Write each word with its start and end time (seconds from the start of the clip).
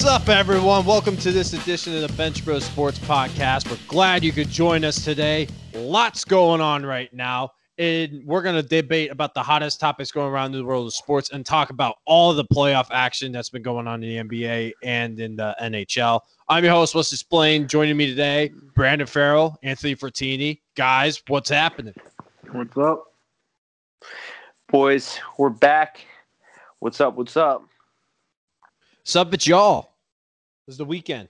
What's 0.00 0.10
up, 0.10 0.30
everyone? 0.30 0.86
Welcome 0.86 1.18
to 1.18 1.30
this 1.30 1.52
edition 1.52 1.94
of 1.94 2.00
the 2.00 2.16
Bench 2.16 2.42
Bros 2.42 2.64
Sports 2.64 2.98
Podcast. 3.00 3.70
We're 3.70 3.76
glad 3.86 4.24
you 4.24 4.32
could 4.32 4.48
join 4.48 4.82
us 4.82 5.04
today. 5.04 5.46
Lots 5.74 6.24
going 6.24 6.62
on 6.62 6.86
right 6.86 7.12
now. 7.12 7.50
And 7.76 8.24
we're 8.24 8.40
going 8.40 8.54
to 8.54 8.62
debate 8.62 9.10
about 9.10 9.34
the 9.34 9.42
hottest 9.42 9.78
topics 9.78 10.10
going 10.10 10.32
around 10.32 10.54
in 10.54 10.60
the 10.60 10.64
world 10.64 10.86
of 10.86 10.94
sports 10.94 11.32
and 11.32 11.44
talk 11.44 11.68
about 11.68 11.96
all 12.06 12.32
the 12.32 12.46
playoff 12.46 12.86
action 12.90 13.30
that's 13.30 13.50
been 13.50 13.60
going 13.60 13.86
on 13.86 14.02
in 14.02 14.26
the 14.26 14.38
NBA 14.40 14.72
and 14.82 15.20
in 15.20 15.36
the 15.36 15.54
NHL. 15.60 16.22
I'm 16.48 16.64
your 16.64 16.72
host, 16.72 16.94
What's 16.94 17.12
Explained. 17.12 17.68
Joining 17.68 17.98
me 17.98 18.06
today, 18.06 18.52
Brandon 18.74 19.06
Farrell, 19.06 19.58
Anthony 19.62 19.94
Fortini. 19.94 20.62
Guys, 20.76 21.22
what's 21.28 21.50
happening? 21.50 21.94
What's 22.52 22.78
up? 22.78 23.04
Boys, 24.70 25.20
we're 25.36 25.50
back. 25.50 26.00
What's 26.78 27.02
up? 27.02 27.16
What's 27.16 27.36
up? 27.36 27.64
What's 29.02 29.16
up 29.16 29.34
it's 29.34 29.46
y'all. 29.46 29.89
This 30.70 30.74
is 30.74 30.78
the 30.78 30.84
weekend. 30.84 31.28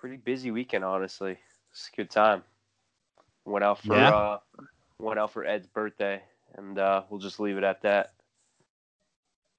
Pretty 0.00 0.16
busy 0.16 0.50
weekend, 0.50 0.82
honestly. 0.82 1.38
It's 1.70 1.88
a 1.92 1.96
good 1.96 2.10
time. 2.10 2.42
Went 3.44 3.64
out 3.64 3.78
for 3.78 3.94
Yeah? 3.94 4.10
uh, 4.10 4.38
went 4.98 5.20
out 5.20 5.32
for 5.32 5.44
Ed's 5.44 5.68
birthday, 5.68 6.20
and 6.56 6.76
uh, 6.80 7.04
we'll 7.08 7.20
just 7.20 7.38
leave 7.38 7.56
it 7.58 7.62
at 7.62 7.80
that. 7.82 8.14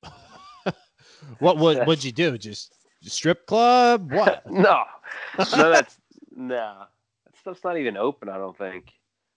What 1.40 1.56
what 1.56 1.78
what'd 1.88 2.04
you 2.04 2.12
do? 2.12 2.38
Just 2.38 2.76
strip 3.06 3.46
club? 3.46 4.12
What? 4.12 4.46
no, 4.52 4.84
no, 5.38 5.70
that's 5.72 5.98
nah. 6.36 6.88
That 7.24 7.38
stuff's 7.40 7.64
not 7.64 7.78
even 7.78 7.96
open. 7.96 8.28
I 8.28 8.36
don't 8.36 8.58
think. 8.58 8.92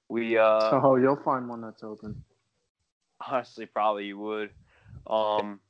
We 0.08 0.36
uh, 0.36 0.80
oh, 0.82 0.96
you'll 0.96 1.14
find 1.14 1.48
one 1.48 1.60
that's 1.60 1.84
open. 1.84 2.24
honestly 3.24 3.66
probably 3.66 4.06
you 4.06 4.18
would. 4.18 4.50
Um, 5.06 5.60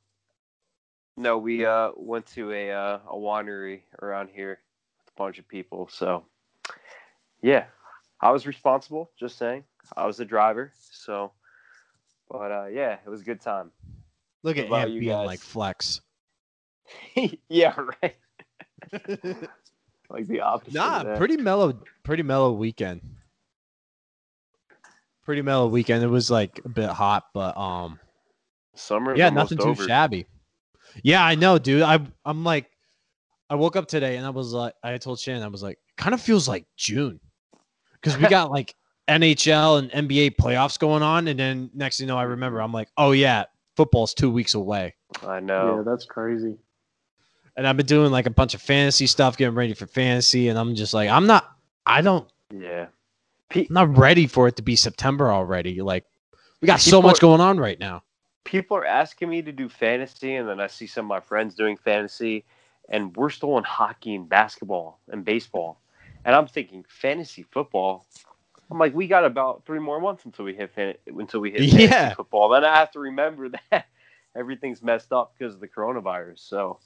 no, 1.17 1.37
we 1.39 1.65
uh 1.65 1.91
went 1.97 2.27
to 2.27 2.51
a 2.51 2.71
uh, 2.71 2.99
a 3.09 3.15
winery 3.15 3.81
around 4.01 4.29
here 4.29 4.59
with 4.99 5.13
a 5.13 5.17
bunch 5.17 5.39
of 5.39 5.47
people. 5.47 5.89
So, 5.91 6.23
yeah, 7.41 7.65
I 8.21 8.31
was 8.31 8.45
responsible. 8.45 9.11
Just 9.19 9.37
saying, 9.37 9.63
I 9.97 10.05
was 10.05 10.17
the 10.17 10.25
driver. 10.25 10.71
So, 10.91 11.31
but 12.29 12.51
uh, 12.51 12.67
yeah, 12.67 12.97
it 13.05 13.09
was 13.09 13.21
a 13.21 13.25
good 13.25 13.41
time. 13.41 13.71
Look 14.43 14.57
at 14.57 14.71
Ant 14.71 14.91
you 14.91 14.99
being 15.01 15.17
like 15.17 15.39
flex. 15.39 16.01
yeah, 17.49 17.75
right. 18.01 18.15
like 20.09 20.27
the 20.27 20.41
opposite. 20.41 20.75
nah, 20.75 21.17
pretty 21.17 21.37
mellow, 21.37 21.81
pretty 22.03 22.23
mellow 22.23 22.53
weekend. 22.53 23.01
Pretty 25.25 25.41
mellow 25.41 25.67
weekend. 25.67 26.03
It 26.03 26.07
was 26.07 26.31
like 26.31 26.61
a 26.63 26.69
bit 26.69 26.89
hot, 26.89 27.25
but 27.33 27.57
um, 27.57 27.99
Summer. 28.75 29.15
yeah, 29.17 29.29
nothing 29.29 29.57
too 29.57 29.69
over. 29.69 29.85
shabby. 29.85 30.25
Yeah, 31.03 31.23
I 31.23 31.35
know, 31.35 31.57
dude. 31.59 31.81
I 31.81 31.99
I'm 32.25 32.43
like, 32.43 32.69
I 33.49 33.55
woke 33.55 33.75
up 33.75 33.87
today 33.87 34.17
and 34.17 34.25
I 34.25 34.29
was 34.29 34.51
like, 34.53 34.73
I 34.83 34.97
told 34.97 35.19
Shannon, 35.19 35.43
I 35.43 35.47
was 35.47 35.63
like, 35.63 35.79
kind 35.97 36.13
of 36.13 36.21
feels 36.21 36.47
like 36.47 36.65
June, 36.75 37.19
because 37.93 38.17
we 38.17 38.27
got 38.27 38.51
like 38.51 38.75
NHL 39.07 39.79
and 39.93 40.09
NBA 40.09 40.35
playoffs 40.35 40.77
going 40.77 41.01
on, 41.03 41.27
and 41.29 41.39
then 41.39 41.69
next 41.73 41.97
thing 41.97 42.07
you 42.07 42.13
know, 42.13 42.17
I 42.17 42.23
remember, 42.23 42.61
I'm 42.61 42.73
like, 42.73 42.89
oh 42.97 43.11
yeah, 43.11 43.45
football's 43.77 44.13
two 44.13 44.29
weeks 44.29 44.53
away. 44.53 44.95
I 45.25 45.39
know. 45.39 45.77
Yeah, 45.77 45.83
that's 45.89 46.05
crazy. 46.05 46.57
and 47.55 47.65
I've 47.67 47.77
been 47.77 47.85
doing 47.85 48.11
like 48.11 48.25
a 48.25 48.29
bunch 48.31 48.53
of 48.53 48.61
fantasy 48.61 49.07
stuff, 49.07 49.37
getting 49.37 49.55
ready 49.55 49.73
for 49.73 49.87
fantasy, 49.87 50.49
and 50.49 50.59
I'm 50.59 50.75
just 50.75 50.93
like, 50.93 51.09
I'm 51.09 51.25
not, 51.27 51.49
I 51.85 52.01
don't, 52.01 52.29
Yeah. 52.53 52.87
I'm 53.55 53.65
not 53.69 53.97
ready 53.97 54.27
for 54.27 54.49
it 54.49 54.57
to 54.57 54.61
be 54.61 54.75
September 54.75 55.31
already. 55.31 55.81
Like, 55.81 56.03
we 56.61 56.65
got 56.65 56.81
so 56.81 57.01
much 57.01 57.19
are- 57.19 57.21
going 57.21 57.39
on 57.39 57.57
right 57.59 57.79
now. 57.79 58.03
People 58.47 58.77
are 58.77 58.85
asking 58.85 59.29
me 59.29 59.41
to 59.41 59.51
do 59.51 59.67
fantasy, 59.67 60.35
and 60.35 60.47
then 60.47 60.61
I 60.61 60.67
see 60.67 60.87
some 60.87 61.05
of 61.05 61.09
my 61.09 61.19
friends 61.19 61.53
doing 61.53 61.75
fantasy, 61.75 62.45
and 62.87 63.15
we're 63.17 63.29
still 63.29 63.57
in 63.57 63.65
hockey 63.65 64.15
and 64.15 64.27
basketball 64.29 64.99
and 65.11 65.25
baseball, 65.25 65.81
and 66.23 66.33
I'm 66.33 66.47
thinking 66.47 66.85
fantasy 66.87 67.43
football. 67.43 68.05
I'm 68.71 68.79
like, 68.79 68.95
we 68.95 69.07
got 69.07 69.25
about 69.25 69.65
three 69.65 69.79
more 69.79 69.99
months 69.99 70.23
until 70.23 70.45
we 70.45 70.55
hit 70.55 70.73
fan- 70.73 70.95
until 71.07 71.41
we 71.41 71.51
hit 71.51 71.59
fantasy 71.69 71.85
Yeah. 71.91 72.13
football. 72.15 72.47
Then 72.49 72.63
I 72.63 72.77
have 72.77 72.91
to 72.91 72.99
remember 72.99 73.49
that 73.71 73.87
everything's 74.33 74.81
messed 74.81 75.11
up 75.11 75.33
because 75.37 75.53
of 75.53 75.59
the 75.59 75.67
coronavirus. 75.67 76.39
So, 76.39 76.79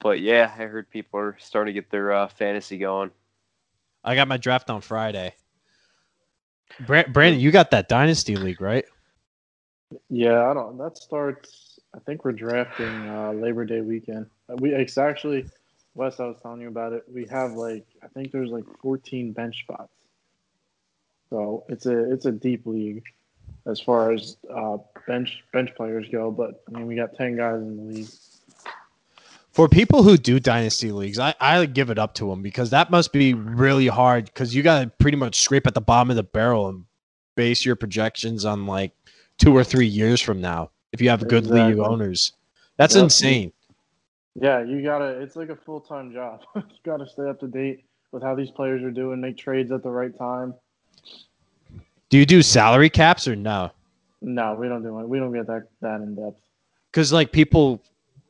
but 0.00 0.20
yeah, 0.20 0.52
I 0.58 0.64
heard 0.64 0.90
people 0.90 1.20
are 1.20 1.36
starting 1.40 1.74
to 1.74 1.80
get 1.80 1.90
their 1.90 2.12
uh, 2.12 2.28
fantasy 2.28 2.76
going. 2.76 3.10
I 4.04 4.14
got 4.14 4.28
my 4.28 4.36
draft 4.36 4.68
on 4.68 4.82
Friday. 4.82 5.34
Brandon, 6.86 7.40
you 7.40 7.50
got 7.50 7.70
that 7.70 7.88
dynasty 7.88 8.36
league, 8.36 8.60
right? 8.60 8.84
Yeah, 10.10 10.50
I 10.50 10.54
don't. 10.54 10.78
That 10.78 10.98
starts. 10.98 11.78
I 11.94 11.98
think 12.00 12.24
we're 12.24 12.32
drafting 12.32 13.08
uh, 13.08 13.32
Labor 13.32 13.64
Day 13.64 13.80
weekend. 13.80 14.26
Uh, 14.48 14.56
We 14.56 14.74
it's 14.74 14.98
actually 14.98 15.46
Wes. 15.94 16.20
I 16.20 16.26
was 16.26 16.36
telling 16.42 16.60
you 16.60 16.68
about 16.68 16.92
it. 16.92 17.04
We 17.12 17.24
have 17.26 17.52
like 17.52 17.86
I 18.02 18.08
think 18.08 18.32
there's 18.32 18.50
like 18.50 18.64
14 18.82 19.32
bench 19.32 19.60
spots. 19.60 19.92
So 21.30 21.64
it's 21.68 21.86
a 21.86 22.12
it's 22.12 22.26
a 22.26 22.32
deep 22.32 22.66
league 22.66 23.02
as 23.66 23.80
far 23.80 24.12
as 24.12 24.36
uh, 24.54 24.78
bench 25.06 25.42
bench 25.52 25.74
players 25.76 26.06
go. 26.10 26.30
But 26.30 26.62
I 26.68 26.78
mean, 26.78 26.86
we 26.86 26.96
got 26.96 27.14
10 27.14 27.36
guys 27.36 27.56
in 27.56 27.76
the 27.76 27.94
league. 27.94 28.08
For 29.52 29.68
people 29.68 30.04
who 30.04 30.16
do 30.16 30.38
dynasty 30.38 30.92
leagues, 30.92 31.18
I, 31.18 31.34
I 31.40 31.66
give 31.66 31.90
it 31.90 31.98
up 31.98 32.14
to 32.14 32.30
them 32.30 32.42
because 32.42 32.70
that 32.70 32.90
must 32.90 33.12
be 33.12 33.34
really 33.34 33.88
hard 33.88 34.26
because 34.26 34.54
you 34.54 34.62
got 34.62 34.82
to 34.82 34.86
pretty 35.00 35.16
much 35.16 35.40
scrape 35.40 35.66
at 35.66 35.74
the 35.74 35.80
bottom 35.80 36.10
of 36.10 36.16
the 36.16 36.22
barrel 36.22 36.68
and 36.68 36.84
base 37.34 37.64
your 37.64 37.74
projections 37.74 38.44
on 38.44 38.66
like 38.66 38.92
two 39.38 39.56
or 39.56 39.64
three 39.64 39.86
years 39.86 40.20
from 40.20 40.40
now 40.40 40.70
if 40.92 41.00
you 41.00 41.08
have 41.08 41.26
good 41.28 41.46
league 41.46 41.78
owners. 41.78 42.32
That's 42.76 42.94
Yep. 42.94 43.04
insane. 43.04 43.52
Yeah, 44.34 44.62
you 44.62 44.82
gotta. 44.82 45.20
It's 45.20 45.34
like 45.36 45.48
a 45.48 45.56
full 45.56 45.80
time 45.80 46.12
job. 46.12 46.42
you 46.54 46.62
gotta 46.84 47.06
stay 47.08 47.28
up 47.28 47.40
to 47.40 47.48
date 47.48 47.84
with 48.12 48.22
how 48.22 48.34
these 48.34 48.50
players 48.50 48.82
are 48.82 48.90
doing, 48.90 49.20
make 49.20 49.36
trades 49.36 49.72
at 49.72 49.82
the 49.82 49.90
right 49.90 50.16
time. 50.16 50.54
Do 52.10 52.18
you 52.18 52.24
do 52.26 52.40
salary 52.42 52.88
caps 52.88 53.26
or 53.28 53.36
no? 53.36 53.70
No, 54.22 54.54
we 54.54 54.68
don't 54.68 54.82
do 54.82 54.98
it. 55.00 55.08
We 55.08 55.18
don't 55.18 55.32
get 55.32 55.46
that 55.48 55.68
that 55.80 56.00
in 56.00 56.14
depth. 56.14 56.40
Because 56.90 57.12
like 57.12 57.32
people 57.32 57.82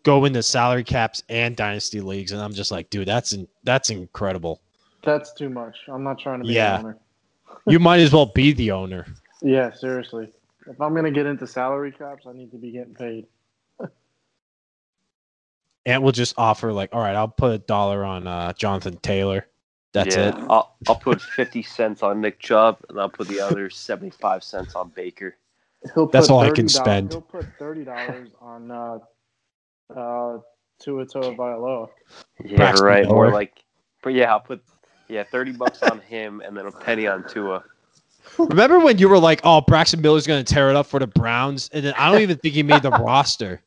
go 0.02 0.24
into 0.24 0.42
salary 0.42 0.84
caps 0.84 1.22
and 1.28 1.54
dynasty 1.56 2.00
leagues, 2.00 2.32
and 2.32 2.40
I'm 2.40 2.52
just 2.54 2.70
like, 2.70 2.88
dude, 2.90 3.06
that's 3.06 3.32
in, 3.34 3.46
that's 3.64 3.90
incredible. 3.90 4.60
That's 5.04 5.32
too 5.32 5.48
much. 5.50 5.76
I'm 5.88 6.02
not 6.02 6.18
trying 6.18 6.40
to 6.40 6.46
be 6.46 6.54
Yeah. 6.54 6.80
an 6.80 6.86
owner. 6.86 6.98
You 7.66 7.78
might 7.88 8.00
as 8.00 8.12
well 8.12 8.26
be 8.26 8.52
the 8.52 8.70
owner. 8.72 9.06
Yeah, 9.42 9.72
seriously. 9.72 10.30
If 10.68 10.80
I'm 10.80 10.94
gonna 10.94 11.10
get 11.10 11.26
into 11.26 11.46
salary 11.46 11.92
caps, 11.92 12.26
I 12.26 12.32
need 12.32 12.50
to 12.52 12.58
be 12.58 12.70
getting 12.70 12.94
paid. 12.94 13.26
And 15.86 16.02
we'll 16.02 16.12
just 16.12 16.34
offer 16.36 16.70
like, 16.70 16.90
all 16.92 17.00
right, 17.00 17.14
I'll 17.16 17.28
put 17.28 17.52
a 17.52 17.58
dollar 17.58 18.04
on 18.04 18.26
uh, 18.26 18.52
Jonathan 18.52 18.98
Taylor. 18.98 19.46
That's 19.92 20.16
yeah, 20.16 20.28
it. 20.28 20.34
I'll, 20.50 20.76
I'll 20.86 20.96
put 20.96 21.22
50 21.22 21.62
cents 21.62 22.02
on 22.02 22.20
Nick 22.20 22.40
Chubb, 22.40 22.78
and 22.90 23.00
I'll 23.00 23.08
put 23.08 23.26
the 23.26 23.40
other 23.40 23.70
75 23.70 24.44
cents 24.44 24.74
on 24.74 24.90
Baker. 24.90 25.38
He'll 25.94 26.06
That's 26.06 26.28
all 26.28 26.40
I 26.40 26.50
can 26.50 26.68
spend. 26.68 27.12
He'll 27.12 27.20
put 27.20 27.46
thirty 27.58 27.84
dollars 27.84 28.30
on 28.40 28.70
uh, 28.70 28.98
uh, 29.94 30.38
Tua 30.80 31.06
Tagovailoa. 31.06 31.88
Yeah, 32.44 32.56
Braxton 32.56 32.86
right. 32.86 33.08
More 33.08 33.26
Miller. 33.26 33.34
like, 33.34 33.64
but 34.02 34.14
yeah, 34.14 34.32
I'll 34.32 34.40
put 34.40 34.62
yeah 35.08 35.24
thirty 35.24 35.52
bucks 35.52 35.82
on 35.82 36.00
him 36.00 36.42
and 36.44 36.56
then 36.56 36.66
a 36.66 36.72
penny 36.72 37.06
on 37.06 37.26
Tua. 37.28 37.62
Remember 38.36 38.78
when 38.80 38.98
you 38.98 39.08
were 39.08 39.18
like, 39.18 39.40
"Oh, 39.44 39.60
Braxton 39.60 40.00
Miller's 40.00 40.26
going 40.26 40.44
to 40.44 40.54
tear 40.54 40.70
it 40.70 40.76
up 40.76 40.86
for 40.86 41.00
the 41.00 41.06
Browns," 41.06 41.68
and 41.72 41.84
then 41.84 41.94
I 41.96 42.10
don't 42.10 42.20
even 42.22 42.36
think 42.38 42.54
he 42.54 42.62
made 42.62 42.82
the 42.82 42.90
roster. 42.90 43.62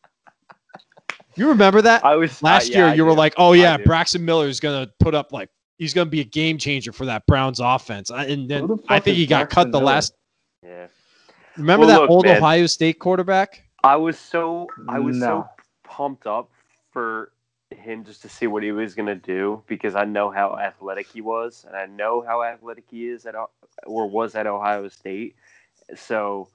You 1.36 1.48
remember 1.50 1.82
that 1.82 2.04
I 2.04 2.16
was 2.16 2.42
last 2.44 2.70
uh, 2.70 2.72
yeah, 2.72 2.78
year? 2.78 2.86
I 2.88 2.94
You 2.96 3.06
were 3.06 3.12
do. 3.12 3.18
like, 3.18 3.34
"Oh 3.38 3.54
yeah. 3.54 3.78
Braxton 3.78 4.24
Miller 4.26 4.48
is 4.48 4.60
going 4.60 4.86
to 4.86 4.92
put 5.00 5.16
up 5.16 5.32
like 5.32 5.50
he's 5.78 5.94
going 5.94 6.08
to 6.08 6.12
be 6.12 6.20
a 6.22 6.26
game 6.26 6.58
changer 6.58 6.92
for 6.92 7.06
that 7.06 7.26
Browns 7.26 7.60
offense." 7.60 8.10
And 8.10 8.50
then 8.50 8.68
the 8.68 8.78
I 8.90 9.00
think 9.00 9.18
he 9.18 9.26
got 9.26 9.50
Braxton 9.50 9.66
cut 9.66 9.72
the 9.72 9.80
Miller? 9.80 9.86
last. 9.94 10.14
yeah. 10.64 10.88
Remember 11.58 11.86
Well, 11.86 11.96
that 11.96 12.02
look, 12.02 12.10
old 12.10 12.26
man. 12.26 12.38
Ohio 12.38 12.66
State 12.66 13.00
quarterback? 13.00 13.64
I 13.84 13.96
was 13.96 14.18
so 14.20 14.68
I 14.88 15.00
was 15.00 15.20
so 15.20 15.48
pumped 15.84 16.28
up 16.28 16.50
for 16.92 17.32
him 17.72 18.04
just 18.04 18.22
to 18.22 18.30
see 18.30 18.48
what 18.48 18.64
he 18.64 18.72
was 18.72 18.94
gonna 18.96 19.16
do 19.16 19.64
because 19.68 19.96
I 19.96 20.04
know 20.06 20.30
how 20.30 20.58
athletic 20.58 21.08
he 21.08 21.22
was 21.22 21.66
and 21.68 21.76
I 21.76 21.86
know 21.86 22.22
how 22.22 22.44
athletic 22.44 22.84
he 22.90 23.08
is 23.08 23.26
at 23.26 23.36
O- 23.36 23.50
or 23.86 24.10
was 24.10 24.36
at 24.36 24.48
Ohio 24.48 24.88
State. 24.88 25.36
So 25.96 26.50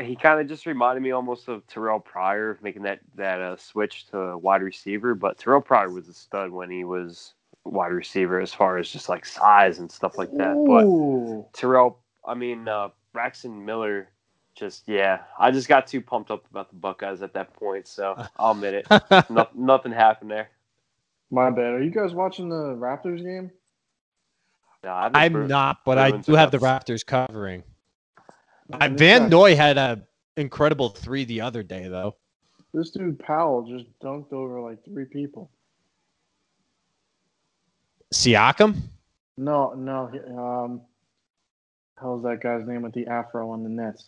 he 0.00 0.14
kind 0.14 0.40
of 0.40 0.46
just 0.46 0.66
reminded 0.66 1.02
me 1.02 1.10
almost 1.10 1.48
of 1.48 1.66
Terrell 1.66 2.00
Pryor 2.00 2.58
making 2.62 2.82
that 2.82 3.00
that 3.16 3.40
uh, 3.40 3.56
switch 3.56 4.06
to 4.08 4.38
wide 4.38 4.62
receiver. 4.62 5.14
But 5.14 5.38
Terrell 5.38 5.60
Pryor 5.60 5.90
was 5.90 6.08
a 6.08 6.14
stud 6.14 6.50
when 6.50 6.70
he 6.70 6.84
was 6.84 7.34
wide 7.64 7.92
receiver 7.92 8.40
as 8.40 8.52
far 8.54 8.78
as 8.78 8.88
just 8.88 9.08
like 9.08 9.26
size 9.26 9.78
and 9.78 9.90
stuff 9.90 10.16
like 10.16 10.30
that. 10.36 10.54
But 10.66 11.52
Terrell, 11.52 11.98
I 12.26 12.34
mean, 12.34 12.68
uh, 12.68 12.88
Braxton 13.12 13.64
Miller, 13.64 14.08
just 14.54 14.86
yeah, 14.86 15.20
I 15.38 15.50
just 15.50 15.68
got 15.68 15.86
too 15.86 16.00
pumped 16.00 16.30
up 16.30 16.48
about 16.50 16.70
the 16.70 16.76
Buckeyes 16.76 17.22
at 17.22 17.34
that 17.34 17.52
point, 17.54 17.86
so 17.86 18.14
I'll 18.36 18.52
admit 18.52 18.74
it. 18.74 18.86
no, 19.30 19.48
nothing 19.54 19.92
happened 19.92 20.30
there. 20.30 20.50
My 21.30 21.50
bad. 21.50 21.74
Are 21.74 21.82
you 21.82 21.90
guys 21.90 22.14
watching 22.14 22.48
the 22.48 22.74
Raptors 22.74 23.22
game? 23.22 23.50
No, 24.84 24.92
I 24.92 25.02
haven't 25.04 25.16
I'm 25.16 25.32
bur- 25.32 25.46
not, 25.48 25.84
but 25.84 25.98
I 25.98 26.10
do 26.12 26.34
have 26.34 26.50
the. 26.50 26.58
Raptors 26.58 27.04
covering. 27.04 27.62
Uh, 28.72 28.78
Man, 28.78 28.96
Van 28.96 29.22
guy- 29.22 29.28
Noy 29.28 29.56
had 29.56 29.76
a 29.78 30.02
incredible 30.36 30.90
three 30.90 31.24
the 31.24 31.40
other 31.40 31.62
day, 31.62 31.88
though. 31.88 32.16
this 32.74 32.90
dude 32.90 33.18
Powell 33.18 33.62
just 33.62 33.86
dunked 34.00 34.32
over 34.32 34.60
like 34.60 34.84
three 34.84 35.06
people. 35.06 35.50
Siakam? 38.14 38.76
No, 39.36 39.72
no. 39.74 40.06
he- 40.06 40.20
Um, 40.20 40.82
how's 41.96 42.22
that 42.22 42.40
guy's 42.40 42.66
name 42.66 42.82
with 42.82 42.92
the 42.92 43.06
afro 43.06 43.50
on 43.50 43.62
the 43.62 43.68
Nets? 43.68 44.06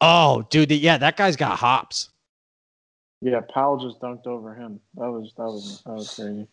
Oh, 0.00 0.42
dude, 0.50 0.70
yeah, 0.72 0.98
that 0.98 1.16
guy's 1.16 1.36
got 1.36 1.58
hops. 1.58 2.10
Yeah, 3.20 3.40
Powell 3.52 3.78
just 3.78 4.00
dunked 4.00 4.26
over 4.26 4.54
him. 4.54 4.80
That 4.96 5.10
was 5.10 5.32
that 5.36 5.44
was 5.44 5.82
that 5.86 5.92
was 5.94 6.14
crazy. 6.14 6.46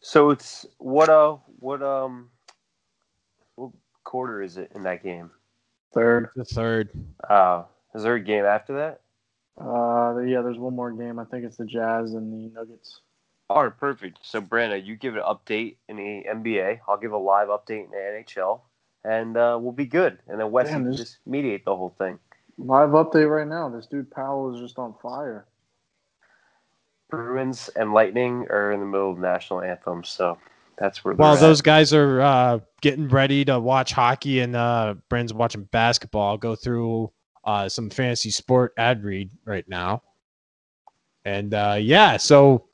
So 0.00 0.30
it's 0.30 0.66
what 0.78 1.08
uh 1.08 1.36
what 1.58 1.82
um 1.82 2.30
what 2.40 2.41
quarter 4.04 4.42
is 4.42 4.56
it 4.56 4.72
in 4.74 4.82
that 4.84 5.02
game? 5.02 5.30
Third. 5.94 6.30
The 6.36 6.44
third. 6.44 6.90
Uh 7.28 7.64
is 7.94 8.02
there 8.02 8.14
a 8.14 8.20
game 8.20 8.44
after 8.44 8.74
that? 8.74 9.00
Uh, 9.60 10.20
yeah, 10.20 10.40
there's 10.40 10.58
one 10.58 10.74
more 10.74 10.90
game. 10.92 11.18
I 11.18 11.24
think 11.24 11.44
it's 11.44 11.56
the 11.56 11.66
Jazz 11.66 12.14
and 12.14 12.32
the 12.32 12.54
Nuggets. 12.54 13.00
All 13.50 13.64
right, 13.64 13.78
perfect. 13.78 14.18
So 14.22 14.40
Brandon, 14.40 14.84
you 14.84 14.96
give 14.96 15.14
an 15.16 15.22
update 15.22 15.76
in 15.88 15.96
the 15.96 16.24
NBA. 16.26 16.80
I'll 16.88 16.96
give 16.96 17.12
a 17.12 17.18
live 17.18 17.48
update 17.48 17.84
in 17.84 17.90
the 17.90 17.96
NHL, 17.96 18.60
and 19.04 19.36
uh, 19.36 19.58
we'll 19.60 19.72
be 19.72 19.84
good. 19.84 20.18
And 20.26 20.40
then 20.40 20.50
Wes 20.50 20.68
Damn, 20.68 20.84
can 20.84 20.96
just 20.96 21.18
mediate 21.26 21.66
the 21.66 21.76
whole 21.76 21.94
thing. 21.98 22.18
Live 22.56 22.90
update 22.90 23.30
right 23.30 23.46
now. 23.46 23.68
This 23.68 23.86
dude 23.86 24.10
Powell 24.10 24.54
is 24.54 24.60
just 24.60 24.78
on 24.78 24.94
fire. 25.02 25.46
Bruins 27.10 27.68
and 27.76 27.92
Lightning 27.92 28.46
are 28.48 28.72
in 28.72 28.80
the 28.80 28.86
middle 28.86 29.10
of 29.10 29.18
national 29.18 29.60
anthem, 29.60 30.02
so 30.02 30.38
that's 30.78 31.04
where. 31.04 31.14
While 31.14 31.36
they're 31.36 31.48
those 31.48 31.60
guys 31.60 31.92
are 31.92 32.20
uh, 32.20 32.58
getting 32.80 33.08
ready 33.08 33.44
to 33.46 33.58
watch 33.58 33.92
hockey 33.92 34.40
and 34.40 34.56
uh, 34.56 34.94
Brand's 35.08 35.34
watching 35.34 35.64
basketball, 35.64 36.30
I'll 36.30 36.38
go 36.38 36.54
through 36.54 37.12
uh, 37.44 37.68
some 37.68 37.90
fantasy 37.90 38.30
sport 38.30 38.72
ad 38.76 39.02
read 39.02 39.30
right 39.44 39.68
now. 39.68 40.02
And 41.24 41.54
uh, 41.54 41.76
yeah, 41.80 42.16
so 42.16 42.66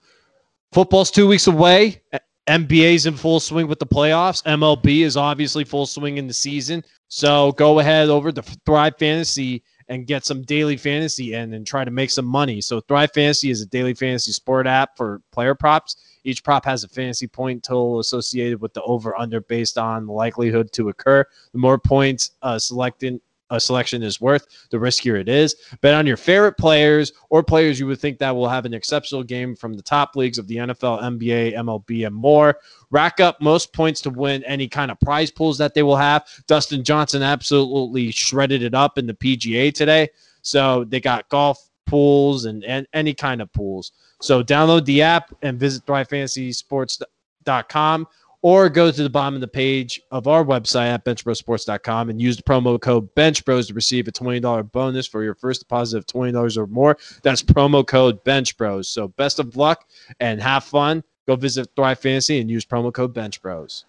football's 0.73 1.11
two 1.11 1.27
weeks 1.27 1.47
away. 1.47 2.03
NBA's 2.49 3.05
in 3.05 3.15
full 3.15 3.41
swing 3.41 3.69
with 3.69 3.79
the 3.79 3.87
playoffs. 3.87 4.43
MLB 4.45 5.03
is 5.03 5.17
obviously 5.19 5.65
full 5.65 5.87
swing 5.87 6.17
in 6.17 6.27
the 6.27 6.35
season. 6.35 6.83
So 7.09 7.53
go 7.53 7.79
ahead 7.79 8.09
over 8.09 8.33
to 8.33 8.43
Thrive 8.65 8.97
Fantasy 8.99 9.63
and 9.89 10.07
get 10.07 10.25
some 10.25 10.43
daily 10.43 10.77
fantasy 10.77 11.35
in 11.35 11.55
and 11.55 11.67
try 11.67 11.85
to 11.85 11.91
make 11.91 12.11
some 12.11 12.27
money. 12.27 12.61
So 12.61 12.81
Thrive 12.81 13.11
Fantasy 13.13 13.51
is 13.51 13.63
a 13.63 13.67
daily 13.67 13.95
fantasy 13.95 14.33
sport 14.33 14.67
app 14.67 14.97
for 14.97 15.23
player 15.33 15.55
props. 15.55 15.97
Each 16.25 16.45
prop 16.45 16.65
has 16.67 16.85
a 16.85 16.89
fantasy 16.89 17.27
point 17.27 17.63
total 17.63 18.01
associated 18.01 18.61
with 18.61 18.75
the 18.75 18.83
over 18.83 19.19
under 19.19 19.41
based 19.41 19.79
on 19.79 20.07
likelihood 20.07 20.73
to 20.73 20.91
occur. 20.91 21.25
The 21.53 21.59
more 21.59 21.79
points 21.79 22.33
uh, 22.43 22.59
selected 22.59 23.21
a 23.51 23.61
selection 23.61 24.03
is 24.03 24.21
worth, 24.21 24.47
the 24.71 24.77
riskier 24.77 25.21
it 25.21 25.29
is. 25.29 25.57
Bet 25.81 25.95
on 25.95 26.07
your 26.07 26.17
favorite 26.17 26.57
players 26.59 27.13
or 27.31 27.43
players 27.43 27.81
you 27.81 27.87
would 27.87 28.01
think 28.01 28.19
that 28.19 28.35
will 28.35 28.49
have 28.49 28.65
an 28.65 28.75
exceptional 28.75 29.23
game 29.23 29.55
from 29.57 29.75
the 29.75 29.83
top 29.83 30.17
leagues 30.17 30.39
of 30.39 30.47
the 30.47 30.57
NFL, 30.57 31.03
NBA, 31.03 31.55
MLB, 31.55 32.07
and 32.07 32.15
more. 32.15 32.59
Rack 32.91 33.21
up 33.21 33.41
most 33.41 33.73
points 33.73 34.01
to 34.03 34.11
win 34.11 34.45
any 34.45 34.69
kind 34.69 34.91
of 34.91 35.01
prize 35.01 35.31
pools 35.31 35.57
that 35.59 35.75
they 35.75 35.83
will 35.83 35.97
have. 35.97 36.27
Dustin 36.47 36.85
Johnson 36.85 37.23
absolutely 37.23 38.11
shredded 38.11 38.63
it 38.63 38.75
up 38.75 38.99
in 38.99 39.07
the 39.07 39.15
PGA 39.15 39.73
today. 39.73 40.09
So 40.43 40.85
they 40.85 41.01
got 41.01 41.29
golf 41.29 41.69
pools 41.87 42.45
and, 42.45 42.63
and 42.65 42.87
any 42.93 43.15
kind 43.15 43.43
of 43.43 43.53
pools. 43.53 43.93
So 44.21 44.43
download 44.43 44.85
the 44.85 45.03
app 45.03 45.33
and 45.43 45.59
visit 45.59 45.87
thrivefantasysports.com 45.87 48.07
or 48.43 48.69
go 48.69 48.91
to 48.91 49.03
the 49.03 49.11
bottom 49.11 49.35
of 49.35 49.41
the 49.41 49.49
page 49.49 50.01
of 50.11 50.29
our 50.29 50.45
website 50.45 50.89
at 50.89 51.05
benchbrosports.com 51.05 52.11
and 52.11 52.21
use 52.23 52.37
the 52.37 52.43
promo 52.43 52.81
code 52.81 53.13
benchbros 53.15 53.69
to 53.69 53.75
receive 53.75 54.07
a 54.07 54.13
$20 54.13 54.73
bonus 54.73 55.07
for 55.07 55.25
your 55.25 55.35
first 55.35 55.61
deposit 55.61 55.99
of 55.99 56.07
$20 56.07 56.57
or 56.57 56.67
more. 56.69 56.97
That's 57.23 57.43
promo 57.43 57.87
code 57.87 58.23
benchbros. 58.25 58.87
So 58.87 59.09
best 59.09 59.39
of 59.39 59.57
luck 59.57 59.87
and 60.21 60.41
have 60.41 60.65
fun. 60.65 61.03
Go 61.27 61.37
visit 61.37 61.69
Thrive 61.77 61.99
Fantasy 61.99 62.41
and 62.41 62.49
use 62.49 62.65
promo 62.65 62.93
code 62.93 63.15
benchbros. 63.15 63.85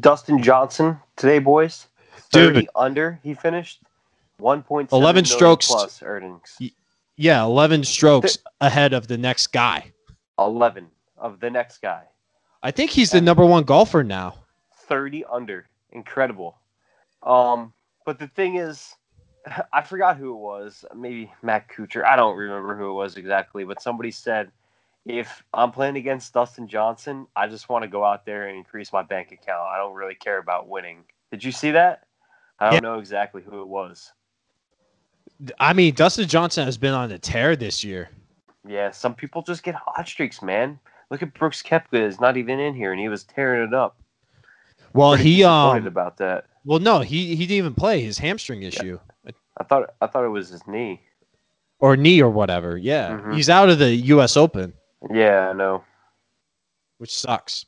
Dustin 0.00 0.42
Johnson 0.42 0.98
today, 1.16 1.38
boys. 1.38 1.86
Dude. 2.32 2.54
Thirty 2.54 2.68
under. 2.74 3.20
He 3.22 3.34
finished 3.34 3.82
one 4.38 4.62
point 4.62 4.90
11 4.90 5.26
strokes. 5.26 5.68
plus 5.68 6.02
earnings. 6.02 6.58
Yeah, 7.16 7.44
11 7.44 7.84
strokes 7.84 8.38
ahead 8.60 8.92
of 8.92 9.06
the 9.06 9.16
next 9.16 9.48
guy. 9.48 9.92
Eleven 10.38 10.88
of 11.16 11.40
the 11.40 11.50
next 11.50 11.80
guy. 11.80 12.02
I 12.66 12.72
think 12.72 12.90
he's 12.90 13.12
the 13.12 13.20
number 13.20 13.46
one 13.46 13.62
golfer 13.62 14.02
now. 14.02 14.34
30 14.88 15.24
under. 15.26 15.68
Incredible. 15.92 16.58
Um, 17.22 17.72
but 18.04 18.18
the 18.18 18.26
thing 18.26 18.56
is, 18.56 18.92
I 19.72 19.82
forgot 19.82 20.16
who 20.16 20.32
it 20.34 20.38
was. 20.38 20.84
Maybe 20.92 21.32
Matt 21.44 21.68
Kuchar. 21.68 22.04
I 22.04 22.16
don't 22.16 22.36
remember 22.36 22.76
who 22.76 22.90
it 22.90 22.94
was 22.94 23.16
exactly, 23.16 23.62
but 23.62 23.80
somebody 23.80 24.10
said, 24.10 24.50
if 25.04 25.44
I'm 25.54 25.70
playing 25.70 25.96
against 25.96 26.34
Dustin 26.34 26.66
Johnson, 26.66 27.28
I 27.36 27.46
just 27.46 27.68
want 27.68 27.84
to 27.84 27.88
go 27.88 28.04
out 28.04 28.26
there 28.26 28.48
and 28.48 28.58
increase 28.58 28.92
my 28.92 29.04
bank 29.04 29.30
account. 29.30 29.62
I 29.72 29.76
don't 29.76 29.94
really 29.94 30.16
care 30.16 30.38
about 30.38 30.66
winning. 30.68 31.04
Did 31.30 31.44
you 31.44 31.52
see 31.52 31.70
that? 31.70 32.02
I 32.58 32.64
don't 32.64 32.74
Yeah. 32.74 32.80
know 32.80 32.98
exactly 32.98 33.42
who 33.42 33.62
it 33.62 33.68
was. 33.68 34.12
I 35.60 35.72
mean, 35.72 35.94
Dustin 35.94 36.26
Johnson 36.26 36.64
has 36.64 36.76
been 36.76 36.94
on 36.94 37.12
a 37.12 37.18
tear 37.20 37.54
this 37.54 37.84
year. 37.84 38.10
Yeah, 38.66 38.90
some 38.90 39.14
people 39.14 39.42
just 39.42 39.62
get 39.62 39.76
hot 39.76 40.08
streaks, 40.08 40.42
man. 40.42 40.80
Look 41.10 41.22
at 41.22 41.34
Brooks 41.34 41.62
Koepka 41.62 41.94
is 42.00 42.20
not 42.20 42.36
even 42.36 42.58
in 42.58 42.74
here, 42.74 42.90
and 42.92 43.00
he 43.00 43.08
was 43.08 43.24
tearing 43.24 43.66
it 43.68 43.74
up. 43.74 43.96
Well, 44.92 45.14
Pretty 45.14 45.34
he 45.34 45.44
um, 45.44 45.86
about 45.86 46.16
that. 46.18 46.46
well, 46.64 46.78
no, 46.78 47.00
he 47.00 47.36
he 47.36 47.46
didn't 47.46 47.58
even 47.58 47.74
play 47.74 48.00
his 48.00 48.18
hamstring 48.18 48.62
issue 48.62 48.98
I 49.58 49.64
thought 49.64 49.90
I 50.00 50.06
thought 50.06 50.24
it 50.24 50.28
was 50.28 50.48
his 50.48 50.66
knee. 50.66 51.00
or 51.78 51.96
knee 51.96 52.20
or 52.22 52.30
whatever. 52.30 52.76
Yeah, 52.76 53.10
Mhm. 53.10 53.34
he's 53.34 53.50
out 53.50 53.68
of 53.68 53.78
the 53.78 53.94
U.S. 54.14 54.36
Open, 54.36 54.72
Yeah, 55.12 55.50
I 55.50 55.52
know. 55.52 55.84
which 56.98 57.14
sucks. 57.14 57.66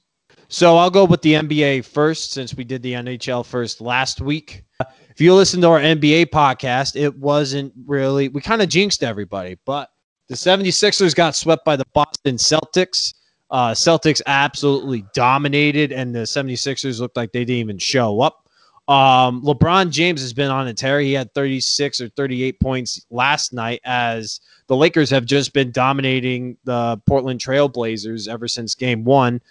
So 0.49 0.77
I'll 0.79 0.91
go 0.91 1.05
with 1.05 1.21
the 1.23 1.35
NBA 1.35 1.85
first, 1.85 2.33
since 2.33 2.55
we 2.55 2.65
did 2.65 2.83
the 2.83 2.95
NHL 2.95 3.45
first 3.45 3.81
last 3.83 4.21
week. 4.23 4.65
If 5.11 5.21
you 5.21 5.35
listen 5.35 5.61
to 5.63 5.69
our 5.69 5.81
NBA 5.81 6.27
podcast, 6.27 6.97
it 6.97 7.15
wasn't 7.19 7.73
really 7.87 8.29
we 8.29 8.41
kind 8.41 8.63
of 8.63 8.69
jinxed 8.71 9.03
everybody, 9.03 9.59
but 9.67 9.91
the 10.29 10.35
76ers 10.35 11.15
got 11.15 11.35
swept 11.35 11.65
by 11.65 11.77
the 11.77 11.85
Boston 11.93 12.37
Celtics. 12.37 13.13
Uh, 13.51 13.71
Celtics 13.71 14.21
absolutely 14.27 15.05
dominated, 15.15 15.93
and 15.93 16.15
the 16.15 16.21
76ers 16.21 17.01
looked 17.01 17.17
like 17.17 17.33
they 17.33 17.45
didn't 17.45 17.61
even 17.61 17.79
show 17.79 18.21
up. 18.21 18.49
Um, 18.89 19.43
LeBron 19.43 19.91
James 19.91 20.23
has 20.23 20.33
been 20.33 20.51
on 20.51 20.67
a 20.67 20.75
tear. 20.75 21.01
He 21.01 21.13
had 21.13 21.33
36 21.35 22.01
or 22.01 22.09
38 22.09 22.59
points 22.59 23.05
last 23.11 23.53
night 23.53 23.81
as 23.85 24.41
the 24.67 24.77
Lakers 24.77 25.11
have 25.11 25.27
just 25.27 25.53
been 25.53 25.71
dominating 25.73 26.57
the 26.65 27.01
Portland 27.07 27.39
Trailblazers 27.39 28.29
ever 28.29 28.49
since 28.49 28.75
game 28.75 29.05
one. 29.05 29.43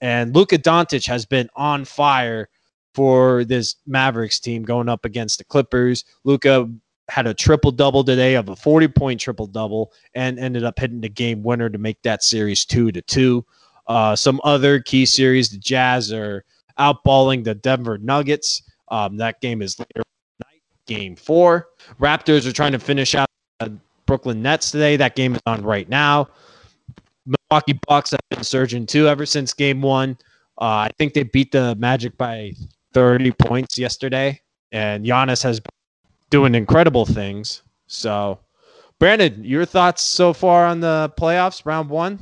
And 0.00 0.34
Luka 0.34 0.56
Doncic 0.58 1.06
has 1.06 1.26
been 1.26 1.48
on 1.56 1.84
fire 1.84 2.48
for 2.94 3.44
this 3.44 3.76
Mavericks 3.86 4.38
team 4.38 4.62
going 4.62 4.88
up 4.88 5.04
against 5.04 5.38
the 5.38 5.44
Clippers. 5.44 6.04
Luka 6.22 6.70
had 7.08 7.26
a 7.26 7.34
triple 7.34 7.70
double 7.70 8.02
today 8.02 8.34
of 8.34 8.48
a 8.48 8.56
40 8.56 8.88
point 8.88 9.20
triple 9.20 9.46
double 9.46 9.92
and 10.14 10.38
ended 10.38 10.64
up 10.64 10.78
hitting 10.78 11.00
the 11.00 11.08
game 11.08 11.42
winner 11.42 11.68
to 11.68 11.78
make 11.78 12.00
that 12.02 12.22
series 12.22 12.64
two 12.64 12.90
to 12.92 13.02
two. 13.02 13.44
Uh, 13.86 14.16
some 14.16 14.40
other 14.42 14.80
key 14.80 15.06
series, 15.06 15.50
the 15.50 15.58
Jazz 15.58 16.12
are 16.12 16.44
outballing 16.78 17.44
the 17.44 17.54
Denver 17.54 17.98
Nuggets. 17.98 18.62
Um, 18.88 19.16
that 19.18 19.40
game 19.40 19.62
is 19.62 19.78
later 19.78 20.02
tonight, 20.40 20.62
game 20.86 21.16
four. 21.16 21.68
Raptors 22.00 22.46
are 22.46 22.52
trying 22.52 22.72
to 22.72 22.78
finish 22.78 23.14
out 23.14 23.28
uh, 23.60 23.68
Brooklyn 24.06 24.42
Nets 24.42 24.70
today. 24.70 24.96
That 24.96 25.14
game 25.14 25.34
is 25.34 25.40
on 25.46 25.62
right 25.62 25.88
now. 25.88 26.28
Milwaukee 27.26 27.78
Bucks 27.88 28.10
have 28.10 28.20
been 28.30 28.44
surging 28.44 28.86
too 28.86 29.08
ever 29.08 29.26
since 29.26 29.52
game 29.52 29.82
one. 29.82 30.16
Uh, 30.60 30.88
I 30.88 30.90
think 30.98 31.12
they 31.12 31.24
beat 31.24 31.52
the 31.52 31.74
Magic 31.76 32.16
by 32.16 32.52
30 32.94 33.32
points 33.32 33.76
yesterday, 33.76 34.40
and 34.72 35.04
Giannis 35.04 35.42
has 35.42 35.60
been 35.60 35.75
doing 36.36 36.54
incredible 36.54 37.06
things. 37.06 37.62
So, 37.86 38.38
Brandon, 38.98 39.42
your 39.42 39.64
thoughts 39.64 40.02
so 40.02 40.34
far 40.34 40.66
on 40.66 40.80
the 40.80 41.10
playoffs, 41.18 41.64
round 41.64 41.88
one? 41.88 42.18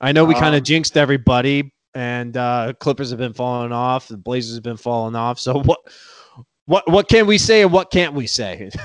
I 0.00 0.10
know 0.10 0.24
we 0.24 0.34
kind 0.34 0.56
of 0.56 0.60
Um, 0.62 0.64
jinxed 0.64 0.96
everybody, 0.96 1.72
and 1.94 2.36
uh, 2.36 2.72
Clippers 2.80 3.10
have 3.10 3.20
been 3.20 3.32
falling 3.32 3.70
off, 3.70 4.08
the 4.08 4.16
Blazers 4.16 4.56
have 4.56 4.64
been 4.64 4.76
falling 4.76 5.14
off. 5.14 5.38
So, 5.38 5.62
what, 5.62 5.78
what, 6.64 6.90
what 6.90 7.08
can 7.08 7.28
we 7.28 7.38
say, 7.38 7.62
and 7.62 7.72
what 7.72 7.92
can't 7.92 8.12
we 8.12 8.26
say? 8.26 8.70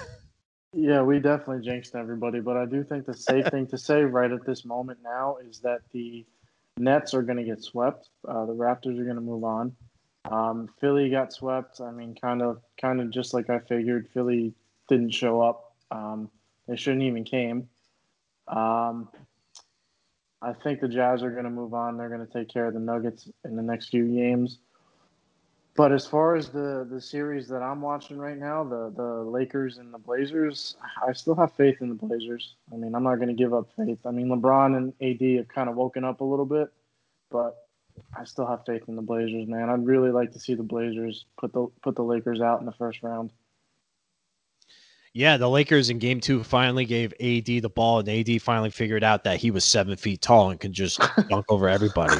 Yeah, 0.71 1.01
we 1.01 1.17
definitely 1.19 1.65
jinxed 1.65 1.95
everybody, 1.95 2.41
but 2.41 2.55
I 2.55 2.67
do 2.67 2.83
think 2.83 3.07
the 3.07 3.13
safe 3.15 3.47
thing 3.47 3.65
to 3.69 3.77
say 3.77 4.03
right 4.03 4.31
at 4.31 4.45
this 4.45 4.65
moment 4.65 4.99
now 5.03 5.37
is 5.43 5.59
that 5.61 5.79
the 5.91 6.27
Nets 6.77 7.15
are 7.15 7.23
going 7.23 7.39
to 7.39 7.43
get 7.43 7.63
swept. 7.63 8.09
Uh, 8.27 8.45
the 8.45 8.53
Raptors 8.53 8.99
are 8.99 9.03
going 9.03 9.15
to 9.15 9.21
move 9.21 9.43
on. 9.43 9.75
Um, 10.25 10.69
Philly 10.79 11.09
got 11.09 11.33
swept. 11.33 11.81
I 11.81 11.91
mean, 11.91 12.15
kind 12.15 12.41
of, 12.41 12.61
kind 12.79 13.01
of 13.01 13.09
just 13.09 13.33
like 13.33 13.49
I 13.49 13.59
figured. 13.59 14.09
Philly 14.13 14.53
didn't 14.87 15.11
show 15.11 15.41
up. 15.41 15.75
Um, 15.91 16.29
they 16.67 16.75
shouldn't 16.75 17.03
even 17.03 17.23
came. 17.23 17.67
Um, 18.47 19.09
I 20.41 20.53
think 20.53 20.79
the 20.79 20.87
Jazz 20.87 21.21
are 21.23 21.31
going 21.31 21.43
to 21.43 21.49
move 21.49 21.73
on. 21.73 21.97
They're 21.97 22.09
going 22.09 22.25
to 22.25 22.31
take 22.31 22.49
care 22.49 22.65
of 22.65 22.73
the 22.73 22.79
Nuggets 22.79 23.29
in 23.43 23.55
the 23.55 23.61
next 23.61 23.89
few 23.89 24.07
games. 24.07 24.59
But 25.75 25.93
as 25.93 26.05
far 26.05 26.35
as 26.35 26.49
the 26.49 26.85
the 26.89 26.99
series 26.99 27.47
that 27.47 27.61
I'm 27.61 27.81
watching 27.81 28.17
right 28.17 28.37
now, 28.37 28.65
the 28.65 28.91
the 28.95 29.23
Lakers 29.23 29.77
and 29.77 29.93
the 29.93 29.97
Blazers, 29.97 30.75
I 31.07 31.13
still 31.13 31.35
have 31.35 31.53
faith 31.53 31.77
in 31.81 31.87
the 31.87 31.95
Blazers. 31.95 32.55
I 32.73 32.75
mean, 32.75 32.93
I'm 32.93 33.03
not 33.03 33.15
going 33.15 33.29
to 33.29 33.33
give 33.33 33.53
up 33.53 33.69
faith. 33.77 33.99
I 34.05 34.11
mean, 34.11 34.27
LeBron 34.27 34.75
and 34.75 34.93
AD 35.01 35.37
have 35.37 35.47
kind 35.47 35.69
of 35.69 35.75
woken 35.75 36.03
up 36.03 36.19
a 36.19 36.25
little 36.25 36.45
bit, 36.45 36.69
but 37.31 37.68
I 38.17 38.23
still 38.25 38.47
have 38.47 38.65
faith 38.65 38.83
in 38.87 38.95
the 38.95 39.01
Blazers, 39.01 39.47
man. 39.47 39.69
I'd 39.69 39.85
really 39.85 40.11
like 40.11 40.31
to 40.33 40.39
see 40.39 40.55
the 40.55 40.63
Blazers 40.63 41.25
put 41.37 41.53
the 41.53 41.67
put 41.81 41.95
the 41.95 42.03
Lakers 42.03 42.41
out 42.41 42.59
in 42.59 42.65
the 42.65 42.71
first 42.73 43.01
round. 43.03 43.31
Yeah, 45.13 45.37
the 45.37 45.49
Lakers 45.49 45.89
in 45.89 45.97
game 45.99 46.19
two 46.19 46.43
finally 46.43 46.85
gave 46.85 47.13
AD 47.13 47.45
the 47.45 47.71
ball, 47.73 47.99
and 47.99 48.09
AD 48.09 48.41
finally 48.41 48.69
figured 48.69 49.03
out 49.03 49.23
that 49.23 49.37
he 49.37 49.51
was 49.51 49.65
seven 49.65 49.95
feet 49.95 50.21
tall 50.21 50.51
and 50.51 50.59
could 50.59 50.73
just 50.73 50.99
dunk 51.29 51.45
over 51.49 51.67
everybody. 51.67 52.17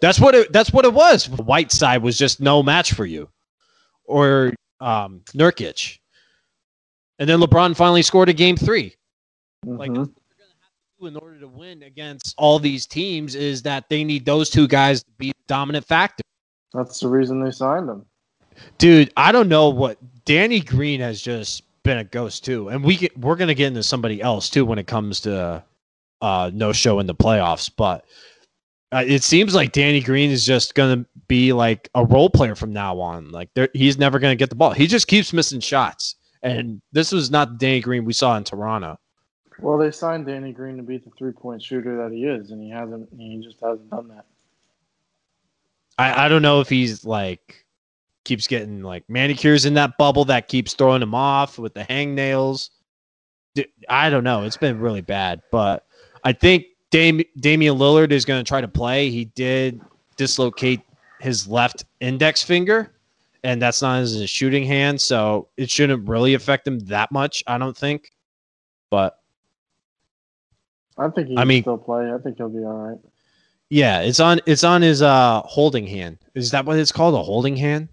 That's 0.00 0.20
what 0.20 0.34
it 0.34 0.52
that's 0.52 0.72
what 0.72 0.84
it 0.84 0.92
was. 0.92 1.28
Whiteside 1.28 2.02
was 2.02 2.16
just 2.18 2.40
no 2.40 2.62
match 2.62 2.92
for 2.92 3.06
you. 3.06 3.28
Or 4.04 4.52
um 4.80 5.22
Nurkic. 5.32 5.98
And 7.18 7.28
then 7.28 7.40
LeBron 7.40 7.76
finally 7.76 8.02
scored 8.02 8.30
a 8.30 8.32
game 8.32 8.56
3. 8.56 8.94
Like 9.66 9.90
Mhm. 9.90 10.10
In 11.06 11.16
order 11.16 11.38
to 11.40 11.48
win 11.48 11.82
against 11.82 12.34
all 12.36 12.58
these 12.58 12.86
teams 12.86 13.34
is 13.34 13.62
that 13.62 13.88
they 13.88 14.04
need 14.04 14.24
those 14.24 14.50
two 14.50 14.68
guys 14.68 15.02
to 15.02 15.10
be 15.18 15.28
the 15.28 15.44
dominant 15.46 15.86
factor. 15.86 16.22
that's 16.72 17.00
the 17.00 17.08
reason 17.08 17.42
they 17.42 17.50
signed 17.50 17.88
them. 17.88 18.04
Dude, 18.78 19.12
I 19.16 19.32
don't 19.32 19.48
know 19.48 19.70
what 19.70 19.98
Danny 20.24 20.60
Green 20.60 21.00
has 21.00 21.22
just 21.22 21.62
been 21.82 21.98
a 21.98 22.04
ghost 22.04 22.44
too, 22.44 22.68
and 22.68 22.84
we 22.84 22.96
get, 22.96 23.18
we're 23.18 23.36
gonna 23.36 23.54
get 23.54 23.68
into 23.68 23.82
somebody 23.82 24.20
else 24.20 24.50
too 24.50 24.64
when 24.64 24.78
it 24.78 24.86
comes 24.86 25.20
to 25.20 25.64
uh, 26.20 26.50
no 26.52 26.72
show 26.72 26.98
in 26.98 27.06
the 27.06 27.14
playoffs. 27.14 27.70
But 27.74 28.04
uh, 28.92 29.04
it 29.06 29.22
seems 29.22 29.54
like 29.54 29.72
Danny 29.72 30.00
Green 30.00 30.30
is 30.30 30.44
just 30.44 30.74
gonna 30.74 31.06
be 31.28 31.52
like 31.52 31.88
a 31.94 32.04
role 32.04 32.28
player 32.28 32.54
from 32.54 32.72
now 32.72 33.00
on. 33.00 33.30
Like 33.30 33.48
he's 33.72 33.98
never 33.98 34.18
gonna 34.18 34.36
get 34.36 34.50
the 34.50 34.56
ball. 34.56 34.72
He 34.72 34.86
just 34.86 35.08
keeps 35.08 35.32
missing 35.32 35.60
shots, 35.60 36.16
and 36.42 36.82
this 36.92 37.12
was 37.12 37.30
not 37.30 37.52
the 37.52 37.58
Danny 37.58 37.80
Green 37.80 38.04
we 38.04 38.12
saw 38.12 38.36
in 38.36 38.44
Toronto. 38.44 38.98
Well, 39.60 39.78
they 39.78 39.90
signed 39.90 40.26
Danny 40.26 40.52
Green 40.52 40.76
to 40.76 40.82
be 40.82 40.98
the 40.98 41.10
three 41.10 41.32
point 41.32 41.62
shooter 41.62 41.96
that 41.96 42.12
he 42.12 42.24
is, 42.24 42.50
and 42.50 42.62
he 42.62 42.70
hasn't. 42.70 43.08
He 43.16 43.40
just 43.42 43.60
hasn't 43.60 43.90
done 43.90 44.08
that. 44.08 44.26
I, 45.98 46.26
I 46.26 46.28
don't 46.28 46.42
know 46.42 46.60
if 46.60 46.68
he's 46.68 47.04
like 47.04 47.66
keeps 48.24 48.46
getting 48.46 48.82
like 48.82 49.08
manicures 49.08 49.66
in 49.66 49.74
that 49.74 49.96
bubble 49.98 50.24
that 50.26 50.48
keeps 50.48 50.74
throwing 50.74 51.02
him 51.02 51.14
off 51.14 51.58
with 51.58 51.74
the 51.74 51.82
hangnails. 51.84 52.70
I 53.88 54.10
don't 54.10 54.24
know. 54.24 54.44
It's 54.44 54.56
been 54.56 54.78
really 54.78 55.00
bad, 55.00 55.42
but 55.50 55.86
I 56.24 56.32
think 56.32 56.66
Dam- 56.90 57.22
Damian 57.38 57.76
Lillard 57.76 58.12
is 58.12 58.24
going 58.24 58.42
to 58.42 58.48
try 58.48 58.60
to 58.60 58.68
play. 58.68 59.10
He 59.10 59.26
did 59.26 59.80
dislocate 60.16 60.80
his 61.20 61.48
left 61.48 61.84
index 62.00 62.42
finger, 62.42 62.92
and 63.42 63.60
that's 63.60 63.82
not 63.82 64.00
his 64.00 64.28
shooting 64.30 64.64
hand, 64.64 65.00
so 65.00 65.48
it 65.56 65.70
shouldn't 65.70 66.08
really 66.08 66.34
affect 66.34 66.66
him 66.66 66.78
that 66.80 67.10
much. 67.12 67.42
I 67.46 67.58
don't 67.58 67.76
think, 67.76 68.12
but 68.90 69.19
I 71.00 71.08
think 71.08 71.28
he 71.28 71.36
I 71.36 71.40
can 71.40 71.48
mean- 71.48 71.62
still 71.62 71.78
play. 71.78 72.12
I 72.12 72.18
think 72.18 72.36
he'll 72.36 72.48
be 72.48 72.58
all 72.64 72.74
right. 72.74 72.98
Yeah, 73.68 74.00
it's 74.00 74.18
on 74.20 74.40
it's 74.46 74.64
on 74.64 74.82
his 74.82 75.00
uh 75.00 75.42
holding 75.44 75.86
hand. 75.86 76.18
Is 76.34 76.50
that 76.50 76.66
what 76.66 76.78
it's 76.78 76.92
called? 76.92 77.14
A 77.14 77.22
holding 77.22 77.56
hand? 77.56 77.88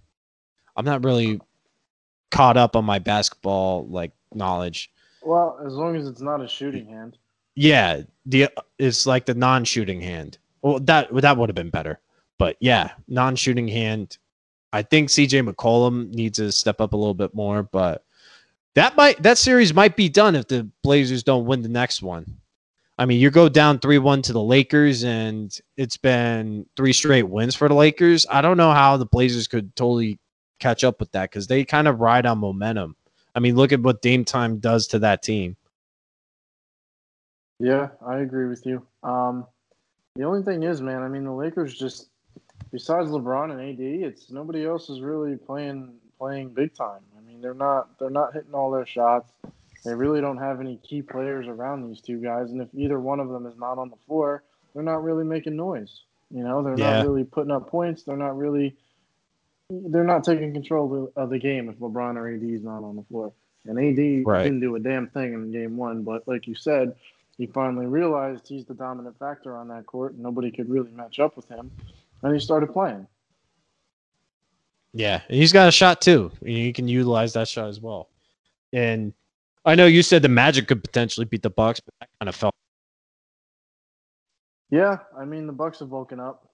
I'm 0.75 0.85
not 0.85 1.03
really 1.05 1.39
caught 2.31 2.57
up 2.57 2.75
on 2.75 2.83
my 2.83 2.99
basketball 2.99 3.87
like 3.87 4.11
knowledge. 4.33 4.91
Well, 5.21 5.59
as 5.65 5.73
long 5.73 5.95
as 5.95 6.07
it's 6.07 6.21
not 6.21 6.41
a 6.41 6.47
shooting 6.47 6.87
hand. 6.87 7.17
Yeah, 7.55 8.01
the 8.25 8.49
it's 8.79 9.05
like 9.05 9.25
the 9.25 9.33
non-shooting 9.35 10.01
hand. 10.01 10.37
Well, 10.61 10.79
that 10.81 11.13
that 11.21 11.37
would 11.37 11.49
have 11.49 11.55
been 11.55 11.69
better. 11.69 11.99
But 12.37 12.57
yeah, 12.59 12.91
non-shooting 13.07 13.67
hand. 13.67 14.17
I 14.73 14.81
think 14.81 15.09
CJ 15.09 15.47
McCollum 15.47 16.13
needs 16.13 16.37
to 16.37 16.51
step 16.51 16.81
up 16.81 16.93
a 16.93 16.97
little 16.97 17.13
bit 17.13 17.33
more, 17.33 17.63
but 17.63 18.03
that 18.75 18.95
might 18.95 19.21
that 19.23 19.37
series 19.37 19.73
might 19.73 19.95
be 19.95 20.09
done 20.09 20.35
if 20.35 20.47
the 20.47 20.67
Blazers 20.83 21.23
don't 21.23 21.45
win 21.45 21.61
the 21.61 21.69
next 21.69 22.01
one. 22.01 22.37
I 22.97 23.05
mean, 23.05 23.19
you 23.19 23.29
go 23.29 23.47
down 23.47 23.77
3-1 23.79 24.23
to 24.23 24.33
the 24.33 24.41
Lakers 24.41 25.03
and 25.03 25.55
it's 25.75 25.97
been 25.97 26.65
three 26.75 26.93
straight 26.93 27.29
wins 27.29 27.55
for 27.55 27.67
the 27.67 27.75
Lakers. 27.75 28.25
I 28.29 28.41
don't 28.41 28.57
know 28.57 28.71
how 28.71 28.97
the 28.97 29.05
Blazers 29.05 29.47
could 29.47 29.75
totally 29.75 30.19
catch 30.59 30.83
up 30.83 30.99
with 30.99 31.11
that 31.11 31.31
cuz 31.31 31.45
they 31.45 31.63
kind 31.63 31.87
of 31.87 31.99
ride 31.99 32.25
on 32.25 32.39
momentum. 32.39 32.95
I 33.35 33.39
mean, 33.39 33.55
look 33.55 33.71
at 33.71 33.81
what 33.81 34.01
Dame 34.01 34.25
time 34.25 34.57
does 34.57 34.87
to 34.87 34.99
that 34.99 35.21
team. 35.21 35.55
Yeah, 37.59 37.89
I 38.05 38.17
agree 38.19 38.47
with 38.47 38.65
you. 38.65 38.85
Um, 39.03 39.45
the 40.15 40.23
only 40.23 40.41
thing 40.41 40.63
is, 40.63 40.81
man, 40.81 41.03
I 41.03 41.07
mean, 41.07 41.23
the 41.23 41.31
Lakers 41.31 41.77
just 41.77 42.09
besides 42.71 43.09
LeBron 43.09 43.51
and 43.51 43.61
AD, 43.61 43.79
it's 43.79 44.31
nobody 44.31 44.65
else 44.65 44.89
is 44.89 45.01
really 45.01 45.35
playing 45.35 45.93
playing 46.17 46.49
big 46.49 46.73
time. 46.73 47.01
I 47.15 47.21
mean, 47.21 47.41
they're 47.41 47.53
not 47.53 47.99
they're 47.99 48.09
not 48.09 48.33
hitting 48.33 48.53
all 48.53 48.71
their 48.71 48.85
shots. 48.85 49.31
They 49.87 49.95
really 49.95 50.19
don't 50.19 50.37
have 50.37 50.59
any 50.59 50.75
key 50.83 51.01
players 51.01 51.47
around 51.47 51.87
these 51.87 52.01
two 52.01 52.19
guys, 52.21 52.51
and 52.51 52.61
if 52.61 52.67
either 52.73 52.99
one 52.99 53.21
of 53.21 53.29
them 53.29 53.45
is 53.45 53.57
not 53.57 53.77
on 53.77 53.89
the 53.89 53.95
floor, 54.05 54.43
they're 54.73 54.83
not 54.83 55.01
really 55.01 55.23
making 55.23 55.55
noise. 55.55 56.01
You 56.29 56.43
know, 56.43 56.61
they're 56.61 56.77
Yeah. 56.77 56.97
not 56.97 57.05
really 57.05 57.23
putting 57.23 57.51
up 57.51 57.69
points. 57.69 58.03
They're 58.03 58.17
not 58.17 58.37
really 58.37 58.75
they're 59.69 60.05
not 60.05 60.23
taking 60.23 60.53
control 60.53 61.11
of 61.17 61.29
the 61.29 61.39
game 61.39 61.67
if 61.69 61.77
LeBron 61.79 62.15
or 62.15 62.29
AD 62.29 62.53
is 62.53 62.63
not 62.63 62.83
on 62.83 62.95
the 62.95 63.03
floor. 63.03 63.33
And 63.65 63.77
AD 63.77 64.23
Right. 64.25 64.43
didn't 64.43 64.61
do 64.61 64.75
a 64.75 64.79
damn 64.79 65.07
thing 65.09 65.33
in 65.33 65.51
game 65.51 65.75
one, 65.75 66.03
but 66.03 66.25
like 66.25 66.47
you 66.47 66.55
said, 66.55 66.95
he 67.37 67.47
finally 67.47 67.85
realized 67.85 68.47
he's 68.47 68.63
the 68.65 68.73
dominant 68.73 69.17
factor 69.19 69.57
on 69.57 69.67
that 69.67 69.85
court. 69.85 70.13
and 70.13 70.21
Nobody 70.23 70.51
could 70.51 70.69
really 70.69 70.91
match 70.91 71.19
up 71.19 71.35
with 71.35 71.47
him, 71.49 71.69
and 72.23 72.33
he 72.33 72.39
started 72.39 72.71
playing. 72.71 73.07
Yeah, 74.93 75.21
and 75.27 75.37
he's 75.37 75.51
got 75.53 75.67
a 75.67 75.71
shot 75.71 76.01
too. 76.01 76.31
You 76.41 76.71
can 76.73 76.87
utilize 76.87 77.33
that 77.33 77.47
shot 77.49 77.67
as 77.67 77.81
well. 77.81 78.09
And 78.71 79.13
I 79.67 79.75
know 79.75 79.85
you 79.85 80.01
said 80.01 80.21
the 80.21 80.29
Magic 80.29 80.69
could 80.69 80.81
potentially 80.81 81.25
beat 81.25 81.43
the 81.43 81.49
Bucks, 81.49 81.81
but 81.81 81.93
that 81.99 82.09
kind 82.21 82.29
of 82.29 82.35
felt. 82.35 82.55
Yeah, 84.69 84.99
I 85.17 85.25
mean 85.25 85.45
the 85.45 85.53
Bucks 85.53 85.79
have 85.79 85.89
woken 85.89 86.21
up. 86.21 86.47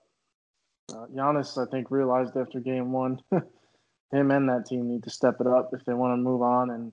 Uh, 0.92 1.06
Giannis, 1.16 1.62
I 1.62 1.70
think, 1.70 1.92
realized 1.92 2.36
after 2.36 2.60
game 2.60 2.92
one, 2.92 3.22
him 3.32 4.32
and 4.32 4.50
that 4.50 4.66
team 4.66 4.90
need 4.90 5.04
to 5.04 5.12
step 5.12 5.36
it 5.40 5.48
up 5.48 5.70
if 5.74 5.86
they 5.86 5.94
want 5.94 6.14
to 6.14 6.18
move 6.18 6.42
on 6.42 6.72
and 6.72 6.92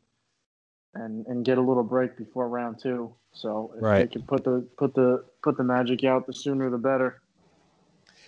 and 0.94 1.26
and 1.26 1.44
get 1.44 1.56
a 1.56 1.60
little 1.60 1.82
break 1.82 2.18
before 2.18 2.48
round 2.50 2.78
two. 2.82 3.14
So 3.32 3.72
if 3.76 3.82
they 3.82 4.06
can 4.06 4.22
put 4.22 4.44
the 4.44 4.68
put 4.76 4.94
the 4.94 5.24
put 5.42 5.56
the 5.56 5.64
Magic 5.64 6.04
out, 6.04 6.26
the 6.26 6.34
sooner 6.34 6.68
the 6.68 6.78
better. 6.78 7.22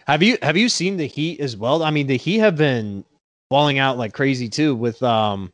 Have 0.06 0.22
you 0.22 0.38
have 0.40 0.56
you 0.56 0.70
seen 0.70 0.96
the 0.96 1.06
Heat 1.06 1.40
as 1.40 1.58
well? 1.58 1.82
I 1.82 1.90
mean, 1.90 2.06
the 2.06 2.16
Heat 2.16 2.38
have 2.38 2.56
been 2.56 3.04
balling 3.50 3.78
out 3.78 3.98
like 3.98 4.14
crazy 4.14 4.48
too. 4.48 4.74
With 4.74 5.02
um, 5.02 5.52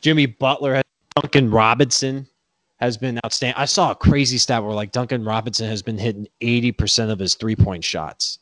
Jimmy 0.00 0.26
Butler, 0.26 0.82
Duncan 1.20 1.50
Robinson 1.50 2.26
has 2.80 2.96
been 2.96 3.20
outstanding. 3.24 3.60
I 3.60 3.66
saw 3.66 3.90
a 3.90 3.94
crazy 3.94 4.38
stat 4.38 4.62
where 4.62 4.72
like 4.72 4.92
Duncan 4.92 5.24
Robinson 5.24 5.68
has 5.68 5.82
been 5.82 5.98
hitting 5.98 6.26
eighty 6.40 6.72
percent 6.72 7.10
of 7.10 7.18
his 7.18 7.34
three 7.34 7.56
point 7.56 7.84
shots, 7.84 8.38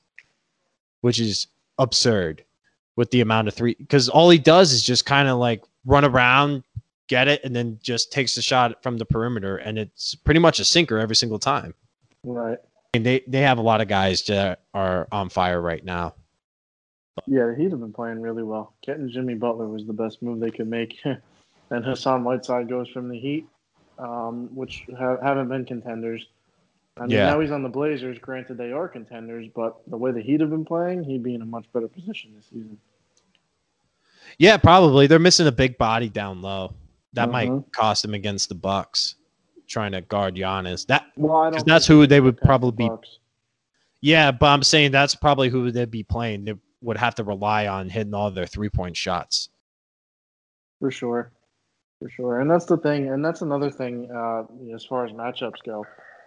which 1.01 1.21
is 1.21 1.49
absurd 1.79 2.45
with 2.97 3.11
the 3.11 3.21
amount 3.21 3.49
of 3.49 3.55
three. 3.55 3.75
Because 3.75 4.09
all 4.09 4.31
he 4.31 4.39
does 4.39 4.73
is 4.73 4.83
just 4.83 5.07
kind 5.07 5.29
of 5.29 5.39
like 5.39 5.63
run 5.85 6.05
around, 6.05 6.63
get 7.09 7.29
it, 7.29 7.43
and 7.45 7.55
then 7.55 7.79
just 7.83 8.13
takes 8.13 8.35
the 8.35 8.43
shot 8.43 8.83
from 8.83 8.99
the 8.99 9.05
perimeter, 9.05 9.57
and 9.57 9.79
it's 9.79 10.15
pretty 10.15 10.41
much 10.41 10.61
a 10.61 10.65
sinker 10.65 10.99
every 10.99 11.17
single 11.17 11.39
time. 11.39 11.75
Right. 12.23 12.59
And 12.95 13.05
they 13.05 13.23
they 13.27 13.41
have 13.41 13.59
a 13.59 13.63
lot 13.63 13.81
of 13.81 13.89
guys 13.89 14.23
that 14.25 14.63
are 14.73 15.09
on 15.11 15.29
fire 15.29 15.61
right 15.61 15.85
now. 15.85 16.15
Yeah, 17.27 17.55
Heat 17.57 17.73
have 17.73 17.81
been 17.81 17.93
playing 17.93 18.21
really 18.21 18.45
well. 18.45 18.75
Getting 18.87 19.11
Jimmy 19.11 19.35
Butler 19.35 19.67
was 19.67 19.85
the 19.85 19.93
best 19.93 20.23
move 20.23 20.39
they 20.39 20.53
could 20.53 20.69
make. 20.69 20.97
and 21.71 21.85
Hassan 21.85 22.25
Whiteside 22.25 22.69
goes 22.69 22.89
from 22.89 23.09
the 23.09 23.19
Heat, 23.19 23.47
um, 23.99 24.55
which 24.55 24.87
ha- 24.99 25.19
haven't 25.23 25.49
been 25.49 25.65
contenders. 25.65 26.27
I 26.97 27.03
mean, 27.03 27.11
Yeah. 27.11 27.31
now 27.31 27.41
he's 27.41 27.51
on 27.53 27.63
the 27.63 27.69
Blazers. 27.69 28.19
Granted, 28.19 28.59
they 28.59 28.73
are 28.73 28.89
contenders, 28.89 29.47
but 29.55 29.77
the 29.87 29.97
way 29.97 30.11
the 30.11 30.21
Heat 30.21 30.41
have 30.41 30.51
been 30.51 30.65
playing, 30.65 31.05
he'd 31.05 31.23
be 31.23 31.35
in 31.35 31.43
a 31.43 31.47
much 31.47 31.67
better 31.73 31.89
position 31.89 32.33
this 32.35 32.47
season. 32.47 32.79
Yeah, 34.39 34.57
probably. 34.57 35.07
They're 35.07 35.19
missing 35.19 35.47
a 35.47 35.53
big 35.53 35.79
body 35.79 36.09
down 36.09 36.43
low. 36.43 36.75
That 37.15 37.31
might 37.31 37.49
Mhm. 37.49 37.73
cost 37.73 38.03
them 38.03 38.15
against 38.15 38.49
the 38.49 38.55
Bucks 38.55 39.15
trying 39.67 39.93
to 39.93 40.01
guard 40.01 40.35
Giannis. 40.37 40.87
That 40.87 41.07
Well, 41.17 41.37
I 41.37 41.51
'Cause 41.51 41.63
don't. 41.63 41.69
that's 41.69 41.87
who 41.87 42.07
they 42.07 42.21
would 42.21 42.37
pass 42.37 42.43
the 42.43 42.47
probably 42.47 42.89
be- 42.89 42.95
yeah, 44.01 44.31
but 44.31 44.47
I'm 44.47 44.63
saying 44.63 44.93
that's 44.93 45.15
probably 45.15 45.49
who 45.49 45.71
they'd 45.71 45.91
be 45.91 46.03
playing. 46.03 46.45
They 46.45 46.55
would 46.83 46.97
have 46.97 47.15
to 47.17 47.25
rely 47.25 47.67
on 47.67 47.89
hitting 47.89 48.15
all 48.15 48.31
their 48.31 48.47
three 48.47 48.69
point 48.69 48.97
shots. 48.97 49.49
For 50.81 50.91
sure. 50.91 51.33
For 52.01 52.09
sure. 52.11 52.41
And 52.41 52.51
that's 52.51 52.67
the 52.67 52.77
thing. 52.77 53.09
And 53.09 53.25
that's 53.25 53.43
another 53.43 53.71
thing 53.71 54.11
uh, 54.11 54.45
as 54.75 54.85
far 54.85 55.05
as 55.05 55.13
matchups 55.13 55.63
go. 55.65 55.85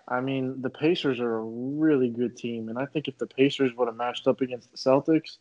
I 0.07 0.19
mean, 0.19 0.61
the 0.61 0.69
Pacers 0.69 1.19
are 1.19 1.37
a 1.37 1.43
really 1.43 2.09
good 2.09 2.35
team. 2.35 2.69
And 2.69 2.77
I 2.77 2.85
think 2.85 3.07
if 3.07 3.17
the 3.17 3.27
Pacers 3.27 3.73
would 3.75 3.87
have 3.87 3.95
matched 3.95 4.27
up 4.27 4.41
against 4.41 4.71
the 4.71 4.77
Celtics, 4.77 5.37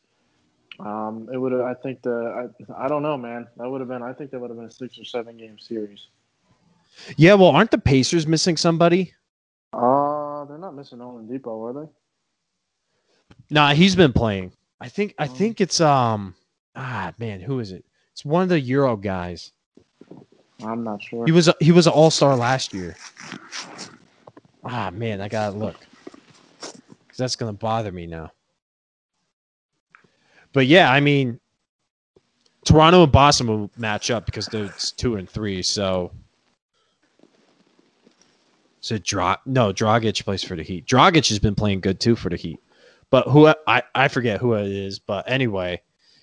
um, 0.78 1.28
it 1.32 1.36
would 1.36 1.52
have, 1.52 1.62
I 1.62 1.74
think 1.74 2.02
the, 2.02 2.50
I, 2.78 2.84
I 2.84 2.88
don't 2.88 3.02
know, 3.02 3.16
man. 3.16 3.48
That 3.56 3.68
would 3.68 3.80
have 3.80 3.88
been, 3.88 4.02
I 4.02 4.12
think 4.12 4.30
that 4.30 4.38
would 4.40 4.50
have 4.50 4.56
been 4.58 4.68
a 4.68 4.70
six 4.70 4.98
or 4.98 5.04
seven 5.04 5.36
game 5.36 5.58
series. 5.58 6.06
Yeah, 7.16 7.34
well, 7.34 7.50
aren't 7.50 7.70
the 7.70 7.78
Pacers 7.78 8.26
missing 8.26 8.56
somebody? 8.56 9.14
Uh, 9.72 10.44
they're 10.46 10.58
not 10.58 10.74
missing 10.74 10.98
Oladipo, 10.98 11.68
are 11.68 11.84
they? 11.84 11.90
Nah, 13.50 13.72
he's 13.74 13.96
been 13.96 14.12
playing. 14.12 14.52
I 14.80 14.88
think 14.88 15.14
I 15.18 15.26
Um, 15.26 15.34
think 15.34 15.60
it's 15.60 15.80
um 15.80 16.34
ah 16.76 17.12
man, 17.18 17.40
who 17.40 17.58
is 17.58 17.72
it? 17.72 17.84
It's 18.12 18.24
one 18.24 18.42
of 18.42 18.48
the 18.48 18.60
Euro 18.60 18.96
guys. 18.96 19.52
I'm 20.64 20.84
not 20.84 21.02
sure. 21.02 21.24
He 21.26 21.32
was 21.32 21.48
a, 21.48 21.54
he 21.60 21.72
was 21.72 21.86
an 21.86 21.92
All 21.92 22.10
Star 22.10 22.36
last 22.36 22.72
year. 22.74 22.96
Ah 24.64 24.90
man, 24.92 25.20
I 25.20 25.28
gotta 25.28 25.56
look. 25.56 25.76
'Cause 26.60 27.16
that's 27.16 27.36
gonna 27.36 27.52
bother 27.52 27.92
me 27.92 28.06
now. 28.06 28.30
But 30.52 30.66
yeah, 30.66 30.90
I 30.90 31.00
mean, 31.00 31.38
Toronto 32.64 33.02
and 33.04 33.12
Boston 33.12 33.46
will 33.46 33.70
match 33.76 34.10
up 34.10 34.26
because 34.26 34.46
they're 34.46 34.64
it's 34.64 34.92
two 34.92 35.16
and 35.16 35.28
three. 35.28 35.62
So, 35.62 36.12
so 38.80 38.98
Dra 38.98 39.38
no 39.46 39.72
Dragic 39.72 40.24
plays 40.24 40.42
for 40.42 40.56
the 40.56 40.62
Heat. 40.62 40.86
Dragic 40.86 41.28
has 41.28 41.38
been 41.38 41.54
playing 41.54 41.80
good 41.80 42.00
too 42.00 42.16
for 42.16 42.28
the 42.28 42.36
Heat, 42.36 42.60
but 43.10 43.28
who 43.28 43.52
I 43.66 43.82
I 43.94 44.08
forget 44.08 44.40
who 44.40 44.54
it 44.54 44.66
is. 44.68 44.98
But 44.98 45.30
anyway, 45.30 45.80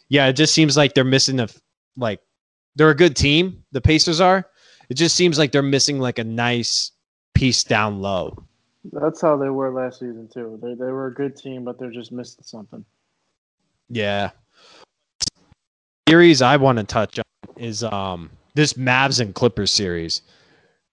yeah, 0.10 0.28
it 0.28 0.34
just 0.34 0.54
seems 0.54 0.76
like 0.78 0.94
they're 0.94 1.04
missing 1.04 1.40
a 1.40 1.48
like 1.96 2.22
they're 2.78 2.92
a 2.92 2.96
good 2.96 3.16
team. 3.16 3.64
The 3.72 3.82
Pacers 3.82 4.22
are. 4.22 4.48
It 4.90 4.94
just 4.94 5.16
seems 5.16 5.38
like 5.38 5.52
they're 5.52 5.62
missing 5.62 6.00
like 6.00 6.20
a 6.20 6.24
nice 6.24 6.92
piece 7.34 7.64
down 7.64 8.02
low. 8.02 8.38
That's 8.94 9.20
how 9.20 9.36
they 9.36 9.50
were 9.50 9.74
last 9.74 10.00
season 10.00 10.30
too. 10.34 10.60
They 10.62 10.76
they 10.76 10.92
were 10.92 11.08
a 11.08 11.14
good 11.14 11.36
team, 11.36 11.66
but 11.66 11.78
they're 11.78 11.92
just 11.92 12.12
missing 12.12 12.44
something. 12.44 12.86
Yeah. 13.90 14.30
Series 16.08 16.42
I 16.42 16.56
want 16.56 16.78
to 16.78 16.86
touch 16.86 17.20
on 17.20 17.26
is 17.58 17.84
um 17.84 18.30
this 18.56 18.74
Mavs 18.74 19.20
and 19.20 19.36
Clippers 19.36 19.72
series 19.72 20.22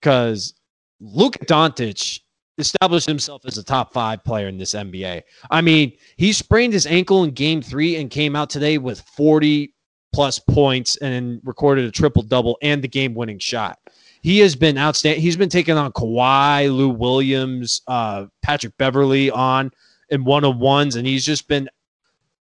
because 0.01 0.55
Luke 1.01 1.37
Doncic 1.47 2.21
established 2.59 3.07
himself 3.07 3.43
as 3.47 3.59
a 3.59 3.63
top 3.63 3.93
five 3.93 4.25
player 4.25 4.49
in 4.49 4.59
this 4.59 4.75
NBA. 4.75 5.23
I 5.51 5.61
mean, 5.61 5.93
he 6.17 6.33
sprained 6.33 6.73
his 6.73 6.87
ankle 6.87 7.23
in 7.25 7.31
Game 7.31 7.63
Three 7.63 7.97
and 7.97 8.11
came 8.11 8.35
out 8.35 8.51
today 8.51 8.79
with 8.79 9.01
forty 9.01 9.74
plus 10.15 10.39
points 10.39 10.97
and 10.99 11.41
recorded 11.45 11.85
a 11.85 11.91
triple 11.91 12.23
double 12.23 12.57
and 12.63 12.83
the 12.83 12.89
game 12.89 13.15
winning 13.15 13.39
shot. 13.39 13.79
He 14.23 14.39
has 14.39 14.55
been 14.55 14.79
outstanding. 14.79 15.21
He's 15.21 15.37
been 15.37 15.49
taking 15.49 15.77
on 15.77 15.93
Kawhi, 15.93 16.75
Lou 16.75 16.89
Williams, 16.89 17.83
uh, 17.89 18.27
Patrick 18.41 18.77
Beverley 18.79 19.31
on 19.31 19.73
in 20.11 20.25
one 20.25 20.45
on 20.45 20.61
ones, 20.61 20.97
and 20.97 21.07
he's 21.07 21.27
just 21.27 21.49
been 21.49 21.69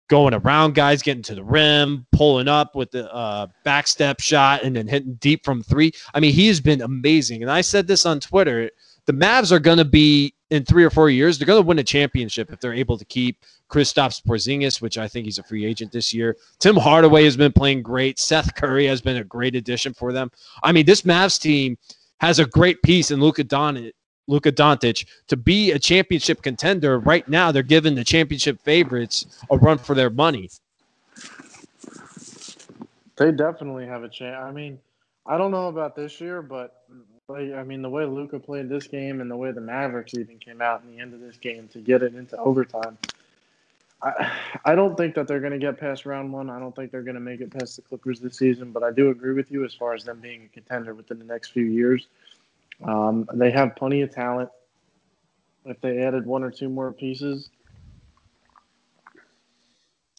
going 0.08 0.34
around 0.34 0.74
guys, 0.74 1.02
getting 1.02 1.22
to 1.22 1.34
the 1.34 1.42
rim, 1.42 2.06
pulling 2.12 2.46
up 2.46 2.76
with 2.76 2.90
the 2.92 3.12
uh, 3.12 3.46
back 3.64 3.86
step 3.86 4.20
shot, 4.20 4.62
and 4.62 4.76
then 4.76 4.86
hitting 4.86 5.14
deep 5.14 5.44
from 5.44 5.62
three. 5.62 5.90
I 6.14 6.20
mean, 6.20 6.32
he 6.32 6.46
has 6.48 6.60
been 6.60 6.82
amazing. 6.82 7.42
And 7.42 7.50
I 7.50 7.62
said 7.62 7.86
this 7.86 8.06
on 8.06 8.20
Twitter 8.20 8.70
the 9.06 9.12
Mavs 9.12 9.52
are 9.52 9.58
going 9.58 9.78
to 9.78 9.84
be 9.84 10.34
in 10.50 10.64
three 10.64 10.84
or 10.84 10.90
four 10.90 11.10
years. 11.10 11.38
They're 11.38 11.46
going 11.46 11.62
to 11.62 11.66
win 11.66 11.78
a 11.78 11.84
championship 11.84 12.52
if 12.52 12.60
they're 12.60 12.74
able 12.74 12.98
to 12.98 13.04
keep 13.04 13.44
Kristaps 13.68 14.22
Porzingis, 14.22 14.80
which 14.80 14.98
I 14.98 15.08
think 15.08 15.24
he's 15.24 15.38
a 15.38 15.42
free 15.42 15.64
agent 15.64 15.92
this 15.92 16.12
year. 16.12 16.36
Tim 16.58 16.76
Hardaway 16.76 17.24
has 17.24 17.36
been 17.36 17.52
playing 17.52 17.82
great. 17.82 18.18
Seth 18.18 18.54
Curry 18.54 18.86
has 18.86 19.00
been 19.00 19.16
a 19.16 19.24
great 19.24 19.56
addition 19.56 19.94
for 19.94 20.12
them. 20.12 20.30
I 20.62 20.72
mean, 20.72 20.86
this 20.86 21.02
Mavs 21.02 21.40
team 21.40 21.78
has 22.18 22.38
a 22.38 22.46
great 22.46 22.82
piece 22.82 23.10
in 23.10 23.20
Luka 23.20 23.44
Doncic. 23.44 23.92
Luka 24.28 24.50
Doncic 24.50 25.06
to 25.28 25.36
be 25.36 25.70
a 25.70 25.78
championship 25.78 26.42
contender 26.42 26.98
right 26.98 27.28
now. 27.28 27.52
They're 27.52 27.62
giving 27.62 27.94
the 27.94 28.02
championship 28.02 28.60
favorites 28.60 29.26
a 29.50 29.56
run 29.56 29.78
for 29.78 29.94
their 29.94 30.10
money. 30.10 30.50
They 33.16 33.30
definitely 33.30 33.86
have 33.86 34.02
a 34.02 34.08
chance. 34.08 34.36
I 34.42 34.50
mean, 34.50 34.80
I 35.26 35.38
don't 35.38 35.52
know 35.52 35.68
about 35.68 35.94
this 35.94 36.20
year, 36.20 36.42
but 36.42 36.82
like, 37.28 37.52
I 37.54 37.62
mean, 37.64 37.82
the 37.82 37.90
way 37.90 38.04
Luka 38.04 38.38
played 38.38 38.68
this 38.68 38.86
game 38.86 39.20
and 39.20 39.30
the 39.30 39.36
way 39.36 39.50
the 39.50 39.60
Mavericks 39.60 40.14
even 40.14 40.38
came 40.38 40.60
out 40.62 40.82
in 40.84 40.94
the 40.94 41.00
end 41.02 41.12
of 41.12 41.20
this 41.20 41.36
game 41.36 41.68
to 41.72 41.80
get 41.80 42.02
it 42.02 42.14
into 42.14 42.36
overtime, 42.36 42.96
I, 44.02 44.32
I 44.64 44.74
don't 44.74 44.96
think 44.96 45.14
that 45.16 45.26
they're 45.26 45.40
going 45.40 45.52
to 45.52 45.58
get 45.58 45.78
past 45.78 46.06
round 46.06 46.32
one. 46.32 46.50
I 46.50 46.60
don't 46.60 46.74
think 46.74 46.92
they're 46.92 47.02
going 47.02 47.14
to 47.14 47.20
make 47.20 47.40
it 47.40 47.50
past 47.50 47.76
the 47.76 47.82
Clippers 47.82 48.20
this 48.20 48.36
season. 48.36 48.70
But 48.70 48.82
I 48.84 48.92
do 48.92 49.10
agree 49.10 49.34
with 49.34 49.50
you 49.50 49.64
as 49.64 49.74
far 49.74 49.94
as 49.94 50.04
them 50.04 50.20
being 50.20 50.44
a 50.44 50.48
contender 50.48 50.94
within 50.94 51.18
the 51.18 51.24
next 51.24 51.50
few 51.50 51.64
years. 51.64 52.06
Um, 52.84 53.28
they 53.34 53.50
have 53.50 53.74
plenty 53.74 54.02
of 54.02 54.10
talent. 54.14 54.50
If 55.64 55.80
they 55.80 56.02
added 56.02 56.26
one 56.26 56.44
or 56.44 56.50
two 56.52 56.68
more 56.68 56.92
pieces, 56.92 57.50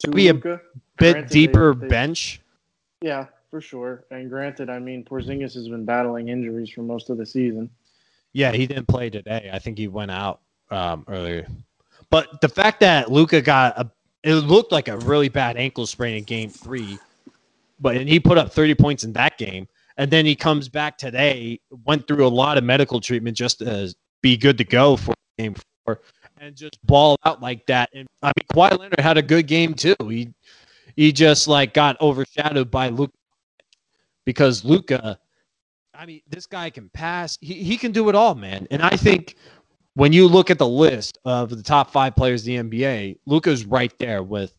to 0.00 0.10
Be 0.10 0.28
a 0.28 0.34
Bit 0.34 0.60
Granted, 0.98 1.28
they- 1.28 1.32
deeper 1.32 1.74
they- 1.74 1.88
bench. 1.88 2.40
yeah, 3.00 3.26
for 3.50 3.60
sure. 3.60 4.04
And 4.10 4.28
granted, 4.28 4.70
I 4.70 4.78
mean, 4.78 5.04
Porzingis 5.04 5.54
has 5.54 5.68
been 5.68 5.84
battling 5.84 6.28
injuries 6.28 6.70
for 6.70 6.82
most 6.82 7.10
of 7.10 7.18
the 7.18 7.26
season. 7.26 7.70
Yeah, 8.32 8.52
he 8.52 8.66
didn't 8.66 8.86
play 8.88 9.10
today. 9.10 9.50
I 9.52 9.58
think 9.58 9.78
he 9.78 9.88
went 9.88 10.10
out 10.10 10.40
um, 10.70 11.04
earlier. 11.08 11.46
But 12.10 12.40
the 12.40 12.48
fact 12.48 12.80
that 12.80 13.10
Luka 13.10 13.40
got 13.40 13.78
a, 13.78 13.90
it 14.22 14.34
looked 14.34 14.72
like 14.72 14.88
a 14.88 14.98
really 14.98 15.28
bad 15.28 15.56
ankle 15.56 15.86
sprain 15.86 16.16
in 16.16 16.24
Game 16.24 16.50
Three, 16.50 16.98
but 17.80 17.96
and 17.96 18.08
he 18.08 18.20
put 18.20 18.38
up 18.38 18.52
thirty 18.52 18.74
points 18.74 19.04
in 19.04 19.12
that 19.14 19.38
game, 19.38 19.68
and 19.96 20.10
then 20.10 20.26
he 20.26 20.34
comes 20.34 20.68
back 20.68 20.98
today, 20.98 21.60
went 21.84 22.06
through 22.06 22.26
a 22.26 22.28
lot 22.28 22.58
of 22.58 22.64
medical 22.64 23.00
treatment 23.00 23.36
just 23.36 23.58
to 23.58 23.94
be 24.22 24.36
good 24.36 24.58
to 24.58 24.64
go 24.64 24.96
for 24.96 25.14
Game 25.38 25.54
Four, 25.84 26.00
and 26.38 26.56
just 26.56 26.78
ball 26.86 27.16
out 27.24 27.42
like 27.42 27.64
that. 27.66 27.90
And 27.94 28.06
I 28.22 28.28
mean, 28.28 28.46
Kawhi 28.52 28.78
Leonard 28.78 29.00
had 29.00 29.18
a 29.18 29.22
good 29.22 29.46
game 29.46 29.74
too. 29.74 29.96
He 30.00 30.32
he 30.96 31.12
just 31.12 31.46
like 31.46 31.74
got 31.74 32.00
overshadowed 32.00 32.70
by 32.70 32.88
Luka 32.88 33.12
because 34.28 34.62
Luka. 34.62 35.18
I 35.94 36.04
mean, 36.04 36.20
this 36.28 36.44
guy 36.44 36.68
can 36.68 36.90
pass. 36.90 37.38
He, 37.40 37.54
he 37.54 37.78
can 37.78 37.92
do 37.92 38.10
it 38.10 38.14
all, 38.14 38.34
man. 38.34 38.68
And 38.70 38.82
I 38.82 38.90
think 38.90 39.36
when 39.94 40.12
you 40.12 40.28
look 40.28 40.50
at 40.50 40.58
the 40.58 40.68
list 40.68 41.16
of 41.24 41.48
the 41.48 41.62
top 41.62 41.90
five 41.90 42.14
players 42.14 42.46
in 42.46 42.68
the 42.68 42.78
NBA, 42.78 43.20
Luka's 43.24 43.64
right 43.64 43.90
there 43.98 44.22
with 44.22 44.54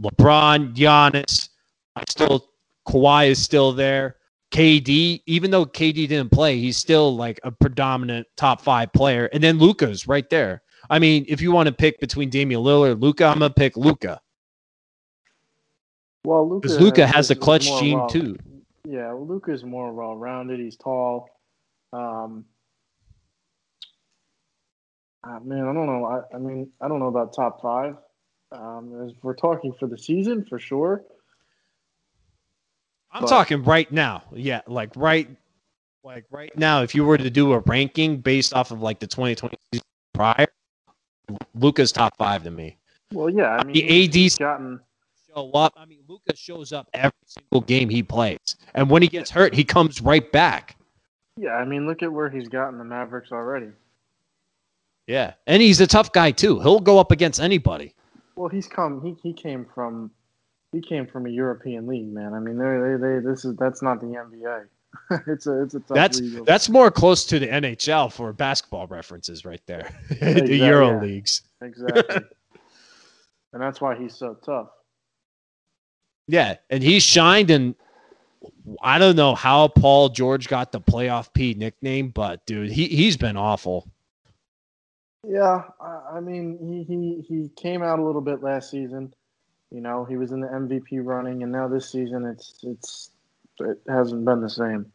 LeBron, 0.00 0.76
Giannis. 0.76 1.48
I 1.96 2.04
still 2.08 2.48
Kawhi 2.86 3.30
is 3.30 3.42
still 3.42 3.72
there. 3.72 4.14
KD, 4.52 5.22
even 5.26 5.50
though 5.50 5.66
KD 5.66 6.06
didn't 6.06 6.30
play, 6.30 6.60
he's 6.60 6.76
still 6.76 7.16
like 7.16 7.40
a 7.42 7.50
predominant 7.50 8.28
top 8.36 8.60
five 8.60 8.92
player. 8.92 9.28
And 9.32 9.42
then 9.42 9.58
Luka's 9.58 10.06
right 10.06 10.30
there. 10.30 10.62
I 10.88 11.00
mean, 11.00 11.24
if 11.26 11.40
you 11.42 11.50
want 11.50 11.66
to 11.66 11.72
pick 11.72 11.98
between 11.98 12.30
Damian 12.30 12.60
Lillard 12.60 13.02
Luka, 13.02 13.24
I'm 13.24 13.40
gonna 13.40 13.50
pick 13.50 13.76
Luka 13.76 14.20
Well, 16.24 16.48
Luka 16.48 16.68
because 16.68 16.80
Luka 16.80 17.06
has 17.08 17.32
a 17.32 17.34
clutch 17.34 17.64
gene 17.80 17.98
well- 17.98 18.08
too. 18.08 18.36
Yeah, 18.86 19.12
Luka 19.12 19.52
is 19.52 19.64
more 19.64 19.92
well-rounded. 19.92 20.60
He's 20.60 20.76
tall. 20.76 21.28
Um, 21.92 22.44
ah, 25.24 25.38
man, 25.42 25.60
I 25.66 25.72
don't 25.72 25.86
know. 25.86 26.04
I, 26.04 26.36
I 26.36 26.38
mean, 26.38 26.70
I 26.80 26.88
don't 26.88 27.00
know 27.00 27.06
about 27.08 27.34
top 27.34 27.62
five. 27.62 27.96
Um, 28.52 29.06
as 29.06 29.12
we're 29.22 29.34
talking 29.34 29.72
for 29.72 29.86
the 29.86 29.96
season, 29.98 30.44
for 30.44 30.58
sure. 30.58 31.02
I'm 33.10 33.22
But- 33.22 33.28
talking 33.30 33.62
right 33.64 33.90
now. 33.90 34.22
Yeah, 34.32 34.60
like 34.66 34.90
right, 34.96 35.28
like 36.02 36.26
right 36.30 36.56
now. 36.58 36.82
If 36.82 36.94
you 36.94 37.04
were 37.04 37.16
to 37.16 37.30
do 37.30 37.52
a 37.54 37.60
ranking 37.60 38.18
based 38.18 38.52
off 38.54 38.70
of 38.70 38.82
like 38.82 38.98
the 38.98 39.06
2020 39.06 39.56
season 39.72 39.86
prior, 40.12 40.46
Luka's 41.54 41.90
top 41.90 42.16
five 42.18 42.42
to 42.44 42.50
me. 42.50 42.76
Well, 43.12 43.30
yeah. 43.30 43.44
I 43.44 43.58
Uh, 43.58 43.64
mean, 43.64 43.72
the 43.74 44.24
AD's 44.26 44.36
gotten. 44.36 44.78
Show 45.34 45.50
up. 45.52 45.72
I 45.76 45.84
mean, 45.86 46.00
Luka 46.08 46.36
shows 46.36 46.72
up 46.72 46.88
every 46.94 47.12
single 47.26 47.60
game 47.62 47.88
he 47.88 48.02
plays, 48.02 48.56
and 48.74 48.88
when 48.90 49.02
he 49.02 49.08
gets 49.08 49.30
hurt, 49.30 49.54
he 49.54 49.64
comes 49.64 50.00
right 50.00 50.30
back. 50.32 50.76
Yeah, 51.36 51.54
I 51.54 51.64
mean, 51.64 51.86
look 51.86 52.02
at 52.02 52.12
where 52.12 52.30
he's 52.30 52.48
gotten 52.48 52.78
the 52.78 52.84
Mavericks 52.84 53.32
already. 53.32 53.68
Yeah, 55.06 55.34
and 55.46 55.60
he's 55.60 55.80
a 55.80 55.86
tough 55.86 56.12
guy 56.12 56.30
too. 56.30 56.60
He'll 56.60 56.80
go 56.80 56.98
up 56.98 57.10
against 57.10 57.40
anybody. 57.40 57.94
Well, 58.36 58.48
he's 58.48 58.66
come. 58.66 59.02
He, 59.02 59.16
he 59.28 59.32
came 59.32 59.66
from. 59.74 60.10
He 60.72 60.80
came 60.80 61.06
from 61.06 61.26
a 61.26 61.30
European 61.30 61.86
league, 61.86 62.12
man. 62.12 62.34
I 62.34 62.38
mean, 62.40 62.58
they 62.58 62.64
they 62.64 62.96
they. 62.96 63.18
This 63.20 63.44
is 63.44 63.56
that's 63.56 63.82
not 63.82 64.00
the 64.00 64.06
NBA. 64.06 64.66
it's 65.26 65.46
a 65.46 65.62
it's 65.62 65.74
a 65.74 65.80
tough 65.80 65.94
That's 65.96 66.20
league. 66.20 66.46
that's 66.46 66.68
more 66.68 66.88
close 66.90 67.24
to 67.26 67.38
the 67.40 67.48
NHL 67.48 68.12
for 68.12 68.32
basketball 68.32 68.86
references 68.86 69.44
right 69.44 69.60
there. 69.66 69.92
the 70.08 70.14
Exactly, 70.28 70.64
Euro 70.64 70.90
yeah. 70.90 71.00
leagues. 71.00 71.42
exactly. 71.60 72.16
and 73.52 73.60
that's 73.62 73.80
why 73.80 73.96
he's 73.96 74.14
so 74.14 74.34
tough. 74.44 74.68
Yeah, 76.26 76.56
and 76.70 76.82
he 76.82 77.00
shined, 77.00 77.50
and 77.50 77.74
I 78.82 78.98
don't 78.98 79.16
know 79.16 79.34
how 79.34 79.68
Paul 79.68 80.08
George 80.08 80.48
got 80.48 80.72
the 80.72 80.80
playoff 80.80 81.32
P 81.32 81.54
nickname, 81.54 82.08
but 82.08 82.44
dude, 82.46 82.70
he 82.70 82.88
he's 82.88 83.16
been 83.16 83.36
awful. 83.36 83.88
Yeah, 85.26 85.62
I, 85.80 86.20
mean, 86.20 86.58
he, 86.60 86.82
he 86.82 87.24
he 87.26 87.48
came 87.56 87.82
out 87.82 87.98
a 87.98 88.02
little 88.02 88.20
bit 88.20 88.42
last 88.42 88.70
season. 88.70 89.14
You 89.70 89.80
know, 89.80 90.04
he 90.04 90.16
was 90.16 90.32
in 90.32 90.40
the 90.40 90.48
MVP 90.48 91.00
running, 91.04 91.42
and 91.42 91.50
now 91.50 91.66
this 91.66 91.90
season, 91.90 92.26
it's 92.26 92.58
it's 92.62 93.10
it 93.60 93.78
hasn't 93.88 94.24
been 94.24 94.40
the 94.40 94.50
same. 94.50 94.92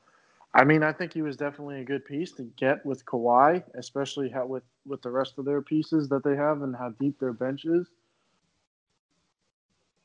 I 0.54 0.64
mean, 0.64 0.84
I 0.84 0.92
think 0.92 1.14
he 1.14 1.22
was 1.22 1.38
definitely 1.38 1.82
a 1.82 1.84
good 1.84 2.06
piece 2.06 2.32
to 2.34 2.44
get 2.58 2.84
with 2.86 3.06
Kawhi, 3.06 3.64
especially 3.76 4.30
how 4.30 4.46
with 4.46 4.64
with 4.86 5.02
the 5.02 5.12
rest 5.12 5.38
of 5.38 5.46
their 5.46 5.62
pieces 5.62 6.10
that 6.10 6.24
they 6.24 6.36
have 6.36 6.62
and 6.62 6.76
how 6.76 6.90
deep 7.00 7.20
their 7.20 7.34
bench 7.34 7.66
is. 7.66 7.88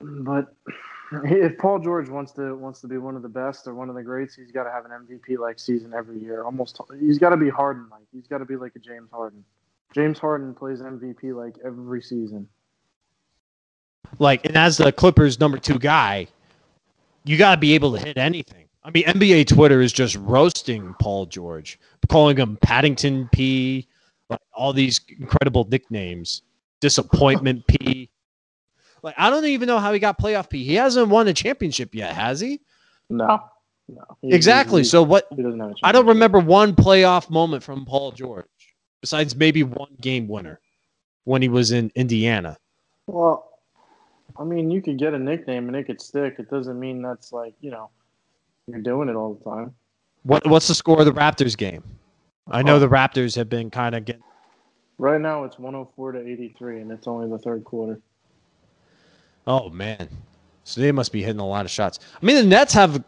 But 0.01 0.55
if 1.13 1.59
Paul 1.59 1.79
George 1.79 2.09
wants 2.09 2.33
to 2.33 2.55
wants 2.55 2.81
to 2.81 2.89
be 2.89 2.99
one 2.99 3.17
of 3.17 3.23
the 3.23 3.29
best 3.29 3.67
or 3.67 3.75
one 3.75 3.89
of 3.89 3.95
the 3.95 4.03
greats, 4.03 4.35
he's 4.35 4.51
got 4.51 4.65
to 4.65 4.71
have 4.71 4.85
an 4.85 4.91
MVP 4.91 5.39
like 5.39 5.59
season 5.59 5.93
every 5.95 6.19
year. 6.19 6.45
Almost, 6.45 6.81
he's 7.01 7.19
got 7.19 7.31
to 7.31 7.37
be 7.37 7.49
Harden 7.49 7.87
like. 7.91 8.07
He's 8.13 8.27
got 8.27 8.39
to 8.39 8.45
be 8.45 8.57
like 8.57 8.73
a 8.77 8.79
James 8.79 9.11
Harden. 9.11 9.45
James 9.95 10.19
Harden 10.19 10.55
plays 10.55 10.81
MVP 10.81 11.35
like 11.35 11.57
every 11.65 12.03
season. 12.03 12.49
Like, 14.19 14.45
and 14.45 14.57
as 14.57 14.77
the 14.77 14.93
Clippers' 14.93 15.41
number 15.41 15.59
two 15.59 15.79
guy, 15.79 16.27
you 17.25 17.39
got 17.39 17.55
to 17.55 17.61
be 17.61 17.75
able 17.75 17.97
to 17.97 18.05
hit 18.05 18.19
anything. 18.19 18.67
I 18.83 18.91
mean, 18.91 19.05
NBA 19.05 19.47
Twitter 19.47 19.81
is 19.81 19.93
just 19.93 20.17
roasting 20.17 20.95
Paul 21.01 21.27
George, 21.27 21.79
calling 22.11 22.37
him 22.37 22.59
Pandemic 22.61 23.31
P, 23.31 23.89
like 24.29 24.41
all 24.53 24.73
these 24.73 25.01
incredible 25.19 25.67
nicknames, 25.71 26.43
disappointment 26.81 27.67
P. 27.67 28.11
Like, 29.05 29.15
I 29.19 29.29
don't 29.29 29.45
even 29.45 29.67
know 29.67 29.79
how 29.79 29.93
he 29.93 29.99
got 29.99 30.19
playoff 30.19 30.49
P. 30.49 30.65
He 30.65 30.75
hasn't 30.77 31.09
won 31.09 31.29
a 31.29 31.35
championship 31.35 31.95
yet, 31.95 32.15
has 32.15 32.41
he? 32.41 32.61
No, 33.11 33.27
oh. 33.31 33.39
no. 33.89 34.03
He- 34.23 34.33
Exactly. 34.35 34.81
he- 34.81 34.85
So 34.85 35.03
what? 35.03 35.27
he 35.37 35.43
doesn't 35.43 35.61
have 35.61 35.71
a 35.73 35.75
I 35.83 35.93
don't 35.93 36.07
remember 36.07 36.39
one 36.39 36.75
playoff 36.75 37.29
moment 37.29 37.63
from 37.63 37.85
Paul 37.85 38.13
George 38.13 38.47
besides 39.03 39.37
maybe 39.37 39.63
one 39.63 39.95
game 40.01 40.27
winner 40.27 40.59
when 41.25 41.43
he 41.43 41.49
was 41.51 41.71
in 41.71 41.93
Indiana. 41.95 42.57
Well, 43.07 43.51
I 44.39 44.45
mean, 44.45 44.71
you 44.71 44.81
could 44.81 44.99
get 44.99 45.13
a 45.13 45.19
nickname 45.19 45.67
and 45.69 45.77
it 45.77 45.85
could 45.85 46.01
stick. 46.01 46.37
It 46.39 46.49
doesn't 46.49 46.81
mean 46.81 47.03
that's 47.03 47.31
like 47.31 47.53
you 47.61 47.71
know 47.71 47.91
you're 48.67 48.81
doing 48.81 49.11
it 49.11 49.17
all 49.17 49.35
the 49.35 49.45
time. 49.45 49.75
What 50.23 50.47
what's 50.47 50.67
the 50.69 50.75
score 50.75 51.01
of 51.01 51.05
the 51.05 51.13
Raptors 51.13 51.55
game? 51.55 51.83
I 52.51 52.63
know 52.63 52.77
Oh. 52.77 52.79
the 52.79 52.89
Raptors 52.89 53.37
have 53.37 53.51
been 53.51 53.71
kind 53.71 53.95
of 53.95 54.07
getting 54.07 54.23
Right 54.97 55.21
now, 55.21 55.45
it's 55.45 55.59
104 55.59 56.13
to 56.13 56.21
83, 56.27 56.81
and 56.81 56.91
it's 56.93 57.07
only 57.07 57.29
the 57.29 57.39
third 57.39 57.65
quarter. 57.65 58.01
Oh 59.47 59.71
man. 59.71 60.09
So 60.65 60.81
they 60.81 60.93
must 60.93 61.13
be 61.13 61.23
hitting 61.23 61.41
a 61.41 61.47
lot 61.47 61.65
of 61.65 61.71
shots. 61.71 61.99
I 62.21 62.25
mean 62.25 62.37
the 62.37 62.45
Nets 62.45 62.73
have 62.75 63.03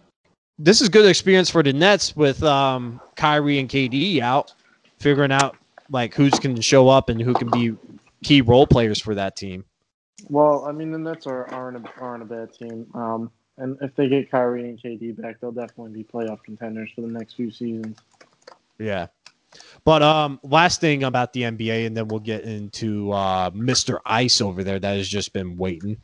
this 0.59 0.81
is 0.81 0.89
good 0.89 1.07
experience 1.07 1.51
for 1.51 1.63
the 1.63 1.73
Nets 1.73 2.15
with 2.17 2.43
um 2.43 3.01
Kyrie 3.17 3.59
and 3.59 3.69
KD 3.69 4.21
out, 4.21 4.55
figuring 4.99 5.33
out 5.33 5.57
like 5.91 6.15
who's 6.15 6.39
can 6.39 6.61
show 6.61 6.89
up 6.89 7.09
and 7.09 7.21
who 7.21 7.35
can 7.35 7.51
be 7.51 7.75
key 8.25 8.41
role 8.41 8.67
players 8.67 9.01
for 9.01 9.15
that 9.15 9.37
team. 9.37 9.65
Well, 10.29 10.65
I 10.67 10.73
mean, 10.73 10.91
the 10.91 10.99
Nets 10.99 11.27
are 11.27 11.49
aren't 11.53 11.87
a, 11.87 12.01
aren't 12.01 12.23
a 12.23 12.27
bad 12.27 12.53
team. 12.53 12.87
Um, 12.95 13.31
and 13.59 13.79
if 13.81 13.95
they 13.95 14.09
get 14.09 14.31
Kyrie 14.31 14.69
and 14.69 14.81
KD 14.81 15.21
back, 15.21 15.41
they'll 15.41 15.53
definitely 15.53 15.93
be 15.93 16.05
playoff 16.05 16.43
contenders 16.43 16.91
for 16.95 17.03
the 17.03 17.09
next 17.09 17.35
few 17.35 17.51
seasons. 17.51 17.99
Yeah. 18.79 19.07
But 19.85 20.03
um 20.03 20.41
last 20.43 20.81
thing 20.81 21.05
about 21.05 21.33
the 21.33 21.43
NBA 21.43 21.87
and 21.87 21.97
then 21.97 22.09
we'll 22.09 22.21
get 22.21 22.45
into 22.45 23.13
uh 23.13 23.51
Mr. 23.51 24.01
Ice 24.05 24.41
over 24.41 24.63
there 24.63 24.79
that 24.79 24.97
has 24.97 25.09
just 25.09 25.33
been 25.33 25.57
waiting. 25.57 25.97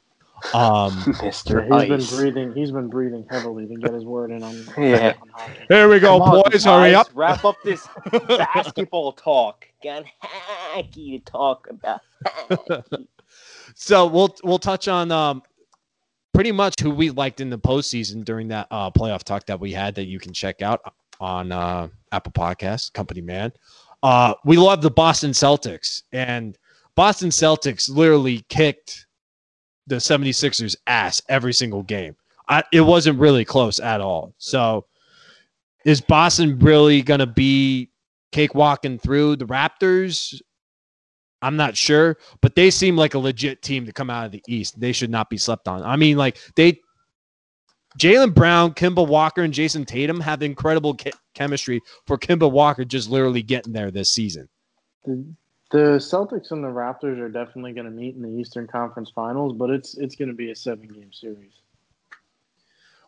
Um 0.55 0.93
Mr. 1.23 1.69
Yeah, 1.69 1.83
he's 1.87 1.91
Ice. 2.01 2.11
been 2.11 2.19
breathing. 2.19 2.55
He's 2.55 2.71
been 2.73 2.89
breathing 2.89 3.27
heavily 3.31 3.67
to 3.67 3.77
get 3.77 3.93
his 3.95 4.05
word 4.05 4.31
in 4.31 4.43
on. 4.43 4.55
Yeah. 4.79 5.15
on 5.21 5.29
hockey. 5.29 5.53
Here 5.69 5.89
we 5.89 6.01
go, 6.01 6.19
Come 6.19 6.23
on, 6.35 6.51
boys. 6.51 6.65
Hurry 6.65 6.95
up. 6.95 7.09
Wrap 7.15 7.45
up 7.45 7.57
this 7.65 7.87
basketball 8.29 9.13
talk. 9.13 9.67
Got 9.85 10.05
hockey 10.21 11.19
to 11.19 11.25
talk 11.31 11.69
about. 11.71 12.01
So 13.75 14.07
we'll 14.07 14.35
we'll 14.45 14.59
touch 14.59 14.89
on 14.89 15.11
um 15.11 15.43
pretty 16.35 16.53
much 16.53 16.81
who 16.81 16.91
we 16.91 17.11
liked 17.11 17.41
in 17.41 17.51
the 17.51 17.59
postseason 17.59 18.25
during 18.25 18.49
that 18.49 18.67
uh 18.71 18.91
playoff 18.91 19.23
talk 19.23 19.47
that 19.47 19.61
we 19.61 19.73
had 19.73 19.95
that 19.95 20.07
you 20.07 20.19
can 20.19 20.33
check 20.33 20.61
out 20.63 20.81
on 21.21 21.53
uh 21.53 21.89
Apple 22.11 22.33
Podcasts, 22.33 22.93
Company 22.93 23.21
Man. 23.21 23.53
Uh 24.03 24.35
we 24.45 24.57
love 24.57 24.83
the 24.83 24.91
Boston 24.91 25.31
Celtics 25.31 26.03
and 26.13 26.59
Boston 26.97 27.31
Celtics 27.31 27.89
literally 27.89 28.45
kicked 28.49 29.07
the 29.87 29.97
76ers 29.97 30.77
ass 30.87 31.23
every 31.29 31.53
single 31.53 31.83
game. 31.83 32.17
I, 32.49 32.63
it 32.73 32.81
wasn't 32.81 33.19
really 33.19 33.45
close 33.45 33.79
at 33.79 34.01
all. 34.01 34.35
So 34.39 34.87
is 35.85 36.01
Boston 36.01 36.59
really 36.59 37.03
going 37.03 37.21
to 37.21 37.27
be 37.27 37.91
cakewalking 38.33 39.01
through 39.01 39.37
the 39.37 39.47
Raptors? 39.47 40.41
I'm 41.41 41.57
not 41.57 41.77
sure, 41.77 42.19
but 42.41 42.55
they 42.55 42.71
seem 42.71 42.97
like 42.97 43.15
a 43.15 43.19
legit 43.19 43.63
team 43.63 43.85
to 43.87 43.93
come 43.93 44.11
out 44.11 44.27
of 44.27 44.33
the 44.33 44.43
East. 44.47 44.79
They 44.79 44.93
should 44.93 45.11
not 45.11 45.29
be 45.29 45.39
slept 45.39 45.67
on. 45.67 45.83
I 45.83 45.97
mean, 45.97 46.17
like 46.17 46.39
they, 46.55 46.79
Jaylen 47.99 48.33
Brown, 48.33 48.75
Kemba 48.75 49.07
Walker, 49.07 49.43
and 49.43 49.53
Jayson 49.53 49.85
Tatum 49.85 50.21
have 50.21 50.43
incredible 50.43 50.95
che- 50.95 51.13
chemistry 51.35 51.81
for 52.07 52.17
Kemba 52.17 52.51
Walker 52.51 52.85
just 52.85 53.11
literally 53.11 53.43
getting 53.43 53.73
there 53.73 53.91
this 53.91 54.11
season. 54.11 54.49
Mm-hmm. 55.07 55.33
The, 55.73 55.97
Celtics 55.97 56.51
and 56.51 56.63
the 56.63 56.69
Raptors 56.69 57.19
are 57.19 57.31
definitely 57.31 57.73
going 57.73 57.87
to 57.87 57.91
meet 57.91 58.15
in 58.15 58.21
the 58.21 58.29
Eastern 58.29 58.67
Conference 58.67 59.11
Finals, 59.11 59.55
but 59.55 59.71
it's 59.71 59.97
it's 59.97 60.15
going 60.15 60.29
to 60.29 60.35
be 60.35 60.51
a 60.51 60.55
seven 60.55 60.87
game 60.87 61.11
series. 61.13 61.53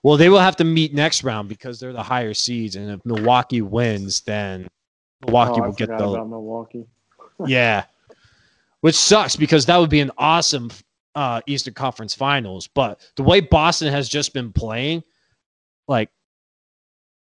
Well, 0.03 0.17
they 0.17 0.31
will 0.31 0.39
have 0.39 0.57
to 0.57 0.65
meet 0.65 0.95
next 0.95 1.25
round 1.25 1.51
because 1.51 1.79
they're 1.79 1.93
the 1.93 2.03
higher 2.03 2.33
seeds, 2.33 2.77
and 2.77 2.91
if 2.91 3.05
Milwaukee 3.05 3.61
wins, 3.61 4.23
then 4.23 4.67
Milwaukee 5.25 5.61
oh, 5.61 5.67
will 5.67 5.73
get 5.73 5.89
the 5.89 6.25
Milwaukee. 6.25 6.87
yeah, 7.47 7.85
which 8.81 8.95
sucks 8.95 9.37
because 9.37 9.67
that 9.67 9.77
would 9.77 9.91
be 9.91 10.01
an 10.01 10.11
awesome 10.17 10.71
uh, 11.15 11.43
Eastern 11.47 11.75
Conference 11.75 12.15
Finals. 12.15 12.67
But 12.67 13.01
the 13.17 13.23
way 13.23 13.41
Boston 13.41 13.93
has 13.93 14.09
just 14.09 14.33
been 14.33 14.53
playing, 14.53 15.05
like 15.87 16.09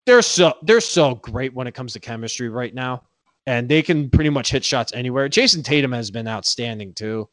they're 0.06 0.22
so 0.22 0.54
they're 0.62 0.82
so 0.82 1.16
great 1.16 1.54
when 1.56 1.66
it 1.66 1.74
comes 1.74 1.94
to 1.94 2.00
chemistry 2.00 2.50
right 2.50 2.76
now, 2.76 3.04
and 3.48 3.68
they 3.68 3.82
can 3.82 4.10
pretty 4.10 4.30
much 4.30 4.52
hit 4.52 4.64
shots 4.64 4.94
anywhere. 4.94 5.28
Jayson 5.30 5.64
Tatum 5.64 5.92
has 5.92 6.12
been 6.12 6.28
outstanding 6.28 6.94
too. 6.94 7.30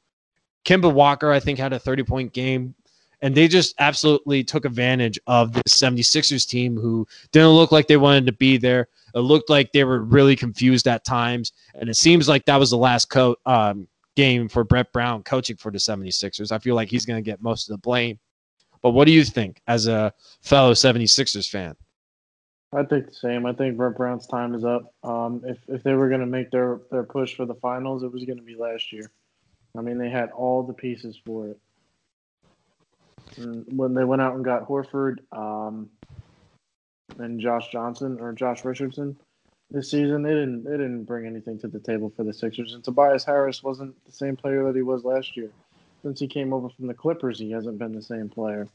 Kemba 0.65 0.93
Walker, 0.93 1.31
I 1.31 1.41
think, 1.41 1.59
had 1.59 1.73
a 1.73 1.79
30 1.79 2.03
point 2.05 2.33
game. 2.33 2.75
And 3.21 3.35
they 3.35 3.49
just 3.49 3.75
absolutely 3.81 4.45
took 4.45 4.65
advantage 4.65 5.19
of 5.27 5.53
this 5.53 5.75
76ers 5.75 6.47
team 6.47 6.77
who 6.77 7.05
didn't 7.33 7.49
look 7.49 7.73
like 7.73 7.89
they 7.89 7.97
wanted 7.97 8.27
to 8.27 8.33
be 8.33 8.59
there. 8.59 8.87
It 9.13 9.21
looked 9.21 9.51
like 9.51 9.73
they 9.73 9.83
were 9.83 10.03
really 10.03 10.37
confused 10.37 10.87
at 10.87 11.05
times. 11.05 11.53
And 11.75 11.89
it 11.89 11.97
seems 11.97 12.29
like 12.29 12.45
that 12.45 12.61
was 12.61 12.71
the 12.71 12.79
last 12.79 13.07
co- 13.07 13.35
um, 13.45 13.89
game 14.15 14.49
for 14.49 14.63
Brett 14.63 14.93
Brown 14.93 15.25
coaching 15.25 15.57
for 15.57 15.73
the 15.73 15.79
76ers. 15.79 16.53
I 16.53 16.59
feel 16.59 16.77
like 16.77 16.89
he's 16.89 17.05
going 17.05 17.23
to 17.23 17.29
get 17.29 17.43
most 17.43 17.69
of 17.69 17.75
the 17.75 17.79
blame. 17.79 18.21
But 18.83 18.91
what 18.91 19.07
do 19.07 19.13
you 19.13 19.25
think 19.25 19.63
as 19.67 19.89
a 19.89 20.13
fellow 20.43 20.73
76ers 20.73 21.49
fan? 21.49 21.75
I 22.73 22.83
think 22.83 23.07
the 23.07 23.15
same. 23.15 23.47
I 23.47 23.53
think 23.53 23.77
Brett 23.77 23.97
Brown's 23.97 24.27
time 24.27 24.55
is 24.55 24.65
up. 24.65 24.93
Um, 25.03 25.43
if 25.47 25.59
if 25.69 25.83
they 25.83 25.95
were 25.95 26.09
going 26.09 26.21
to 26.21 26.27
make 26.27 26.51
their 26.51 26.81
their 26.91 27.05
push 27.05 27.35
for 27.35 27.47
the 27.47 27.55
finals, 27.55 28.03
it 28.03 28.13
was 28.13 28.25
going 28.25 28.39
to 28.39 28.45
be 28.45 28.57
last 28.57 28.93
year. 28.93 29.11
I 29.77 29.81
mean, 29.81 29.99
they 29.99 30.11
had 30.11 30.31
all 30.33 30.63
the 30.63 30.75
pieces 30.75 31.19
for 31.25 31.49
it. 31.49 31.59
And 33.37 33.65
when 33.77 33.95
they 33.95 34.05
went 34.05 34.23
out 34.23 34.35
and 34.35 34.45
got 34.45 34.67
Horford 34.67 35.19
um, 35.33 35.89
and 37.19 37.41
Josh 37.41 37.69
Johnson 37.71 38.19
or 38.21 38.33
Josh 38.33 38.65
Richardson 38.65 39.17
this 39.71 39.91
season, 39.91 40.23
they 40.23 40.31
didn't 40.35 40.65
they 40.65 40.73
didn't 40.73 41.05
bring 41.05 41.27
anything 41.27 41.59
to 41.61 41.69
the 41.69 41.81
table 41.81 42.13
for 42.15 42.25
the 42.25 42.35
Sixers. 42.35 42.75
And 42.75 42.85
Tobias 42.85 43.25
Harris 43.25 43.63
wasn't 43.63 43.95
the 44.05 44.13
same 44.13 44.37
player 44.37 44.65
that 44.65 44.77
he 44.77 44.83
was 44.83 45.05
last 45.05 45.37
year. 45.37 45.51
Since 46.03 46.21
he 46.21 46.29
came 46.29 46.53
over 46.53 46.69
from 46.69 46.87
the 46.87 46.95
Clippers, 46.95 47.39
he 47.39 47.51
hasn't 47.51 47.79
been 47.79 47.93
the 47.93 48.03
same 48.03 48.29
player. 48.29 48.69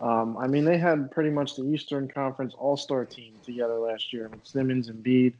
Um, 0.00 0.36
I 0.38 0.46
mean, 0.46 0.64
they 0.64 0.78
had 0.78 1.10
pretty 1.10 1.30
much 1.30 1.56
the 1.56 1.64
Eastern 1.64 2.08
Conference 2.08 2.54
All 2.56 2.76
Star 2.76 3.04
team 3.04 3.32
together 3.44 3.74
last 3.74 4.12
year 4.12 4.28
with 4.28 4.46
Simmons 4.46 4.88
and 4.88 5.02
Bede, 5.02 5.34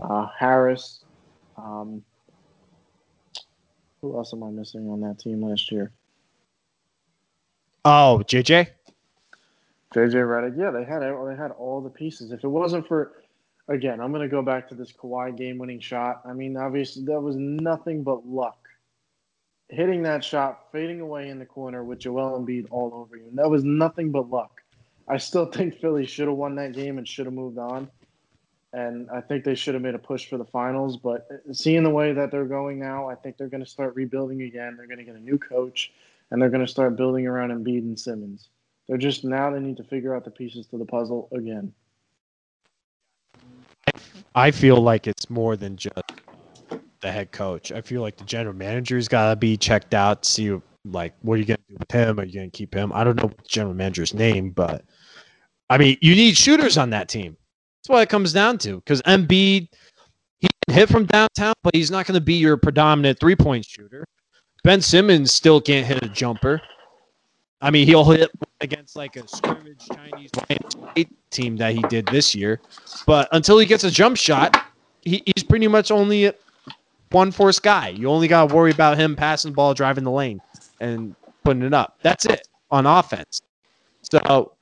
uh, 0.00 0.26
Harris. 0.38 1.04
Um, 1.56 2.02
who 4.00 4.16
else 4.16 4.32
am 4.32 4.42
I 4.42 4.50
missing 4.50 4.88
on 4.88 5.00
that 5.02 5.18
team 5.18 5.42
last 5.42 5.70
year? 5.70 5.90
Oh, 7.84 8.22
JJ? 8.26 8.68
JJ 9.94 10.14
Redick. 10.14 10.58
Yeah, 10.58 10.70
they 10.70 10.84
had 10.84 11.00
they 11.00 11.36
had 11.36 11.50
all 11.52 11.80
the 11.80 11.90
pieces. 11.90 12.32
If 12.32 12.44
it 12.44 12.48
wasn't 12.48 12.86
for, 12.86 13.12
again, 13.68 14.00
I'm 14.00 14.12
going 14.12 14.22
to 14.22 14.28
go 14.28 14.42
back 14.42 14.68
to 14.68 14.74
this 14.74 14.92
Kawhi 14.92 15.36
game-winning 15.36 15.80
shot. 15.80 16.22
I 16.24 16.32
mean, 16.32 16.56
obviously 16.56 17.04
that 17.04 17.20
was 17.20 17.36
nothing 17.36 18.02
but 18.02 18.26
luck. 18.26 18.67
Hitting 19.70 20.02
that 20.04 20.24
shot, 20.24 20.72
fading 20.72 21.00
away 21.00 21.28
in 21.28 21.38
the 21.38 21.44
corner 21.44 21.84
with 21.84 21.98
Joel 21.98 22.40
Embiid 22.40 22.66
all 22.70 22.92
over 22.94 23.16
you. 23.16 23.28
That 23.34 23.50
was 23.50 23.64
nothing 23.64 24.10
but 24.10 24.30
luck. 24.30 24.62
I 25.06 25.18
still 25.18 25.46
think 25.52 25.78
Philly 25.80 26.06
should 26.06 26.28
have 26.28 26.36
won 26.36 26.54
that 26.56 26.72
game 26.72 26.98
and 26.98 27.06
should 27.06 27.26
have 27.26 27.34
moved 27.34 27.58
on. 27.58 27.90
And 28.74 29.08
I 29.10 29.22
think 29.22 29.44
they 29.44 29.54
should 29.54 29.74
have 29.74 29.82
made 29.82 29.94
a 29.94 29.98
push 29.98 30.28
for 30.28 30.36
the 30.36 30.44
finals. 30.44 30.98
But 30.98 31.26
seeing 31.52 31.82
the 31.82 31.90
way 31.90 32.12
that 32.12 32.30
they're 32.30 32.44
going 32.44 32.78
now, 32.78 33.08
I 33.08 33.14
think 33.14 33.36
they're 33.36 33.48
going 33.48 33.64
to 33.64 33.70
start 33.70 33.94
rebuilding 33.94 34.42
again. 34.42 34.76
They're 34.76 34.86
going 34.86 34.98
to 34.98 35.04
get 35.04 35.16
a 35.16 35.20
new 35.20 35.38
coach, 35.38 35.92
and 36.30 36.40
they're 36.40 36.50
going 36.50 36.64
to 36.64 36.70
start 36.70 36.96
building 36.96 37.26
around 37.26 37.50
Embiid 37.50 37.78
and 37.78 37.98
Simmons. 37.98 38.50
They're 38.86 38.98
just 38.98 39.24
now 39.24 39.50
they 39.50 39.60
need 39.60 39.78
to 39.78 39.84
figure 39.84 40.14
out 40.14 40.24
the 40.24 40.30
pieces 40.30 40.66
to 40.68 40.78
the 40.78 40.84
puzzle 40.84 41.28
again. 41.32 41.72
I 44.34 44.50
feel 44.50 44.76
like 44.76 45.06
it's 45.06 45.28
more 45.30 45.56
than 45.56 45.76
just 45.76 45.96
the 47.00 47.10
head 47.10 47.32
coach. 47.32 47.72
I 47.72 47.80
feel 47.80 48.02
like 48.02 48.16
the 48.16 48.24
general 48.24 48.54
manager's 48.54 49.08
got 49.08 49.30
to 49.30 49.36
be 49.36 49.56
checked 49.56 49.94
out. 49.94 50.24
See, 50.24 50.56
like, 50.84 51.14
what 51.22 51.34
are 51.34 51.38
you 51.38 51.44
going 51.44 51.58
to 51.58 51.72
do 51.72 51.76
with 51.78 51.90
him? 51.90 52.20
Are 52.20 52.24
you 52.24 52.34
going 52.34 52.50
to 52.50 52.56
keep 52.56 52.74
him? 52.74 52.92
I 52.92 53.04
don't 53.04 53.16
know 53.16 53.24
what 53.24 53.38
the 53.38 53.48
general 53.48 53.74
manager's 53.74 54.14
name, 54.14 54.50
but 54.50 54.84
I 55.70 55.78
mean, 55.78 55.96
you 56.00 56.14
need 56.14 56.36
shooters 56.36 56.78
on 56.78 56.90
that 56.90 57.08
team. 57.08 57.36
That's 57.78 57.88
what 57.90 58.02
it 58.02 58.08
comes 58.08 58.32
down 58.32 58.58
to. 58.58 58.76
Because 58.76 59.02
Embiid, 59.02 59.68
he 60.40 60.48
can 60.66 60.74
hit 60.74 60.88
from 60.88 61.06
downtown, 61.06 61.54
but 61.62 61.74
he's 61.74 61.90
not 61.90 62.06
going 62.06 62.14
to 62.14 62.24
be 62.24 62.34
your 62.34 62.56
predominant 62.56 63.20
three 63.20 63.36
point 63.36 63.64
shooter. 63.64 64.04
Ben 64.64 64.80
Simmons 64.80 65.32
still 65.32 65.60
can't 65.60 65.86
hit 65.86 66.02
a 66.02 66.08
jumper. 66.08 66.60
I 67.60 67.70
mean, 67.70 67.86
he'll 67.86 68.04
hit 68.04 68.30
against 68.60 68.96
like 68.96 69.16
a 69.16 69.26
scrimmage 69.26 69.86
Chinese 69.92 70.30
team 71.30 71.56
that 71.56 71.74
he 71.74 71.82
did 71.82 72.06
this 72.06 72.34
year, 72.34 72.60
but 73.06 73.28
until 73.32 73.58
he 73.58 73.66
gets 73.66 73.84
a 73.84 73.90
jump 73.90 74.16
shot, 74.16 74.64
he, 75.02 75.22
he's 75.26 75.42
pretty 75.42 75.66
much 75.66 75.90
only 75.90 76.32
one 77.10 77.30
force 77.30 77.58
guy. 77.58 77.88
You 77.88 78.08
only 78.10 78.28
got 78.28 78.48
to 78.48 78.54
worry 78.54 78.70
about 78.70 78.98
him 78.98 79.16
passing 79.16 79.52
the 79.52 79.56
ball, 79.56 79.74
driving 79.74 80.04
the 80.04 80.10
lane, 80.10 80.40
and 80.80 81.14
putting 81.44 81.62
it 81.62 81.74
up. 81.74 81.98
That's 82.02 82.26
it 82.26 82.46
on 82.70 82.86
offense. 82.86 83.42
So 84.02 84.52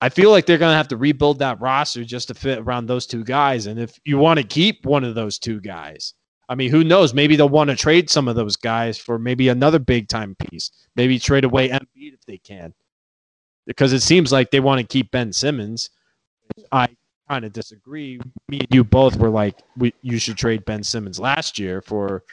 I 0.00 0.08
feel 0.08 0.30
like 0.30 0.46
they're 0.46 0.58
going 0.58 0.72
to 0.72 0.76
have 0.76 0.88
to 0.88 0.96
rebuild 0.96 1.40
that 1.40 1.60
roster 1.60 2.04
just 2.04 2.28
to 2.28 2.34
fit 2.34 2.60
around 2.60 2.86
those 2.86 3.06
two 3.06 3.24
guys. 3.24 3.66
And 3.66 3.78
if 3.80 3.98
you 4.04 4.18
want 4.18 4.38
to 4.38 4.46
keep 4.46 4.86
one 4.86 5.04
of 5.04 5.14
those 5.14 5.38
two 5.38 5.60
guys, 5.60 6.14
I 6.48 6.54
mean, 6.54 6.70
who 6.70 6.84
knows? 6.84 7.12
Maybe 7.12 7.36
they'll 7.36 7.48
want 7.48 7.70
to 7.70 7.76
trade 7.76 8.08
some 8.08 8.28
of 8.28 8.36
those 8.36 8.56
guys 8.56 8.96
for 8.96 9.18
maybe 9.18 9.48
another 9.48 9.78
big 9.78 10.08
time 10.08 10.34
piece. 10.36 10.70
Maybe 10.96 11.18
trade 11.18 11.44
away 11.44 11.68
Embiid 11.68 12.14
if 12.14 12.24
they 12.26 12.38
can, 12.38 12.72
because 13.66 13.92
it 13.92 14.00
seems 14.00 14.32
like 14.32 14.50
they 14.50 14.60
want 14.60 14.80
to 14.80 14.86
keep 14.86 15.10
Ben 15.10 15.32
Simmons. 15.32 15.90
I 16.72 16.88
kind 17.28 17.44
of 17.44 17.52
disagree. 17.52 18.20
Me 18.48 18.60
and 18.60 18.68
you 18.70 18.84
both 18.84 19.16
were 19.16 19.30
like, 19.30 19.58
we, 19.76 19.92
you 20.02 20.18
should 20.18 20.36
trade 20.36 20.64
Ben 20.64 20.82
Simmons 20.82 21.20
last 21.20 21.58
year 21.58 21.80
for 21.80 22.24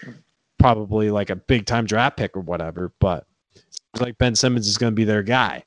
probably 0.58 1.12
like 1.12 1.30
a 1.30 1.36
big 1.36 1.66
time 1.66 1.86
draft 1.86 2.18
pick 2.18 2.36
or 2.36 2.42
whatever. 2.42 2.92
But 3.00 3.26
it's 3.56 4.02
like 4.02 4.18
Ben 4.18 4.36
Simmons 4.36 4.68
is 4.68 4.78
going 4.78 4.92
to 4.92 4.96
be 4.96 5.04
their 5.04 5.24
guy. 5.24 5.64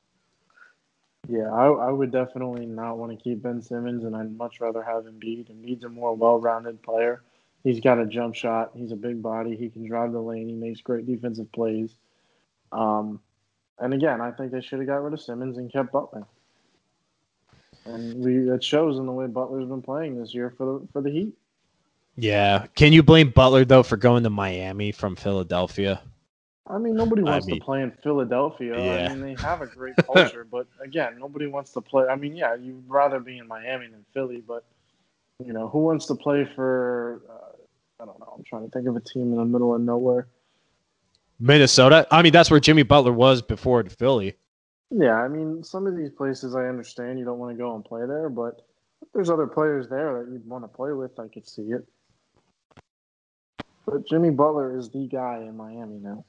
Yeah, 1.27 1.51
I, 1.51 1.67
I 1.67 1.91
would 1.91 2.11
definitely 2.11 2.65
not 2.65 2.97
want 2.97 3.11
to 3.11 3.23
keep 3.23 3.43
Ben 3.43 3.61
Simmons, 3.61 4.03
and 4.03 4.15
I'd 4.15 4.35
much 4.35 4.61
rather 4.61 4.81
have 4.81 5.03
Embiid. 5.03 5.51
Embiid's 5.51 5.83
a 5.83 5.89
more 5.89 6.15
well-rounded 6.15 6.81
player. 6.81 7.21
He's 7.63 7.79
got 7.79 7.99
a 7.99 8.05
jump 8.05 8.35
shot. 8.35 8.71
He's 8.73 8.91
a 8.91 8.95
big 8.95 9.21
body. 9.21 9.55
He 9.55 9.69
can 9.69 9.85
drive 9.85 10.13
the 10.13 10.21
lane. 10.21 10.47
He 10.47 10.55
makes 10.55 10.81
great 10.81 11.05
defensive 11.05 11.51
plays. 11.51 11.91
Um, 12.71 13.19
and 13.79 13.93
again, 13.93 14.21
I 14.21 14.31
think 14.31 14.51
they 14.51 14.61
should 14.61 14.79
have 14.79 14.87
got 14.87 15.03
rid 15.03 15.13
of 15.13 15.21
Simmons 15.21 15.57
and 15.57 15.71
kept 15.71 15.91
Butler. 15.91 16.25
And 17.85 18.23
we 18.23 18.51
it 18.51 18.63
shows 18.63 18.97
in 18.97 19.05
the 19.05 19.11
way 19.11 19.27
Butler's 19.27 19.67
been 19.67 19.81
playing 19.81 20.19
this 20.19 20.33
year 20.33 20.53
for 20.57 20.65
the 20.79 20.87
for 20.93 21.01
the 21.01 21.09
Heat. 21.09 21.33
Yeah. 22.15 22.67
Can 22.75 22.91
you 22.93 23.01
blame 23.03 23.29
Butler 23.31 23.65
though 23.65 23.83
for 23.83 23.97
going 23.97 24.23
to 24.23 24.29
Miami 24.29 24.91
from 24.91 25.15
Philadelphia? 25.15 26.01
I 26.67 26.77
mean, 26.77 26.95
nobody 26.95 27.23
I 27.23 27.31
wants 27.31 27.47
mean- 27.47 27.59
to 27.59 27.65
play 27.65 27.81
in 27.81 27.91
Philadelphia. 28.03 28.77
Yeah. 28.77 29.05
I 29.05 29.09
mean, 29.15 29.21
they 29.21 29.41
have 29.41 29.61
a 29.61 29.65
great 29.75 29.95
culture, 29.97 30.45
but 30.49 30.67
again, 30.83 31.17
nobody 31.19 31.47
wants 31.47 31.71
to 31.73 31.81
play. 31.81 32.05
I 32.07 32.15
mean, 32.15 32.35
yeah, 32.35 32.55
you'd 32.55 32.83
rather 32.87 33.19
be 33.19 33.39
in 33.39 33.47
Miami 33.47 33.87
than 33.87 34.05
Philly, 34.13 34.43
but 34.45 34.63
you 35.43 35.53
know, 35.53 35.67
who 35.67 35.79
wants 35.79 36.05
to 36.07 36.15
play 36.15 36.47
for? 36.55 37.21
Uh, 37.29 38.03
I 38.03 38.05
don't 38.05 38.19
know. 38.19 38.33
I'm 38.37 38.43
trying 38.43 38.65
to 38.65 38.71
think 38.71 38.87
of 38.87 38.95
a 38.95 38.99
team 38.99 39.31
in 39.31 39.37
the 39.37 39.45
middle 39.45 39.73
of 39.73 39.81
nowhere. 39.81 40.27
Minnesota. 41.39 42.05
I 42.11 42.21
mean, 42.21 42.33
that's 42.33 42.51
where 42.51 42.59
Jimmy 42.59 42.83
Butler 42.83 43.13
was 43.13 43.41
before 43.41 43.81
to 43.81 43.89
Philly. 43.89 44.35
Yeah, 44.91 45.15
I 45.15 45.27
mean, 45.27 45.63
some 45.63 45.85
of 45.85 45.95
these 45.95 46.09
places 46.09 46.55
I 46.55 46.65
understand 46.65 47.19
you 47.19 47.25
don't 47.25 47.37
want 47.37 47.55
to 47.55 47.61
go 47.61 47.75
and 47.75 47.85
play 47.85 48.05
there, 48.07 48.29
but 48.29 48.65
if 49.01 49.07
there's 49.13 49.29
other 49.29 49.45
players 49.47 49.87
there 49.87 50.23
that 50.23 50.31
you'd 50.31 50.47
want 50.47 50.63
to 50.63 50.67
play 50.67 50.93
with, 50.93 51.19
I 51.19 51.27
could 51.27 51.47
see 51.47 51.61
it. 51.63 51.87
But 53.85 54.07
Jimmy 54.07 54.31
Butler 54.31 54.77
is 54.77 54.89
the 54.89 55.07
guy 55.07 55.37
in 55.37 55.55
Miami 55.55 55.99
now. 55.99 56.25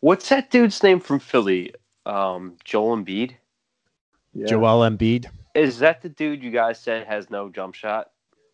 What's 0.00 0.28
that 0.28 0.50
dude's 0.50 0.82
name 0.82 1.00
from 1.00 1.18
Philly? 1.18 1.74
Um, 2.06 2.56
Joel 2.64 2.96
Embiid. 2.96 3.34
Yeah. 4.32 4.46
Joel 4.46 4.88
Embiid. 4.88 5.26
Is 5.54 5.80
that 5.80 6.02
the 6.02 6.08
dude 6.08 6.42
you 6.42 6.50
guys 6.52 6.80
said 6.80 7.06
has 7.06 7.30
no 7.30 7.48
jump 7.48 7.74
shot? 7.74 8.10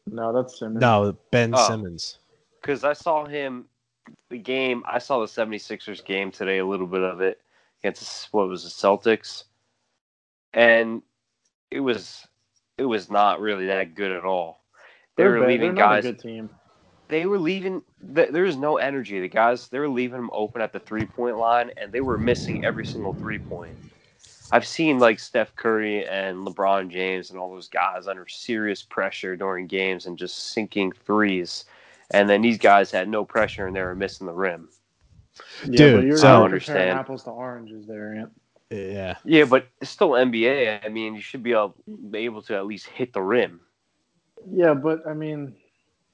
No, 0.07 0.33
that's 0.33 0.59
Simmons. 0.59 0.81
No, 0.81 1.17
Ben 1.31 1.53
Oh. 1.55 1.69
Simmons. 1.69 2.19
Because 2.61 2.83
I 2.83 2.95
saw 2.95 3.27
him, 3.27 3.67
the 4.31 4.39
game, 4.39 4.83
I 4.87 4.99
saw 4.99 5.21
the 5.21 5.27
76ers 5.27 6.03
game 6.03 6.31
today, 6.31 6.59
a 6.59 6.67
little 6.67 6.87
bit 6.87 7.03
of 7.03 7.21
it 7.21 7.41
against, 7.85 8.33
what 8.33 8.49
was 8.49 8.65
the 8.65 8.71
Celtics. 8.71 9.45
And 10.55 11.03
it 11.71 11.81
was, 11.81 12.27
it 12.79 12.85
was 12.87 13.11
not 13.11 13.41
really 13.41 13.67
that 13.69 13.95
good 13.95 14.13
at 14.13 14.25
all. 14.25 14.65
They 15.17 15.25
they're 15.25 15.29
were 15.29 15.43
leaving 15.43 15.75
guys. 15.77 16.05
a 16.05 16.13
good 16.13 16.21
team. 16.21 16.51
they 17.11 17.27
were 17.27 17.41
leaving. 17.41 17.83
th- 18.17 18.31
There 18.33 18.45
was 18.45 18.59
no 18.59 18.79
energy. 18.79 19.21
The 19.21 19.29
guys 19.29 19.69
they 19.69 19.81
were 19.81 19.91
leaving 19.91 20.19
them 20.21 20.31
open 20.35 20.63
at 20.63 20.73
the 20.75 20.81
three 20.81 21.07
point 21.07 21.39
line, 21.39 21.73
and 21.79 21.93
they 21.93 22.03
were 22.03 22.19
missing 22.19 22.61
every 22.65 22.87
single 22.87 23.15
three 23.15 23.41
point. 23.41 23.77
I've 24.53 24.67
seen 24.67 25.01
like 25.01 25.21
Steph 25.21 25.57
Curry 25.57 26.07
and 26.07 26.47
LeBron 26.47 26.91
James 26.91 27.31
and 27.31 27.41
all 27.41 27.53
those 27.53 27.69
guys 27.69 28.09
under 28.09 28.29
serious 28.29 28.83
pressure 28.83 29.37
during 29.37 29.69
games 29.69 30.07
and 30.07 30.19
just 30.19 30.53
sinking 30.53 30.93
threes, 30.93 31.67
and 32.13 32.31
then 32.31 32.43
these 32.43 32.59
guys 32.59 32.93
had 32.93 33.09
no 33.09 33.25
pressure 33.27 33.67
and 33.69 33.77
they 33.77 33.83
were 33.83 33.97
missing 33.97 34.27
the 34.29 34.35
rim. 34.35 34.71
Yeah, 35.65 35.77
Dude, 35.77 35.97
but 35.97 36.05
you're, 36.07 36.17
so- 36.17 36.37
you're 36.37 36.45
Understand. 36.45 36.91
apples 36.99 37.25
to 37.25 37.31
oranges 37.31 37.87
there, 37.87 38.15
Ant. 38.15 38.31
Yeah. 38.71 39.17
Yeah, 39.25 39.45
but 39.45 39.67
it's 39.81 39.91
still 39.91 40.11
NBA. 40.11 40.85
I 40.85 40.89
mean, 40.89 41.15
you 41.15 41.21
should 41.21 41.43
be 41.43 41.53
able, 41.53 41.75
able 42.13 42.43
to 42.43 42.57
at 42.57 42.67
least 42.67 42.87
hit 42.87 43.13
the 43.13 43.23
rim. 43.23 43.61
Yeah, 44.51 44.75
but 44.75 45.07
I 45.07 45.15
mean, 45.15 45.55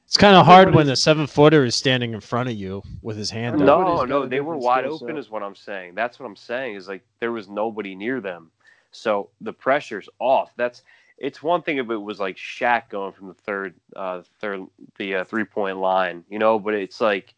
It's 0.07 0.17
kind 0.17 0.37
of 0.37 0.45
hard 0.47 0.75
when 0.75 0.87
the 0.87 0.97
seven 0.97 1.27
footer 1.27 1.65
is 1.65 1.75
standing 1.75 2.13
in 2.13 2.21
front 2.21 2.49
of 2.49 2.55
you 2.55 2.83
with 3.03 3.17
his 3.17 3.31
hand 3.31 3.63
I 3.63 3.65
No, 3.65 4.05
no, 4.05 4.27
they 4.27 4.41
were 4.41 4.57
wide 4.57 4.85
skill 4.85 4.95
open, 4.97 5.09
set. 5.09 5.19
is 5.19 5.31
what 5.31 5.43
I'm 5.43 5.55
saying. 5.55 5.95
That's 5.95 6.19
what 6.21 6.27
I'm 6.27 6.37
saying. 6.37 6.75
Is 6.77 6.89
like 6.89 7.03
there 7.19 7.33
was 7.33 7.49
nobody 7.49 7.95
near 7.95 8.21
them, 8.21 8.51
so 8.91 9.31
the 9.41 9.53
pressure's 9.53 10.09
off. 10.19 10.53
That's 10.57 10.83
it's 11.19 11.43
one 11.43 11.63
thing 11.63 11.79
if 11.79 11.91
it 11.91 11.97
was 11.97 12.19
like 12.21 12.37
Shaq 12.37 12.89
going 12.89 13.13
from 13.13 13.29
the 13.29 13.35
third, 13.35 13.75
uh, 13.97 14.23
third, 14.41 14.67
the 14.99 15.17
uh, 15.17 15.25
three 15.25 15.45
point 15.45 15.79
line, 15.79 16.25
you 16.29 16.39
know. 16.39 16.59
But 16.59 16.75
it's 16.75 17.01
like 17.01 17.35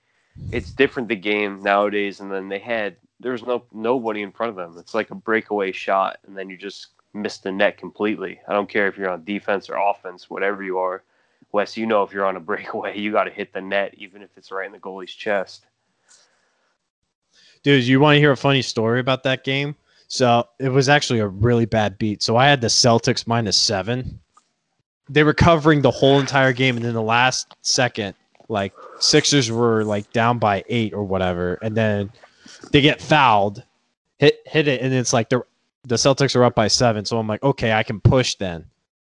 it's 0.50 0.70
different 0.70 1.08
the 1.08 1.16
game 1.16 1.62
nowadays, 1.62 2.20
and 2.20 2.30
then 2.30 2.48
they 2.48 2.58
had 2.58 2.96
there 3.20 3.32
was 3.32 3.44
no 3.44 3.64
nobody 3.72 4.22
in 4.22 4.32
front 4.32 4.50
of 4.50 4.56
them. 4.56 4.76
It's 4.78 4.94
like 4.94 5.10
a 5.10 5.14
breakaway 5.14 5.72
shot, 5.72 6.18
and 6.26 6.36
then 6.36 6.50
you 6.50 6.56
just 6.56 6.88
miss 7.14 7.38
the 7.38 7.52
net 7.52 7.78
completely. 7.78 8.40
I 8.48 8.52
don't 8.52 8.68
care 8.68 8.88
if 8.88 8.96
you're 8.96 9.10
on 9.10 9.24
defense 9.24 9.68
or 9.68 9.76
offense, 9.76 10.30
whatever 10.30 10.62
you 10.62 10.78
are. 10.78 11.02
Wes, 11.52 11.76
you 11.76 11.86
know 11.86 12.02
if 12.02 12.12
you're 12.12 12.24
on 12.24 12.36
a 12.36 12.40
breakaway, 12.50 12.98
you 12.98 13.12
got 13.12 13.24
to 13.24 13.30
hit 13.30 13.52
the 13.52 13.60
net, 13.60 13.94
even 13.96 14.22
if 14.22 14.30
it's 14.36 14.50
right 14.50 14.66
in 14.66 14.72
the 14.72 14.78
goalie's 14.78 15.12
chest. 15.12 15.66
Dude, 17.62 17.84
you 17.84 18.00
want 18.00 18.16
to 18.16 18.20
hear 18.20 18.32
a 18.32 18.36
funny 18.36 18.62
story 18.62 18.98
about 18.98 19.22
that 19.22 19.44
game? 19.44 19.76
So 20.08 20.48
it 20.58 20.68
was 20.68 20.88
actually 20.88 21.20
a 21.20 21.28
really 21.28 21.64
bad 21.64 21.96
beat. 21.96 22.22
So 22.22 22.36
I 22.36 22.46
had 22.46 22.60
the 22.60 22.66
Celtics 22.66 23.26
minus 23.26 23.56
seven. 23.56 24.20
They 25.08 25.22
were 25.22 25.32
covering 25.32 25.82
the 25.82 25.90
whole 25.90 26.18
entire 26.18 26.52
game, 26.52 26.76
and 26.76 26.84
then 26.84 26.94
the 26.94 27.02
last 27.02 27.54
second, 27.62 28.14
like 28.52 28.72
Sixers 29.00 29.50
were 29.50 29.82
like 29.84 30.12
down 30.12 30.38
by 30.38 30.64
eight 30.68 30.92
or 30.92 31.02
whatever, 31.02 31.54
and 31.62 31.76
then 31.76 32.12
they 32.70 32.80
get 32.80 33.00
fouled, 33.00 33.64
hit 34.18 34.40
hit 34.46 34.68
it, 34.68 34.80
and 34.80 34.94
it's 34.94 35.12
like 35.12 35.28
they're 35.28 35.44
the 35.84 35.96
Celtics 35.96 36.36
are 36.36 36.44
up 36.44 36.54
by 36.54 36.68
seven. 36.68 37.04
So 37.04 37.18
I'm 37.18 37.26
like, 37.26 37.42
okay, 37.42 37.72
I 37.72 37.82
can 37.82 38.00
push 38.00 38.36
then, 38.36 38.64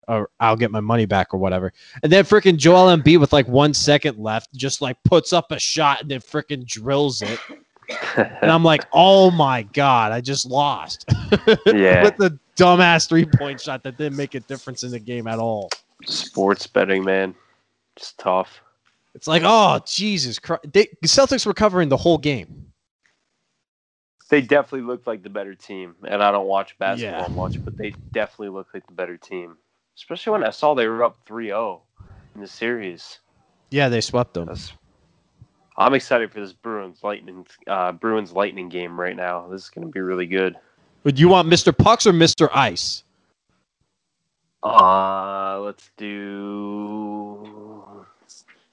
or 0.06 0.30
I'll 0.40 0.56
get 0.56 0.70
my 0.70 0.80
money 0.80 1.06
back 1.06 1.32
or 1.32 1.38
whatever. 1.38 1.72
And 2.02 2.12
then 2.12 2.24
freaking 2.24 2.56
Joel 2.56 2.94
Embiid 2.94 3.20
with 3.20 3.32
like 3.32 3.48
one 3.48 3.72
second 3.72 4.18
left, 4.18 4.52
just 4.54 4.82
like 4.82 5.02
puts 5.04 5.32
up 5.32 5.50
a 5.50 5.58
shot 5.58 6.02
and 6.02 6.10
then 6.10 6.20
freaking 6.20 6.66
drills 6.66 7.22
it. 7.22 7.38
And 8.16 8.50
I'm 8.50 8.64
like, 8.64 8.84
oh 8.92 9.30
my 9.30 9.62
God, 9.62 10.12
I 10.12 10.20
just 10.20 10.46
lost. 10.46 11.08
Yeah. 11.66 12.04
With 12.04 12.16
the 12.16 12.38
dumbass 12.56 13.06
three 13.06 13.26
point 13.26 13.60
shot 13.60 13.82
that 13.82 13.98
didn't 13.98 14.16
make 14.16 14.34
a 14.34 14.40
difference 14.40 14.82
in 14.82 14.90
the 14.90 14.98
game 14.98 15.26
at 15.26 15.38
all. 15.38 15.68
Sports 16.04 16.66
betting, 16.66 17.04
man. 17.04 17.34
It's 17.96 18.12
tough. 18.14 18.62
It's 19.18 19.26
like, 19.26 19.42
oh, 19.44 19.80
Jesus 19.84 20.38
Christ. 20.38 20.72
They, 20.72 20.86
the 21.02 21.08
Celtics 21.08 21.44
were 21.44 21.52
covering 21.52 21.88
the 21.88 21.96
whole 21.96 22.18
game. 22.18 22.66
They 24.30 24.40
definitely 24.40 24.86
looked 24.86 25.08
like 25.08 25.24
the 25.24 25.28
better 25.28 25.56
team. 25.56 25.96
And 26.06 26.22
I 26.22 26.30
don't 26.30 26.46
watch 26.46 26.78
basketball 26.78 27.28
Yeah. 27.28 27.34
much, 27.34 27.58
but 27.64 27.76
they 27.76 27.94
definitely 28.12 28.50
looked 28.50 28.72
like 28.74 28.86
the 28.86 28.92
better 28.92 29.16
team. 29.16 29.56
Especially 29.96 30.30
when 30.30 30.44
I 30.44 30.50
saw 30.50 30.74
they 30.74 30.86
were 30.86 31.02
up 31.02 31.16
3 31.26 31.46
0 31.46 31.82
in 32.36 32.40
the 32.42 32.46
series. 32.46 33.18
Yeah, 33.72 33.88
they 33.88 34.00
swept 34.00 34.34
them. 34.34 34.46
That's, 34.46 34.72
I'm 35.76 35.94
excited 35.94 36.30
for 36.30 36.38
this 36.38 36.52
Bruins 36.52 37.00
Lightning 37.02 37.44
uh, 37.66 37.90
Bruins 37.90 38.30
Lightning 38.30 38.68
game 38.68 39.00
right 39.00 39.16
now. 39.16 39.48
This 39.48 39.64
is 39.64 39.68
going 39.70 39.84
to 39.84 39.90
be 39.90 39.98
really 39.98 40.26
good. 40.26 40.54
Would 41.02 41.18
you 41.18 41.28
want 41.28 41.48
Mr. 41.48 41.76
Pucks 41.76 42.06
or 42.06 42.12
Mr. 42.12 42.48
Ice? 42.54 43.02
Uh, 44.62 45.58
let's 45.60 45.90
do 45.96 47.67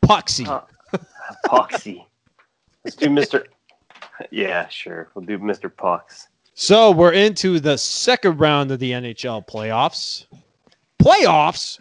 Pucksy. 0.05 0.47
Uh, 0.47 0.61
Poxy. 1.45 2.05
let's 2.83 2.95
do 2.95 3.07
Mr. 3.07 3.45
Yeah, 4.31 4.67
sure. 4.69 5.09
We'll 5.13 5.25
do 5.25 5.37
Mr. 5.37 5.75
Pucks. 5.75 6.27
So 6.53 6.91
we're 6.91 7.11
into 7.11 7.59
the 7.59 7.77
second 7.77 8.39
round 8.39 8.71
of 8.71 8.79
the 8.79 8.91
NHL 8.91 9.45
playoffs. 9.45 10.25
Playoffs. 11.01 11.79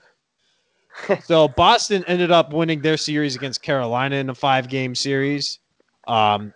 so 1.24 1.48
Boston 1.48 2.04
ended 2.08 2.32
up 2.32 2.52
winning 2.52 2.80
their 2.80 2.96
series 2.96 3.36
against 3.36 3.62
Carolina 3.62 4.16
in 4.16 4.30
a 4.30 4.34
five-game 4.34 4.94
series. 4.94 5.60
Um, 6.08 6.52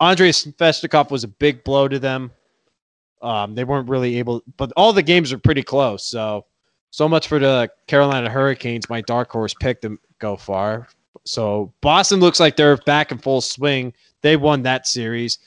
Andrei 0.00 0.30
Svechnikov 0.30 1.10
was 1.10 1.24
a 1.24 1.28
big 1.28 1.62
blow 1.62 1.86
to 1.86 1.98
them. 1.98 2.32
Um, 3.22 3.54
they 3.54 3.64
weren't 3.64 3.88
really 3.88 4.18
able, 4.18 4.42
but 4.56 4.72
all 4.76 4.92
the 4.92 5.02
games 5.02 5.32
are 5.32 5.38
pretty 5.38 5.62
close. 5.62 6.04
So, 6.04 6.46
so 6.90 7.08
much 7.08 7.28
for 7.28 7.38
the 7.38 7.70
Carolina 7.86 8.30
Hurricanes. 8.30 8.88
My 8.88 9.02
dark 9.02 9.30
horse 9.30 9.54
pick 9.60 9.82
to 9.82 9.98
go 10.18 10.36
far. 10.36 10.88
So 11.24 11.72
Boston 11.80 12.20
looks 12.20 12.40
like 12.40 12.56
they're 12.56 12.76
back 12.78 13.12
in 13.12 13.18
full 13.18 13.40
swing. 13.40 13.92
They 14.22 14.36
won 14.36 14.62
that 14.62 14.86
series. 14.86 15.38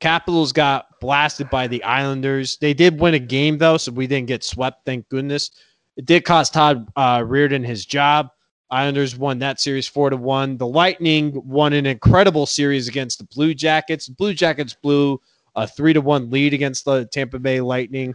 Capitals 0.00 0.52
got 0.52 1.00
blasted 1.00 1.50
by 1.50 1.66
the 1.66 1.82
Islanders. 1.82 2.56
They 2.58 2.74
did 2.74 3.00
win 3.00 3.14
a 3.14 3.18
game 3.18 3.58
though, 3.58 3.76
so 3.76 3.92
we 3.92 4.06
didn't 4.06 4.28
get 4.28 4.44
swept. 4.44 4.84
Thank 4.84 5.08
goodness. 5.08 5.50
It 5.96 6.06
did 6.06 6.24
cost 6.24 6.54
Todd 6.54 6.88
uh, 6.94 7.18
Reirden 7.18 7.66
his 7.66 7.84
job. 7.84 8.28
Islanders 8.70 9.16
won 9.16 9.38
that 9.38 9.60
series 9.60 9.88
four 9.88 10.10
to 10.10 10.16
one. 10.16 10.58
The 10.58 10.66
Lightning 10.66 11.40
won 11.44 11.72
an 11.72 11.86
incredible 11.86 12.46
series 12.46 12.86
against 12.86 13.18
the 13.18 13.24
Blue 13.24 13.54
Jackets. 13.54 14.08
Blue 14.08 14.34
Jackets 14.34 14.74
blew 14.74 15.20
a 15.56 15.66
three 15.66 15.92
to 15.94 16.00
one 16.00 16.30
lead 16.30 16.52
against 16.54 16.84
the 16.84 17.06
Tampa 17.06 17.38
Bay 17.38 17.60
Lightning. 17.60 18.14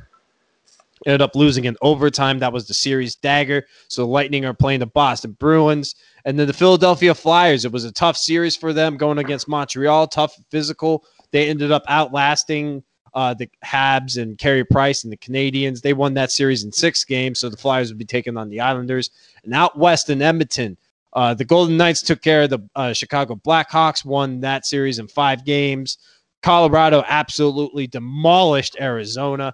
Ended 1.06 1.22
up 1.22 1.36
losing 1.36 1.66
in 1.66 1.76
overtime. 1.82 2.40
That 2.40 2.54
was 2.54 2.68
the 2.68 2.74
series 2.74 3.16
dagger. 3.16 3.66
So 3.90 4.04
the 4.04 4.08
Lightning 4.08 4.46
are 4.46 4.54
playing 4.54 4.80
the 4.80 4.86
Boston 4.86 5.32
Bruins. 5.34 5.96
And 6.26 6.40
then 6.40 6.48
the 6.48 6.54
Philadelphia 6.54 7.14
Flyers. 7.14 7.66
It 7.66 7.72
was 7.72 7.84
a 7.84 7.92
tough 7.92 8.16
series 8.16 8.56
for 8.56 8.72
them 8.72 8.96
going 8.96 9.18
against 9.18 9.48
Montreal, 9.48 10.08
tough 10.08 10.36
physical. 10.50 11.04
They 11.32 11.50
ended 11.50 11.72
up 11.72 11.84
outlasting 11.90 12.84
uh, 13.14 13.34
the 13.34 13.50
Habs 13.64 14.22
and 14.22 14.38
Carey 14.38 14.64
Price 14.64 15.04
and 15.04 15.12
the 15.12 15.18
Canadiens. 15.18 15.82
They 15.82 15.94
won 15.94 16.14
that 16.16 16.32
series 16.32 16.64
in 16.64 16.72
six 16.72 17.04
games. 17.04 17.40
So 17.40 17.50
the 17.50 17.58
Flyers 17.58 17.90
would 17.90 17.98
be 17.98 18.06
taking 18.06 18.38
on 18.38 18.50
the 18.50 18.62
Islanders. 18.62 19.10
And 19.44 19.54
out 19.54 19.78
west 19.78 20.10
in 20.10 20.22
Edmonton, 20.22 20.78
uh, 21.14 21.34
the 21.34 21.46
Golden 21.46 21.78
Knights 21.78 22.02
took 22.02 22.22
care 22.22 22.44
of 22.44 22.50
the 22.50 22.60
uh, 22.76 22.94
Chicago 22.94 23.36
Blackhawks, 23.36 24.04
won 24.04 24.40
that 24.40 24.66
series 24.66 25.00
in 25.00 25.08
five 25.08 25.46
games. 25.46 25.98
Colorado 26.42 27.04
absolutely 27.08 27.88
demolished 27.88 28.76
Arizona 28.80 29.54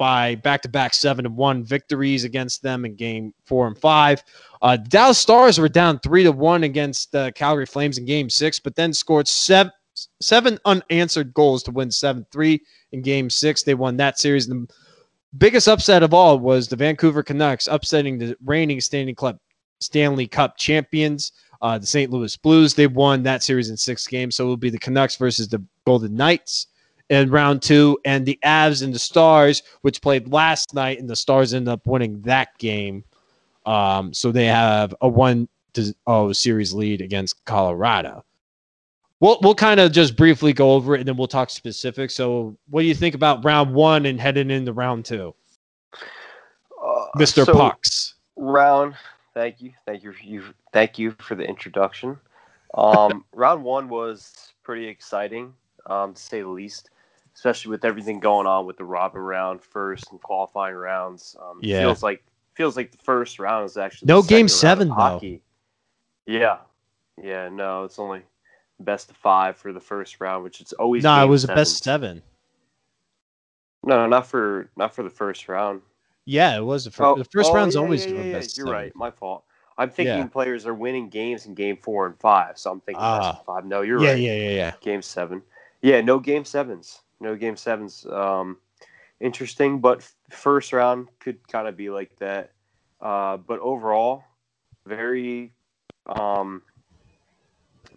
by 0.00 0.34
back-to-back 0.36 0.94
seven 0.94 1.26
and 1.26 1.36
one 1.36 1.62
victories 1.62 2.24
against 2.24 2.62
them 2.62 2.86
in 2.86 2.96
game 2.96 3.34
four 3.44 3.66
and 3.66 3.76
five. 3.76 4.24
Uh, 4.62 4.74
Dallas 4.74 5.18
Stars 5.18 5.58
were 5.58 5.68
down 5.68 5.98
three 5.98 6.22
to 6.24 6.32
one 6.32 6.64
against 6.64 7.12
the 7.12 7.30
Calgary 7.34 7.66
Flames 7.66 7.98
in 7.98 8.06
game 8.06 8.30
six, 8.30 8.58
but 8.58 8.74
then 8.74 8.94
scored 8.94 9.28
seven 9.28 9.70
seven 10.22 10.58
unanswered 10.64 11.34
goals 11.34 11.62
to 11.62 11.70
win 11.70 11.90
seven 11.90 12.24
three 12.32 12.62
in 12.92 13.02
game 13.02 13.28
six. 13.28 13.62
They 13.62 13.74
won 13.74 13.98
that 13.98 14.18
series. 14.18 14.46
The 14.46 14.66
biggest 15.36 15.68
upset 15.68 16.02
of 16.02 16.14
all 16.14 16.38
was 16.38 16.66
the 16.66 16.76
Vancouver 16.76 17.22
Canucks 17.22 17.68
upsetting 17.70 18.16
the 18.16 18.34
reigning 18.42 18.80
Stanley 18.80 19.14
Cup 19.14 19.38
Stanley 19.80 20.26
Cup 20.26 20.56
champions, 20.56 21.32
uh, 21.60 21.76
the 21.76 21.86
St. 21.86 22.10
Louis 22.10 22.34
Blues. 22.38 22.72
They 22.72 22.86
won 22.86 23.22
that 23.24 23.42
series 23.42 23.68
in 23.68 23.76
six 23.76 24.06
games. 24.06 24.36
So 24.36 24.46
it 24.46 24.48
will 24.48 24.56
be 24.56 24.70
the 24.70 24.78
Canucks 24.78 25.16
versus 25.16 25.46
the 25.46 25.62
Golden 25.84 26.14
Knights 26.14 26.68
in 27.10 27.30
round 27.30 27.60
two, 27.60 27.98
and 28.04 28.24
the 28.24 28.38
Avs 28.44 28.82
and 28.82 28.94
the 28.94 28.98
Stars, 28.98 29.62
which 29.82 30.00
played 30.00 30.32
last 30.32 30.74
night, 30.74 30.98
and 30.98 31.10
the 31.10 31.16
Stars 31.16 31.52
ended 31.52 31.68
up 31.68 31.86
winning 31.86 32.22
that 32.22 32.56
game. 32.58 33.04
Um, 33.66 34.14
so 34.14 34.32
they 34.32 34.46
have 34.46 34.94
a 35.02 35.08
one 35.08 35.48
to 35.74 35.94
oh 36.06 36.32
series 36.32 36.72
lead 36.72 37.02
against 37.02 37.44
Colorado. 37.44 38.24
We'll 39.18 39.38
we'll 39.42 39.54
kind 39.54 39.80
of 39.80 39.92
just 39.92 40.16
briefly 40.16 40.52
go 40.52 40.72
over 40.72 40.94
it, 40.94 41.00
and 41.00 41.08
then 41.08 41.16
we'll 41.16 41.28
talk 41.28 41.50
specifics. 41.50 42.14
So, 42.14 42.56
what 42.70 42.80
do 42.80 42.86
you 42.86 42.94
think 42.94 43.14
about 43.14 43.44
round 43.44 43.74
one 43.74 44.06
and 44.06 44.18
heading 44.18 44.50
into 44.50 44.72
round 44.72 45.04
two, 45.04 45.34
Uh, 46.82 47.06
Mister 47.16 47.44
so, 47.44 47.52
Pucks? 47.52 48.14
Round. 48.36 48.94
Thank 49.34 49.60
you. 49.60 49.72
Thank 49.84 50.04
you. 50.04 50.14
You. 50.22 50.44
Thank 50.72 50.98
you 50.98 51.14
for 51.18 51.34
the 51.34 51.44
introduction. 51.44 52.18
Um, 52.74 53.24
round 53.34 53.62
one 53.62 53.88
was 53.88 54.52
pretty 54.62 54.86
exciting, 54.86 55.52
um, 55.86 56.14
to 56.14 56.20
say 56.20 56.40
the 56.40 56.48
least, 56.48 56.90
especially 57.40 57.70
with 57.70 57.86
everything 57.86 58.20
going 58.20 58.46
on 58.46 58.66
with 58.66 58.76
the 58.76 58.84
robin 58.84 59.18
round 59.18 59.62
first 59.62 60.10
and 60.10 60.20
qualifying 60.20 60.74
rounds. 60.74 61.34
Um, 61.40 61.58
Yeah. 61.62 61.80
feels 61.80 62.02
like 62.02 62.22
feels 62.52 62.76
like 62.76 62.92
the 62.92 62.98
first 62.98 63.38
round 63.38 63.64
is 63.64 63.78
actually 63.78 64.08
No 64.08 64.22
game 64.22 64.46
seven, 64.46 64.88
though. 64.88 64.94
hockey. 64.94 65.42
Yeah, 66.26 66.58
yeah. 67.16 67.48
No, 67.48 67.84
it's 67.84 67.98
only 67.98 68.24
best 68.78 69.10
of 69.10 69.16
five 69.16 69.56
for 69.56 69.72
the 69.72 69.80
first 69.80 70.20
round, 70.20 70.44
which 70.44 70.60
it's 70.60 70.74
always. 70.74 71.02
No, 71.02 71.24
it 71.24 71.28
was 71.28 71.44
a 71.44 71.46
best 71.46 71.82
seven. 71.82 72.20
No, 73.84 74.06
not 74.06 74.26
for 74.26 74.68
not 74.76 74.94
for 74.94 75.02
the 75.02 75.08
first 75.08 75.48
round. 75.48 75.80
Yeah, 76.26 76.58
it 76.58 76.64
was 76.64 76.84
the 76.84 76.90
first. 76.90 77.06
Oh, 77.06 77.16
the 77.16 77.24
first 77.24 77.52
oh, 77.52 77.54
round's 77.54 77.74
yeah, 77.74 77.80
always 77.80 78.04
yeah, 78.04 78.20
yeah, 78.20 78.32
best. 78.32 78.58
You're 78.58 78.66
seven. 78.66 78.78
right. 78.80 78.92
My 78.94 79.10
fault. 79.10 79.44
I'm 79.78 79.88
thinking 79.88 80.28
players 80.28 80.66
are 80.66 80.74
winning 80.74 81.08
games 81.08 81.46
in 81.46 81.54
game 81.54 81.78
four 81.78 82.04
and 82.04 82.14
five. 82.20 82.58
So 82.58 82.70
I'm 82.70 82.80
thinking 82.80 83.00
best 83.00 83.38
of 83.38 83.46
five. 83.46 83.64
No, 83.64 83.80
you're 83.80 84.02
Yeah, 84.02 84.10
right. 84.10 84.18
yeah, 84.20 84.34
yeah, 84.34 84.50
yeah. 84.50 84.72
Game 84.82 85.00
seven. 85.00 85.40
Yeah, 85.80 86.02
no 86.02 86.18
game 86.18 86.44
sevens. 86.44 87.00
No 87.20 87.36
game 87.36 87.56
sevens. 87.56 88.06
Um, 88.06 88.58
interesting, 89.20 89.80
but 89.80 90.08
first 90.30 90.72
round 90.72 91.08
could 91.20 91.46
kind 91.48 91.68
of 91.68 91.76
be 91.76 91.90
like 91.90 92.16
that. 92.16 92.52
Uh, 93.00 93.36
but 93.36 93.60
overall, 93.60 94.24
very, 94.86 95.52
um, 96.06 96.62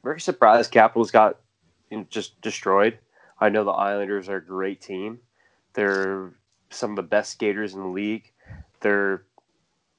very 0.03 0.19
surprised. 0.19 0.71
Capitals 0.71 1.11
got 1.11 1.37
you 1.89 1.97
know, 1.97 2.05
just 2.09 2.39
destroyed. 2.41 2.97
I 3.39 3.49
know 3.49 3.63
the 3.63 3.71
Islanders 3.71 4.29
are 4.29 4.37
a 4.37 4.45
great 4.45 4.81
team. 4.81 5.19
They're 5.73 6.31
some 6.69 6.91
of 6.91 6.95
the 6.95 7.03
best 7.03 7.31
skaters 7.31 7.73
in 7.73 7.81
the 7.81 7.87
league. 7.87 8.31
They're 8.81 9.23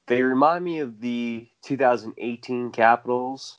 they 0.07 0.21
remind 0.21 0.63
me 0.63 0.79
of 0.79 1.01
the 1.01 1.47
2018 1.63 2.71
Capitals, 2.71 3.57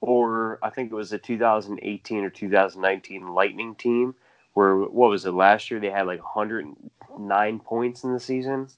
or 0.00 0.58
I 0.62 0.70
think 0.70 0.90
it 0.90 0.94
was 0.94 1.10
the 1.10 1.18
2018 1.18 2.24
or 2.24 2.30
2019 2.30 3.28
Lightning 3.28 3.74
team. 3.76 4.14
Where 4.54 4.76
what 4.76 5.10
was 5.10 5.26
it 5.26 5.32
last 5.32 5.70
year? 5.70 5.80
They 5.80 5.90
had 5.90 6.06
like 6.06 6.22
109 6.22 7.60
points 7.60 8.04
in 8.04 8.12
the 8.12 8.20
season, 8.20 8.68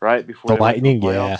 right 0.00 0.26
before 0.26 0.48
The 0.48 0.54
they 0.54 0.60
went 0.60 0.76
to 0.76 0.82
Lightning, 0.82 1.02
yeah. 1.02 1.38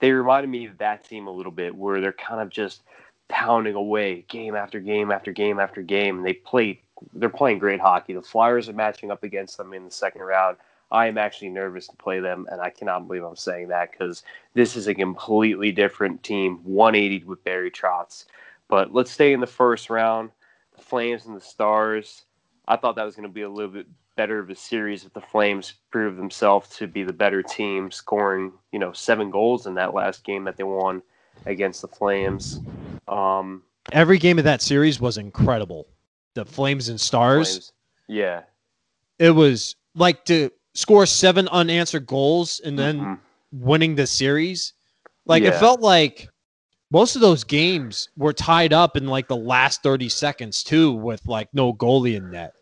They 0.00 0.12
reminded 0.12 0.48
me 0.48 0.66
of 0.66 0.78
that 0.78 1.04
team 1.04 1.26
a 1.26 1.30
little 1.30 1.52
bit, 1.52 1.74
where 1.74 2.00
they're 2.00 2.12
kind 2.12 2.40
of 2.40 2.50
just 2.50 2.82
pounding 3.28 3.74
away 3.74 4.24
game 4.28 4.54
after 4.54 4.80
game 4.80 5.10
after 5.10 5.32
game 5.32 5.58
after 5.58 5.82
game. 5.82 6.22
They 6.22 6.34
play 6.34 6.82
they're 7.14 7.28
playing 7.28 7.58
great 7.58 7.80
hockey. 7.80 8.12
The 8.12 8.22
Flyers 8.22 8.68
are 8.68 8.74
matching 8.74 9.10
up 9.10 9.22
against 9.22 9.56
them 9.56 9.72
in 9.72 9.84
the 9.84 9.90
second 9.90 10.22
round. 10.22 10.56
I 10.90 11.06
am 11.06 11.18
actually 11.18 11.48
nervous 11.48 11.88
to 11.88 11.96
play 11.96 12.20
them, 12.20 12.46
and 12.50 12.60
I 12.60 12.70
cannot 12.70 13.06
believe 13.06 13.24
I'm 13.24 13.36
saying 13.36 13.68
that 13.68 13.90
because 13.90 14.22
this 14.54 14.76
is 14.76 14.86
a 14.86 14.94
completely 14.94 15.72
different 15.72 16.22
team, 16.22 16.60
180 16.62 17.24
with 17.24 17.42
Barry 17.42 17.70
Trotz. 17.70 18.26
But 18.68 18.94
let's 18.94 19.10
stay 19.10 19.32
in 19.32 19.40
the 19.40 19.46
first 19.46 19.90
round. 19.90 20.30
The 20.76 20.82
Flames 20.82 21.26
and 21.26 21.36
the 21.36 21.40
Stars. 21.40 22.24
I 22.66 22.76
thought 22.76 22.96
that 22.96 23.04
was 23.04 23.14
going 23.16 23.28
to 23.28 23.32
be 23.32 23.42
a 23.42 23.48
little 23.48 23.70
bit 23.70 23.86
better 24.16 24.38
of 24.38 24.48
a 24.50 24.54
series 24.54 25.04
if 25.04 25.12
the 25.12 25.20
Flames 25.20 25.74
proved 25.90 26.18
themselves 26.18 26.68
to 26.76 26.86
be 26.86 27.02
the 27.02 27.12
better 27.12 27.42
team, 27.42 27.90
scoring 27.90 28.52
you 28.72 28.78
know 28.78 28.92
seven 28.92 29.30
goals 29.30 29.66
in 29.66 29.74
that 29.74 29.94
last 29.94 30.24
game 30.24 30.44
that 30.44 30.56
they 30.56 30.64
won 30.64 31.02
against 31.46 31.82
the 31.82 31.88
Flames. 31.88 32.60
Um, 33.08 33.62
Every 33.92 34.18
game 34.18 34.38
of 34.38 34.44
that 34.44 34.62
series 34.62 35.00
was 35.00 35.18
incredible. 35.18 35.86
The 36.34 36.44
Flames 36.44 36.88
and 36.88 37.00
Stars. 37.00 37.48
Flames, 37.50 37.72
yeah, 38.08 38.42
It 39.18 39.30
was 39.30 39.76
like 39.94 40.24
to 40.26 40.50
score 40.74 41.06
seven 41.06 41.46
unanswered 41.48 42.06
goals 42.06 42.60
and 42.64 42.78
then 42.78 43.00
Mhm. 43.00 43.18
winning 43.52 43.94
the 43.94 44.06
series. 44.06 44.72
Like 45.26 45.42
it 45.44 45.54
felt 45.54 45.80
like 45.80 46.28
most 46.94 47.16
of 47.16 47.20
those 47.20 47.42
games 47.42 48.08
were 48.16 48.32
tied 48.32 48.72
up 48.72 48.96
in 48.96 49.08
like 49.08 49.26
the 49.26 49.36
last 49.36 49.82
30 49.82 50.08
seconds 50.08 50.62
too 50.62 50.92
with 50.92 51.26
like 51.26 51.48
no 51.52 51.74
goalie 51.74 52.14
in 52.14 52.30
net. 52.30 52.54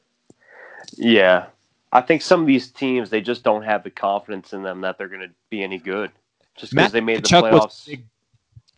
yeah. 0.96 1.46
I 1.92 2.00
think 2.00 2.22
some 2.22 2.40
of 2.40 2.46
these 2.46 2.70
teams 2.70 3.10
they 3.10 3.20
just 3.20 3.42
don't 3.44 3.62
have 3.62 3.84
the 3.84 3.90
confidence 3.90 4.54
in 4.54 4.62
them 4.62 4.80
that 4.80 4.96
they're 4.96 5.08
going 5.08 5.20
to 5.20 5.30
be 5.50 5.62
any 5.62 5.76
good, 5.76 6.10
just 6.56 6.74
because 6.74 6.90
they 6.90 7.02
made 7.02 7.22
the 7.22 7.28
playoffs. 7.28 7.86
big- 7.86 8.06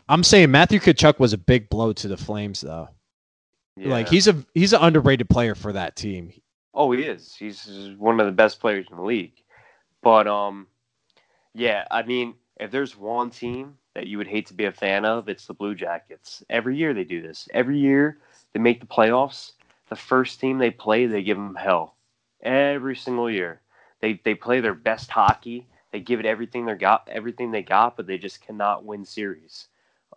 I'm 0.09 0.25
saying 0.25 0.51
Matthew 0.51 0.81
Tkachuk 0.81 1.21
was 1.21 1.33
a 1.33 1.39
big 1.39 1.69
blow 1.69 1.93
to 1.93 2.09
the 2.09 2.17
Flames 2.17 2.61
though. 2.61 2.89
Like 3.77 4.09
he's 4.09 4.27
a 4.27 4.45
he's 4.55 4.73
an 4.73 4.83
underrated 4.83 5.29
player 5.29 5.55
for 5.55 5.73
that 5.73 5.95
team. 5.95 6.33
Oh, 6.75 6.91
he 6.91 7.03
is. 7.03 7.37
He's 7.37 7.95
one 7.97 8.19
of 8.19 8.27
the 8.27 8.33
best 8.33 8.59
players 8.59 8.87
in 8.91 8.97
the 8.97 9.03
league. 9.05 9.35
But 10.03 10.27
um, 10.27 10.67
yeah, 11.55 11.85
I 11.93 12.03
mean, 12.03 12.35
if 12.59 12.73
there's 12.73 12.97
one 12.97 13.31
team 13.31 13.77
that 13.95 14.07
you 14.07 14.19
would 14.19 14.27
hate 14.27 14.47
to 14.49 14.55
be 14.55 14.65
a 14.65 14.73
fan 14.73 15.05
of, 15.05 15.29
it's 15.29 15.47
the 15.47 15.55
Blue 15.55 15.75
Jackets. 15.75 16.43
Every 16.51 16.77
year 16.77 16.95
they 16.95 17.05
do 17.05 17.23
this. 17.23 17.49
Every 17.55 17.79
year 17.79 18.19
they 18.53 18.61
make 18.61 18.81
the 18.81 18.87
playoffs. 18.87 19.53
The 19.89 19.97
first 19.97 20.41
team 20.41 20.59
they 20.59 20.71
play, 20.71 21.07
they 21.07 21.23
give 21.23 21.37
them 21.37 21.55
hell. 21.55 21.95
Every 22.43 22.97
single 22.97 23.31
year, 23.31 23.61
they 24.01 24.21
they 24.25 24.35
play 24.35 24.61
their 24.61 24.75
best 24.75 25.11
hockey. 25.11 25.67
They 25.93 26.01
give 26.01 26.21
it 26.21 26.27
everything 26.27 26.67
they 26.67 26.75
got, 26.75 27.09
everything 27.11 27.51
they 27.53 27.63
got, 27.63 27.97
but 27.97 28.07
they 28.07 28.19
just 28.19 28.41
cannot 28.45 28.85
win 28.85 29.05
series. 29.05 29.69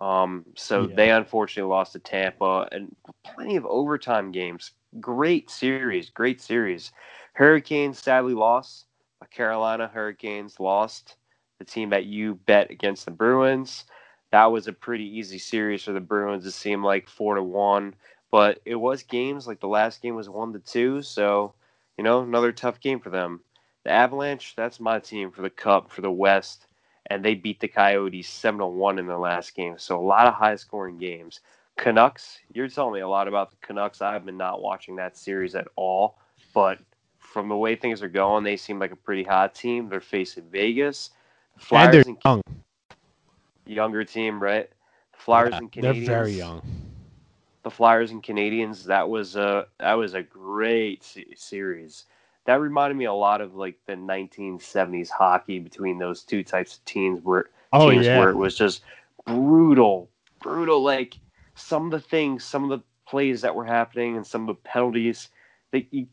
Um, 0.02 0.46
so 0.56 0.88
Yeah. 0.88 0.96
they 0.96 1.12
unfortunately 1.12 1.70
lost 1.70 1.94
to 1.94 2.00
Tampa 2.00 2.68
and 2.72 2.96
plenty 3.24 3.56
of 3.56 3.66
overtime 3.66 4.32
games 4.32 4.72
great 5.00 5.50
series, 5.50 6.10
great 6.10 6.42
series. 6.42 6.92
Hurricanes 7.34 8.00
sadly 8.00 8.34
lost. 8.34 8.86
The 9.22 9.28
Carolina 9.28 9.88
Hurricanes 9.88 10.60
lost. 10.60 11.16
The 11.60 11.66
team 11.66 11.90
that 11.90 12.06
you 12.06 12.36
bet 12.36 12.72
against 12.72 13.06
the 13.06 13.12
Bruins. 13.12 13.86
That 14.32 14.46
was 14.46 14.68
a 14.68 14.74
pretty 14.74 15.06
easy 15.06 15.38
series 15.38 15.84
for 15.84 15.94
the 15.94 16.00
Bruins. 16.00 16.46
It 16.46 16.52
seemed 16.52 16.84
like 16.84 17.08
four 17.08 17.36
to 17.36 17.44
one, 17.44 17.96
but 18.30 18.60
it 18.66 18.76
was 18.76 19.04
games 19.04 19.48
like 19.48 19.60
the 19.60 19.68
last 19.68 20.02
game 20.02 20.16
was 20.16 20.30
one 20.30 20.54
to 20.54 20.60
two. 20.60 21.02
So 21.02 21.54
you 21.98 22.04
know 22.04 22.22
another 22.22 22.52
tough 22.52 22.80
game 22.80 23.00
for 23.00 23.10
them. 23.10 23.42
The 23.84 23.92
Avalanche, 23.92 24.54
that's 24.56 24.80
my 24.80 25.00
team 25.00 25.32
for 25.32 25.42
the 25.42 25.50
Cup 25.50 25.90
for 25.92 26.02
the 26.02 26.12
West, 26.12 26.68
and 27.06 27.24
they 27.24 27.36
beat 27.36 27.60
the 27.62 27.70
Coyotes 27.70 28.28
seven 28.28 28.60
to 28.60 28.68
one 28.68 29.00
in 29.00 29.08
their 29.08 29.18
last 29.18 29.56
game. 29.56 29.76
So 29.78 29.98
a 29.98 30.02
lot 30.02 30.28
of 30.28 30.34
high 30.34 30.58
scoring 30.58 30.98
games. 30.98 31.40
Canucks, 31.78 32.40
you're 32.54 32.68
telling 32.68 32.96
me 32.96 33.00
a 33.02 33.08
lot 33.08 33.28
about 33.28 33.52
the 33.52 33.58
Canucks. 33.66 34.02
I've 34.02 34.26
been 34.26 34.36
not 34.36 34.62
watching 34.62 34.96
that 34.98 35.16
series 35.16 35.56
at 35.56 35.68
all, 35.76 36.18
but 36.54 36.80
from 37.20 37.50
the 37.50 37.56
way 37.56 37.76
things 37.76 38.02
are 38.02 38.10
going, 38.10 38.44
they 38.44 38.58
seem 38.58 38.80
like 38.80 38.92
a 38.92 38.96
pretty 38.96 39.24
hot 39.24 39.54
team. 39.54 39.88
They're 39.88 40.02
facing 40.02 40.50
Vegas, 40.50 41.12
And 41.58 41.66
Flyers, 41.66 41.92
they're 41.92 42.04
and, 42.06 42.18
young. 42.24 42.42
younger 43.66 44.04
team, 44.04 44.42
right? 44.42 44.70
Flyers 45.14 45.52
Yeah, 45.54 45.58
and 45.60 45.72
they're 45.84 45.94
very 45.94 46.32
young. 46.34 46.62
The 47.64 47.72
Flyers 47.72 48.12
and 48.12 48.24
Canadiens. 48.24 48.86
That 48.86 49.10
was 49.10 49.36
a 49.36 49.68
that 49.80 49.94
was 49.94 50.14
a 50.14 50.22
great 50.22 51.04
series. 51.36 52.06
that 52.46 52.62
reminded 52.62 52.96
me 52.96 53.06
a 53.06 53.14
lot 53.14 53.42
of 53.42 53.56
like 53.56 53.78
the 53.88 53.94
1970s 53.94 55.10
hockey 55.10 55.60
between 55.60 55.98
those 55.98 56.24
two 56.24 56.44
types 56.44 56.78
of 56.78 56.86
teams 56.86 57.22
where 57.24 57.46
Oh 57.74 57.90
teams 57.90 58.06
yeah. 58.06 58.20
where 58.20 58.30
it 58.30 58.38
was 58.38 58.56
just 58.56 58.84
brutal, 59.26 60.10
brutal. 60.40 60.82
Like 60.82 61.18
some 61.56 61.86
of 61.86 61.92
the 61.92 62.00
things, 62.00 62.44
some 62.44 62.64
of 62.64 62.70
the 62.70 62.86
plays 63.08 63.42
that 63.42 63.56
were 63.56 63.66
happening, 63.66 64.16
and 64.16 64.26
some 64.26 64.42
of 64.42 64.48
the 64.48 64.62
penalties. 64.62 65.30
That 65.72 65.92
you, 65.92 66.08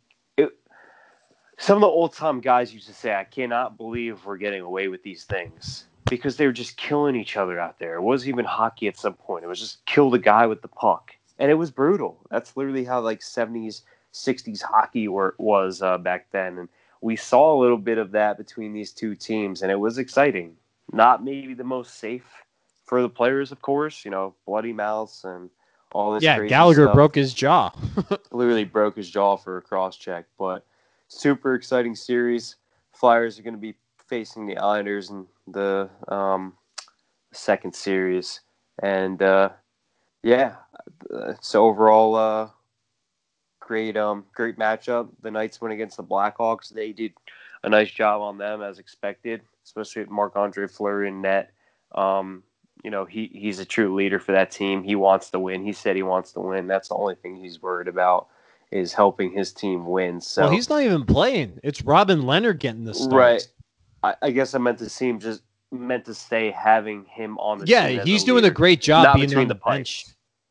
some 1.58 1.76
of 1.76 1.80
the 1.82 1.86
old 1.86 2.14
time 2.14 2.40
guys 2.40 2.74
used 2.74 2.86
to 2.86 2.94
say, 2.94 3.14
"I 3.14 3.24
cannot 3.24 3.76
believe 3.76 4.24
we're 4.24 4.36
getting 4.36 4.62
away 4.62 4.88
with 4.88 5.02
these 5.02 5.24
things." 5.24 5.86
Because 6.10 6.36
they 6.36 6.46
were 6.46 6.52
just 6.52 6.76
killing 6.76 7.16
each 7.16 7.36
other 7.38 7.58
out 7.58 7.78
there. 7.78 7.94
It 7.94 8.02
wasn't 8.02 8.28
even 8.28 8.44
hockey 8.44 8.88
at 8.88 8.98
some 8.98 9.14
point. 9.14 9.42
It 9.42 9.48
was 9.48 9.58
just 9.58 9.84
kill 9.86 10.10
the 10.10 10.18
guy 10.18 10.46
with 10.46 10.60
the 10.60 10.68
puck, 10.68 11.12
and 11.38 11.50
it 11.50 11.54
was 11.54 11.70
brutal. 11.70 12.18
That's 12.30 12.56
literally 12.56 12.84
how 12.84 13.00
like 13.00 13.20
'70s, 13.20 13.82
'60s 14.12 14.60
hockey 14.62 15.08
were, 15.08 15.34
was 15.38 15.80
uh, 15.80 15.96
back 15.96 16.26
then, 16.30 16.58
and 16.58 16.68
we 17.00 17.16
saw 17.16 17.54
a 17.54 17.60
little 17.60 17.78
bit 17.78 17.98
of 17.98 18.12
that 18.12 18.36
between 18.38 18.72
these 18.72 18.92
two 18.92 19.14
teams, 19.14 19.62
and 19.62 19.70
it 19.70 19.78
was 19.78 19.98
exciting. 19.98 20.56
Not 20.92 21.24
maybe 21.24 21.54
the 21.54 21.64
most 21.64 21.98
safe 21.98 22.26
for 22.84 23.00
the 23.00 23.08
players, 23.08 23.52
of 23.52 23.62
course. 23.62 24.04
You 24.04 24.10
know, 24.10 24.34
bloody 24.46 24.72
mouths 24.72 25.24
and 25.24 25.50
all 25.92 26.12
this. 26.12 26.22
Yeah, 26.22 26.44
Gallagher 26.46 26.84
stuff. 26.84 26.94
broke 26.94 27.14
his 27.14 27.32
jaw. 27.32 27.72
literally 28.30 28.64
broke 28.64 28.96
his 28.96 29.10
jaw 29.10 29.36
for 29.36 29.56
a 29.56 29.62
cross 29.62 29.96
check. 29.96 30.26
But 30.38 30.66
super 31.08 31.54
exciting 31.54 31.94
series. 31.94 32.56
Flyers 32.92 33.38
are 33.38 33.42
going 33.42 33.54
to 33.54 33.60
be 33.60 33.74
facing 34.08 34.46
the 34.46 34.56
Islanders 34.58 35.10
in 35.10 35.26
the 35.48 35.88
um, 36.08 36.54
second 37.32 37.74
series, 37.74 38.40
and 38.82 39.20
uh, 39.22 39.50
yeah, 40.22 40.56
so 41.40 41.66
overall, 41.66 42.14
uh, 42.14 42.48
great 43.60 43.96
um 43.96 44.24
great 44.34 44.58
matchup. 44.58 45.08
The 45.22 45.30
Knights 45.30 45.60
went 45.60 45.74
against 45.74 45.96
the 45.96 46.04
Blackhawks. 46.04 46.68
They 46.68 46.92
did 46.92 47.12
a 47.62 47.68
nice 47.68 47.90
job 47.90 48.20
on 48.20 48.38
them 48.38 48.62
as 48.62 48.78
expected, 48.78 49.40
especially 49.64 50.02
with 50.02 50.10
Marc 50.10 50.36
Andre 50.36 50.66
Fleury 50.66 51.08
in 51.08 51.22
net. 51.22 51.52
Um, 51.92 52.42
you 52.82 52.90
know, 52.90 53.06
he, 53.06 53.30
he's 53.32 53.60
a 53.60 53.64
true 53.64 53.94
leader 53.94 54.18
for 54.18 54.32
that 54.32 54.50
team. 54.50 54.82
He 54.82 54.94
wants 54.94 55.30
to 55.30 55.38
win. 55.38 55.64
He 55.64 55.72
said 55.72 55.96
he 55.96 56.02
wants 56.02 56.32
to 56.32 56.40
win. 56.40 56.66
That's 56.66 56.88
the 56.88 56.96
only 56.96 57.14
thing 57.14 57.36
he's 57.36 57.62
worried 57.62 57.88
about 57.88 58.28
is 58.74 58.92
helping 58.92 59.30
his 59.32 59.52
team 59.52 59.86
win. 59.86 60.20
So 60.20 60.42
well, 60.42 60.50
he's 60.50 60.68
not 60.68 60.82
even 60.82 61.04
playing. 61.04 61.60
It's 61.62 61.82
Robin 61.82 62.22
Lehner 62.22 62.58
getting 62.58 62.84
the 62.84 62.92
start. 62.92 63.12
Right. 63.12 63.48
I, 64.02 64.16
I 64.20 64.30
guess 64.32 64.54
I 64.54 64.58
meant 64.58 64.78
to 64.80 64.88
see 64.88 65.08
him 65.08 65.20
just 65.20 65.42
meant 65.70 66.04
to 66.06 66.14
say 66.14 66.50
having 66.50 67.04
him 67.04 67.38
on 67.38 67.58
the 67.58 67.66
Yeah, 67.66 67.86
he's 67.88 68.24
a 68.24 68.26
doing 68.26 68.44
a 68.44 68.50
great 68.50 68.82
job 68.82 69.04
Not 69.04 69.14
being 69.16 69.34
on 69.36 69.48
the, 69.48 69.54
the 69.54 69.60
bench. 69.60 70.06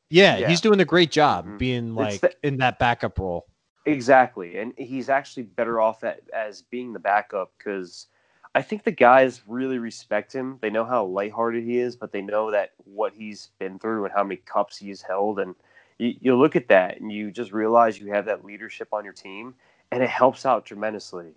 Yeah, 0.09 0.37
Yeah. 0.37 0.47
he's 0.47 0.61
doing 0.61 0.79
a 0.79 0.85
great 0.85 1.11
job 1.11 1.45
Mhm. 1.45 1.57
being 1.59 1.95
like 1.95 2.21
the- 2.21 2.33
in 2.43 2.57
that 2.57 2.79
backup 2.79 3.19
role. 3.19 3.45
Exactly, 3.85 4.57
and 4.57 4.73
he's 4.77 5.09
actually 5.09 5.43
better 5.43 5.81
off 5.81 6.05
at, 6.05 6.21
as 6.33 6.61
being 6.61 6.93
the 6.93 6.99
backup 6.99 7.51
because 7.57 8.07
I 8.55 8.61
think 8.61 8.83
the 8.83 8.91
guys 8.91 9.41
really 9.45 9.79
respect 9.79 10.31
him. 10.31 10.59
They 10.61 10.69
know 10.69 10.85
how 10.85 11.03
lighthearted 11.05 11.65
he 11.65 11.77
is, 11.79 11.97
but 11.97 12.13
they 12.13 12.21
know 12.21 12.51
that 12.51 12.71
what 12.85 13.13
he's 13.13 13.49
been 13.59 13.79
through 13.79 14.05
and 14.05 14.13
how 14.13 14.23
many 14.23 14.37
cups 14.37 14.77
he's 14.77 15.01
held, 15.01 15.39
and 15.39 15.55
you, 15.97 16.15
you 16.19 16.35
look 16.37 16.55
at 16.55 16.67
that 16.69 16.99
and 16.99 17.11
you 17.11 17.31
just 17.31 17.51
realize 17.51 17.99
you 17.99 18.13
have 18.13 18.25
that 18.25 18.45
leadership 18.45 18.89
on 18.93 19.03
your 19.03 19.13
team, 19.13 19.55
and 19.91 20.03
it 20.03 20.09
helps 20.09 20.45
out 20.45 20.65
tremendously. 20.65 21.33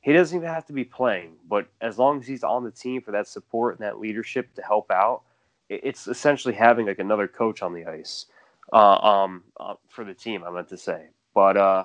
He 0.00 0.12
doesn't 0.12 0.36
even 0.36 0.48
have 0.48 0.66
to 0.66 0.72
be 0.72 0.84
playing, 0.84 1.36
but 1.48 1.68
as 1.80 1.98
long 1.98 2.20
as 2.20 2.26
he's 2.26 2.42
on 2.42 2.64
the 2.64 2.70
team 2.70 3.02
for 3.02 3.12
that 3.12 3.28
support 3.28 3.78
and 3.78 3.86
that 3.86 4.00
leadership 4.00 4.54
to 4.54 4.62
help 4.62 4.90
out, 4.90 5.22
it- 5.68 5.80
it's 5.84 6.08
essentially 6.08 6.54
having 6.54 6.86
like 6.86 6.98
another 6.98 7.28
coach 7.28 7.62
on 7.62 7.72
the 7.74 7.84
ice 7.86 8.26
uh, 8.72 8.96
um, 8.96 9.44
uh, 9.58 9.74
for 9.88 10.04
the 10.04 10.14
team. 10.14 10.44
I 10.44 10.50
meant 10.50 10.68
to 10.68 10.76
say, 10.78 11.08
but 11.34 11.56
uh, 11.56 11.84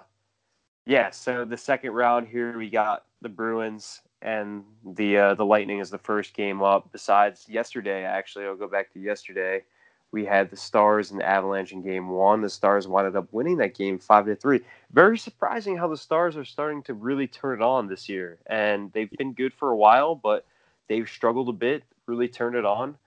yeah. 0.86 1.10
So 1.10 1.46
the 1.46 1.58
second 1.58 1.92
round 1.92 2.28
here, 2.28 2.58
we 2.58 2.70
got 2.70 3.06
the 3.22 3.30
Bruins 3.30 4.02
and 4.22 4.64
the 4.84 5.18
uh, 5.18 5.34
the 5.36 5.46
Lightning 5.46 5.80
is 5.80 5.90
the 5.90 5.98
first 5.98 6.34
game 6.34 6.62
up. 6.62 6.92
Besides 6.92 7.46
yesterday, 7.50 8.04
actually, 8.04 8.46
I'll 8.46 8.56
go 8.56 8.68
back 8.68 8.92
to 8.94 9.00
yesterday. 9.00 9.64
We 10.12 10.26
had 10.26 10.50
the 10.50 10.56
Stars 10.58 11.12
and 11.12 11.22
Avalanche 11.22 11.74
in 11.74 11.82
Game 11.82 12.10
One. 12.10 12.42
The 12.42 12.50
Stars 12.50 12.88
wound 12.88 13.16
up 13.16 13.28
winning 13.34 13.58
that 13.58 13.76
game 13.76 14.00
five 14.00 14.26
to 14.28 14.36
three. 14.36 14.62
Very 14.92 15.18
surprising 15.18 15.76
how 15.76 15.88
the 15.88 15.98
Stars 15.98 16.38
are 16.38 16.46
starting 16.46 16.84
to 16.84 16.94
really 16.94 17.28
turn 17.28 17.60
it 17.60 17.64
on 17.64 17.88
this 17.88 18.08
year, 18.08 18.40
and 18.48 18.92
they've 18.94 19.12
been 19.18 19.34
good 19.34 19.54
for 19.54 19.72
a 19.72 19.78
while, 19.78 20.16
but 20.16 20.46
they've 20.88 21.10
struggled 21.10 21.50
a 21.50 21.54
bit. 21.54 21.84
Really 22.08 22.28
turned 22.28 22.56
it 22.56 22.66
on. 22.66 22.98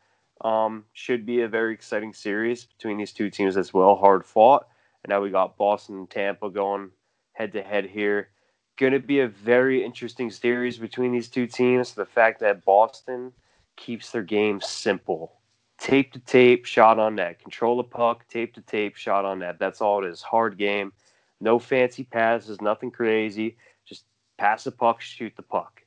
Um, 0.43 0.85
should 0.93 1.25
be 1.25 1.43
a 1.43 1.49
very 1.49 1.73
exciting 1.73 2.13
series 2.13 2.65
between 2.65 2.99
these 2.99 3.13
two 3.13 3.31
teams 3.31 3.57
as 3.57 3.73
well. 3.73 3.97
Hard 3.97 4.25
fought. 4.25 4.69
And 5.03 5.11
now 5.11 5.21
we 5.21 5.31
got 5.31 5.57
Boston 5.57 5.97
and 5.97 6.11
Tampa 6.11 6.51
going 6.51 6.91
head 7.33 7.53
to 7.53 7.63
head 7.63 7.87
here. 7.87 8.29
Going 8.77 8.93
to 8.93 9.01
be 9.01 9.21
a 9.21 9.29
very 9.29 9.85
interesting 9.85 10.31
series 10.31 10.79
between 10.79 11.13
these 11.13 11.29
two 11.29 11.47
teams. 11.47 11.95
The 11.95 12.05
fact 12.05 12.41
that 12.41 12.65
Boston 12.65 13.33
keeps 13.77 14.11
their 14.11 14.23
game 14.23 14.61
simple 14.61 15.38
tape 15.79 16.13
to 16.13 16.19
tape, 16.19 16.65
shot 16.65 16.99
on 16.99 17.15
net, 17.15 17.41
control 17.41 17.77
the 17.77 17.85
puck, 17.85 18.27
tape 18.29 18.55
to 18.55 18.61
tape, 18.63 18.97
shot 18.97 19.25
on 19.25 19.39
net. 19.39 19.59
That's 19.59 19.81
all 19.81 20.05
it 20.05 20.09
is. 20.09 20.21
Hard 20.21 20.59
game. 20.59 20.93
No 21.41 21.59
fancy 21.59 22.05
passes, 22.05 22.61
nothing 22.61 22.91
crazy. 22.91 23.57
Just 23.85 24.05
pass 24.37 24.65
the 24.65 24.73
puck, 24.73 25.01
shoot 25.01 25.35
the 25.37 25.43
puck. 25.43 25.83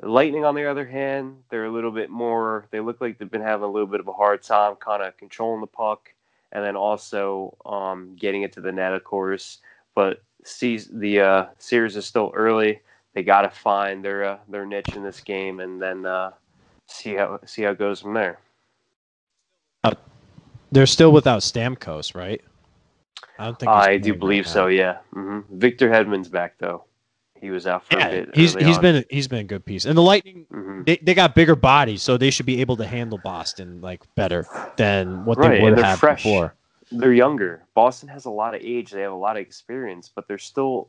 The 0.00 0.08
Lightning, 0.08 0.44
on 0.44 0.54
the 0.54 0.68
other 0.68 0.86
hand, 0.86 1.36
they're 1.50 1.66
a 1.66 1.72
little 1.72 1.90
bit 1.90 2.10
more. 2.10 2.66
They 2.70 2.80
look 2.80 3.00
like 3.00 3.18
they've 3.18 3.30
been 3.30 3.40
having 3.40 3.64
a 3.64 3.70
little 3.70 3.86
bit 3.86 4.00
of 4.00 4.08
a 4.08 4.12
hard 4.12 4.42
time, 4.42 4.76
kind 4.76 5.02
of 5.02 5.16
controlling 5.16 5.60
the 5.60 5.66
puck, 5.66 6.12
and 6.52 6.64
then 6.64 6.76
also 6.76 7.56
um, 7.66 8.16
getting 8.18 8.42
it 8.42 8.52
to 8.52 8.60
the 8.60 8.72
net, 8.72 8.92
of 8.92 9.04
course. 9.04 9.58
But 9.94 10.22
sees 10.44 10.88
the 10.88 11.20
uh, 11.20 11.46
series 11.58 11.96
is 11.96 12.06
still 12.06 12.32
early. 12.34 12.80
They 13.14 13.22
got 13.22 13.42
to 13.42 13.50
find 13.50 14.04
their 14.04 14.24
uh, 14.24 14.38
their 14.48 14.66
niche 14.66 14.96
in 14.96 15.04
this 15.04 15.20
game, 15.20 15.60
and 15.60 15.80
then 15.80 16.06
uh, 16.06 16.32
see 16.86 17.14
how 17.14 17.38
see 17.46 17.62
how 17.62 17.70
it 17.70 17.78
goes 17.78 18.00
from 18.00 18.14
there. 18.14 18.40
They're 20.74 20.86
still 20.86 21.12
without 21.12 21.40
Stamkos, 21.42 22.16
right? 22.16 22.42
I 23.38 23.44
don't 23.44 23.58
think. 23.58 23.70
I 23.70 23.96
do 23.96 24.12
believe 24.12 24.44
now. 24.46 24.50
so. 24.50 24.66
Yeah. 24.66 24.98
hmm 25.12 25.40
Victor 25.50 25.88
Hedman's 25.88 26.28
back 26.28 26.58
though. 26.58 26.84
He 27.40 27.50
was 27.50 27.66
out 27.66 27.84
for 27.84 27.98
a 27.98 28.10
bit. 28.10 28.34
he's 28.34 28.54
he's 28.54 28.76
on. 28.76 28.82
been 28.82 29.04
he's 29.08 29.28
been 29.28 29.40
a 29.40 29.44
good 29.44 29.64
piece, 29.64 29.84
and 29.84 29.96
the 29.96 30.02
Lightning 30.02 30.46
hmm 30.50 30.82
they, 30.84 30.96
they 30.96 31.14
got 31.14 31.34
bigger 31.34 31.54
bodies, 31.54 32.02
so 32.02 32.16
they 32.16 32.30
should 32.30 32.46
be 32.46 32.60
able 32.60 32.76
to 32.76 32.86
handle 32.86 33.18
Boston 33.18 33.80
like 33.80 34.02
better 34.16 34.46
than 34.76 35.24
what 35.24 35.38
Right, 35.38 35.58
they 35.58 35.62
would 35.62 35.78
have 35.78 35.98
fresh. 36.00 36.24
before. 36.24 36.54
They're 36.90 37.12
younger. 37.12 37.64
Boston 37.74 38.08
has 38.08 38.24
a 38.24 38.30
lot 38.30 38.54
of 38.54 38.60
age. 38.62 38.90
They 38.90 39.02
have 39.02 39.12
a 39.12 39.16
lot 39.16 39.36
of 39.36 39.42
experience, 39.42 40.10
but 40.14 40.26
they're 40.26 40.38
still. 40.38 40.88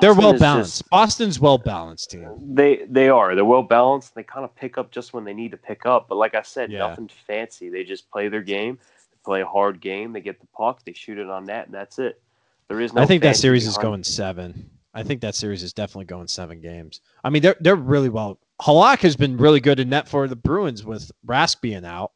They're 0.00 0.14
well 0.14 0.38
balanced. 0.38 0.78
just- 0.80 0.90
Boston's 0.90 1.40
well 1.40 1.58
balanced 1.58 2.10
team. 2.10 2.28
They 2.54 2.84
they 2.88 3.08
are. 3.08 3.34
They're 3.34 3.44
well 3.44 3.62
balanced. 3.62 4.14
They 4.14 4.22
kind 4.22 4.44
of 4.44 4.54
pick 4.54 4.76
up 4.76 4.90
just 4.90 5.12
when 5.14 5.24
they 5.24 5.32
need 5.32 5.50
to 5.52 5.56
pick 5.56 5.86
up. 5.86 6.08
But 6.08 6.16
like 6.16 6.34
I 6.34 6.42
said, 6.42 6.70
Yeah. 6.70 6.80
nothing 6.80 7.08
fancy. 7.26 7.70
They 7.70 7.84
just 7.84 8.10
play 8.10 8.28
their 8.28 8.42
game. 8.42 8.78
They 9.10 9.18
play 9.24 9.40
a 9.42 9.46
hard 9.46 9.80
game. 9.80 10.12
They 10.12 10.20
get 10.20 10.40
the 10.40 10.46
puck. 10.48 10.84
They 10.84 10.92
shoot 10.92 11.18
it 11.18 11.28
on 11.30 11.46
net, 11.46 11.66
and 11.66 11.74
that's 11.74 11.98
it. 11.98 12.20
There 12.68 12.80
is 12.80 12.92
no. 12.92 13.00
I 13.02 13.06
think 13.06 13.22
that 13.22 13.36
series 13.36 13.66
is 13.66 13.78
going 13.78 14.04
seven. 14.04 14.70
I 14.92 15.02
think 15.02 15.20
that 15.22 15.34
series 15.34 15.62
is 15.62 15.72
definitely 15.72 16.06
going 16.06 16.28
seven 16.28 16.60
games. 16.60 17.00
I 17.24 17.30
mean, 17.30 17.40
they're 17.42 17.56
they're 17.60 17.76
really 17.76 18.08
well. 18.10 18.38
Halak 18.60 18.98
has 19.00 19.16
been 19.16 19.36
really 19.38 19.60
good 19.60 19.80
in 19.80 19.88
net 19.88 20.06
for 20.08 20.28
the 20.28 20.36
Bruins 20.36 20.84
with 20.84 21.10
Rask 21.26 21.60
being 21.62 21.84
out. 21.86 22.12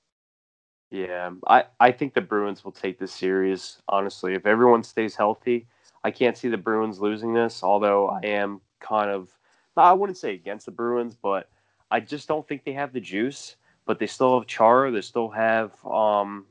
Yeah, 0.91 1.31
I, 1.47 1.65
I 1.81 1.91
think 1.93 2.13
the 2.13 2.21
Bruins 2.21 2.65
will 2.65 2.73
take 2.73 2.99
this 2.99 3.13
series. 3.13 3.81
Honestly, 3.89 4.35
if 4.35 4.45
everyone 4.45 4.83
stays 4.83 5.15
healthy, 5.17 5.67
I 6.05 6.11
can't 6.11 6.37
see 6.37 6.49
the 6.49 6.57
Bruins 6.57 7.01
losing 7.01 7.33
this. 7.35 7.63
Although 7.63 8.09
I 8.09 8.21
am 8.27 8.61
kind 8.81 9.11
of, 9.11 9.29
I 9.77 9.93
wouldn't 9.93 10.19
say 10.19 10.35
against 10.35 10.67
the 10.67 10.73
Bruins, 10.73 11.17
but 11.21 11.49
I 11.91 12.01
just 12.01 12.29
don't 12.29 12.47
think 12.47 12.65
they 12.65 12.73
have 12.73 12.93
the 12.93 13.01
juice. 13.01 13.57
But 13.85 13.99
they 13.99 14.07
still 14.07 14.39
have 14.39 14.47
Chara. 14.47 14.91
They 14.93 15.01
still 15.01 15.29
have 15.31 15.73
um, 15.85 16.47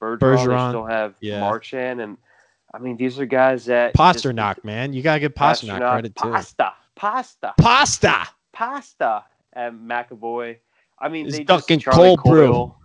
Bergeron. 0.00 0.18
Bergeron, 0.18 0.66
They 0.66 0.70
still 0.70 0.86
have 0.86 1.14
yeah. 1.20 1.40
Marchand, 1.40 2.00
and 2.02 2.18
I 2.74 2.78
mean 2.78 2.96
these 2.98 3.18
are 3.18 3.24
guys 3.26 3.64
that 3.66 3.94
just- 3.96 4.22
Pastrnak, 4.24 4.62
man, 4.64 4.92
you 4.92 5.00
gotta 5.02 5.20
give 5.20 5.34
Pastrnak 5.34 5.78
Pastrnak, 5.78 5.90
credit 5.92 6.16
too. 6.16 6.30
Pasta, 6.30 6.72
pasta, 6.94 7.54
Pasta. 7.58 8.26
pasta, 8.52 9.24
and 9.54 9.88
McAvoy. 9.88 10.58
I 10.98 11.08
mean, 11.08 11.26
It's 11.26 11.38
they 11.38 11.44
Duncan 11.44 11.78
just 11.78 11.84
Charlie 11.96 12.16
cold 12.16 12.22
brew. 12.24 12.46
Coyle, 12.48 12.78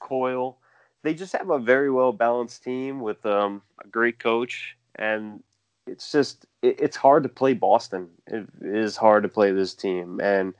Coyle. 0.00 0.58
They 1.02 1.12
just 1.14 1.32
have 1.34 1.50
a 1.50 1.58
very 1.58 1.90
well 1.90 2.12
balanced 2.12 2.62
team 2.64 3.00
with 3.00 3.24
um, 3.26 3.60
a 3.84 3.88
great 3.88 4.18
coach, 4.18 4.76
and 4.96 5.42
it's 5.86 6.10
just 6.12 6.46
it, 6.62 6.80
it's 6.80 6.96
hard 6.96 7.22
to 7.22 7.28
play 7.28 7.54
Boston. 7.54 8.08
It 8.26 8.48
is 8.62 8.96
hard 8.96 9.22
to 9.22 9.28
play 9.28 9.52
this 9.52 9.74
team, 9.74 10.20
and 10.20 10.54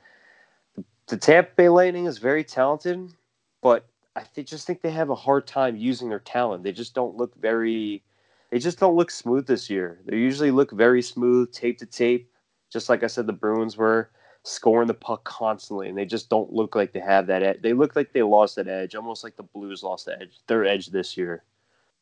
the 1.07 1.17
Tampa 1.17 1.51
Bay 1.55 1.69
Lightning 1.69 2.05
is 2.05 2.17
very 2.17 2.43
talented, 2.43 3.13
but 3.61 3.85
I 4.15 4.23
th- 4.33 4.49
just 4.49 4.67
think 4.67 4.81
they 4.81 4.91
have 4.91 5.09
a 5.09 5.15
hard 5.15 5.47
time 5.47 5.75
using 5.75 6.09
their 6.09 6.19
talent. 6.19 6.63
They 6.63 6.71
just 6.71 6.93
don't 6.93 7.15
look 7.15 7.35
very. 7.35 8.03
They 8.51 8.59
just 8.59 8.79
don't 8.79 8.95
look 8.95 9.11
smooth 9.11 9.45
this 9.45 9.69
year. 9.69 9.99
They 10.05 10.17
usually 10.17 10.51
look 10.51 10.71
very 10.71 11.01
smooth, 11.01 11.51
tape 11.51 11.77
to 11.79 11.85
tape, 11.85 12.31
just 12.71 12.89
like 12.89 13.03
I 13.03 13.07
said, 13.07 13.27
the 13.27 13.33
Bruins 13.33 13.75
were 13.77 14.09
scoring 14.43 14.87
the 14.87 14.93
puck 14.93 15.23
constantly, 15.25 15.89
and 15.89 15.97
they 15.97 16.05
just 16.05 16.29
don't 16.29 16.51
look 16.53 16.75
like 16.75 16.93
they 16.93 16.99
have 17.01 17.27
that. 17.27 17.43
Ed- 17.43 17.59
they 17.61 17.73
look 17.73 17.95
like 17.95 18.13
they 18.13 18.23
lost 18.23 18.55
that 18.55 18.67
edge, 18.67 18.95
almost 18.95 19.23
like 19.23 19.35
the 19.35 19.43
Blues 19.43 19.83
lost 19.83 20.05
the 20.05 20.19
edge, 20.21 20.39
their 20.47 20.65
edge 20.65 20.87
this 20.87 21.17
year. 21.17 21.43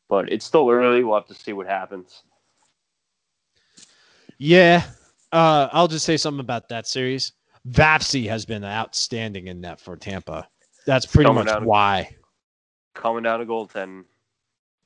But 0.08 0.30
it's 0.30 0.44
still 0.44 0.70
early. 0.70 1.02
We'll 1.02 1.16
have 1.16 1.26
to 1.26 1.34
see 1.34 1.52
what 1.52 1.66
happens. 1.66 2.22
Yeah. 4.38 4.84
uh, 5.32 5.68
I'll 5.72 5.88
just 5.88 6.04
say 6.04 6.16
something 6.16 6.40
about 6.40 6.68
that 6.68 6.86
series. 6.86 7.32
Vafsy 7.68 8.28
has 8.28 8.44
been 8.44 8.64
outstanding 8.64 9.48
in 9.48 9.62
that 9.62 9.80
for 9.80 9.96
Tampa. 9.96 10.48
That's 10.86 11.06
pretty 11.06 11.28
coming 11.28 11.44
much 11.44 11.62
why. 11.62 12.14
Coming 12.94 13.24
down 13.24 13.40
to 13.40 13.46
goaltending. 13.46 14.04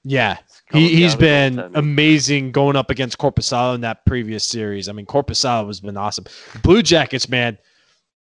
Yeah, 0.02 0.38
he, 0.72 1.02
has 1.02 1.14
been 1.14 1.58
amazing 1.74 2.52
going 2.52 2.74
up 2.74 2.88
against 2.88 3.18
Korpisalo 3.18 3.74
in 3.74 3.82
that 3.82 4.06
previous 4.06 4.44
series. 4.44 4.88
I 4.88 4.92
mean, 4.92 5.04
Korpisalo 5.04 5.66
has 5.66 5.80
been 5.80 5.98
awesome. 5.98 6.24
Blue 6.62 6.82
Jackets, 6.82 7.28
man, 7.28 7.58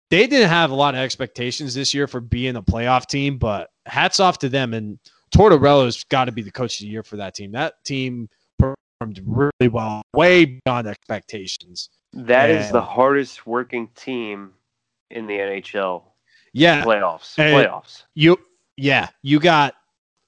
they 0.09 0.25
didn't 0.25 0.49
have 0.49 0.71
a 0.71 0.75
lot 0.75 0.95
of 0.95 1.01
expectations 1.01 1.75
this 1.75 1.93
year 1.93 2.07
for 2.07 2.21
being 2.21 2.55
a 2.55 2.63
playoff 2.63 3.05
team, 3.05 3.37
but 3.37 3.69
hats 3.85 4.19
off 4.19 4.39
to 4.39 4.49
them. 4.49 4.73
And 4.73 4.97
Tortorella's 5.31 6.03
got 6.05 6.25
to 6.25 6.31
be 6.31 6.41
the 6.41 6.51
coach 6.51 6.79
of 6.79 6.85
the 6.85 6.91
year 6.91 7.03
for 7.03 7.17
that 7.17 7.35
team. 7.35 7.51
That 7.51 7.83
team 7.83 8.29
performed 8.57 9.21
really 9.25 9.69
well, 9.69 10.01
way 10.13 10.59
beyond 10.65 10.87
expectations. 10.87 11.89
That 12.13 12.49
is 12.49 12.71
the 12.71 12.81
hardest 12.81 13.45
working 13.45 13.87
team 13.95 14.51
in 15.11 15.27
the 15.27 15.33
NHL 15.35 16.03
Yeah, 16.53 16.83
playoffs. 16.83 17.37
And- 17.37 17.55
playoffs. 17.55 18.03
You, 18.15 18.37
yeah, 18.77 19.09
you 19.21 19.39
got 19.39 19.75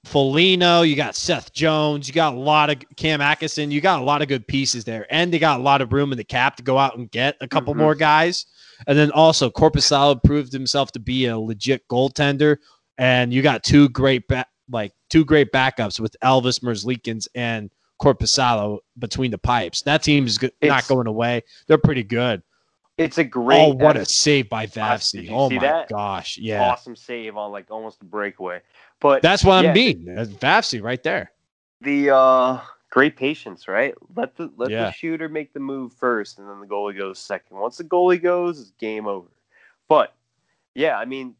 Foligno, 0.04 0.82
you 0.82 0.96
got 0.96 1.14
Seth 1.14 1.52
Jones, 1.52 2.08
you 2.08 2.14
got 2.14 2.34
a 2.34 2.38
lot 2.38 2.70
of 2.70 2.76
Cam 2.96 3.20
Atkinson, 3.20 3.70
you 3.70 3.80
got 3.80 4.00
a 4.00 4.04
lot 4.04 4.20
of 4.20 4.26
good 4.28 4.46
pieces 4.48 4.84
there, 4.84 5.06
and 5.10 5.32
they 5.32 5.38
got 5.38 5.60
a 5.60 5.62
lot 5.62 5.80
of 5.80 5.92
room 5.92 6.10
in 6.10 6.18
the 6.18 6.24
cap 6.24 6.56
to 6.56 6.62
go 6.62 6.76
out 6.76 6.96
and 6.98 7.08
get 7.10 7.36
a 7.40 7.46
couple 7.46 7.72
Mhm. 7.72 7.78
more 7.78 7.94
guys. 7.94 8.46
And 8.88 8.98
then 8.98 9.12
also 9.12 9.48
Korpisalo 9.48 10.20
proved 10.22 10.52
himself 10.52 10.90
to 10.92 10.98
be 10.98 11.26
a 11.26 11.38
legit 11.38 11.86
goaltender, 11.88 12.56
and 12.98 13.32
you 13.32 13.42
got 13.42 13.62
two 13.62 13.88
great 13.90 14.26
ba- 14.26 14.46
like 14.72 14.92
two 15.10 15.24
great 15.24 15.52
backups 15.52 16.00
with 16.00 16.16
Elvis 16.24 16.60
Merzlikins 16.60 17.28
and 17.34 17.70
Korpisalo 18.00 18.78
between 18.98 19.30
the 19.30 19.38
pipes. 19.38 19.82
That 19.82 20.02
team's 20.02 20.38
go- 20.38 20.48
not 20.62 20.88
going 20.88 21.06
away. 21.06 21.42
They're 21.68 21.78
pretty 21.78 22.02
good. 22.02 22.42
It's 22.98 23.18
a 23.18 23.24
great. 23.24 23.60
oh, 23.60 23.72
what 23.74 23.96
a 23.96 24.04
save 24.04 24.48
by 24.50 24.66
you 24.66 25.30
Oh 25.30 25.48
my 25.50 25.60
that? 25.60 25.88
gosh, 25.88 26.36
yeah. 26.38 26.62
awesome 26.70 26.94
save 26.96 27.36
on 27.36 27.50
like 27.52 27.70
almost 27.70 28.02
a 28.02 28.04
breakaway. 28.04 28.60
But 29.00 29.22
That's 29.22 29.44
what 29.44 29.64
yeah, 29.64 29.70
I 29.70 29.74
mean. 29.74 30.06
Vavsy 30.06 30.82
right 30.82 31.02
there. 31.02 31.32
The 31.80 32.14
uh, 32.14 32.60
great 32.90 33.16
patience, 33.16 33.66
right? 33.66 33.94
Let 34.14 34.36
the 34.36 34.52
let 34.56 34.70
Yeah. 34.70 34.84
the 34.86 34.92
shooter 34.92 35.28
make 35.28 35.52
the 35.52 35.60
move 35.60 35.92
first, 35.94 36.38
and 36.38 36.48
then 36.48 36.60
the 36.60 36.66
goalie 36.66 36.96
goes 36.96 37.18
second. 37.18 37.56
Once 37.56 37.78
the 37.78 37.84
goalie 37.84 38.22
goes, 38.22 38.60
it's 38.60 38.70
game 38.72 39.06
over. 39.06 39.28
But 39.88 40.14
yeah, 40.74 40.96
I 40.98 41.04
mean, 41.06 41.34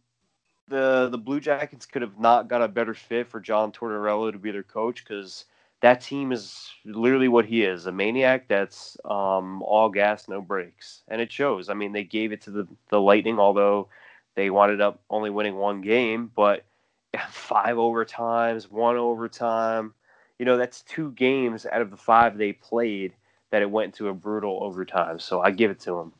the 0.68 1.08
the 1.10 1.18
Blue 1.18 1.40
Jackets 1.40 1.86
could 1.86 2.02
have 2.02 2.18
not 2.18 2.48
got 2.48 2.62
a 2.62 2.68
better 2.68 2.94
fit 2.94 3.28
for 3.28 3.40
John 3.40 3.72
Tortorella 3.72 4.32
to 4.32 4.38
be 4.38 4.50
their 4.50 4.62
coach 4.62 5.04
because 5.04 5.46
that 5.82 6.00
team 6.00 6.30
is 6.30 6.70
literally 6.84 7.28
what 7.28 7.44
he 7.44 7.64
is 7.64 7.86
a 7.86 7.92
maniac 7.92 8.46
that's 8.48 8.96
um, 9.04 9.62
all 9.62 9.88
gas, 9.88 10.28
no 10.28 10.40
brakes. 10.40 11.02
And 11.08 11.20
it 11.20 11.30
shows. 11.30 11.68
I 11.68 11.74
mean, 11.74 11.92
they 11.92 12.04
gave 12.04 12.32
it 12.32 12.40
to 12.42 12.50
the, 12.50 12.68
the 12.88 13.00
Lightning, 13.00 13.38
although 13.38 13.88
they 14.36 14.48
wound 14.48 14.80
up 14.80 15.00
only 15.10 15.30
winning 15.30 15.56
one 15.56 15.80
game, 15.80 16.30
but 16.34 16.64
five 17.30 17.76
overtimes, 17.76 18.70
one 18.70 18.96
overtime. 18.96 19.92
You 20.38 20.46
know, 20.46 20.56
that's 20.56 20.82
two 20.82 21.10
games 21.12 21.66
out 21.66 21.82
of 21.82 21.90
the 21.90 21.96
five 21.96 22.38
they 22.38 22.52
played 22.52 23.12
that 23.50 23.62
it 23.62 23.70
went 23.70 23.94
to 23.94 24.08
a 24.08 24.14
brutal 24.14 24.60
overtime. 24.62 25.18
So 25.18 25.40
I 25.40 25.50
give 25.50 25.70
it 25.70 25.80
to 25.80 25.96
them. 25.96 26.12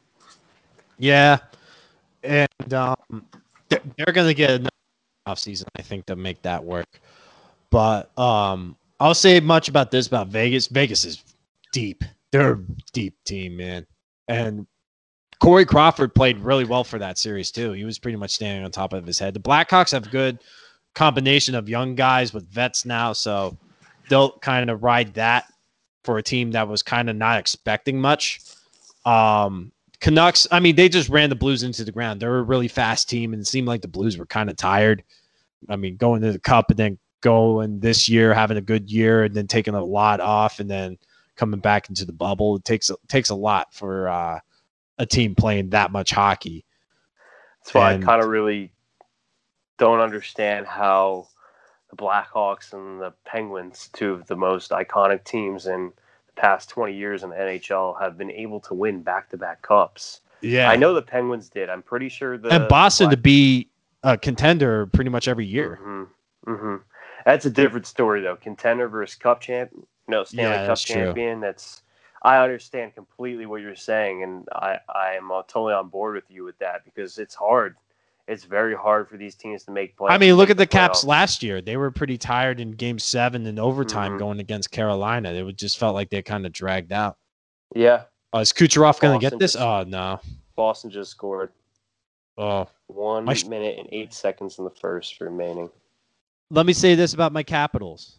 Yeah, 0.99 1.39
and 2.23 2.75
um, 2.75 3.25
they're, 3.73 3.95
they're 3.97 4.15
going 4.15 4.29
to 4.29 4.35
get 4.35 4.51
another 4.51 4.71
off 5.27 5.39
season, 5.39 5.69
I 5.77 5.83
think, 5.83 6.07
to 6.07 6.17
make 6.17 6.43
that 6.43 6.63
work. 6.63 7.01
But 7.71 8.17
um, 8.19 8.77
I'll 9.01 9.15
say 9.15 9.41
much 9.41 9.69
about 9.69 9.91
this 9.91 10.07
about 10.07 10.29
Vegas. 10.29 10.67
Vegas 10.67 11.05
is 11.05 11.23
deep. 11.73 12.05
They're 12.31 12.53
a 12.53 12.61
deep 12.93 13.15
team, 13.25 13.57
man. 13.57 13.87
And 14.29 14.67
Corey 15.41 15.65
Crawford 15.65 16.15
played 16.15 16.39
really 16.39 16.65
well 16.65 16.85
for 16.85 16.99
that 16.99 17.19
series 17.19 17.51
too. 17.51 17.73
He 17.73 17.85
was 17.85 17.99
pretty 17.99 18.17
much 18.17 18.31
standing 18.31 18.65
on 18.65 18.71
top 18.71 18.93
of 18.93 19.07
his 19.07 19.19
head. 19.19 19.35
The 19.35 19.41
Blackhawks 19.41 19.93
have 19.93 20.11
good 20.11 20.39
combination 20.95 21.55
of 21.55 21.69
young 21.69 21.95
guys 21.95 22.33
with 22.33 22.49
vets 22.49 22.85
now, 22.85 23.13
so 23.13 23.57
they'll 24.09 24.39
kind 24.39 24.71
of 24.71 24.83
ride 24.83 25.15
that 25.15 25.47
for 26.05 26.19
a 26.19 26.23
team 26.23 26.53
that 26.53 26.69
was 26.69 26.83
kind 26.83 27.09
of 27.11 27.17
not 27.17 27.39
expecting 27.39 28.01
much. 28.01 28.41
Um, 29.05 29.73
Canucks, 30.03 30.49
I 30.51 30.59
mean, 30.59 30.75
they 30.75 30.89
just 30.89 31.09
ran 31.09 31.31
the 31.31 31.37
Blues 31.37 31.63
into 31.63 31.85
the 31.85 31.93
ground. 31.93 32.21
They're 32.21 32.39
a 32.39 32.43
really 32.43 32.67
fast 32.67 33.09
team, 33.09 33.33
and 33.33 33.41
it 33.41 33.47
seemed 33.47 33.69
like 33.69 33.83
the 33.83 33.89
Blues 33.89 34.19
were 34.19 34.27
kind 34.27 34.51
of 34.51 34.57
tired. 34.57 35.05
I 35.69 35.77
mean, 35.77 35.97
going 35.97 36.23
to 36.23 36.33
the 36.33 36.41
Cup 36.41 36.71
and 36.71 36.79
then 36.79 36.99
going 37.21 37.79
this 37.79 38.09
year, 38.09 38.35
having 38.35 38.57
a 38.57 38.63
good 38.63 38.91
year, 38.91 39.23
and 39.23 39.33
then 39.33 39.47
taking 39.47 39.75
a 39.75 39.85
lot 39.85 40.19
off, 40.19 40.59
and 40.59 40.69
then 40.69 40.99
coming 41.37 41.61
back 41.61 41.89
into 41.89 42.05
the 42.05 42.13
bubble. 42.13 42.57
It 42.57 42.65
takes 42.65 42.91
it 42.91 42.97
takes 43.07 43.31
a 43.31 43.37
lot 43.37 43.73
for 43.73 44.09
uh, 44.09 44.41
a 44.99 45.07
team 45.07 45.37
playing 45.37 45.71
that 45.71 45.93
much 45.93 46.11
hockey. 46.11 46.65
That's 47.61 47.73
why 47.73 47.93
And- 47.93 48.03
I 48.03 48.07
kind 48.07 48.23
of 48.23 48.29
really 48.29 48.73
don't 49.79 50.01
understand 50.01 50.67
how 50.67 51.29
the 51.91 51.97
Blackhawks 51.97 52.73
and 52.73 53.01
the 53.01 53.13
Penguins, 53.25 53.89
two 53.93 54.13
of 54.13 54.27
the 54.27 54.37
most 54.37 54.73
iconic 54.73 55.23
teams 55.23 55.69
in 55.69 55.93
past 56.37 56.69
20 56.71 56.95
years 56.95 57.23
in 57.23 57.31
the 57.31 57.37
NHL, 57.37 58.01
have 58.01 58.17
been 58.19 58.31
able 58.31 58.61
to 58.61 58.75
win 58.75 59.03
back 59.03 59.29
to 59.31 59.37
back 59.37 59.63
cups. 59.63 60.21
Yeah, 60.41 60.71
I 60.71 60.77
know 60.77 60.95
the 60.95 61.03
Penguins 61.03 61.49
did. 61.49 61.69
I'm 61.71 61.83
pretty 61.83 62.09
sure 62.09 62.37
the 62.39 62.51
and 62.53 62.69
Boston 62.69 63.11
to 63.11 63.17
be 63.17 63.69
a 64.03 64.19
contender 64.19 64.87
pretty 64.87 65.11
much 65.11 65.29
every 65.29 65.47
year. 65.47 65.79
Mhm, 65.83 66.09
mhm. 66.47 66.83
That's 67.25 67.47
a 67.47 67.51
different 67.51 67.87
story 67.87 68.21
though. 68.21 68.37
Contender 68.37 68.89
versus 68.89 69.17
Cup 69.17 69.41
champ, 69.41 69.71
no 70.09 70.25
Stanley 70.25 70.51
Yeah, 70.51 70.59
Cup 70.59 70.69
that's 70.69 70.83
true. 70.83 71.05
champion. 71.05 71.41
That's 71.41 71.83
I 72.23 72.39
understand 72.43 72.95
completely 72.95 73.47
what 73.47 73.61
you're 73.63 73.77
saying, 73.77 74.23
and 74.23 74.49
I 74.53 74.79
I 74.89 75.15
am 75.15 75.31
uh, 75.31 75.43
totally 75.43 75.75
on 75.75 75.89
board 75.89 76.15
with 76.15 76.31
you 76.31 76.45
with 76.45 76.59
that 76.59 76.85
because 76.85 77.19
it's 77.19 77.35
hard. 77.35 77.77
It's 78.33 78.45
very 78.45 78.75
hard 78.75 79.09
for 79.09 79.17
these 79.19 79.35
teams 79.35 79.63
to 79.65 79.71
make 79.73 79.97
playoffs. 79.97 80.11
I 80.13 80.19
mean, 80.19 80.35
look 80.35 80.49
at 80.49 80.57
the 80.57 80.67
Caps 80.67 81.05
playoffs. 81.05 81.07
last 81.07 81.43
year. 81.43 81.61
They 81.61 81.77
were 81.77 81.91
pretty 81.91 82.17
tired 82.17 82.61
in 82.61 82.71
Game 82.73 82.99
Seven 82.99 83.47
and 83.47 83.59
overtime 83.59 84.13
Mhm. 84.13 84.19
going 84.19 84.41
against 84.41 84.71
Carolina. 84.71 85.33
It 85.33 85.57
just 85.57 85.79
felt 85.79 85.95
like 85.95 86.09
they 86.09 86.23
kind 86.23 86.47
of 86.47 86.53
dragged 86.53 86.93
out. 86.93 87.19
Yeah, 87.75 88.05
Oh, 88.33 88.41
is 88.41 88.53
Kucherov 88.53 88.99
going 89.01 89.19
to 89.21 89.23
get 89.31 89.39
this? 89.39 89.53
just- 89.53 89.63
Oh 89.63 89.85
no. 89.87 90.21
Boston 90.57 90.91
just 90.91 91.11
scored 91.11 91.53
Oh, 92.39 92.67
one 92.87 93.33
sh- 93.35 93.45
minute 93.45 93.79
and 93.79 93.89
eight 93.93 94.15
seconds 94.15 94.59
in 94.59 94.65
the 94.65 94.71
first 94.71 95.21
remaining. 95.21 95.69
let 96.51 96.65
me 96.65 96.73
say 96.73 96.95
this 96.95 97.13
about 97.13 97.33
my 97.33 97.43
Capitals. 97.43 98.19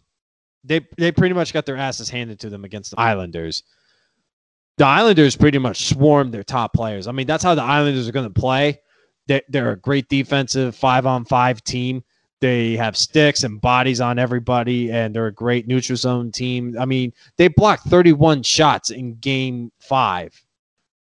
They 0.64 0.82
they 0.98 1.12
pretty 1.12 1.34
much 1.34 1.52
got 1.54 1.66
their 1.66 1.76
asses 1.78 2.10
handed 2.10 2.40
to 2.42 2.50
them 2.52 2.64
against 2.64 2.92
the 2.92 3.00
Islanders. 3.00 3.64
The 4.78 4.86
Islanders 4.86 5.36
pretty 5.36 5.58
much 5.58 5.88
swarmed 5.90 6.32
their 6.34 6.44
top 6.44 6.74
players. 6.74 7.08
I 7.08 7.12
mean, 7.12 7.26
that's 7.28 7.44
how 7.44 7.56
the 7.56 7.64
Islanders 7.64 8.08
are 8.08 8.12
going 8.12 8.32
to 8.32 8.40
play. 8.40 8.80
They, 9.28 9.42
they're 9.50 9.72
a 9.72 9.78
great 9.78 10.10
defensive 10.10 10.76
five 10.76 11.06
on 11.06 11.26
five 11.26 11.64
team. 11.64 12.04
They 12.42 12.76
have 12.76 12.98
sticks 12.98 13.44
and 13.44 13.62
bodies 13.62 14.02
on 14.02 14.20
everybody, 14.20 14.92
and 14.92 15.16
they're 15.16 15.28
a 15.28 15.34
great 15.34 15.66
neutral 15.66 15.96
zone 15.96 16.30
team. 16.30 16.76
I 16.78 16.86
mean, 16.86 17.14
they 17.38 17.48
blocked 17.48 17.88
31 17.88 18.44
shots 18.44 18.90
in 18.90 19.16
game 19.16 19.72
five 19.80 20.34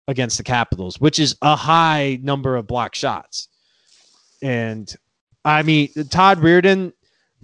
against 0.08 0.38
the 0.38 0.44
Capitals, 0.44 1.00
which 1.00 1.20
is 1.20 1.36
a 1.42 1.56
high 1.56 2.20
number 2.22 2.56
of 2.56 2.68
block 2.68 2.96
shots. 2.96 3.50
And 4.42 4.94
I 5.44 5.64
mean, 5.64 5.90
Todd 6.10 6.40
Reirden, 6.40 6.94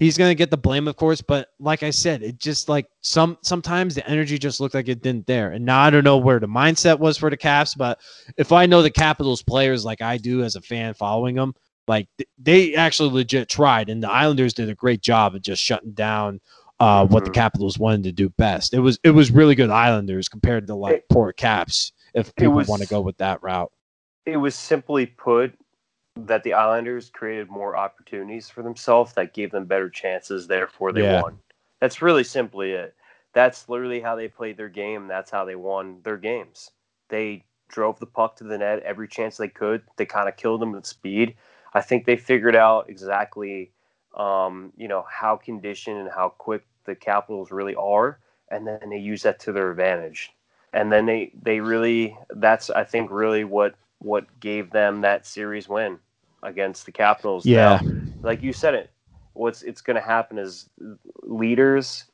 he's 0.02 0.18
going 0.18 0.32
to 0.32 0.36
get 0.36 0.49
the 0.49 0.58
blame, 0.58 0.88
of 0.88 0.95
course. 0.95 1.22
But 1.22 1.49
like 1.60 1.84
I 1.84 1.91
said, 1.91 2.24
it 2.24 2.39
just 2.39 2.68
like 2.68 2.88
some 3.02 3.38
sometimes 3.43 3.93
the 3.95 4.08
energy 4.10 4.38
just 4.39 4.60
looked 4.60 4.74
like 4.74 4.89
it 4.89 5.02
didn't 5.04 5.28
there. 5.28 5.52
And 5.52 5.64
now 5.64 5.80
I 5.82 5.89
don't 5.91 6.04
know 6.04 6.18
where 6.18 6.39
the 6.39 6.47
mindset 6.47 6.97
was 6.99 7.18
for 7.18 7.30
the 7.30 7.38
Caps, 7.38 7.76
but 7.76 7.99
if 8.36 8.52
I 8.52 8.66
know 8.66 8.82
the 8.82 8.89
Capitals 8.89 9.43
players 9.43 9.86
like 9.86 10.02
I 10.02 10.18
do 10.18 10.43
as 10.43 10.56
a 10.56 10.62
fan 10.62 10.95
following 10.95 11.36
them, 11.36 11.54
like 11.88 12.08
they 12.39 12.74
actually 12.76 13.12
legit 13.12 13.47
tried, 13.47 13.89
and 13.89 14.02
the 14.02 14.10
Islanders 14.10 14.54
did 14.54 14.70
a 14.70 14.76
great 14.76 15.02
job 15.02 15.36
of 15.36 15.41
just 15.43 15.62
shutting 15.62 15.91
down. 15.93 16.41
Uh, 16.80 17.06
what 17.06 17.24
the 17.24 17.30
Mhm. 17.30 17.36
Capitals 17.36 17.78
wanted 17.78 18.04
to 18.06 18.12
do 18.12 18.28
best. 18.39 18.74
It 18.74 18.80
was 18.80 18.97
it 19.04 19.12
was 19.12 19.30
really 19.30 19.54
good 19.54 19.70
Islanders 19.70 20.28
compared 20.28 20.66
to 20.66 20.74
like 20.74 21.04
poor 21.12 21.32
Caps. 21.32 21.91
If 22.16 22.34
people 22.36 22.54
was- 22.56 22.68
want 22.68 22.82
to 22.82 22.88
go 22.88 23.02
with 23.02 23.18
that 23.18 23.43
route, 23.43 23.72
It 24.26 24.38
was 24.38 24.56
simply 24.56 25.06
put 25.06 25.54
that 26.16 26.43
the 26.43 26.53
Islanders 26.53 27.09
created 27.09 27.49
more 27.49 27.76
opportunities 27.78 28.49
for 28.49 28.62
themselves 28.64 29.14
that 29.14 29.34
gave 29.34 29.51
them 29.51 29.66
better 29.66 29.89
chances, 29.89 30.47
therefore 30.47 30.91
they 30.91 31.03
Yeah. 31.03 31.22
won. 31.22 31.39
That's 31.80 32.01
really 32.01 32.24
simply 32.24 32.72
it. 32.74 32.95
That's 33.34 33.70
literally 33.70 34.01
how 34.01 34.16
they 34.16 34.28
played 34.28 34.57
their 34.57 34.70
game. 34.70 35.07
That's 35.07 35.32
how 35.32 35.45
they 35.45 35.55
won 35.55 36.01
their 36.03 36.18
games. 36.18 36.72
They 37.09 37.45
drove 37.70 37.99
the 37.99 38.05
puck 38.05 38.36
to 38.38 38.43
the 38.43 38.57
net 38.57 38.84
every 38.84 39.07
chance 39.07 39.38
they 39.38 39.47
could. 39.47 39.84
They 39.95 40.05
kind 40.05 40.28
of 40.28 40.36
killed 40.36 40.62
them 40.62 40.74
with 40.74 40.86
speed. 40.86 41.36
I 41.74 41.82
think 41.82 42.05
they 42.05 42.18
figured 42.18 42.55
out 42.55 42.89
exactly, 42.89 43.72
um, 44.16 44.74
you 44.76 44.89
know, 44.89 45.05
how 45.09 45.38
conditioned 45.38 45.97
and 45.97 46.09
how 46.12 46.30
quick 46.30 46.66
the 46.86 46.95
Capitals 46.95 47.51
really 47.51 47.76
are, 47.76 48.20
and 48.49 48.68
then 48.68 48.89
they 48.89 48.97
use 48.97 49.24
that 49.24 49.39
to 49.41 49.53
their 49.53 49.72
advantage. 49.72 50.34
And 50.74 50.91
then 50.91 51.05
they 51.05 51.32
they 51.41 51.62
really 51.62 52.18
that's 52.30 52.70
I 52.70 52.84
think 52.84 53.12
really 53.12 53.43
what 53.45 53.76
what 54.02 54.39
gave 54.39 54.72
them 54.72 55.02
that 55.02 55.26
series 55.26 55.70
win 55.70 55.99
against 56.43 56.86
the 56.86 56.91
Capitals. 56.91 57.45
Yeah. 57.45 57.80
Now, 57.82 57.91
like 58.24 58.41
you 58.43 58.54
said 58.54 58.74
it, 58.74 58.91
what's 59.34 59.62
it's 59.64 59.82
going 59.82 59.95
to 59.95 60.02
happen 60.02 60.38
is 60.38 60.70
leaders 61.24 62.06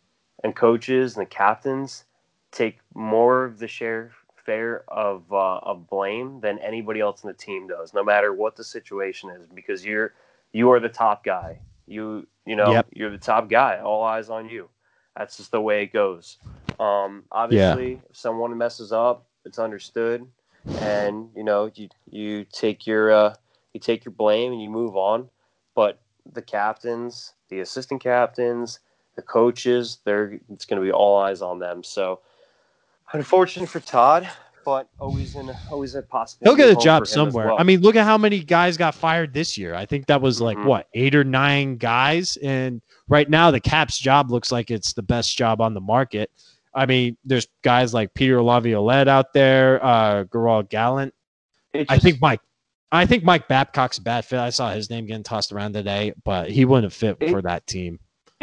and 0.43 0.55
coaches 0.55 1.15
and 1.17 1.25
the 1.25 1.29
captains 1.29 2.05
take 2.51 2.79
more 2.93 3.45
of 3.45 3.59
the 3.59 3.67
share 3.67 4.11
fair 4.35 4.83
of 4.87 5.31
uh, 5.31 5.57
of 5.57 5.87
blame 5.89 6.39
than 6.39 6.57
anybody 6.59 6.99
else 7.01 7.23
in 7.23 7.27
the 7.27 7.33
team 7.33 7.67
does, 7.67 7.93
no 7.93 8.03
matter 8.03 8.33
what 8.33 8.55
the 8.55 8.63
situation 8.63 9.29
is, 9.29 9.45
because 9.47 9.85
you're 9.85 10.13
you 10.53 10.71
are 10.71 10.79
the 10.79 10.89
top 10.89 11.23
guy. 11.23 11.59
You 11.85 12.27
you 12.45 12.55
know 12.55 12.73
Yep. 12.73 12.87
you're 12.93 13.11
the 13.11 13.17
top 13.17 13.49
guy. 13.49 13.79
All 13.79 14.03
eyes 14.03 14.29
on 14.29 14.49
you. 14.49 14.69
That's 15.15 15.37
just 15.37 15.51
the 15.51 15.61
way 15.61 15.83
it 15.83 15.93
goes. 15.93 16.37
Um, 16.79 17.23
obviously, 17.31 17.99
if 18.09 18.15
someone 18.15 18.55
messes 18.57 18.91
up, 18.91 19.25
it's 19.45 19.59
understood, 19.59 20.25
and 20.75 21.29
you 21.35 21.43
know 21.43 21.71
you 21.75 21.89
you 22.09 22.45
take 22.45 22.85
your 22.87 23.11
uh, 23.11 23.35
you 23.73 23.79
take 23.79 24.05
your 24.05 24.11
blame 24.13 24.51
and 24.51 24.61
you 24.61 24.69
move 24.69 24.95
on. 24.95 25.29
But 25.75 25.99
the 26.31 26.41
captains, 26.41 27.33
the 27.49 27.59
assistant 27.59 28.01
captains, 28.01 28.79
the 29.15 29.21
coaches, 29.21 29.99
they're 30.03 30.39
it's 30.49 30.65
going 30.65 30.81
to 30.81 30.85
be 30.85 30.91
all 30.91 31.17
eyes 31.17 31.41
on 31.41 31.59
them. 31.59 31.83
So 31.83 32.19
unfortunate 33.13 33.69
for 33.69 33.79
Todd, 33.79 34.27
but 34.65 34.89
always 34.99 35.35
in 35.35 35.51
always 35.71 35.95
a 35.95 36.01
possibility. 36.01 36.61
He'll 36.61 36.67
get 36.67 36.77
a 36.77 36.83
job 36.83 37.07
for 37.07 37.13
him 37.13 37.27
as 37.27 37.33
somewhere. 37.33 37.47
well. 37.47 37.59
I 37.59 37.63
mean, 37.63 37.81
look 37.81 37.95
at 37.95 38.05
how 38.05 38.17
many 38.17 38.43
guys 38.43 38.77
got 38.77 38.95
fired 38.95 39.33
this 39.33 39.57
year. 39.57 39.73
I 39.75 39.85
think 39.85 40.07
that 40.07 40.21
was 40.21 40.41
like 40.41 40.57
Mhm. 40.57 40.65
what 40.65 40.87
eight 40.93 41.15
or 41.15 41.23
nine 41.23 41.77
guys, 41.77 42.37
and 42.37 42.81
right 43.07 43.29
now 43.29 43.51
the 43.51 43.59
Caps 43.59 43.97
job 43.99 44.31
looks 44.31 44.51
like 44.51 44.69
it's 44.71 44.93
the 44.93 45.03
best 45.03 45.37
job 45.37 45.61
on 45.61 45.73
the 45.73 45.81
market. 45.81 46.31
I 46.77 46.85
mean, 46.85 47.17
there's 47.25 47.47
guys 47.63 47.91
like 47.93 48.13
Peter 48.13 48.41
Laviolette 48.41 49.07
out 49.07 49.33
there, 49.33 49.83
uh, 49.83 50.25
Gerard 50.31 50.69
Gallant. 50.69 51.13
It 51.73 51.87
I 51.89 51.97
think 51.97 52.21
Mike. 52.21 52.39
I 52.91 53.05
think 53.05 53.23
Mike 53.23 53.47
Babcock's 53.49 53.97
a 53.97 54.01
bad 54.01 54.23
fit. 54.23 54.39
I 54.39 54.51
saw 54.51 54.71
his 54.71 54.89
name 54.89 55.07
getting 55.07 55.23
tossed 55.23 55.51
around 55.51 55.73
today, 55.73 56.13
but 56.23 56.49
he 56.49 56.63
wouldn't 56.63 56.85
have 56.85 56.93
fit 56.93 57.17
It- 57.19 57.31
for 57.31 57.41
that 57.41 57.65
team. 57.67 57.99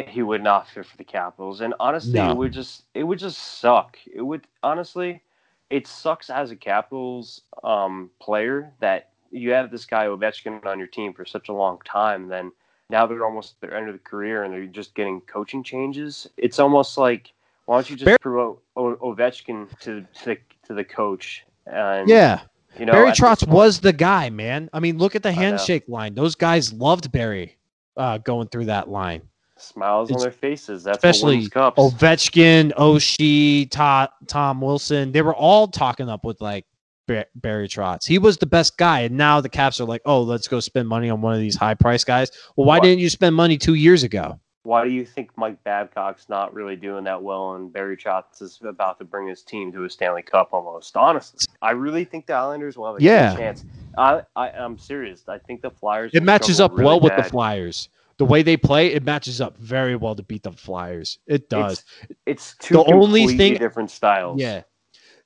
he 0.09 0.21
would 0.21 0.43
not 0.43 0.67
fit 0.67 0.85
for 0.85 0.97
the 0.97 1.03
Capitals. 1.05 1.61
And 1.61 1.73
honestly, 1.79 2.13
No. 2.19 2.31
it 2.31 2.35
would 2.37 2.51
just 2.51 2.83
it 2.93 3.03
would 3.03 3.17
just 3.17 3.37
suck. 3.59 3.97
It 4.13 4.21
would 4.21 4.45
honestly, 4.61 5.23
it 5.69 5.87
sucks 5.87 6.29
as 6.29 6.51
a 6.51 6.55
Capitals 6.57 7.41
um, 7.63 8.11
player 8.19 8.73
that 8.81 9.11
you 9.31 9.51
have 9.51 9.71
this 9.71 9.85
guy 9.85 10.07
Ovechkin 10.07 10.65
on 10.65 10.77
your 10.77 10.89
team 10.89 11.13
for 11.13 11.23
such 11.25 11.47
a 11.47 11.53
long 11.53 11.79
time. 11.85 12.27
Then 12.27 12.51
now 12.89 13.07
they're 13.07 13.23
almost 13.25 13.55
at 13.63 13.69
the 13.69 13.75
end 13.75 13.87
of 13.87 13.93
the 13.93 13.99
career 13.99 14.43
and 14.43 14.53
they're 14.53 14.65
just 14.65 14.93
getting 14.93 15.21
coaching 15.21 15.63
changes. 15.63 16.27
It's 16.35 16.59
almost 16.59 16.97
like 16.97 17.31
why 17.65 17.77
don't 17.77 17.89
you 17.89 17.95
just 17.95 18.05
Barry- 18.05 18.17
promote 18.19 18.61
o- 18.75 18.95
Ovechkin 18.97 19.67
to 19.79 20.01
to 20.01 20.25
the, 20.25 20.37
to 20.67 20.73
the 20.73 20.83
coach? 20.83 21.43
And 21.65 22.07
Yeah, 22.09 22.41
you 22.79 22.85
know 22.85 22.93
Barry 22.93 23.11
Trotz 23.11 23.47
was 23.47 23.79
the 23.79 23.93
guy, 23.93 24.29
man. 24.29 24.69
I 24.73 24.79
mean, 24.79 24.97
look 24.97 25.15
at 25.15 25.23
the 25.23 25.31
handshake 25.31 25.83
line. 25.87 26.13
Those 26.15 26.35
guys 26.35 26.71
loved 26.73 27.11
Barry 27.11 27.57
uh, 27.97 28.19
going 28.19 28.47
through 28.49 28.65
that 28.65 28.89
line. 28.89 29.21
smiles 29.57 30.11
on 30.11 30.19
their 30.19 30.31
faces. 30.31 30.83
That's 30.83 30.97
especially 30.97 31.47
cups. 31.49 31.79
Ovechkin, 31.79 32.71
Oshie, 32.75 33.69
Todd, 33.71 34.09
Tom 34.27 34.61
Wilson, 34.61 35.11
they 35.11 35.21
were 35.21 35.33
all 35.35 35.67
talking 35.67 36.09
up 36.09 36.23
with 36.25 36.39
like 36.41 36.65
Barry 37.07 37.67
Trotz. 37.67 38.05
He 38.05 38.17
was 38.19 38.37
the 38.37 38.45
best 38.45 38.77
guy, 38.77 39.01
and 39.01 39.15
now 39.17 39.39
the 39.41 39.49
Caps 39.49 39.79
are 39.79 39.85
like, 39.85 40.01
oh, 40.05 40.21
let's 40.21 40.47
go 40.47 40.59
spend 40.59 40.87
money 40.87 41.09
on 41.09 41.21
one 41.21 41.33
of 41.33 41.39
these 41.39 41.55
high 41.55 41.73
price 41.75 42.03
guys. 42.03 42.31
Well, 42.55 42.65
why 42.67 42.77
What? 42.77 42.83
didn't 42.83 42.99
you 42.99 43.09
spend 43.09 43.35
money 43.35 43.57
two 43.57 43.75
years 43.75 44.03
ago? 44.03 44.39
Why 44.65 44.83
do 44.83 44.89
you 44.89 45.05
think 45.05 45.29
Mike 45.37 45.63
Babcock's 45.63 46.27
not 46.27 46.53
really 46.53 46.75
doing 46.75 47.03
that 47.05 47.21
well 47.21 47.55
and 47.55 47.71
Barry 47.71 47.95
Trotz 47.95 48.41
is 48.41 48.59
about 48.63 48.97
to 48.99 49.05
bring 49.05 49.27
his 49.27 49.43
team 49.43 49.71
to 49.73 49.83
a 49.85 49.89
Stanley 49.89 50.23
Cup 50.23 50.49
almost? 50.53 50.97
Honestly, 50.97 51.39
I 51.61 51.71
really 51.71 52.03
think 52.03 52.25
the 52.25 52.33
Islanders 52.33 52.77
will 52.77 52.87
have 52.87 52.99
a 52.99 53.03
Yeah. 53.03 53.31
good 53.31 53.39
chance. 53.39 53.65
I, 53.97 54.21
I, 54.35 54.49
I'm 54.49 54.77
serious. 54.77 55.23
I 55.27 55.37
think 55.37 55.61
the 55.61 55.69
Flyers. 55.71 56.11
It 56.13 56.23
matches 56.23 56.59
up 56.59 56.73
well 56.73 56.99
really 56.99 56.99
with 57.01 57.15
the. 57.15 57.23
Flyers. 57.29 57.89
The 58.17 58.25
way 58.25 58.43
they 58.43 58.55
play, 58.57 58.87
it 58.93 59.03
matches 59.03 59.41
up 59.41 59.57
very 59.57 59.95
well 59.97 60.15
to 60.15 60.23
beat 60.23 60.43
the 60.43 60.51
Flyers. 60.51 61.19
It 61.27 61.49
does. 61.49 61.83
It's 62.25 62.55
two 62.59 62.75
The 62.75 62.83
only 62.85 63.21
completely 63.21 63.37
thing- 63.37 63.57
different 63.57 63.91
styles. 63.91 64.39
Yeah. 64.39 64.63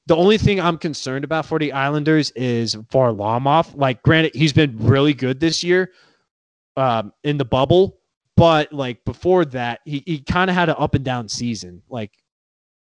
The 0.08 0.16
only 0.16 0.40
thing 0.40 0.60
I'm 0.60 0.78
concerned 0.80 1.24
about 1.24 1.46
for 1.46 1.60
the 1.60 1.72
Islanders 1.72 2.32
is 2.32 2.76
Varlamov. 2.76 3.76
Like, 3.78 4.02
granted, 4.02 4.34
he's 4.34 4.54
been 4.54 4.76
really 4.80 5.14
good 5.14 5.40
this 5.40 5.64
year 5.64 5.92
um, 6.78 7.14
in 7.24 7.38
the 7.38 7.46
bubble, 7.46 7.99
but 8.40 8.74
like 8.74 9.04
before 9.06 9.46
that, 9.46 9.82
he, 9.86 10.04
he 10.06 10.20
kind 10.20 10.50
of 10.50 10.56
had 10.56 10.70
an 10.70 10.76
up 10.78 10.96
and 10.96 11.04
down 11.04 11.28
season. 11.28 11.82
Like, 11.90 12.12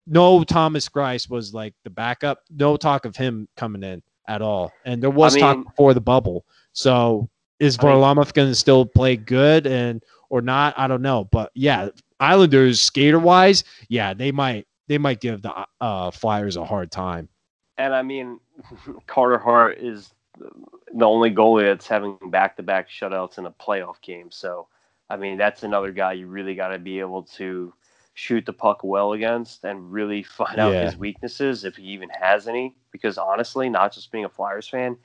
no 0.06 0.44
Thomas 0.44 0.88
Greiss 0.88 1.28
was 1.28 1.52
like 1.52 1.74
the 1.84 1.90
backup. 1.90 2.42
No 2.50 2.76
talk 2.76 3.04
of 3.04 3.16
him 3.16 3.48
coming 3.56 3.82
in 3.82 4.02
at 4.26 4.40
all. 4.40 4.72
And 4.84 5.02
there 5.02 5.10
was 5.10 5.36
I 5.36 5.40
talk 5.40 5.64
before 5.64 5.92
the 5.94 6.00
bubble. 6.00 6.46
So 6.72 7.28
is 7.60 7.76
Varlamov 7.76 8.32
going 8.32 8.48
to 8.48 8.54
still 8.54 8.86
play 8.86 9.16
good 9.16 9.66
and 9.66 10.02
or 10.30 10.40
not? 10.40 10.74
I 10.78 10.86
don't 10.86 11.02
know. 11.02 11.24
But 11.24 11.50
yeah, 11.54 11.88
Islanders 12.20 12.80
skater 12.80 13.18
wise, 13.18 13.64
yeah, 13.88 14.14
they 14.14 14.32
might 14.32 14.66
they 14.86 14.98
might 14.98 15.20
give 15.20 15.42
the 15.42 15.66
uh, 15.80 16.10
Flyers 16.10 16.56
a 16.56 16.64
hard 16.64 16.90
time. 16.90 17.28
And 17.76 17.94
I 17.94 18.02
mean, 18.02 18.40
Carter 19.06 19.38
Hart 19.38 19.78
is 19.78 20.12
the 20.38 21.04
only 21.04 21.30
goalie 21.30 21.66
that's 21.66 21.86
having 21.86 22.16
back 22.30 22.56
to 22.56 22.62
back 22.62 22.88
shutouts 22.88 23.38
in 23.38 23.46
a 23.46 23.50
playoff 23.50 24.00
game. 24.00 24.30
So, 24.30 24.68
I 25.10 25.16
mean, 25.16 25.38
that's 25.38 25.62
another 25.62 25.92
guy 25.92 26.12
you 26.14 26.26
really 26.26 26.54
got 26.54 26.68
to 26.68 26.78
be 26.78 27.00
able 27.00 27.22
to 27.36 27.72
shoot 28.14 28.44
the 28.44 28.52
puck 28.52 28.82
well 28.82 29.12
against 29.12 29.64
and 29.64 29.92
really 29.92 30.22
find 30.40 30.58
out 30.58 30.72
Yeah. 30.74 30.84
his 30.84 30.96
weaknesses 30.96 31.64
if 31.64 31.76
he 31.76 31.84
even 31.84 32.08
has 32.10 32.48
any. 32.48 32.74
Because 32.92 33.18
honestly, 33.18 33.68
not 33.68 33.92
just 33.92 34.10
being 34.12 34.24
a 34.24 34.28
Flyers 34.28 34.68
fan, 34.68 34.96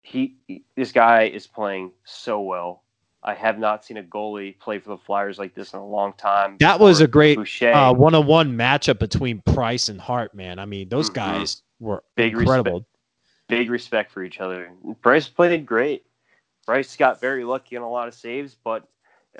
he 0.00 0.36
this 0.76 0.92
guy 0.92 1.24
is 1.24 1.46
playing 1.46 1.92
so 2.04 2.40
well. 2.40 2.82
I 3.24 3.34
have 3.34 3.58
not 3.58 3.84
seen 3.84 3.98
a 3.98 4.02
goalie 4.02 4.58
play 4.58 4.80
for 4.80 4.88
the 4.88 4.96
Flyers 4.98 5.38
like 5.38 5.54
this 5.54 5.74
in 5.74 5.78
a 5.78 5.86
long 5.86 6.12
time. 6.14 6.56
That 6.58 6.80
was 6.80 7.00
a 7.00 7.06
great 7.06 7.38
uh, 7.62 7.94
one-on-one 7.94 8.56
matchup 8.56 8.98
between 8.98 9.40
Price 9.42 9.88
and 9.88 10.00
Hart. 10.00 10.34
Man, 10.34 10.58
I 10.58 10.64
mean, 10.64 10.88
those 10.88 11.08
Mhm. 11.08 11.14
guys 11.14 11.62
were 11.78 12.02
Big 12.16 12.36
incredible. 12.36 12.84
big 13.48 13.70
respect 13.70 14.10
for 14.10 14.24
each 14.24 14.40
other. 14.40 14.72
Price 15.02 15.28
played 15.28 15.66
great. 15.66 16.04
Price 16.66 16.96
got 16.96 17.20
very 17.20 17.44
lucky 17.44 17.76
on 17.76 17.82
a 17.82 17.88
lot 17.88 18.08
of 18.08 18.14
saves, 18.14 18.56
but 18.56 18.88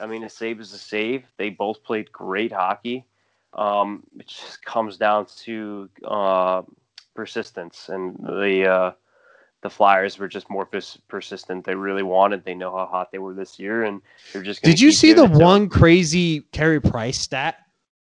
I 0.01 0.07
mean, 0.07 0.25
a 0.25 0.29
save 0.29 0.61
is 0.61 0.73
a 0.73 0.79
save. 0.79 1.25
They 1.37 1.51
both 1.51 1.83
played 1.83 2.11
great 2.13 2.53
hockey. 2.53 3.07
Um, 3.55 4.05
it 4.19 4.27
just 4.27 4.65
comes 4.65 4.97
down 4.97 5.27
to 5.45 5.89
uh, 6.05 6.63
persistence, 7.15 7.89
and 7.89 8.17
the 8.17 8.67
uh, 8.69 8.93
the 9.63 9.71
Flyers 9.71 10.19
were 10.19 10.29
just 10.29 10.49
more 10.49 10.65
pers- 10.65 10.99
persistent. 11.09 11.65
They 11.65 11.75
really 11.75 12.03
wanted. 12.03 12.45
They 12.45 12.55
know 12.55 12.75
how 12.75 12.87
hot 12.87 13.13
they 13.13 13.19
were 13.19 13.35
this 13.35 13.59
year, 13.59 13.85
and 13.85 14.01
they're 14.33 14.43
just. 14.43 14.63
Did 14.63 14.81
you 14.81 14.93
see 14.93 15.13
the 15.13 15.27
one 15.27 15.69
crazy 15.69 16.41
Carey 16.53 16.81
Price 16.81 17.19
stat 17.19 17.57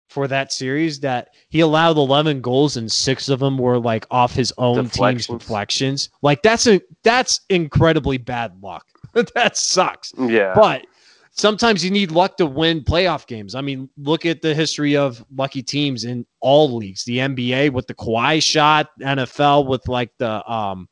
for 0.07 0.27
that 0.27 0.51
series 0.51 0.99
that 1.01 1.29
he 1.49 1.59
allowed 1.59 1.95
11 1.97 2.41
goals 2.41 2.77
and 2.77 2.91
six 2.91 3.29
of 3.29 3.39
them 3.39 3.57
were 3.59 3.77
like 3.77 4.07
off 4.09 4.33
his 4.33 4.51
own 4.57 4.89
team's 4.89 4.91
Deflections. 5.27 5.39
deflections? 5.43 6.09
Like 6.21 6.41
that's 6.41 6.67
a 6.67 6.81
that's 7.03 7.41
incredibly 7.49 8.17
bad 8.17 8.61
luck. 8.61 8.85
that 9.35 9.57
sucks. 9.57 10.13
Yeah, 10.17 10.53
But 10.55 10.85
sometimes 11.32 11.84
you 11.84 11.91
need 11.91 12.11
luck 12.11 12.38
to 12.38 12.45
win 12.45 12.82
playoff 12.82 13.25
games. 13.27 13.55
I 13.55 13.61
mean, 13.61 13.89
look 13.97 14.25
at 14.25 14.41
the 14.41 14.53
history 14.53 14.95
of 14.97 15.23
lucky 15.36 15.61
teams 15.63 16.03
in 16.03 16.25
all 16.41 16.75
leagues. 16.75 17.03
The 17.05 17.17
NBA 17.19 17.71
with 17.71 17.88
the 17.88 17.93
Kawhi 17.95 18.41
shot, 18.43 18.89
NFL 19.01 19.67
with 19.67 19.88
like 19.88 20.11
the 20.17 20.49
um 20.51 20.88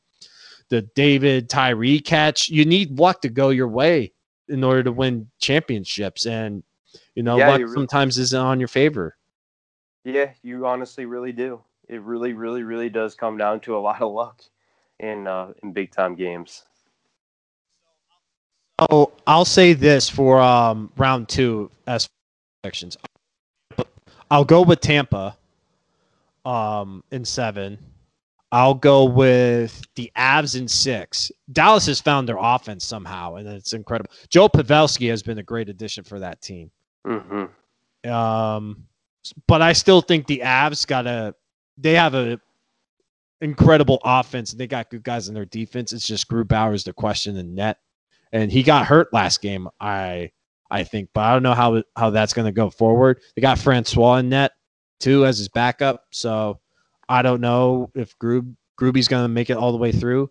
the 0.69 0.81
David 0.95 1.49
Tyree 1.49 1.99
catch. 1.99 2.49
You 2.49 2.65
need 2.65 2.99
luck 2.99 3.21
to 3.21 3.29
go 3.29 3.49
your 3.49 3.67
way 3.69 4.13
in 4.49 4.63
order 4.63 4.83
to 4.83 4.91
win 4.91 5.29
championships. 5.39 6.25
And 6.25 6.63
you 7.15 7.23
know, 7.23 7.37
Yeah, 7.37 7.49
luck 7.49 7.59
you 7.59 7.65
really- 7.65 7.75
sometimes 7.75 8.17
isn't 8.17 8.39
on 8.39 8.59
your 8.59 8.67
favor. 8.67 9.17
yeah, 10.03 10.31
you 10.41 10.65
honestly 10.65 11.05
really 11.05 11.31
do. 11.31 11.61
It 11.89 12.01
really, 12.01 12.33
really, 12.33 12.63
really 12.63 12.89
does 12.89 13.15
come 13.15 13.37
down 13.37 13.59
to 13.61 13.77
a 13.77 13.79
lot 13.79 14.01
of 14.01 14.11
luck 14.11 14.41
in 14.99 15.25
uh, 15.27 15.53
in 15.63 15.71
big 15.73 15.91
time 15.91 16.15
games. 16.15 16.63
Oh, 18.79 19.11
I'll 19.25 19.45
say 19.45 19.73
this 19.73 20.09
for 20.09 20.39
um 20.39 20.91
round 20.97 21.29
two 21.29 21.71
as 21.87 22.09
sections. 22.65 22.97
I'll 24.29 24.45
go 24.45 24.61
with 24.61 24.81
Tampa 24.81 25.37
um 26.45 27.03
in 27.11 27.25
seven. 27.25 27.77
I'll 28.51 28.75
go 28.75 29.03
with 29.03 29.85
the 29.95 30.09
Avs 30.15 30.57
in 30.57 30.67
six. 30.69 31.31
Dallas 31.51 31.85
has 31.87 31.99
found 31.99 32.29
their 32.29 32.37
offense 32.39 32.85
somehow, 32.85 33.35
and 33.35 33.47
it's 33.47 33.73
incredible. 33.73 34.09
Joe 34.29 34.47
Pavelski 34.47 35.09
has 35.09 35.21
been 35.21 35.37
a 35.37 35.43
great 35.43 35.67
addition 35.67 36.03
for 36.03 36.19
that 36.19 36.41
team. 36.41 36.71
hmm 37.05 37.45
Um, 38.09 38.85
but 39.47 39.61
I 39.61 39.73
still 39.73 40.01
think 40.01 40.27
the 40.27 40.41
Avs 40.45 40.87
got 40.87 41.07
a 41.07 41.35
they 41.77 41.93
have 41.93 42.15
a 42.15 42.39
incredible 43.41 43.99
offense. 44.03 44.51
And 44.51 44.59
they 44.59 44.67
got 44.67 44.89
good 44.89 45.03
guys 45.03 45.27
in 45.27 45.33
their 45.33 45.45
defense. 45.45 45.93
It's 45.93 46.07
just 46.07 46.27
Grubauer's 46.27 46.83
the 46.83 46.93
question 46.93 47.37
in 47.37 47.55
net, 47.55 47.77
and 48.31 48.51
he 48.51 48.63
got 48.63 48.85
hurt 48.85 49.13
last 49.13 49.41
game. 49.41 49.67
I 49.79 50.31
I 50.69 50.83
think, 50.83 51.09
but 51.13 51.21
I 51.21 51.33
don't 51.33 51.43
know 51.43 51.53
how 51.53 51.83
how 51.95 52.09
that's 52.09 52.33
going 52.33 52.45
to 52.45 52.51
go 52.51 52.69
forward. 52.69 53.21
They 53.35 53.41
got 53.41 53.57
Francouz 53.57 54.19
in 54.19 54.29
net 54.29 54.51
too 54.99 55.25
as 55.25 55.37
his 55.37 55.49
backup, 55.49 56.05
so 56.11 56.59
I 57.09 57.21
don't 57.21 57.41
know 57.41 57.91
if 57.95 58.17
Grub 58.19 58.53
Gruby's 58.77 59.07
going 59.07 59.23
to 59.23 59.29
make 59.29 59.49
it 59.49 59.57
all 59.57 59.71
the 59.71 59.77
way 59.77 59.91
through. 59.91 60.29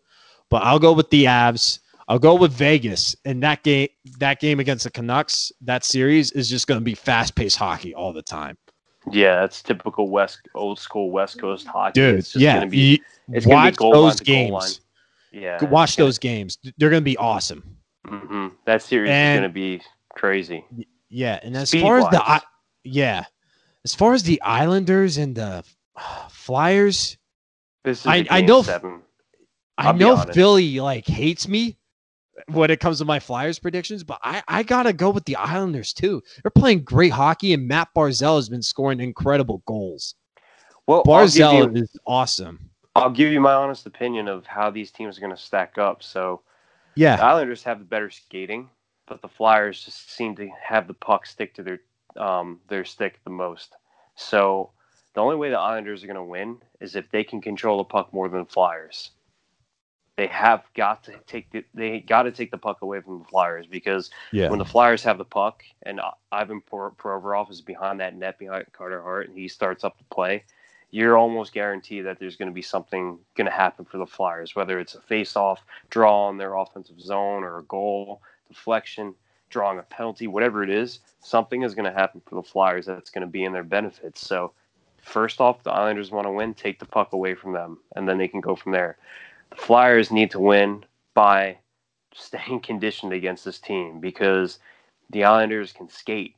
But 0.48 0.62
I'll 0.62 0.78
go 0.78 0.92
with 0.92 1.10
the 1.10 1.24
Avs. 1.24 1.80
I'll 2.08 2.20
go 2.20 2.36
with 2.36 2.52
Vegas. 2.52 3.16
And 3.24 3.42
that 3.42 3.64
game, 3.64 3.88
that 4.18 4.40
game 4.40 4.60
against 4.60 4.84
the 4.84 4.90
Canucks, 4.90 5.50
that 5.62 5.84
series 5.84 6.30
is 6.32 6.48
just 6.48 6.68
going 6.68 6.78
to 6.78 6.84
be 6.84 6.94
fast-paced 6.94 7.56
hockey 7.56 7.92
all 7.94 8.12
the 8.12 8.22
time. 8.22 8.56
Yeah, 9.10 9.40
that's 9.40 9.62
typical 9.62 10.08
West 10.08 10.40
old 10.54 10.78
school 10.78 11.10
West 11.10 11.38
Coast 11.40 11.66
hockey. 11.66 12.00
Dude, 12.00 12.18
it's 12.18 12.32
just 12.32 12.42
yeah. 12.42 12.54
gonna 12.54 12.70
be 12.70 13.00
it's 13.32 13.46
gonna 13.46 13.70
be 13.70 13.76
watch 13.76 13.76
those 13.92 14.20
games. 14.20 14.80
yeah. 15.32 15.64
Watch 15.64 15.96
those 15.96 16.18
games. 16.18 16.58
They're 16.76 16.90
going 16.90 17.02
to 17.02 17.04
be 17.04 17.16
awesome. 17.16 17.75
Hmm 18.08 18.48
That 18.64 18.82
series 18.82 19.10
And- 19.10 19.34
is 19.34 19.38
gonna 19.38 19.52
be 19.52 19.82
crazy. 20.14 20.64
Yeah, 21.08 21.38
and 21.42 21.56
as 21.56 21.72
far 21.72 21.98
as 21.98 22.04
the 22.10 22.42
yeah, 22.84 23.24
as 23.84 23.94
far 23.94 24.12
as 24.14 24.22
the 24.22 24.40
Islanders 24.42 25.18
and 25.18 25.34
the 25.34 25.64
Flyers, 26.30 27.16
This 27.84 28.00
is 28.00 28.06
I- 28.06 28.26
I 28.30 28.40
know- 28.40 28.62
seven. 28.62 29.02
I 29.78 29.88
I'll 29.88 29.92
be 29.92 29.98
know. 30.00 30.16
Philly 30.32 30.80
like 30.80 31.06
hates 31.06 31.46
me 31.46 31.76
when 32.48 32.70
it 32.70 32.80
comes 32.80 32.98
to 32.98 33.04
my 33.04 33.20
Flyers 33.20 33.58
predictions, 33.58 34.04
but 34.04 34.18
I, 34.22 34.42
I 34.48 34.62
gotta 34.62 34.92
go 34.94 35.10
with 35.10 35.24
the 35.26 35.36
Islanders 35.36 35.92
too. 35.92 36.22
They're 36.42 36.50
playing 36.50 36.84
great 36.84 37.12
hockey, 37.12 37.52
and 37.52 37.68
Matt 37.68 37.88
Barzal 37.94 38.36
has 38.36 38.48
been 38.48 38.62
scoring 38.62 39.00
incredible 39.00 39.62
goals. 39.66 40.14
Well, 40.86 41.02
Barzal 41.04 41.74
you, 41.76 41.82
is 41.82 41.94
awesome. 42.06 42.70
I'll 42.94 43.10
give 43.10 43.30
you 43.32 43.40
my 43.40 43.52
honest 43.52 43.84
opinion 43.86 44.28
of 44.28 44.46
how 44.46 44.70
these 44.70 44.90
teams 44.90 45.18
are 45.18 45.20
gonna 45.20 45.36
stack 45.36 45.76
up. 45.76 46.02
So 46.02 46.40
the 46.96 47.02
Yeah, 47.02 47.16
Islanders 47.22 47.62
have 47.64 47.78
the 47.78 47.84
better 47.84 48.10
skating, 48.10 48.70
but 49.06 49.22
the 49.22 49.28
Flyers 49.28 49.84
just 49.84 50.10
seem 50.10 50.34
to 50.36 50.48
have 50.62 50.86
the 50.88 50.94
puck 50.94 51.26
stick 51.26 51.54
to 51.54 51.62
their 51.62 51.80
um, 52.16 52.60
their 52.68 52.84
stick 52.84 53.20
the 53.24 53.30
most. 53.30 53.74
So 54.14 54.70
the 55.14 55.20
only 55.20 55.36
way 55.36 55.50
the 55.50 55.58
Islanders 55.58 56.02
are 56.02 56.06
going 56.06 56.16
to 56.16 56.22
win 56.22 56.58
is 56.80 56.96
if 56.96 57.10
they 57.10 57.24
can 57.24 57.40
control 57.40 57.78
the 57.78 57.84
puck 57.84 58.12
more 58.12 58.28
than 58.28 58.40
the 58.40 58.46
Flyers. 58.46 59.10
They 60.16 60.28
have 60.28 60.64
got 60.74 61.04
to 61.04 61.12
take 61.26 61.50
the, 61.50 61.64
they 61.74 62.00
got 62.00 62.22
to 62.22 62.32
take 62.32 62.50
the 62.50 62.56
puck 62.56 62.80
away 62.80 63.02
from 63.02 63.18
the 63.18 63.24
Flyers 63.26 63.66
because 63.66 64.10
yeah, 64.32 64.48
when 64.48 64.58
the 64.58 64.64
Flyers 64.64 65.02
have 65.02 65.18
the 65.18 65.24
puck 65.26 65.62
and 65.82 66.00
Ivan 66.32 66.62
Por- 66.62 66.92
Provorov 66.92 67.50
is 67.50 67.60
behind 67.60 68.00
that 68.00 68.16
net 68.16 68.38
behind 68.38 68.64
Carter 68.72 69.02
Hart 69.02 69.28
and 69.28 69.36
he 69.36 69.48
starts 69.48 69.84
up 69.84 69.98
the 69.98 70.04
play, 70.04 70.44
you're 70.90 71.16
almost 71.16 71.52
guaranteed 71.52 72.06
that 72.06 72.18
there's 72.18 72.36
going 72.36 72.48
to 72.48 72.54
be 72.54 72.62
something 72.62 73.18
going 73.36 73.46
to 73.46 73.56
happen 73.56 73.84
for 73.84 73.98
the 73.98 74.06
Flyers, 74.06 74.54
whether 74.54 74.78
it's 74.78 74.94
a 74.94 75.00
face-off 75.00 75.64
draw 75.90 76.28
on 76.28 76.38
their 76.38 76.54
offensive 76.54 77.00
zone 77.00 77.42
or 77.42 77.58
a 77.58 77.64
goal, 77.64 78.22
deflection, 78.48 79.14
drawing 79.50 79.78
a 79.78 79.82
penalty, 79.82 80.26
whatever 80.26 80.62
it 80.62 80.70
is, 80.70 81.00
something 81.20 81.62
is 81.62 81.74
going 81.74 81.90
to 81.90 81.98
happen 81.98 82.20
for 82.26 82.36
the 82.36 82.42
Flyers 82.42 82.86
that's 82.86 83.10
going 83.10 83.26
to 83.26 83.30
be 83.30 83.44
in 83.44 83.52
their 83.52 83.64
benefits. 83.64 84.26
So, 84.26 84.52
first 85.02 85.40
off, 85.40 85.62
the 85.62 85.70
Islanders 85.70 86.10
want 86.10 86.26
to 86.26 86.32
win, 86.32 86.54
take 86.54 86.78
the 86.78 86.86
puck 86.86 87.12
away 87.12 87.34
from 87.34 87.52
them, 87.52 87.78
and 87.94 88.08
then 88.08 88.18
they 88.18 88.28
can 88.28 88.40
go 88.40 88.56
from 88.56 88.72
there. 88.72 88.96
The 89.50 89.56
Flyers 89.56 90.10
need 90.10 90.30
to 90.32 90.40
win 90.40 90.84
by 91.14 91.58
staying 92.14 92.60
conditioned 92.62 93.12
against 93.12 93.44
this 93.44 93.58
team 93.58 94.00
because 94.00 94.58
the 95.10 95.24
Islanders 95.24 95.72
can 95.72 95.88
skate, 95.88 96.34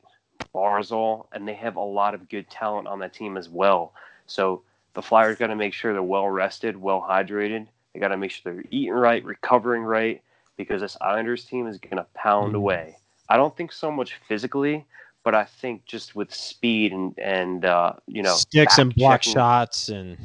Barzal, 0.53 1.27
and 1.33 1.47
they 1.47 1.55
have 1.55 1.75
a 1.75 1.81
lot 1.81 2.13
of 2.13 2.29
good 2.29 2.49
talent 2.49 2.87
on 2.87 2.99
that 2.99 3.13
team 3.13 3.37
as 3.37 3.49
well. 3.49 3.93
So 4.29 4.61
the 4.93 5.01
Flyers 5.01 5.37
got 5.37 5.47
to 5.47 5.55
make 5.55 5.73
sure 5.73 5.93
they're 5.93 6.01
well 6.03 6.27
rested, 6.29 6.77
well 6.77 7.05
hydrated. 7.07 7.67
They 7.93 7.99
got 7.99 8.09
to 8.09 8.17
make 8.17 8.31
sure 8.31 8.53
they're 8.53 8.63
eating 8.71 8.91
right, 8.93 9.23
recovering 9.23 9.83
right, 9.83 10.21
because 10.57 10.81
this 10.81 10.95
Islanders 11.01 11.45
team 11.45 11.67
is 11.67 11.77
going 11.79 11.97
to 11.97 12.05
pound 12.13 12.53
Mhm. 12.53 12.57
away. 12.57 12.97
I 13.27 13.37
don't 13.37 13.55
think 13.55 13.71
so 13.71 13.91
much 13.91 14.15
physically, 14.27 14.85
but 15.23 15.35
I 15.35 15.45
think 15.45 15.85
just 15.85 16.15
with 16.15 16.33
speed 16.33 16.91
and 16.93 17.17
and 17.19 17.65
uh, 17.65 17.93
you 18.07 18.23
know 18.23 18.33
sticks 18.35 18.77
and 18.77 18.93
block 18.95 19.21
checking- 19.21 19.33
shots, 19.33 19.89
and 19.89 20.17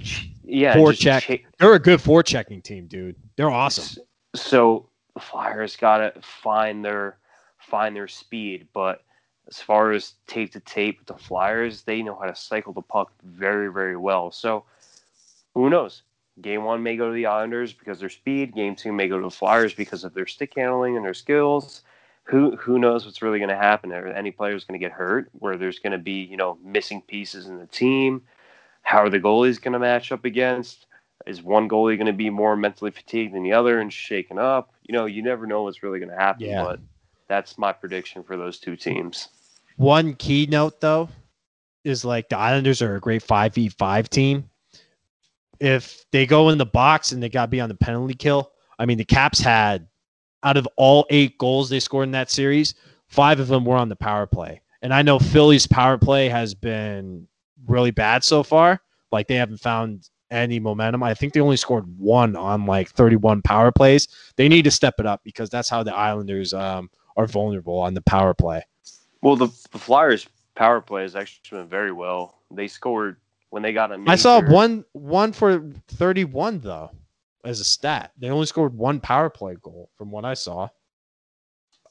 Yeah, 0.47 0.75
Forecheck. 0.77 1.23
cha- 1.43 1.49
they're 1.59 1.75
a 1.75 1.79
good 1.79 2.01
forechecking 2.01 2.63
team, 2.63 2.87
dude. 2.87 3.17
They're 3.37 3.51
awesome. 3.51 4.03
So 4.35 4.89
the 5.15 5.21
Flyers 5.21 5.77
got 5.77 5.99
to 5.99 6.21
find 6.23 6.85
their 6.85 7.17
find 7.59 7.97
their 7.97 8.09
speed, 8.09 8.69
but 8.75 9.03
as 9.49 9.61
far 9.61 9.93
as 9.93 10.15
tape 10.27 10.53
to 10.53 10.61
tape 10.61 10.99
with 10.99 11.09
the 11.09 11.23
Flyers, 11.23 11.83
they 11.83 12.03
know 12.03 12.17
how 12.19 12.27
to 12.27 12.35
cycle 12.35 12.73
the 12.73 12.83
puck 12.83 13.13
very 13.23 13.73
very 13.73 13.97
well. 13.97 14.31
So 14.31 14.65
who 15.55 15.71
knows? 15.71 16.03
Game 16.41 16.65
one 16.65 16.83
may 16.83 16.97
go 16.97 17.09
to 17.09 17.15
the 17.15 17.27
Islanders 17.27 17.73
because 17.73 17.99
of 17.99 18.01
their 18.01 18.09
speed. 18.09 18.55
Game 18.55 18.75
two 18.75 18.93
may 18.93 19.09
go 19.09 19.19
to 19.19 19.25
the 19.25 19.31
Flyers 19.31 19.73
because 19.73 20.03
of 20.03 20.15
their 20.15 20.27
stick 20.27 20.53
handling 20.57 20.97
and 20.97 21.05
their 21.05 21.15
skills. 21.15 21.83
Who 22.25 22.57
who 22.57 22.79
knows 22.79 23.05
what's 23.05 23.23
really 23.23 23.39
going 23.39 23.51
to 23.51 23.57
happen? 23.57 23.93
Are 23.93 24.07
any 24.09 24.31
players 24.31 24.65
going 24.65 24.79
to 24.79 24.85
get 24.85 24.93
hurt? 24.93 25.29
Where 25.33 25.57
there's 25.57 25.79
going 25.79 25.93
to 25.93 25.99
be 25.99 26.23
you 26.23 26.37
know 26.37 26.59
missing 26.65 27.03
pieces 27.03 27.47
in 27.47 27.59
the 27.59 27.67
team? 27.67 28.23
How 28.83 28.99
are 28.99 29.11
the 29.11 29.21
goalies 29.21 29.61
going 29.61 29.73
to 29.73 29.79
match 29.79 30.11
up 30.11 30.25
against? 30.25 30.87
Is 31.27 31.43
one 31.43 31.69
goalie 31.69 31.97
going 31.97 32.07
to 32.07 32.13
be 32.13 32.31
more 32.31 32.57
mentally 32.57 32.91
fatigued 32.91 33.35
than 33.35 33.43
the 33.43 33.53
other 33.53 33.81
and 33.81 33.93
shaken 33.93 34.39
up? 34.39 34.75
You 34.83 34.93
know, 34.93 35.07
you 35.07 35.23
never 35.23 35.47
know 35.47 35.63
what's 35.63 35.83
really 35.83 35.99
going 35.99 36.11
to 36.11 36.17
happen. 36.17 36.47
Yeah. 36.47 36.65
But 36.65 36.81
that's 37.35 37.59
my 37.59 37.73
prediction 37.73 38.23
for 38.23 38.37
those 38.37 38.61
two 38.61 38.77
teams. 38.77 39.29
One 39.77 40.15
key 40.15 40.47
note 40.47 40.81
though 40.81 41.09
is 41.83 42.05
like 42.05 42.29
the 42.29 42.39
Islanders 42.39 42.81
are 42.81 42.95
a 42.95 43.01
great 43.01 43.23
five 43.23 43.55
v 43.55 43.69
five 43.69 44.09
team. 44.09 44.49
If 45.59 46.05
they 46.13 46.27
go 46.27 46.51
in 46.51 46.59
the 46.59 46.67
box 46.67 47.11
and 47.11 47.21
they 47.23 47.29
got 47.29 47.47
to 47.47 47.51
be 47.51 47.61
on 47.61 47.69
the 47.69 47.75
penalty 47.75 48.15
kill, 48.15 48.53
I 48.79 48.87
mean 48.87 48.99
the 48.99 49.05
Caps 49.05 49.41
had 49.41 49.89
out 50.45 50.57
of 50.57 50.69
all 50.77 51.07
eight 51.11 51.37
goals 51.39 51.69
they 51.69 51.81
scored 51.81 52.07
in 52.07 52.13
that 52.13 52.31
series, 52.31 52.75
five 53.09 53.41
of 53.41 53.49
them 53.49 53.65
were 53.65 53.77
on 53.77 53.89
the 53.89 53.97
power 53.97 54.27
play. 54.27 54.61
And 54.83 54.95
I 54.95 55.03
know 55.03 55.19
Philly's 55.19 55.67
power 55.67 55.99
play 55.99 56.29
has 56.29 56.55
been 56.55 57.27
really 57.67 57.91
bad 57.91 58.23
so 58.23 58.45
far. 58.45 58.81
Like 59.11 59.27
they 59.27 59.37
haven't 59.37 59.59
found 59.59 60.09
any 60.31 60.61
momentum. 60.61 61.03
I 61.03 61.15
think 61.15 61.33
they 61.33 61.41
only 61.41 61.57
scored 61.57 61.87
one 61.99 62.37
on 62.37 62.67
like 62.67 62.91
31 62.91 63.43
power 63.43 63.73
plays. 63.73 64.07
They 64.37 64.49
need 64.49 64.65
to 64.65 64.71
step 64.71 64.95
it 64.99 65.07
up 65.07 65.23
because 65.25 65.51
that's 65.51 65.69
how 65.69 65.83
the 65.83 65.95
Islanders 65.95 66.53
um, 66.53 66.91
are 67.17 67.27
vulnerable 67.27 67.79
on 67.79 67.95
the 67.95 68.03
power 68.03 68.35
play. 68.35 68.65
Well, 69.23 69.37
the, 69.37 69.49
the 69.73 69.79
Flyers' 69.79 70.29
power 70.55 70.81
play 70.81 71.03
has 71.03 71.17
actually 71.17 71.61
been 71.61 71.69
very 71.69 71.93
well. 71.93 72.37
They 72.51 72.69
scored 72.69 73.17
when 73.51 73.63
they 73.63 73.73
got 73.73 73.93
a. 73.93 73.99
I 74.07 74.17
saw 74.17 74.41
major- 74.41 74.53
one 74.53 74.85
one 74.93 75.33
for 75.33 75.71
31 75.89 76.61
though 76.61 76.91
as 77.45 77.61
a 77.61 77.65
stat. 77.65 78.13
They 78.19 78.31
only 78.31 78.47
scored 78.47 78.77
one 78.77 79.01
power 79.01 79.31
play 79.31 79.57
goal 79.61 79.91
from 79.97 80.11
what 80.11 80.25
I 80.25 80.35
saw. 80.35 80.69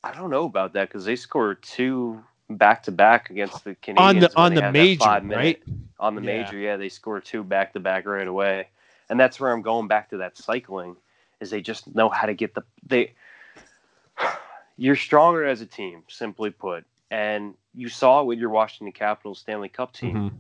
I 0.04 0.12
don't 0.14 0.30
know 0.30 0.46
about 0.46 0.74
that 0.74 0.90
because 0.90 1.06
they 1.06 1.16
scored 1.16 1.64
two 1.64 2.22
back 2.50 2.84
to 2.84 2.92
back 2.92 3.30
against 3.30 3.64
the 3.64 3.76
Canadiens 3.76 3.98
On 3.98 4.20
the 4.20 4.32
on 4.36 4.54
the 4.54 4.72
major, 4.72 5.22
right? 5.24 5.62
On 6.00 6.16
the 6.16 6.22
Yeah. 6.22 6.44
major, 6.44 6.58
yeah, 6.58 6.78
they 6.78 6.90
scored 6.90 7.24
two 7.24 7.44
back 7.44 7.74
to 7.74 7.80
back 7.80 8.06
right 8.06 8.28
away, 8.28 8.68
and 9.10 9.20
that's 9.20 9.40
where 9.40 9.52
I'm 9.52 9.62
going 9.62 9.88
back 9.88 10.10
to 10.10 10.18
that 10.18 10.38
cycling. 10.38 10.98
Is 11.40 11.50
they 11.50 11.62
just 11.62 11.94
know 11.96 12.10
how 12.10 12.26
to 12.28 12.34
get 12.34 12.54
the 12.54 12.64
they. 12.86 13.14
You're 14.78 14.96
stronger 14.96 15.46
as 15.46 15.62
a 15.62 15.66
team, 15.66 16.04
simply 16.08 16.50
put, 16.50 16.86
and 17.12 17.54
you 17.74 17.90
saw 17.90 18.24
with 18.24 18.40
your 18.40 18.50
Washington 18.50 18.92
Capitals 18.92 19.40
Stanley 19.40 19.70
Cup 19.70 19.94
team. 19.94 20.16
Mhm. 20.16 20.38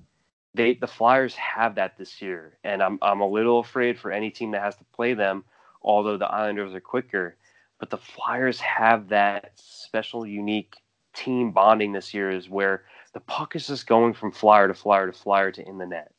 they 0.55 0.75
the 0.75 0.87
Flyers 0.87 1.35
have 1.35 1.75
that 1.75 1.97
this 1.97 2.21
year, 2.21 2.57
and 2.63 2.81
I'm 2.83 2.99
I'm 3.01 3.21
a 3.21 3.27
little 3.27 3.59
afraid 3.59 3.99
for 3.99 4.11
any 4.11 4.29
team 4.29 4.51
that 4.51 4.61
has 4.61 4.75
to 4.77 4.83
play 4.95 5.13
them. 5.13 5.43
Although 5.81 6.17
the 6.17 6.27
Islanders 6.31 6.73
are 6.73 6.79
quicker, 6.79 7.35
but 7.79 7.89
the 7.89 7.97
Flyers 7.97 8.59
have 8.59 9.09
that 9.09 9.51
special, 9.55 10.25
unique 10.25 10.75
team 11.13 11.51
bonding 11.51 11.91
this 11.91 12.13
year, 12.13 12.29
is 12.31 12.49
where 12.49 12.85
the 13.13 13.19
puck 13.19 13.55
is 13.55 13.67
just 13.67 13.85
going 13.87 14.13
from 14.13 14.31
flyer 14.31 14.67
to 14.67 14.73
flyer 14.73 15.07
to 15.07 15.13
flyer 15.13 15.51
to 15.51 15.67
in 15.67 15.77
the 15.77 15.85
net, 15.85 16.11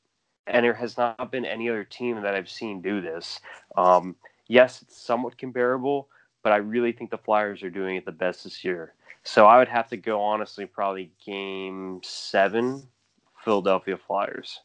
and 0.47 0.65
there 0.65 0.75
has 0.75 0.97
not 0.97 1.31
been 1.31 1.45
any 1.45 1.69
other 1.69 1.85
team 1.85 2.21
that 2.23 2.35
I've 2.35 2.51
seen 2.51 2.81
do 2.83 3.01
this. 3.01 3.41
Um, 3.77 4.17
yes, 4.49 4.83
it's 4.83 5.01
somewhat 5.01 5.39
comparable, 5.39 6.09
but 6.45 6.53
I 6.53 6.57
really 6.57 6.93
think 6.93 7.11
the 7.11 7.19
Flyers 7.19 7.63
are 7.65 7.71
doing 7.71 7.97
it 7.97 8.05
the 8.05 8.13
best 8.13 8.45
this 8.45 8.63
year. 8.63 8.93
So 9.25 9.47
I 9.47 9.59
would 9.59 9.69
have 9.69 9.89
to 9.89 9.97
go 9.97 10.21
honestly, 10.21 10.67
probably 10.67 11.11
game 11.25 12.01
seven, 12.05 12.87
Philadelphia 13.43 13.97
Flyers. 13.97 14.61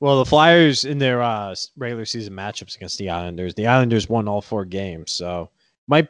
Well, 0.00 0.18
the 0.18 0.24
Flyers 0.28 0.84
in 0.84 0.98
their 0.98 1.22
uh, 1.22 1.54
regular 1.76 2.04
season 2.04 2.34
matchups 2.34 2.74
against 2.74 2.98
the 2.98 3.08
Islanders, 3.08 3.54
the 3.54 3.68
Islanders 3.68 4.08
won 4.08 4.26
all 4.26 4.42
four 4.42 4.64
games, 4.64 5.12
so 5.12 5.48
might 5.86 6.08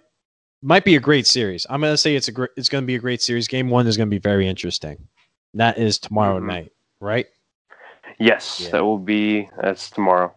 might 0.62 0.84
be 0.84 0.96
a 0.96 1.00
great 1.00 1.26
series. 1.26 1.66
I'm 1.68 1.82
gonna 1.82 1.98
say 1.98 2.16
it's 2.16 2.28
a 2.28 2.32
great, 2.32 2.50
it's 2.56 2.70
gonna 2.70 2.86
be 2.86 2.94
a 2.94 2.98
great 3.00 3.20
series. 3.20 3.46
Game 3.48 3.68
one 3.68 3.86
is 3.86 3.98
gonna 3.98 4.08
be 4.08 4.18
very 4.18 4.48
interesting. 4.48 4.96
That 5.52 5.76
is 5.76 5.98
tomorrow 5.98 6.40
Mhm. 6.40 6.46
night, 6.46 6.72
right? 7.00 7.26
Yes, 8.18 8.60
Yeah. 8.64 8.70
that 8.70 8.84
will 8.84 8.98
be 8.98 9.50
that's 9.60 9.90
tomorrow. 9.90 10.34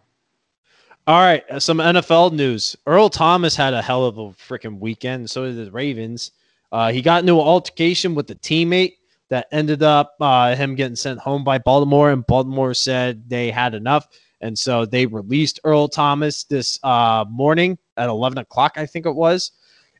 All 1.08 1.20
right, 1.20 1.48
uh, 1.48 1.60
some 1.60 1.78
NFL 1.78 2.32
news. 2.32 2.74
Earl 2.84 3.08
Thomas 3.08 3.54
had 3.54 3.74
a 3.74 3.82
hell 3.82 4.06
of 4.06 4.18
a 4.18 4.30
freaking 4.30 4.80
weekend. 4.80 5.30
So 5.30 5.44
did 5.44 5.64
the 5.64 5.70
Ravens. 5.70 6.32
Uh, 6.72 6.90
he 6.90 7.00
got 7.00 7.20
into 7.20 7.34
an 7.34 7.46
altercation 7.46 8.16
with 8.16 8.28
a 8.32 8.34
teammate 8.34 8.94
that 9.28 9.46
ended 9.52 9.84
up 9.84 10.16
uh, 10.20 10.56
him 10.56 10.74
getting 10.74 10.96
sent 10.96 11.20
home 11.20 11.44
by 11.44 11.58
Baltimore, 11.58 12.10
and 12.10 12.26
Baltimore 12.26 12.74
said 12.74 13.22
they 13.30 13.52
had 13.52 13.74
enough, 13.74 14.08
and 14.40 14.58
so 14.58 14.84
they 14.84 15.06
released 15.06 15.60
Earl 15.62 15.86
Thomas 15.86 16.42
this 16.42 16.80
uh, 16.82 17.24
morning 17.30 17.78
at 17.96 18.08
eleven 18.08 18.38
o'clock, 18.38 18.72
I 18.74 18.86
think 18.86 19.06
it 19.06 19.14
was, 19.14 19.52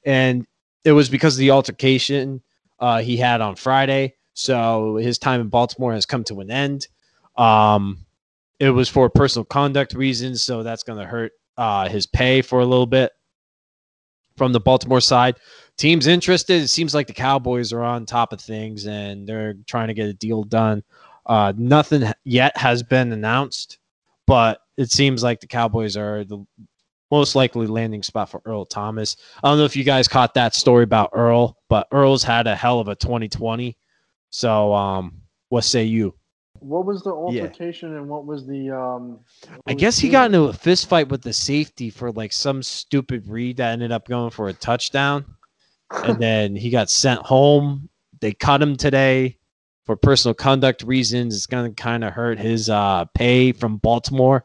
and 0.05 0.45
it 0.85 0.91
was 0.91 1.09
because 1.09 1.35
of 1.37 1.39
the 1.41 1.53
altercation 1.53 2.43
uh, 2.81 3.01
he 3.01 3.17
had 3.17 3.41
on 3.41 3.55
Friday. 3.55 4.15
So 4.35 4.97
his 4.97 5.19
time 5.19 5.41
in 5.41 5.49
Baltimore 5.51 5.93
has 5.93 6.05
come 6.05 6.25
to 6.25 6.41
an 6.41 6.51
end. 6.51 6.89
Um, 7.37 8.06
it 8.59 8.71
was 8.71 8.89
for 8.89 9.09
personal 9.11 9.45
conduct 9.45 9.95
reasons, 9.95 10.43
so 10.43 10.63
that's 10.63 10.83
going 10.83 10.99
to 10.99 11.07
hurt 11.07 11.33
uh, 11.57 11.89
his 11.89 12.07
pay 12.07 12.43
for 12.43 12.61
a 12.61 12.65
little 12.65 12.87
bit. 12.87 13.13
from 14.37 14.53
the 14.53 14.61
Baltimore 14.61 15.01
side. 15.01 15.37
Teams 15.79 16.07
interested. 16.07 16.63
It 16.63 16.69
seems 16.69 16.95
like 16.95 17.07
the 17.07 17.13
Cowboys 17.13 17.73
are 17.73 17.83
on 17.83 18.07
top 18.07 18.33
of 18.33 18.41
things 18.41 18.87
and 18.87 19.27
they're 19.27 19.55
trying 19.67 19.89
to 19.89 19.95
get 19.95 20.09
a 20.09 20.13
deal 20.15 20.43
done. 20.45 20.83
Uh, 21.27 21.53
nothing 21.57 22.05
yet 22.25 22.57
has 22.57 22.83
been 22.83 23.13
announced, 23.13 23.79
but 24.27 24.61
it 24.77 24.91
seems 24.91 25.23
like 25.23 25.41
the 25.41 25.47
Cowboys 25.47 25.97
are 25.97 26.25
the 26.25 26.45
most 27.11 27.35
likely 27.35 27.67
landing 27.67 28.03
spot 28.03 28.31
for 28.31 28.43
Earl 28.45 28.65
Thomas. 28.67 29.17
I 29.43 29.49
don't 29.49 29.59
know 29.59 29.65
if 29.65 29.77
you 29.77 29.85
guys 29.85 30.09
caught 30.09 30.35
that 30.35 30.55
story 30.55 30.85
about 30.85 31.11
Earl, 31.15 31.57
but 31.69 31.89
Earl's 31.93 32.23
had 32.23 32.47
a 32.47 32.55
hell 32.55 32.79
of 32.81 32.89
a 32.89 32.95
2020. 32.97 33.77
So, 34.31 34.75
um, 34.75 35.23
what 35.49 35.65
say 35.65 35.85
you? 35.85 36.15
What 36.67 36.85
was 36.85 37.03
the 37.03 37.11
altercation 37.11 37.93
yeah. 37.93 37.99
and 37.99 38.09
what 38.09 38.27
was 38.27 38.47
the 38.47 38.71
um 38.71 39.21
I 39.67 39.75
guess 39.75 39.99
he 39.99 40.09
got 40.09 40.27
into 40.27 40.45
a 40.45 40.53
fist 40.53 40.89
fight 40.89 41.09
with 41.09 41.23
the 41.23 41.33
safety 41.33 41.91
for 41.91 42.11
like 42.13 42.33
some 42.33 42.63
stupid 42.63 43.29
read 43.29 43.59
that 43.59 43.73
ended 43.73 43.93
up 43.93 44.09
going 44.09 44.31
for 44.31 44.49
a 44.49 44.53
touchdown. 44.53 45.25
and 45.91 46.19
then 46.23 46.57
he 46.57 46.71
got 46.71 46.91
sent 46.91 47.21
home. 47.21 47.89
They 48.21 48.33
cut 48.33 48.63
him 48.63 48.77
today 48.77 49.39
for 49.85 49.97
personal 49.97 50.35
conduct 50.35 50.83
reasons. 50.83 51.37
It's 51.37 51.47
going 51.47 51.73
to 51.73 51.83
kind 51.83 52.03
of 52.03 52.13
hurt 52.13 52.39
his 52.39 52.69
uh, 52.69 53.05
pay 53.15 53.53
from 53.53 53.77
Baltimore. 53.77 54.45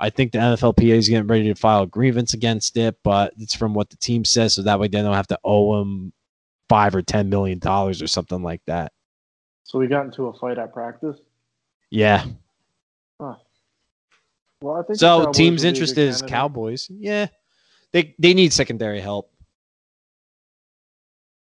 I 0.00 0.08
think 0.08 0.32
the 0.32 0.38
NFLPA 0.38 0.94
is 0.94 1.08
getting 1.10 1.26
ready 1.26 1.48
to 1.48 1.54
file 1.54 1.82
a 1.82 1.86
grievance 1.86 2.32
against 2.32 2.78
it, 2.78 2.96
but 3.04 3.34
it's 3.36 3.54
from 3.54 3.74
what 3.74 3.90
the 3.90 3.96
team 3.96 4.24
says, 4.24 4.54
so 4.54 4.62
that 4.62 4.80
way 4.80 4.88
they 4.88 5.02
don't 5.02 5.12
have 5.12 5.26
to 5.26 5.38
owe 5.44 5.82
him 5.82 6.14
five 6.70 6.94
or 6.94 7.02
ten 7.02 7.28
million 7.28 7.58
dollars 7.58 8.00
or 8.00 8.06
something 8.06 8.42
like 8.42 8.62
that. 8.66 8.92
So 9.64 9.78
we 9.78 9.86
got 9.86 10.06
into 10.06 10.28
a 10.28 10.32
fight 10.32 10.58
at 10.58 10.72
practice. 10.72 11.18
Yeah. 11.90 12.24
Huh. 13.20 13.34
Well, 14.62 14.76
I 14.76 14.82
think 14.82 14.98
so. 14.98 15.32
Teams 15.32 15.64
interested 15.64 16.08
is 16.08 16.22
Cowboys. 16.22 16.88
Yeah, 16.90 17.26
they 17.92 18.14
they 18.18 18.34
need 18.34 18.52
secondary 18.52 19.00
help. 19.00 19.32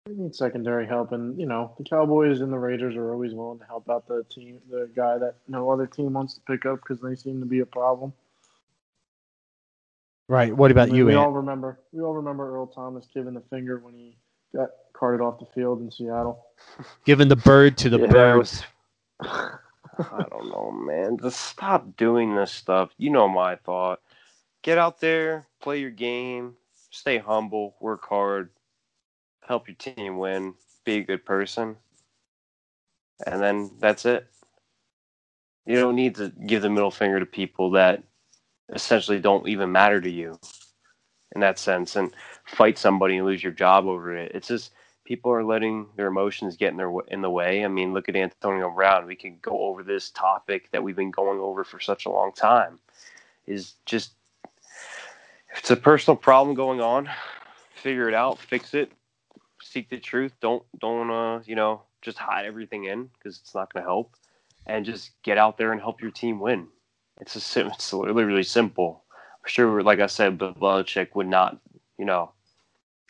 They 0.07 0.14
need 0.14 0.35
secondary 0.35 0.87
help, 0.87 1.12
and 1.12 1.39
you 1.39 1.47
know 1.47 1.74
the 1.78 1.85
Cowboys 1.85 2.41
and 2.41 2.53
the 2.53 2.59
Raiders 2.59 2.97
are 2.97 3.12
always 3.12 3.35
willing 3.35 3.59
to 3.59 3.64
help 3.64 3.89
out 3.91 4.07
the 4.07 4.24
team, 4.31 4.61
the 4.70 4.89
guy 4.95 5.18
that 5.18 5.35
no 5.49 5.70
other 5.70 5.87
team 5.87 6.12
wants 6.12 6.35
to 6.35 6.41
pick 6.43 6.66
up 6.66 6.81
because 6.81 7.01
they 7.01 7.16
seem 7.16 7.41
to 7.41 7.47
be 7.47 7.61
a 7.61 7.66
problem. 7.66 8.12
Right. 10.28 10.57
What 10.57 10.70
about 10.70 10.83
I 10.83 10.87
mean, 10.87 10.95
you? 10.95 11.07
We 11.07 11.12
Ant? 11.14 11.26
all 11.26 11.33
remember. 11.33 11.81
We 11.91 12.03
all 12.03 12.14
remember 12.14 12.55
Earl 12.55 12.68
Thomas 12.68 13.09
giving 13.12 13.35
the 13.35 13.43
finger 13.51 13.81
when 13.81 13.95
he 13.95 14.16
got 14.55 14.70
carted 14.93 15.20
off 15.20 15.41
the 15.41 15.47
field 15.47 15.81
in 15.81 15.91
Seattle. 15.91 16.47
Giving 17.05 17.26
the 17.26 17.35
bird 17.35 17.76
to 17.78 17.89
the 17.89 17.99
yeah, 17.99 18.07
birds. 18.07 18.62
I 20.01 20.24
don't 20.30 20.48
know, 20.48 20.70
man. 20.72 21.18
Just 21.20 21.40
stop 21.40 21.96
doing 21.96 22.34
this 22.34 22.53
stuff. 22.53 22.90
You 22.98 23.11
know 23.11 23.28
my 23.28 23.57
thought. 23.57 24.01
Get 24.62 24.78
out 24.78 25.01
there, 25.01 25.46
play 25.61 25.80
your 25.80 25.90
game, 25.90 26.55
stay 26.90 27.18
humble, 27.18 27.76
work 27.80 28.07
hard, 28.09 28.51
help 29.46 29.68
your 29.68 29.76
team 29.76 30.18
win, 30.18 30.55
be 30.84 30.98
a 30.98 31.05
good 31.05 31.24
person, 31.24 31.76
and 33.26 33.40
then 33.40 33.70
that's 33.78 34.05
it. 34.05 34.26
You 35.66 35.76
don't 35.76 35.96
need 35.96 36.16
to 36.16 36.30
give 36.46 36.62
the 36.62 36.70
middle 36.70 36.90
finger 36.90 37.20
to 37.20 37.26
people 37.26 37.70
that 37.72 38.03
essentially 38.74 39.18
don't 39.18 39.48
even 39.48 39.72
matter 39.72 40.01
to 40.01 40.11
you 40.11 40.38
in 41.34 41.40
that 41.40 41.59
sense 41.59 41.96
and 41.96 42.14
fight 42.44 42.78
somebody 42.78 43.16
and 43.16 43.26
lose 43.26 43.42
your 43.42 43.53
job 43.53 43.86
over 43.86 44.16
it. 44.16 44.32
It's 44.34 44.48
just 44.48 44.72
people 45.11 45.32
are 45.32 45.42
letting 45.42 45.88
their 45.96 46.06
emotions 46.06 46.56
get 46.56 46.70
in 46.70 46.76
their 46.76 46.92
in 47.08 47.20
the 47.20 47.28
way. 47.28 47.64
I 47.64 47.68
mean, 47.68 47.92
look 47.92 48.08
at 48.08 48.14
Antonio 48.14 48.70
Brown. 48.70 49.06
We 49.06 49.16
can 49.16 49.38
go 49.42 49.62
over 49.62 49.82
this 49.82 50.11
topic 50.11 50.70
that 50.70 50.84
we've 50.84 50.94
been 50.94 51.11
going 51.11 51.40
over 51.40 51.64
for 51.64 51.80
such 51.80 52.06
a 52.06 52.11
long 52.11 52.30
time. 52.30 52.78
Is 53.44 53.74
just 53.86 54.12
if 55.52 55.58
it's 55.58 55.70
a 55.72 55.76
personal 55.76 56.16
problem 56.16 56.54
going 56.54 56.80
on, 56.80 57.11
figure 57.74 58.08
it 58.08 58.14
out, 58.14 58.38
fix 58.38 58.72
it, 58.72 58.92
seek 59.61 59.90
the 59.90 59.98
truth. 59.98 60.32
Don't 60.40 60.62
don't 60.78 61.11
uh, 61.11 61.40
you 61.44 61.56
know 61.56 61.82
just 62.02 62.16
hide 62.16 62.46
everything 62.46 62.84
in 62.84 63.11
because 63.18 63.40
it's 63.40 63.52
not 63.52 63.72
going 63.72 63.82
to 63.82 63.88
help, 63.88 64.14
and 64.66 64.86
just 64.86 65.11
get 65.24 65.38
out 65.38 65.58
there 65.58 65.72
and 65.72 65.80
help 65.80 66.00
your 66.00 66.12
team 66.12 66.38
win. 66.38 66.68
It's 67.20 67.34
a 67.34 67.66
it's 67.66 67.92
really 67.92 68.22
really 68.22 68.44
simple. 68.44 69.02
I'm 69.11 69.48
sure, 69.48 69.82
like 69.82 69.98
I 69.98 70.06
said, 70.06 70.38
Belichick 70.38 71.16
would 71.16 71.26
not 71.26 71.58
you 71.98 72.04
know 72.04 72.30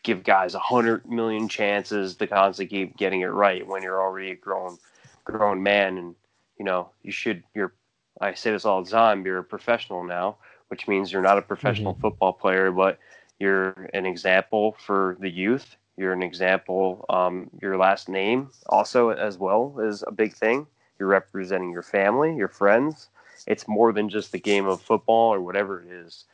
give 0.02 0.24
guys 0.24 0.54
a 0.54 0.58
hundred 0.58 1.08
million 1.08 1.48
chances 1.48 2.16
to 2.16 2.26
constantly 2.26 2.78
keep 2.78 2.96
getting 2.96 3.20
it 3.20 3.26
right 3.26 3.66
when 3.66 3.82
you're 3.82 4.00
already 4.00 4.30
a 4.30 4.36
grown 4.36 4.78
grown 5.24 5.62
man. 5.62 5.98
And 5.98 6.14
you 6.60 6.64
know 6.64 6.90
you 7.02 7.10
should 7.10 7.42
you're 7.54 7.72
I 8.20 8.34
say 8.34 8.52
this 8.52 8.66
all 8.66 8.84
the 8.84 8.90
time 8.90 9.24
you're 9.24 9.38
a 9.38 9.44
professional 9.44 10.04
now 10.04 10.36
which 10.68 10.86
means 10.86 11.10
you're 11.10 11.22
not 11.22 11.38
a 11.38 11.42
professional 11.42 11.94
mm-hmm. 11.94 12.02
football 12.02 12.34
player 12.34 12.70
but 12.70 12.98
you're 13.38 13.88
an 13.94 14.04
example 14.04 14.76
for 14.78 15.16
the 15.18 15.30
youth. 15.30 15.76
You're 15.96 16.12
an 16.12 16.22
example 16.22 17.06
um, 17.08 17.48
your 17.62 17.78
last 17.78 18.10
name 18.10 18.50
also 18.68 19.08
as 19.08 19.38
well 19.38 19.74
is 19.80 20.04
a 20.06 20.12
big 20.12 20.34
thing. 20.34 20.66
You're 20.98 21.08
representing 21.08 21.72
your 21.72 21.82
family 21.82 22.36
your 22.36 22.48
friends. 22.48 23.08
It's 23.46 23.66
more 23.66 23.94
than 23.94 24.10
just 24.10 24.32
the 24.32 24.38
game 24.38 24.66
of 24.66 24.82
football 24.82 25.32
or 25.32 25.40
whatever 25.40 25.80
it 25.80 25.90
is. 25.90 26.24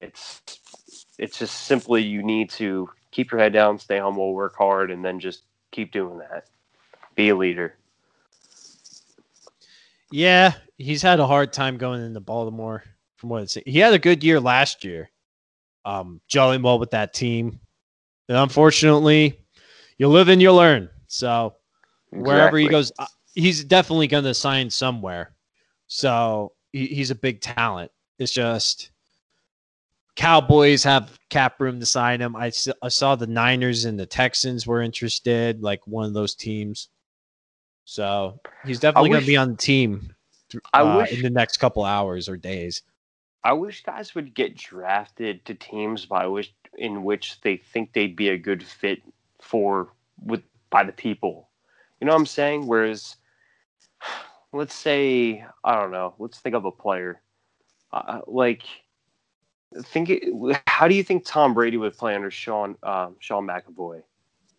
It's 0.00 0.40
it's 1.18 1.38
just 1.38 1.66
simply 1.66 2.02
you 2.02 2.22
need 2.22 2.50
to 2.50 2.88
keep 3.12 3.30
your 3.30 3.40
head 3.40 3.52
down, 3.52 3.78
stay 3.78 3.98
humble, 3.98 4.34
work 4.34 4.56
hard, 4.56 4.90
and 4.90 5.04
then 5.04 5.20
just 5.20 5.44
keep 5.70 5.92
doing 5.92 6.18
that. 6.18 6.46
Be 7.14 7.28
a 7.28 7.36
leader. 7.36 7.76
Yeah, 10.10 10.54
he's 10.76 11.02
had 11.02 11.20
a 11.20 11.26
hard 11.26 11.52
time 11.52 11.76
going 11.76 12.04
into 12.04 12.20
Baltimore. 12.20 12.82
From 13.16 13.28
what 13.28 13.42
it's, 13.44 13.54
he 13.54 13.78
had 13.78 13.92
a 13.92 13.98
good 13.98 14.24
year 14.24 14.40
last 14.40 14.82
year, 14.82 15.10
um, 15.84 16.20
gelling 16.28 16.62
well 16.62 16.78
with 16.78 16.90
that 16.90 17.14
team. 17.14 17.60
And 18.28 18.36
unfortunately, 18.36 19.38
you 19.96 20.08
live 20.08 20.28
and 20.28 20.42
you 20.42 20.52
learn. 20.52 20.88
So 21.06 21.54
exactly. 22.10 22.32
wherever 22.32 22.58
he 22.58 22.68
goes, 22.68 22.90
uh, 22.98 23.06
he's 23.34 23.62
definitely 23.62 24.08
going 24.08 24.24
to 24.24 24.34
sign 24.34 24.70
somewhere. 24.70 25.34
So 25.86 26.52
he, 26.72 26.86
he's 26.86 27.10
a 27.10 27.14
big 27.14 27.40
talent. 27.40 27.92
It's 28.18 28.32
just 28.32 28.90
Cowboys 30.14 30.84
have 30.84 31.18
cap 31.30 31.60
room 31.60 31.80
to 31.80 31.86
sign 31.86 32.20
him. 32.20 32.36
I, 32.36 32.52
I 32.82 32.88
saw 32.88 33.16
the 33.16 33.26
Niners 33.26 33.86
and 33.86 33.98
the 33.98 34.06
Texans 34.06 34.66
were 34.66 34.82
interested, 34.82 35.62
like 35.62 35.86
one 35.86 36.04
of 36.04 36.12
those 36.12 36.34
teams. 36.34 36.88
So 37.84 38.38
he's 38.64 38.78
definitely 38.78 39.10
going 39.10 39.22
to 39.22 39.26
be 39.26 39.36
on 39.36 39.52
the 39.52 39.56
team 39.56 40.14
uh, 40.54 40.58
I 40.74 40.96
wish, 40.96 41.12
in 41.12 41.22
the 41.22 41.30
next 41.30 41.56
couple 41.58 41.84
hours 41.84 42.28
or 42.28 42.36
days. 42.36 42.82
I 43.44 43.52
wish 43.54 43.82
guys 43.82 44.14
would 44.14 44.34
get 44.34 44.56
drafted 44.56 45.44
to 45.46 45.54
teams 45.54 46.06
by 46.06 46.26
which 46.26 46.52
in 46.78 47.04
which 47.04 47.40
they 47.40 47.56
think 47.56 47.92
they'd 47.92 48.16
be 48.16 48.30
a 48.30 48.38
good 48.38 48.62
fit 48.62 49.02
for 49.40 49.88
with 50.24 50.42
by 50.70 50.84
the 50.84 50.92
people. 50.92 51.48
You 52.00 52.06
know 52.06 52.12
what 52.12 52.20
I'm 52.20 52.26
saying? 52.26 52.66
Whereas, 52.66 53.16
let's 54.52 54.74
say 54.74 55.44
I 55.64 55.74
don't 55.74 55.90
know. 55.90 56.14
Let's 56.18 56.38
think 56.38 56.54
of 56.54 56.64
a 56.64 56.70
player 56.70 57.20
uh, 57.92 58.20
like 58.26 58.62
think 59.84 60.10
how 60.66 60.88
do 60.88 60.94
you 60.94 61.02
think 61.02 61.24
Tom 61.24 61.54
Brady 61.54 61.76
would 61.76 61.96
play 61.96 62.14
under 62.14 62.30
Sean 62.30 62.76
um, 62.82 63.16
Sean 63.18 63.46
McAvoy? 63.46 63.96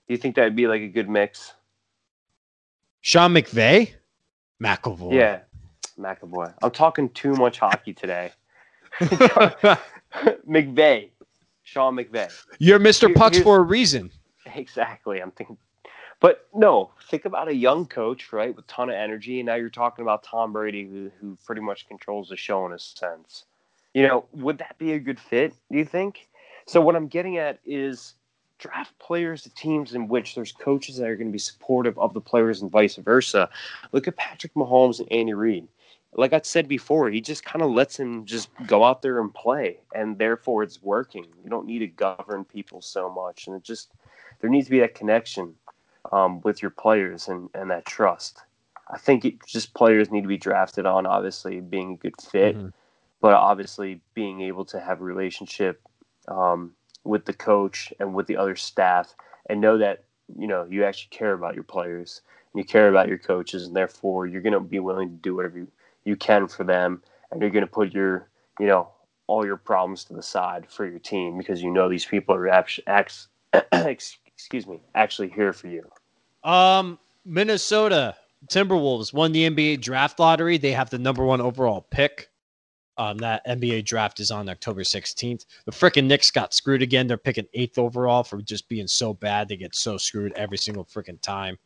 Do 0.07 0.13
you 0.13 0.17
think 0.17 0.35
that'd 0.35 0.55
be 0.55 0.67
like 0.67 0.81
a 0.81 0.87
good 0.87 1.09
mix? 1.09 1.53
Sean 3.01 3.33
McVay, 3.33 3.93
McAvoy. 4.61 5.13
Yeah, 5.13 5.39
McAvoy. 5.99 6.53
I'm 6.61 6.71
talking 6.71 7.09
too 7.09 7.33
much 7.33 7.59
hockey 7.59 7.93
today. 7.93 8.31
McVay, 10.47 11.09
Sean 11.63 11.95
McVay. 11.95 12.31
You're 12.59 12.79
Mr. 12.79 13.07
Here, 13.07 13.15
Pucks 13.15 13.39
for 13.39 13.57
a 13.57 13.61
reason. 13.61 14.11
Exactly. 14.55 15.21
I'm 15.21 15.31
thinking, 15.31 15.57
but 16.19 16.47
no. 16.53 16.91
Think 17.09 17.25
about 17.25 17.47
a 17.47 17.55
young 17.55 17.85
coach, 17.85 18.31
right, 18.31 18.55
with 18.55 18.65
a 18.65 18.67
ton 18.67 18.89
of 18.89 18.95
energy, 18.95 19.39
and 19.39 19.47
now 19.47 19.55
you're 19.55 19.69
talking 19.69 20.03
about 20.03 20.23
Tom 20.23 20.53
Brady, 20.53 20.87
who, 20.87 21.11
who 21.19 21.37
pretty 21.45 21.61
much 21.61 21.87
controls 21.87 22.29
the 22.29 22.37
show 22.37 22.65
in 22.65 22.73
a 22.73 22.79
sense. 22.79 23.45
You 23.93 24.07
know, 24.07 24.25
would 24.33 24.57
that 24.57 24.77
be 24.77 24.93
a 24.93 24.99
good 24.99 25.19
fit, 25.19 25.53
do 25.71 25.77
you 25.77 25.85
think? 25.85 26.27
So, 26.65 26.81
what 26.81 26.95
I'm 26.95 27.07
getting 27.07 27.37
at 27.37 27.59
is 27.65 28.15
draft 28.57 28.97
players 28.97 29.43
to 29.43 29.53
teams 29.53 29.93
in 29.93 30.07
which 30.07 30.35
there's 30.35 30.51
coaches 30.51 30.97
that 30.97 31.09
are 31.09 31.15
going 31.15 31.27
to 31.27 31.33
be 31.33 31.37
supportive 31.37 31.97
of 31.99 32.13
the 32.13 32.21
players 32.21 32.61
and 32.61 32.71
vice 32.71 32.95
versa. 32.95 33.49
Look 33.91 34.07
at 34.07 34.15
Patrick 34.15 34.53
Mahomes 34.53 34.99
and 34.99 35.11
Andy 35.11 35.33
Reid. 35.33 35.67
Like 36.15 36.33
I 36.33 36.39
said 36.43 36.67
before, 36.67 37.09
he 37.09 37.21
just 37.21 37.43
kind 37.43 37.61
of 37.61 37.71
lets 37.71 37.99
him 37.99 38.25
just 38.25 38.49
go 38.67 38.83
out 38.83 39.01
there 39.01 39.19
and 39.19 39.33
play, 39.33 39.79
and 39.93 40.17
therefore 40.17 40.63
it's 40.63 40.81
working. 40.81 41.25
You 41.43 41.49
don't 41.49 41.65
need 41.65 41.79
to 41.79 41.87
govern 41.87 42.45
people 42.45 42.81
so 42.81 43.11
much, 43.11 43.47
and 43.47 43.55
it 43.55 43.63
just 43.63 43.91
there 44.39 44.49
needs 44.49 44.67
to 44.67 44.71
be 44.71 44.79
that 44.79 44.95
connection 44.95 45.55
um, 46.11 46.41
with 46.41 46.61
your 46.61 46.71
players 46.71 47.27
and, 47.27 47.49
and 47.53 47.69
that 47.71 47.85
trust. 47.85 48.39
I 48.89 48.97
think 48.97 49.25
it, 49.25 49.45
just 49.45 49.73
players 49.73 50.11
need 50.11 50.21
to 50.21 50.27
be 50.27 50.37
drafted 50.37 50.85
on, 50.85 51.05
obviously 51.05 51.61
being 51.61 51.93
a 51.93 51.97
good 51.97 52.15
fit. 52.21 52.57
Mm-hmm 52.57 52.67
but 53.23 53.35
obviously 53.35 54.01
being 54.13 54.41
able 54.41 54.65
to 54.65 54.81
have 54.81 54.99
a 54.99 55.03
relationship 55.05 55.81
um, 56.27 56.73
with 57.05 57.23
the 57.23 57.31
coach 57.31 57.93
and 58.01 58.13
with 58.13 58.27
the 58.27 58.35
other 58.35 58.57
staff 58.57 59.15
and 59.49 59.61
know 59.61 59.77
that 59.77 60.03
you 60.37 60.45
know 60.45 60.67
you 60.69 60.83
actually 60.83 61.07
care 61.09 61.31
about 61.31 61.55
your 61.55 61.63
players 61.63 62.21
and 62.53 62.59
you 62.59 62.65
care 62.65 62.89
about 62.89 63.07
your 63.07 63.17
coaches 63.17 63.65
and 63.65 63.73
therefore 63.73 64.27
you're 64.27 64.41
going 64.41 64.51
to 64.51 64.59
be 64.59 64.79
willing 64.79 65.09
to 65.09 65.15
do 65.15 65.33
whatever 65.35 65.57
you, 65.57 65.67
you 66.03 66.17
can 66.17 66.49
for 66.49 66.65
them 66.65 67.01
and 67.31 67.39
you're 67.39 67.49
going 67.49 67.65
to 67.65 67.71
put 67.71 67.93
your 67.93 68.27
you 68.59 68.67
know 68.67 68.89
all 69.27 69.45
your 69.45 69.55
problems 69.55 70.03
to 70.03 70.13
the 70.13 70.21
side 70.21 70.69
for 70.69 70.85
your 70.85 70.99
team 70.99 71.37
because 71.37 71.61
you 71.61 71.71
know 71.71 71.87
these 71.87 72.05
people 72.05 72.35
are 72.35 72.49
actually, 72.49 72.83
excuse 73.71 74.67
me, 74.67 74.81
actually 74.95 75.29
here 75.29 75.53
for 75.53 75.69
you. 75.69 75.89
Um, 76.43 76.99
Minnesota 77.23 78.17
Timberwolves 78.49 79.13
won 79.13 79.31
the 79.31 79.49
NBA 79.49 79.79
draft 79.79 80.19
lottery. 80.19 80.57
They 80.57 80.73
have 80.73 80.89
the 80.89 80.99
number 80.99 81.23
one 81.23 81.39
overall 81.39 81.87
pick. 81.89 82.29
Um, 82.97 83.17
that 83.17 83.45
NBA 83.47 83.85
draft 83.85 84.19
is 84.19 84.29
on 84.29 84.47
October 84.49 84.81
16th. 84.81 85.45
The 85.65 85.71
freaking 85.71 86.05
Knicks 86.05 86.29
got 86.29 86.53
screwed 86.53 86.83
again. 86.83 87.07
They're 87.07 87.17
picking 87.17 87.47
eighth 87.55 87.79
overall 87.79 88.23
for 88.23 88.41
just 88.41 88.69
being 88.69 88.87
so 88.87 89.15
bad. 89.15 89.47
They 89.49 89.57
get 89.57 89.73
so 89.73 89.97
screwed 89.97 90.31
every 90.33 90.57
single 90.57 90.85
freaking 90.85 91.19
time. 91.19 91.57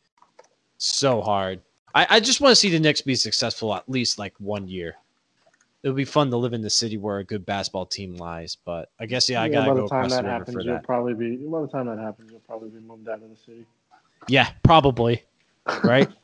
So 0.78 1.20
hard. 1.20 1.60
I, 1.94 2.06
I 2.08 2.20
just 2.20 2.40
want 2.40 2.52
to 2.52 2.56
see 2.56 2.70
the 2.70 2.80
Knicks 2.80 3.02
be 3.02 3.14
successful 3.14 3.74
at 3.74 3.88
least 3.88 4.18
like 4.18 4.34
one 4.38 4.68
year. 4.68 4.94
It 5.82 5.88
would 5.88 5.96
be 5.96 6.04
fun 6.04 6.30
to 6.30 6.36
live 6.36 6.54
in 6.54 6.62
the 6.62 6.70
city 6.70 6.96
where 6.96 7.18
a 7.18 7.24
good 7.24 7.44
basketball 7.46 7.86
team 7.86 8.16
lies. 8.16 8.56
But 8.64 8.90
I 8.98 9.06
guess 9.06 9.28
yeah, 9.28 9.42
I 9.42 9.48
gotta 9.48 9.70
by 9.70 9.76
go 9.76 9.82
the 9.82 9.88
time 9.88 9.98
across 9.98 10.12
that 10.12 10.16
the 10.16 10.22
river 10.22 10.38
happens, 10.38 10.54
for 10.54 10.60
you'll 10.62 10.74
that. 10.74 10.84
probably 10.84 11.14
be. 11.14 11.36
By 11.36 11.60
the 11.60 11.68
time 11.68 11.86
that 11.86 11.98
happens, 11.98 12.30
you'll 12.30 12.40
probably 12.40 12.70
be 12.70 12.80
moved 12.80 13.08
out 13.08 13.22
of 13.22 13.28
the 13.30 13.36
city. 13.36 13.64
Yeah, 14.28 14.50
probably. 14.62 15.22
Right. 15.84 16.08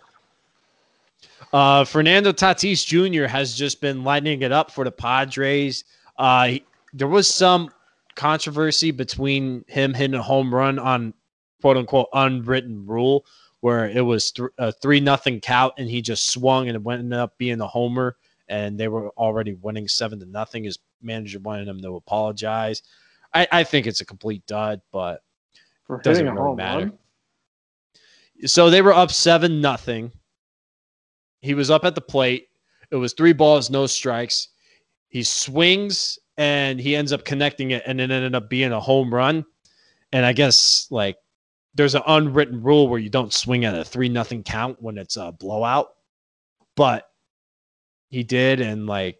uh, 1.53 1.85
Fernando 1.85 2.33
Tatis 2.33 2.85
Jr. 2.85 3.27
has 3.27 3.55
just 3.55 3.81
been 3.81 4.05
lighting 4.05 4.43
it 4.43 4.53
up 4.53 4.71
for 4.71 4.85
the 4.85 4.91
Padres. 4.93 5.85
Uh, 6.19 6.47
he- 6.49 6.65
there 6.93 7.09
was 7.09 7.27
some 7.33 7.71
controversy 8.15 8.91
between 8.93 9.65
him 9.67 9.93
hitting 9.95 10.15
a 10.15 10.23
home 10.23 10.55
run 10.55 10.79
on 10.79 11.13
quote 11.61 11.77
unquote 11.77 12.09
unwritten 12.13 12.87
rule, 12.87 13.25
where 13.61 13.89
it 13.89 14.03
was 14.03 14.31
th- 14.31 14.49
a 14.59 14.71
three 14.71 15.01
nothing 15.01 15.41
count 15.41 15.75
and 15.79 15.89
he 15.89 16.01
just 16.03 16.31
swung 16.31 16.69
and 16.69 16.77
it 16.77 16.91
ended 16.93 17.13
up 17.19 17.37
being 17.39 17.61
a 17.61 17.67
homer, 17.67 18.17
and 18.49 18.79
they 18.79 18.89
were 18.89 19.09
already 19.11 19.55
winning 19.55 19.89
seven 19.89 20.21
to 20.21 20.27
nothing. 20.27 20.65
His 20.65 20.79
manager 21.03 21.39
wanted 21.41 21.67
him 21.67 21.81
to 21.83 21.97
apologize. 21.97 22.83
I, 23.33 23.49
I 23.51 23.65
think 23.65 23.87
it's 23.87 24.01
a 24.01 24.05
complete 24.05 24.47
dud, 24.47 24.81
but 24.93 25.23
For 25.85 26.01
Doesn't 26.01 26.25
really 26.33 26.55
matter. 26.57 26.85
run, 26.87 26.99
so 28.47 28.71
they 28.71 28.83
were 28.83 28.93
up 28.93 29.11
seven 29.11 29.61
nothing. 29.61 30.13
He 31.45 31.53
was 31.53 31.71
up 31.71 31.85
at 31.85 31.95
the 31.95 32.01
plate. 32.01 32.49
It 32.91 32.97
was 32.97 33.13
three 33.13 33.35
balls, 33.35 33.69
no 33.69 33.87
strikes. 33.87 34.49
He 35.09 35.23
swings 35.23 36.19
and 36.39 36.81
he 36.81 36.97
ends 36.97 37.13
up 37.13 37.25
connecting 37.25 37.71
it, 37.71 37.83
and 37.87 38.01
it 38.01 38.11
ended 38.11 38.35
up 38.35 38.49
being 38.49 38.73
a 38.73 38.81
home 38.81 39.13
run. 39.13 39.45
And 40.11 40.25
I 40.25 40.33
guess 40.33 40.89
like 40.91 41.19
there's 41.75 41.95
an 41.95 42.03
unwritten 42.07 42.63
rule 42.63 42.89
where 42.89 42.99
you 42.99 43.11
don't 43.11 43.33
swing 43.33 43.67
at 43.67 43.79
a 43.79 43.85
three 43.85 44.09
nothing 44.09 44.43
count 44.43 44.81
when 44.81 44.97
it's 44.97 45.19
a 45.19 45.33
blowout, 45.33 45.89
but 46.77 47.11
he 48.09 48.23
did, 48.23 48.63
and 48.63 48.87
like 48.87 49.19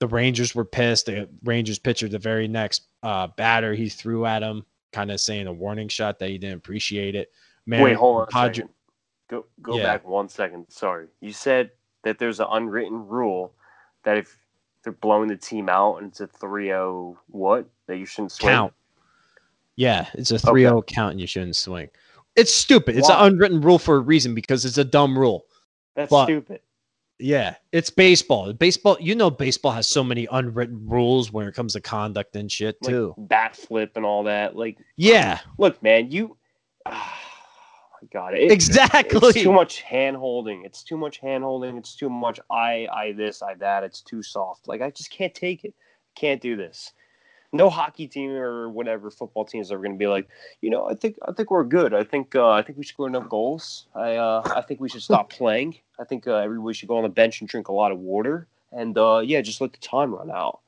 the 0.00 0.06
Rangers 0.06 0.54
were 0.54 0.66
pissed. 0.66 1.06
The 1.06 1.30
Rangers 1.44 1.78
pitcher, 1.78 2.08
the 2.08 2.18
very 2.18 2.46
next 2.46 2.82
uh, 3.02 3.28
batter, 3.38 3.74
he 3.74 3.88
threw 3.88 4.26
at 4.26 4.42
him, 4.42 4.66
kind 4.92 5.10
of 5.10 5.18
saying 5.18 5.46
a 5.46 5.52
warning 5.52 5.88
shot 5.88 6.18
that 6.18 6.28
he 6.28 6.36
didn't 6.36 6.58
appreciate 6.58 7.14
it. 7.14 7.32
Man, 7.64 7.82
Wait, 7.82 7.96
hold 7.96 8.20
on 8.20 8.26
Padre-. 8.26 8.64
Go 9.28 9.44
go 9.62 9.76
Yeah. 9.76 9.82
back 9.84 10.06
one 10.06 10.28
second. 10.28 10.66
Sorry, 10.70 11.06
you 11.20 11.32
said 11.32 11.70
that 12.04 12.18
there's 12.18 12.40
an 12.40 12.46
unwritten 12.50 13.06
rule 13.06 13.52
that 14.04 14.16
if 14.16 14.36
they're 14.82 14.92
blowing 14.92 15.28
the 15.28 15.36
team 15.36 15.68
out 15.68 15.96
and 15.96 16.08
it's 16.08 16.20
a 16.20 16.26
3-0 16.26 17.16
what 17.28 17.68
that 17.86 17.98
you 17.98 18.06
shouldn't 18.06 18.32
swing. 18.32 18.48
count. 18.52 18.72
Yeah, 19.76 20.08
it's 20.14 20.30
a 20.30 20.38
3 20.38 20.62
0 20.62 20.82
count 20.82 21.12
and 21.12 21.20
you 21.20 21.26
shouldn't 21.26 21.56
swing. 21.56 21.88
It's 22.36 22.52
stupid. 22.54 22.96
It's 22.96 23.08
Why? 23.08 23.26
an 23.26 23.32
unwritten 23.34 23.60
rule 23.60 23.78
for 23.78 23.96
a 23.96 24.00
reason 24.00 24.34
because 24.34 24.64
it's 24.64 24.78
a 24.78 24.84
dumb 24.84 25.18
rule. 25.18 25.44
That's 25.94 26.10
but- 26.10 26.26
stupid. 26.26 26.60
Yeah, 27.20 27.56
it's 27.72 27.90
baseball. 27.90 28.52
Baseball, 28.52 28.96
you 29.00 29.16
know, 29.16 29.28
baseball 29.28 29.72
has 29.72 29.88
so 29.88 30.04
many 30.04 30.28
unwritten 30.30 30.88
rules 30.88 31.32
when 31.32 31.48
it 31.48 31.54
comes 31.54 31.72
to 31.72 31.80
conduct 31.80 32.36
and 32.36 32.50
shit, 32.50 32.76
Like 32.80 32.90
too. 32.90 33.14
bat 33.18 33.56
flip 33.56 33.96
and 33.96 34.06
all 34.06 34.22
that. 34.22 34.54
Like, 34.54 34.78
Yeah, 34.94 35.40
look, 35.58 35.82
man, 35.82 36.12
you. 36.12 36.36
Oh 36.86 37.12
my 38.00 38.08
god! 38.12 38.34
It, 38.34 38.50
exactly. 38.50 39.28
It's 39.28 39.42
too 39.42 39.52
much 39.52 39.82
hand 39.82 40.16
holding. 40.16 40.64
It's 40.64 40.82
too 40.82 40.96
much 40.96 41.18
hand 41.18 41.44
holding. 41.44 41.76
It's 41.76 41.94
too 41.94 42.10
much 42.10 42.40
I 42.50 42.86
I 42.92 43.12
this 43.12 43.42
I 43.42 43.54
that. 43.54 43.84
It's 43.84 44.00
too 44.00 44.22
soft. 44.22 44.68
Like 44.68 44.80
I 44.80 44.90
just 44.90 45.10
can't 45.10 45.34
take 45.34 45.64
it. 45.64 45.74
Can't 46.14 46.40
do 46.40 46.56
this. 46.56 46.92
No 47.52 47.70
hockey 47.70 48.06
team 48.06 48.30
or 48.32 48.68
whatever 48.68 49.10
football 49.10 49.44
team 49.44 49.62
is 49.62 49.72
ever 49.72 49.82
going 49.82 49.94
to 49.94 49.98
be 49.98 50.06
like, 50.06 50.28
you 50.60 50.68
know, 50.68 50.88
I 50.88 50.94
think 50.94 51.16
I 51.26 51.32
think 51.32 51.50
we're 51.50 51.64
good. 51.64 51.94
I 51.94 52.04
think 52.04 52.34
uh, 52.34 52.50
I 52.50 52.62
think 52.62 52.78
we 52.78 52.84
scored 52.84 53.10
enough 53.10 53.28
goals. 53.28 53.86
I 53.94 54.16
uh, 54.16 54.42
I 54.54 54.60
think 54.62 54.80
we 54.80 54.88
should 54.88 55.02
stop 55.02 55.30
playing. 55.30 55.76
I 55.98 56.04
think 56.04 56.26
uh, 56.26 56.34
everybody 56.34 56.74
should 56.74 56.88
go 56.88 56.98
on 56.98 57.04
the 57.04 57.08
bench 57.08 57.40
and 57.40 57.48
drink 57.48 57.68
a 57.68 57.72
lot 57.72 57.92
of 57.92 57.98
water. 57.98 58.46
And 58.72 58.96
uh, 58.98 59.22
yeah, 59.24 59.40
just 59.40 59.60
let 59.60 59.72
the 59.72 59.78
time 59.78 60.14
run 60.14 60.30
out. 60.30 60.60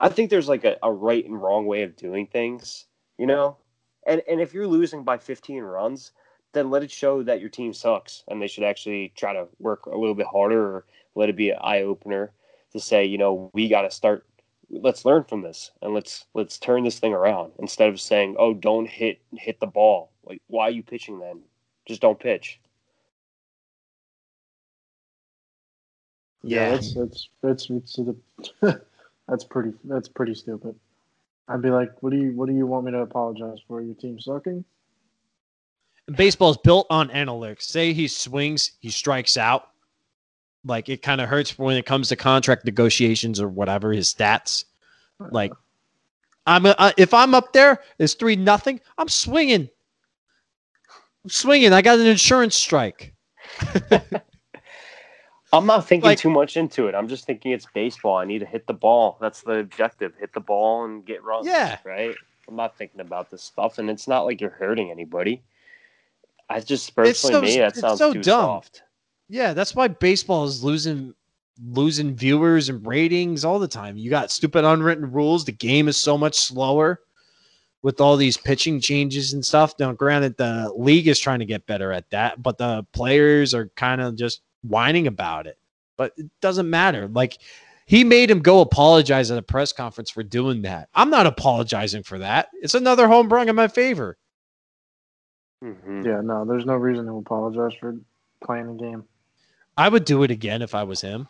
I 0.00 0.08
think 0.08 0.30
there's 0.30 0.48
like 0.48 0.64
a, 0.64 0.76
a 0.82 0.92
right 0.92 1.24
and 1.24 1.40
wrong 1.40 1.66
way 1.66 1.82
of 1.82 1.96
doing 1.96 2.26
things, 2.26 2.86
you 3.18 3.26
know. 3.26 3.56
And 4.06 4.22
and 4.28 4.40
if 4.40 4.54
you're 4.54 4.66
losing 4.66 5.04
by 5.04 5.18
15 5.18 5.62
runs, 5.62 6.12
then 6.52 6.70
let 6.70 6.82
it 6.82 6.90
show 6.90 7.22
that 7.22 7.40
your 7.40 7.50
team 7.50 7.72
sucks 7.72 8.24
and 8.28 8.40
they 8.40 8.46
should 8.46 8.64
actually 8.64 9.12
try 9.16 9.32
to 9.32 9.46
work 9.58 9.86
a 9.86 9.96
little 9.98 10.14
bit 10.14 10.26
harder 10.26 10.62
or 10.76 10.84
let 11.14 11.28
it 11.28 11.36
be 11.36 11.50
an 11.50 11.58
eye 11.60 11.82
opener 11.82 12.32
to 12.72 12.80
say, 12.80 13.04
you 13.04 13.18
know, 13.18 13.50
we 13.54 13.68
got 13.68 13.82
to 13.82 13.90
start 13.90 14.24
let's 14.70 15.04
learn 15.04 15.24
from 15.24 15.42
this 15.42 15.70
and 15.82 15.94
let's 15.94 16.26
let's 16.34 16.58
turn 16.58 16.84
this 16.84 16.98
thing 16.98 17.12
around 17.14 17.52
instead 17.58 17.88
of 17.88 18.00
saying, 18.00 18.36
"Oh, 18.38 18.54
don't 18.54 18.88
hit 18.88 19.20
hit 19.32 19.60
the 19.60 19.66
ball." 19.66 20.10
Like 20.24 20.42
why 20.48 20.64
are 20.64 20.70
you 20.70 20.82
pitching 20.82 21.18
then? 21.20 21.40
Just 21.86 22.00
don't 22.02 22.20
pitch. 22.20 22.60
yeah, 26.42 26.70
Yeah. 26.70 26.70
that's 26.70 26.94
that's 26.94 27.28
that's 27.42 27.70
it's 27.70 27.96
the, 27.96 28.16
that's 29.28 29.44
pretty 29.44 29.72
that's 29.84 30.08
pretty 30.08 30.34
stupid. 30.34 30.74
I'd 31.48 31.62
be 31.62 31.70
like, 31.70 32.02
what 32.02 32.10
do 32.10 32.18
you 32.18 32.32
what 32.32 32.48
do 32.48 32.54
you 32.54 32.66
want 32.66 32.84
me 32.86 32.92
to 32.92 33.00
apologize 33.00 33.58
for? 33.66 33.80
Your 33.80 33.94
team 33.94 34.20
sucking? 34.20 34.64
Baseball 36.16 36.50
is 36.50 36.56
built 36.58 36.86
on 36.90 37.08
analytics. 37.10 37.62
Say 37.62 37.92
he 37.92 38.08
swings, 38.08 38.72
he 38.80 38.90
strikes 38.90 39.36
out. 39.36 39.68
Like 40.64 40.88
it 40.88 41.02
kind 41.02 41.20
of 41.20 41.28
hurts 41.28 41.58
when 41.58 41.76
it 41.76 41.86
comes 41.86 42.08
to 42.08 42.16
contract 42.16 42.64
negotiations 42.64 43.40
or 43.40 43.48
whatever 43.48 43.92
his 43.92 44.12
stats. 44.12 44.64
Like 45.30 45.52
I'm 46.46 46.66
uh, 46.66 46.92
if 46.96 47.12
I'm 47.12 47.34
up 47.34 47.52
there, 47.52 47.80
it's 47.98 48.14
three 48.14 48.36
nothing. 48.36 48.80
I'm 48.96 49.08
swinging. 49.08 49.68
I'm 51.24 51.30
swinging. 51.30 51.72
I 51.72 51.82
got 51.82 51.98
an 51.98 52.06
insurance 52.06 52.56
strike. 52.56 53.14
I'm 55.52 55.66
not 55.66 55.86
thinking 55.86 56.06
Like- 56.08 56.18
too 56.18 56.30
much 56.30 56.56
into 56.56 56.88
it. 56.88 56.94
I'm 56.94 57.08
just 57.08 57.24
thinking 57.24 57.52
it's 57.52 57.66
baseball. 57.72 58.16
I 58.16 58.24
need 58.24 58.40
to 58.40 58.46
hit 58.46 58.66
the 58.66 58.74
ball. 58.74 59.16
That's 59.20 59.42
the 59.42 59.60
objective. 59.60 60.14
Hit 60.18 60.32
the 60.34 60.40
ball 60.40 60.84
and 60.84 61.04
get 61.04 61.22
runs. 61.24 61.46
Yeah. 61.46 61.78
Right? 61.84 62.14
I'm 62.48 62.56
not 62.56 62.76
thinking 62.76 63.00
about 63.00 63.30
this 63.30 63.42
stuff 63.42 63.78
and 63.78 63.88
it's 63.90 64.08
not 64.08 64.24
like 64.24 64.40
you're 64.40 64.50
hurting 64.50 64.90
anybody. 64.90 65.42
I 66.48 66.60
just 66.60 66.94
personally 66.94 67.34
so- 67.34 67.56
me 67.56 67.60
that 67.60 67.76
sounds 67.76 67.98
so 67.98 68.12
too 68.12 68.22
dumb. 68.22 68.40
soft. 68.40 68.82
Yeah, 69.28 69.52
that's 69.52 69.74
why 69.74 69.88
baseball 69.88 70.44
is 70.44 70.64
losing 70.64 71.14
losing 71.66 72.14
viewers 72.14 72.68
and 72.68 72.86
ratings 72.86 73.44
all 73.44 73.58
the 73.58 73.68
time. 73.68 73.96
You 73.96 74.10
got 74.10 74.30
stupid 74.30 74.64
unwritten 74.64 75.10
rules. 75.10 75.44
The 75.44 75.52
game 75.52 75.88
is 75.88 75.96
so 75.96 76.16
much 76.16 76.36
slower 76.38 77.00
with 77.82 78.00
all 78.00 78.16
these 78.16 78.36
pitching 78.36 78.80
changes 78.80 79.32
and 79.32 79.44
stuff. 79.44 79.74
Now, 79.78 79.92
granted, 79.92 80.36
the 80.36 80.72
league 80.76 81.08
is 81.08 81.18
trying 81.18 81.40
to 81.40 81.44
get 81.44 81.66
better 81.66 81.92
at 81.92 82.08
that, 82.10 82.42
but 82.42 82.58
the 82.58 82.86
players 82.92 83.54
are 83.54 83.68
kind 83.76 84.00
of 84.00 84.16
just 84.16 84.42
whining 84.62 85.06
about 85.06 85.46
it. 85.46 85.58
But 85.96 86.12
it 86.16 86.26
doesn't 86.40 86.70
matter. 86.70 87.08
Like 87.08 87.38
he 87.86 88.04
made 88.04 88.30
him 88.30 88.40
go 88.40 88.60
apologize 88.60 89.30
at 89.30 89.38
a 89.38 89.42
press 89.42 89.72
conference 89.72 90.10
for 90.10 90.22
doing 90.22 90.62
that. 90.62 90.88
I'm 90.94 91.10
not 91.10 91.26
apologizing 91.26 92.04
for 92.04 92.18
that. 92.18 92.48
It's 92.62 92.74
another 92.74 93.08
home 93.08 93.28
run 93.28 93.48
in 93.48 93.56
my 93.56 93.68
favor. 93.68 94.16
Mhm. 95.62 96.04
Yeah, 96.04 96.20
no, 96.20 96.44
there's 96.44 96.66
no 96.66 96.76
reason 96.76 97.06
to 97.06 97.16
apologize 97.16 97.76
for 97.78 97.96
playing 98.42 98.76
the 98.76 98.82
game. 98.82 99.04
I 99.76 99.88
would 99.88 100.04
do 100.04 100.22
it 100.22 100.30
again 100.30 100.62
if 100.62 100.74
I 100.74 100.82
was 100.84 101.00
him. 101.00 101.28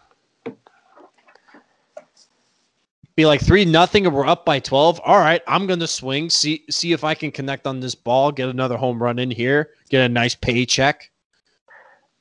Be 3.16 3.26
like 3.26 3.40
three 3.40 3.64
nothing, 3.64 4.06
and 4.06 4.14
we're 4.14 4.26
up 4.26 4.44
by 4.44 4.60
twelve. 4.60 5.00
All 5.04 5.18
right, 5.18 5.42
I'm 5.48 5.66
gonna 5.66 5.88
swing. 5.88 6.30
See 6.30 6.64
see 6.70 6.92
if 6.92 7.02
I 7.02 7.14
can 7.14 7.32
connect 7.32 7.66
on 7.66 7.80
this 7.80 7.94
ball. 7.96 8.30
Get 8.30 8.48
another 8.48 8.76
home 8.76 9.02
run 9.02 9.18
in 9.18 9.30
here. 9.30 9.70
Get 9.90 10.04
a 10.04 10.08
nice 10.08 10.36
paycheck. 10.36 11.10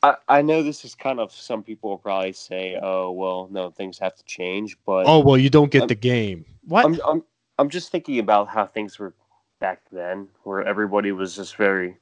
I, 0.02 0.16
I 0.28 0.42
know 0.42 0.64
this 0.64 0.86
is 0.86 0.96
kind 0.96 1.20
of 1.20 1.32
some 1.32 1.62
people 1.62 1.92
will 1.92 1.98
probably 2.00 2.34
say, 2.34 2.80
"Oh, 2.82 3.12
well, 3.12 3.48
no, 3.52 3.70
things 3.70 4.00
have 4.00 4.16
to 4.16 4.24
change." 4.26 4.76
But 4.86 5.06
Oh 5.08 5.20
well, 5.20 5.38
you 5.38 5.52
don't 5.52 5.70
get 5.72 5.82
I'm- 5.84 5.88
the 5.88 5.96
game. 5.96 6.46
What? 6.66 6.86
I'm, 6.86 7.00
I'm 7.08 7.24
I'm 7.60 7.70
just 7.70 7.92
thinking 7.92 8.18
about 8.18 8.48
how 8.48 8.66
things 8.66 8.98
were 8.98 9.14
back 9.60 9.82
then, 9.92 10.28
where 10.44 10.64
everybody 10.64 11.12
was 11.12 11.36
just 11.36 11.56
very, 11.56 11.98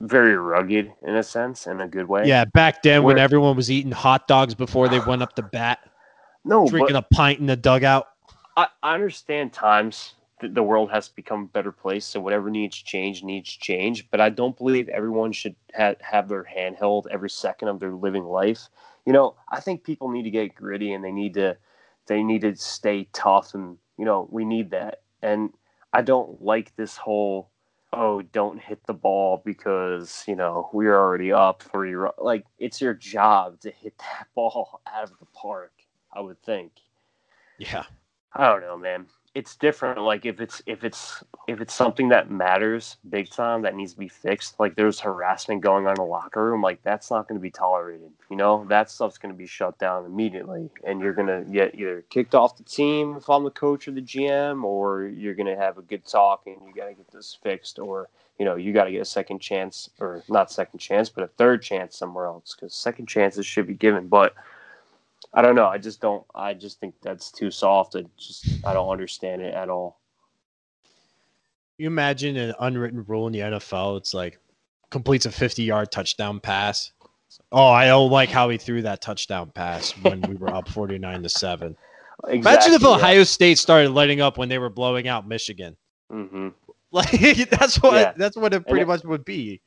very 0.00 0.36
rugged 0.36 0.92
in 1.02 1.16
a 1.16 1.22
sense, 1.22 1.66
in 1.66 1.80
a 1.80 1.88
good 1.88 2.08
way. 2.08 2.26
yeah, 2.26 2.44
back 2.44 2.82
then 2.82 3.02
when 3.02 3.18
everyone 3.18 3.56
was 3.56 3.70
eating 3.70 3.92
hot 3.92 4.28
dogs 4.28 4.54
before 4.54 4.88
they 4.88 5.00
went 5.00 5.22
up 5.22 5.34
the 5.34 5.42
bat, 5.42 5.78
no, 6.44 6.66
drinking 6.66 6.96
a 6.96 7.02
pint 7.02 7.40
in 7.40 7.46
the 7.46 7.56
dugout. 7.56 8.08
I, 8.56 8.68
I 8.82 8.94
understand 8.94 9.52
times 9.52 10.14
that 10.40 10.54
the 10.54 10.62
world 10.62 10.90
has 10.90 11.08
become 11.08 11.42
a 11.42 11.46
better 11.46 11.72
place, 11.72 12.04
so 12.04 12.20
whatever 12.20 12.50
needs 12.50 12.76
change 12.76 13.22
needs 13.22 13.50
change. 13.50 14.10
But 14.10 14.20
I 14.20 14.30
don't 14.30 14.56
believe 14.56 14.88
everyone 14.88 15.32
should 15.32 15.54
ha- 15.76 15.94
have 16.00 16.28
their 16.28 16.44
hand 16.44 16.76
held 16.76 17.08
every 17.10 17.30
second 17.30 17.68
of 17.68 17.80
their 17.80 17.92
living 17.92 18.24
life. 18.24 18.68
You 19.06 19.12
know, 19.12 19.36
I 19.50 19.60
think 19.60 19.84
people 19.84 20.10
need 20.10 20.24
to 20.24 20.30
get 20.30 20.54
gritty 20.54 20.92
and 20.92 21.04
they 21.04 21.12
need 21.12 21.34
to 21.34 21.56
they 22.06 22.22
need 22.22 22.40
to 22.40 22.56
stay 22.56 23.08
tough, 23.12 23.54
and 23.54 23.76
you 23.96 24.04
know 24.04 24.28
we 24.30 24.44
need 24.44 24.70
that. 24.70 25.02
And 25.22 25.50
I 25.92 26.02
don't 26.02 26.42
like 26.42 26.74
this 26.76 26.96
whole 26.96 27.50
oh 27.92 28.22
don't 28.22 28.60
hit 28.60 28.86
the 28.86 28.94
ball 28.94 29.42
because 29.44 30.24
you 30.28 30.36
know 30.36 30.70
we're 30.72 30.96
already 30.96 31.32
up 31.32 31.62
three. 31.62 31.94
Like 32.18 32.44
it's 32.58 32.80
your 32.80 32.94
job 32.94 33.60
to 33.60 33.70
hit 33.70 33.98
that 33.98 34.28
ball 34.34 34.80
out 34.86 35.04
of 35.04 35.18
the 35.18 35.26
park. 35.34 35.72
I 36.12 36.20
would 36.20 36.42
think. 36.42 36.72
Yeah. 37.58 37.84
I 38.32 38.48
don't 38.48 38.62
know, 38.62 38.76
man 38.76 39.06
it's 39.34 39.56
different. 39.56 40.00
Like 40.00 40.26
if 40.26 40.40
it's 40.40 40.62
if 40.66 40.84
it's 40.84 41.22
if 41.46 41.60
it's 41.60 41.74
something 41.74 42.08
that 42.08 42.30
matters 42.30 42.96
big 43.08 43.30
time 43.30 43.62
that 43.62 43.74
needs 43.74 43.92
to 43.92 43.98
be 43.98 44.08
fixed 44.08 44.58
like 44.60 44.76
there's 44.76 45.00
harassment 45.00 45.60
going 45.60 45.86
on 45.86 45.92
in 45.92 45.96
the 45.96 46.04
locker 46.04 46.50
room 46.50 46.62
like 46.62 46.82
that's 46.82 47.10
not 47.10 47.28
going 47.28 47.38
to 47.38 47.42
be 47.42 47.50
tolerated 47.50 48.10
you 48.30 48.36
know? 48.36 48.64
That 48.68 48.90
stuff's 48.90 49.18
going 49.18 49.34
to 49.34 49.38
be 49.38 49.46
shut 49.46 49.78
down 49.78 50.06
immediately 50.06 50.70
and 50.84 51.00
you're 51.00 51.12
going 51.12 51.26
to 51.26 51.50
get 51.50 51.74
either 51.74 52.04
kicked 52.08 52.34
off 52.34 52.56
the 52.56 52.62
team 52.62 53.16
if 53.16 53.28
i'm 53.28 53.44
the 53.44 53.50
coach 53.50 53.88
or 53.88 53.92
the 53.92 54.02
gm 54.02 54.62
or 54.64 55.06
you're 55.06 55.34
going 55.34 55.46
to 55.46 55.56
have 55.56 55.78
a 55.78 55.82
good 55.82 56.04
talk 56.06 56.42
and 56.46 56.56
you 56.66 56.72
got 56.74 56.86
to 56.86 56.94
get 56.94 57.10
this 57.10 57.36
fixed 57.42 57.78
or 57.78 58.08
you 58.38 58.44
know 58.44 58.56
you 58.56 58.72
got 58.72 58.84
to 58.84 58.92
get 58.92 59.02
a 59.02 59.04
second 59.04 59.40
chance 59.40 59.90
or 60.00 60.22
not 60.28 60.50
second 60.50 60.78
chance 60.78 61.08
but 61.08 61.24
a 61.24 61.28
third 61.28 61.62
chance 61.62 61.96
somewhere 61.96 62.26
else 62.26 62.54
because 62.54 62.74
second 62.74 63.06
chances 63.06 63.44
should 63.46 63.66
be 63.66 63.74
given. 63.74 64.08
But 64.08 64.34
I 65.32 65.42
don't 65.42 65.54
know. 65.54 65.66
I 65.66 65.78
just 65.78 66.00
don't. 66.00 66.24
I 66.34 66.54
just 66.54 66.80
think 66.80 66.94
that's 67.02 67.30
too 67.30 67.50
soft. 67.50 67.94
I 67.96 68.04
just 68.16 68.64
I 68.64 68.72
don't 68.72 68.88
understand 68.88 69.42
it 69.42 69.54
at 69.54 69.68
all. 69.68 70.00
You 71.78 71.86
imagine 71.86 72.36
an 72.36 72.54
unwritten 72.60 73.04
rule 73.06 73.26
in 73.26 73.32
the 73.32 73.38
NFL. 73.38 73.98
It's 73.98 74.12
like 74.12 74.38
completes 74.90 75.26
a 75.26 75.30
50 75.30 75.62
yard 75.62 75.92
touchdown 75.92 76.40
pass. 76.40 76.92
Oh, 77.52 77.68
I 77.68 77.86
don't 77.86 78.10
like 78.10 78.28
how 78.28 78.48
he 78.48 78.58
threw 78.58 78.82
that 78.82 79.00
touchdown 79.00 79.52
pass 79.54 79.92
when 80.02 80.20
we 80.22 80.34
were 80.34 80.52
up 80.52 80.68
49 80.68 81.22
to 81.22 81.28
seven. 81.28 81.76
Exactly, 82.24 82.38
Imagine 82.38 82.72
if 82.74 82.84
Ohio 82.84 83.18
yeah. 83.18 83.24
State 83.24 83.58
started 83.58 83.90
lighting 83.90 84.20
up 84.20 84.36
when 84.36 84.48
they 84.48 84.58
were 84.58 84.68
blowing 84.68 85.08
out 85.08 85.26
Michigan. 85.26 85.76
Mm-hmm. 86.12 86.48
Like 86.92 87.48
that's 87.50 87.80
what 87.80 87.94
yeah. 87.94 88.12
that's 88.16 88.36
what 88.36 88.52
it 88.52 88.66
pretty 88.66 88.82
it, 88.82 88.88
much 88.88 89.04
would 89.04 89.24
be. 89.24 89.60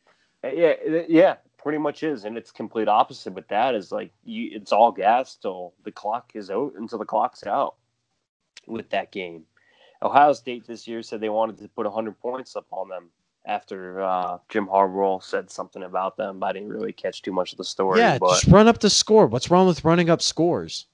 Yeah, 0.43 0.74
yeah 1.07 1.36
pretty 1.64 1.78
much 1.78 2.03
is, 2.03 2.26
and 2.26 2.38
it's 2.38 2.51
complete 2.51 2.89
opposite 2.89 3.34
with 3.34 3.47
that. 3.47 3.74
Is 3.74 3.91
like 3.91 4.11
you, 4.24 4.51
it's 4.53 4.74
all 4.74 4.91
gas 4.91 5.36
till 5.36 5.74
the 5.84 5.91
clock 5.91 6.32
is 6.36 6.51
out 6.51 6.74
until 6.78 6.99
the 6.99 7.05
clock's 7.05 7.45
out 7.47 7.76
with 8.68 8.89
that 8.89 9.11
game. 9.11 9.45
Ohio 10.03 10.34
State 10.34 10.68
this 10.68 10.86
year 10.88 11.01
said 11.01 11.22
they 11.22 11.30
wanted 11.30 11.57
to 11.57 11.68
put 11.70 11.86
100 11.86 12.20
points 12.20 12.57
up 12.57 12.68
on 12.72 12.89
them 12.89 13.09
after 13.45 14.01
uh, 14.01 14.38
Jim 14.49 14.68
Harbaugh 14.68 15.24
said 15.24 15.49
something 15.49 15.84
about 15.84 16.18
them. 16.18 16.43
I 16.43 16.51
didn't 16.51 16.70
really 16.70 16.91
catch 16.91 17.22
too 17.22 17.32
much 17.32 17.53
of 17.53 17.57
the 17.57 17.64
story. 17.64 17.99
Yeah, 17.99 18.18
but 18.18 18.41
just 18.41 18.47
run 18.47 18.68
up 18.68 18.80
the 18.80 18.89
score. 18.89 19.26
What's 19.26 19.49
wrong 19.49 19.66
with 19.66 19.86
running 19.86 20.09
up 20.09 20.22
scores? 20.22 20.88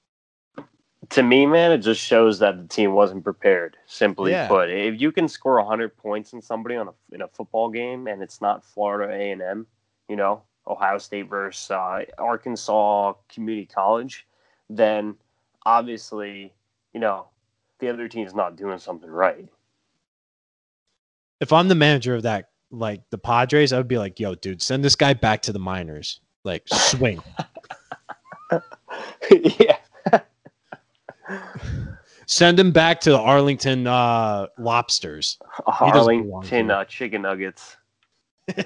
To 1.10 1.22
me, 1.24 1.46
man, 1.46 1.72
it 1.72 1.78
just 1.78 2.00
shows 2.00 2.38
that 2.38 2.56
the 2.56 2.68
team 2.68 2.92
wasn't 2.92 3.24
prepared. 3.24 3.76
Simply 3.86 4.30
yeah. 4.30 4.46
put, 4.46 4.70
if 4.70 5.00
you 5.00 5.10
can 5.10 5.26
score 5.26 5.56
100 5.56 5.96
points 5.96 6.32
in 6.32 6.40
somebody 6.40 6.76
on 6.76 6.86
a 6.88 6.92
in 7.12 7.22
a 7.22 7.28
football 7.28 7.70
game 7.70 8.06
and 8.06 8.22
it's 8.22 8.40
not 8.40 8.64
Florida 8.64 9.12
A 9.12 9.32
and 9.32 9.42
M, 9.42 9.66
you 10.08 10.14
know, 10.14 10.42
Ohio 10.66 10.98
State 10.98 11.28
versus 11.28 11.70
uh, 11.70 12.04
Arkansas 12.18 13.14
Community 13.28 13.66
College, 13.66 14.26
then 14.68 15.16
obviously, 15.64 16.52
you 16.92 17.00
know, 17.00 17.26
the 17.78 17.88
other 17.88 18.08
team's 18.08 18.34
not 18.34 18.56
doing 18.56 18.78
something 18.78 19.10
right. 19.10 19.48
If 21.40 21.52
I'm 21.52 21.68
the 21.68 21.74
manager 21.74 22.14
of 22.14 22.22
that, 22.22 22.50
like 22.70 23.02
the 23.10 23.18
Padres, 23.18 23.72
I 23.72 23.78
would 23.78 23.88
be 23.88 23.98
like, 23.98 24.20
yo, 24.20 24.34
dude, 24.34 24.62
send 24.62 24.84
this 24.84 24.96
guy 24.96 25.14
back 25.14 25.42
to 25.42 25.52
the 25.52 25.58
minors. 25.58 26.20
Like, 26.44 26.68
swing. 26.68 27.22
yeah. 29.30 29.78
Send 32.26 32.60
him 32.60 32.70
back 32.70 33.00
to 33.00 33.10
the 33.10 33.18
Arlington 33.18 33.88
uh, 33.88 34.46
Lobsters. 34.56 35.38
Arlington 35.66 36.70
uh, 36.70 36.84
chicken 36.84 37.22
nuggets. 37.22 37.76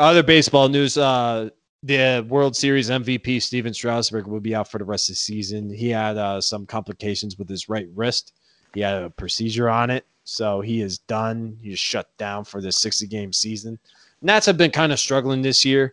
Other 0.00 0.22
baseball 0.22 0.70
news: 0.70 0.96
uh, 0.96 1.50
the 1.82 2.26
World 2.26 2.56
Series 2.56 2.88
MVP 2.88 3.42
Stephen 3.42 3.74
Strasburg 3.74 4.26
will 4.26 4.40
be 4.40 4.54
out 4.54 4.70
for 4.70 4.78
the 4.78 4.84
rest 4.84 5.10
of 5.10 5.12
the 5.12 5.18
season. 5.18 5.68
He 5.68 5.90
had 5.90 6.16
uh, 6.16 6.40
some 6.40 6.64
complications 6.64 7.36
with 7.36 7.50
his 7.50 7.68
right 7.68 7.86
wrist. 7.94 8.32
He 8.72 8.80
had 8.80 9.02
a 9.02 9.10
procedure 9.10 9.68
on 9.68 9.90
it, 9.90 10.06
so 10.24 10.62
he 10.62 10.80
is 10.80 11.00
done. 11.00 11.58
He's 11.60 11.78
shut 11.78 12.08
down 12.16 12.44
for 12.44 12.62
the 12.62 12.72
60 12.72 13.06
game 13.08 13.30
season. 13.30 13.78
Nats 14.22 14.46
have 14.46 14.56
been 14.56 14.70
kind 14.70 14.90
of 14.90 14.98
struggling 14.98 15.42
this 15.42 15.66
year, 15.66 15.92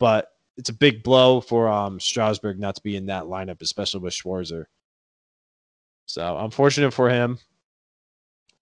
but 0.00 0.32
it's 0.56 0.70
a 0.70 0.74
big 0.74 1.04
blow 1.04 1.40
for 1.40 1.68
um, 1.68 2.00
Strasburg 2.00 2.58
not 2.58 2.74
to 2.74 2.82
be 2.82 2.96
in 2.96 3.06
that 3.06 3.26
lineup, 3.26 3.62
especially 3.62 4.00
with 4.00 4.12
Scherzer. 4.12 4.64
So 6.06 6.36
unfortunate 6.38 6.90
for 6.90 7.08
him. 7.08 7.38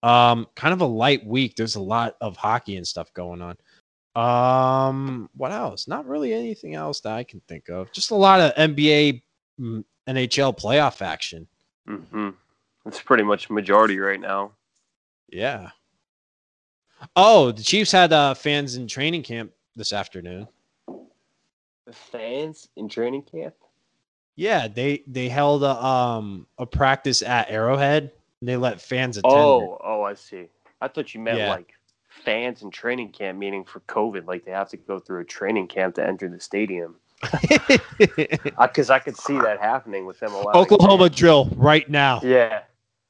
Um, 0.02 0.46
kind 0.54 0.74
of 0.74 0.82
a 0.82 0.86
light 0.86 1.24
week. 1.24 1.56
There's 1.56 1.76
a 1.76 1.82
lot 1.82 2.16
of 2.20 2.36
hockey 2.36 2.76
and 2.76 2.86
stuff 2.86 3.10
going 3.14 3.40
on. 3.40 3.56
Um, 4.16 5.28
what 5.36 5.52
else? 5.52 5.88
Not 5.88 6.06
really 6.06 6.32
anything 6.32 6.74
else 6.74 7.00
that 7.00 7.12
I 7.12 7.24
can 7.24 7.40
think 7.48 7.68
of. 7.68 7.90
Just 7.92 8.10
a 8.10 8.14
lot 8.14 8.40
of 8.40 8.54
NBA, 8.54 9.22
mm, 9.60 9.84
NHL 10.06 10.56
playoff 10.58 11.02
action. 11.02 11.46
Mm-hmm. 11.88 12.30
It's 12.86 13.00
pretty 13.00 13.24
much 13.24 13.50
majority 13.50 13.98
right 13.98 14.20
now. 14.20 14.52
Yeah. 15.28 15.70
Oh, 17.16 17.50
the 17.52 17.62
Chiefs 17.62 17.92
had 17.92 18.12
uh, 18.12 18.34
fans 18.34 18.76
in 18.76 18.86
training 18.86 19.22
camp 19.22 19.52
this 19.74 19.92
afternoon. 19.92 20.48
Fans 21.90 22.68
in 22.76 22.88
training 22.88 23.22
camp? 23.22 23.54
Yeah, 24.36 24.68
they 24.68 25.04
they 25.06 25.28
held 25.28 25.62
a 25.62 25.84
um 25.84 26.46
a 26.58 26.66
practice 26.66 27.22
at 27.22 27.50
Arrowhead. 27.50 28.10
And 28.40 28.48
they 28.48 28.56
let 28.56 28.80
fans 28.80 29.16
attend. 29.16 29.34
Oh, 29.34 29.78
oh, 29.82 30.02
I 30.02 30.14
see. 30.14 30.48
I 30.80 30.88
thought 30.88 31.14
you 31.14 31.20
meant 31.20 31.38
yeah. 31.38 31.50
like 31.50 31.72
fans 32.24 32.62
in 32.62 32.70
training 32.70 33.10
camp, 33.10 33.38
meaning 33.38 33.64
for 33.64 33.80
COVID, 33.80 34.26
like 34.26 34.44
they 34.44 34.50
have 34.52 34.68
to 34.70 34.76
go 34.76 34.98
through 34.98 35.20
a 35.20 35.24
training 35.24 35.68
camp 35.68 35.96
to 35.96 36.06
enter 36.06 36.28
the 36.28 36.40
stadium. 36.40 36.96
Because 37.20 38.90
I, 38.90 38.96
I 38.96 38.98
could 38.98 39.16
see 39.16 39.38
that 39.38 39.58
happening 39.60 40.06
with 40.06 40.20
them. 40.20 40.32
Oklahoma 40.34 41.10
drill 41.10 41.48
right 41.56 41.88
now. 41.88 42.20
Yeah. 42.22 42.62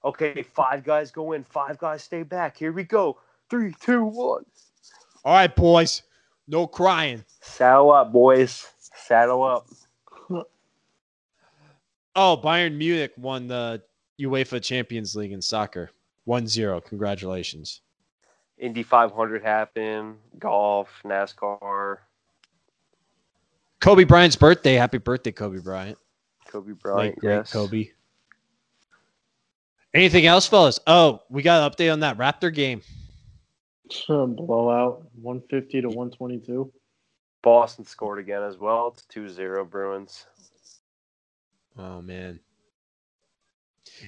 Okay, 0.05 0.43
five 0.43 0.85
guys 0.85 1.11
go 1.11 1.33
in, 1.33 1.45
five 1.45 1.79
guys 1.79 2.03
stay 2.03 2.23
back. 2.23 2.57
Here 2.57 2.73
we 2.73 2.85
go. 2.85 3.19
Three, 3.49 3.75
two, 3.81 4.05
one. 4.05 4.45
All 5.25 5.35
right, 5.35 5.55
boys. 5.55 6.03
No 6.47 6.67
crying. 6.67 7.25
Saddle 7.41 7.93
up, 7.93 8.13
boys. 8.13 8.69
Saddle 8.79 9.43
up. 9.43 9.67
Oh, 12.17 12.41
Bayern 12.43 12.77
Munich 12.77 13.13
won 13.17 13.49
the 13.49 13.83
UEFA 14.21 14.63
Champions 14.63 15.17
League 15.17 15.33
in 15.33 15.43
soccer. 15.43 15.91
1 16.27 16.47
0. 16.47 16.81
Congratulations. 16.81 17.81
Indy 18.59 18.83
500 18.83 19.43
happened, 19.43 20.17
golf, 20.39 20.89
NASCAR. 21.05 21.99
Kobe 23.81 24.05
Bryant's 24.05 24.37
birthday. 24.37 24.75
Happy 24.75 24.99
birthday, 24.99 25.33
Kobe 25.33 25.59
Bryant. 25.59 25.99
Kobe 26.47 26.73
Bryant, 26.73 27.19
great 27.19 27.33
yes. 27.33 27.53
Kobe. 27.53 27.89
Anything 29.93 30.27
else, 30.27 30.47
fellas? 30.47 30.81
Oh, 30.87 31.21
we 31.29 31.43
got 31.43 31.63
an 31.63 31.71
update 31.71 31.93
on 31.93 32.01
that 32.01 32.17
Raptor 32.17 32.53
game. 32.53 32.81
Some 33.91 34.35
Blowout, 34.35 35.07
150 35.21 35.83
to 35.83 35.89
122. 35.89 36.73
Boston 37.43 37.85
scored 37.85 38.19
again 38.19 38.43
as 38.43 38.57
well. 38.57 38.89
It's 38.89 39.05
2 39.07 39.29
0 39.29 39.65
Bruins. 39.67 40.27
Oh, 41.77 42.01
man. 42.01 42.41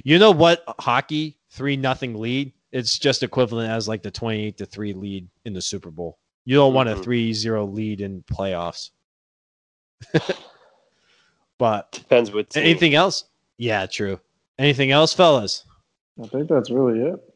You 0.02 0.18
know 0.18 0.31
what? 0.31 0.64
Hockey, 0.81 1.39
3 1.51 1.77
nothing 1.77 2.14
lead 2.14 2.52
it's 2.72 2.98
just 2.98 3.22
equivalent 3.22 3.70
as 3.70 3.88
like 3.88 4.02
the 4.02 4.10
28 4.10 4.56
to 4.59 4.66
3 4.66 4.93
lead 4.93 5.28
in 5.44 5.52
the 5.52 5.62
Super 5.62 5.90
Bowl. 5.90 6.18
You 6.44 6.56
don't 6.56 6.74
want 6.74 6.88
a 6.88 6.94
mm-hmm. 6.94 7.10
3-0 7.10 7.74
lead 7.74 8.01
in 8.01 8.22
playoffs. 8.22 8.90
but 11.59 11.90
depends 11.93 12.32
what 12.32 12.51
team. 12.51 12.62
anything 12.62 12.94
else? 12.94 13.24
Yeah, 13.59 13.86
true. 13.86 14.20
Anything 14.59 14.90
else, 14.90 15.12
fellas? 15.12 15.64
I 16.22 16.26
think 16.28 16.48
that's 16.48 16.70
really 16.70 17.01
it. 17.01 17.34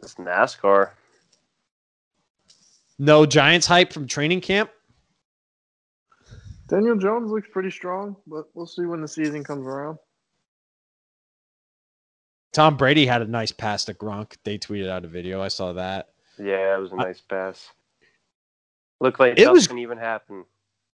It's 0.00 0.14
NASCAR. 0.14 0.90
No 2.98 3.26
Giants 3.26 3.66
hype 3.66 3.92
from 3.92 4.06
training 4.06 4.40
camp. 4.40 4.70
Daniel 6.68 6.96
Jones 6.96 7.30
looks 7.30 7.48
pretty 7.52 7.70
strong, 7.70 8.16
but 8.26 8.46
we'll 8.54 8.66
see 8.66 8.86
when 8.86 9.00
the 9.00 9.08
season 9.08 9.44
comes 9.44 9.66
around. 9.66 9.98
Tom 12.56 12.78
Brady 12.78 13.04
had 13.04 13.20
a 13.20 13.26
nice 13.26 13.52
pass 13.52 13.84
to 13.84 13.92
Gronk. 13.92 14.38
They 14.42 14.56
tweeted 14.56 14.88
out 14.88 15.04
a 15.04 15.08
video. 15.08 15.42
I 15.42 15.48
saw 15.48 15.74
that. 15.74 16.08
Yeah, 16.38 16.74
it 16.74 16.80
was 16.80 16.90
a 16.90 16.96
nice 16.96 17.20
I, 17.30 17.34
pass. 17.34 17.68
Looked 18.98 19.20
like 19.20 19.38
it 19.38 19.52
was, 19.52 19.70
even 19.70 19.98
happen. 19.98 20.46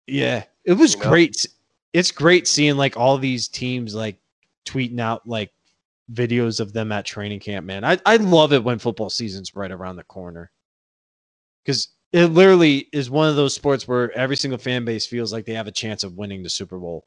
Yeah, 0.07 0.45
it 0.65 0.73
was 0.73 0.95
you 0.95 1.03
great. 1.03 1.37
Know? 1.45 1.53
It's 1.93 2.13
great 2.13 2.49
seeing 2.49 2.79
like 2.79 2.97
all 2.97 3.19
these 3.19 3.47
teams 3.47 3.95
like 3.95 4.17
tweeting 4.65 5.01
out 5.01 5.29
like 5.29 5.53
videos 6.11 6.61
of 6.61 6.73
them 6.73 6.93
at 6.93 7.05
training 7.05 7.41
camp. 7.41 7.67
Man, 7.67 7.85
I 7.85 7.99
I 8.07 8.17
love 8.17 8.55
it 8.55 8.65
when 8.65 8.79
football 8.79 9.11
season's 9.11 9.55
right 9.55 9.71
around 9.71 9.97
the 9.97 10.05
corner 10.05 10.51
because 11.63 11.89
it 12.13 12.29
literally 12.29 12.89
is 12.91 13.11
one 13.11 13.29
of 13.29 13.37
those 13.37 13.55
sports 13.55 13.87
where 13.87 14.11
every 14.13 14.37
single 14.37 14.59
fan 14.59 14.87
base 14.87 15.05
feels 15.05 15.31
like 15.31 15.45
they 15.45 15.53
have 15.53 15.67
a 15.67 15.73
chance 15.73 16.05
of 16.05 16.17
winning 16.17 16.43
the 16.43 16.49
Super 16.49 16.79
Bowl. 16.79 17.05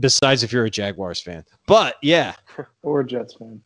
Besides, 0.00 0.42
if 0.42 0.52
you're 0.52 0.66
a 0.66 0.70
Jaguars 0.70 1.20
fan, 1.20 1.44
but 1.66 1.96
yeah, 2.02 2.34
Or 2.82 3.02
Jets 3.02 3.34
fan. 3.34 3.60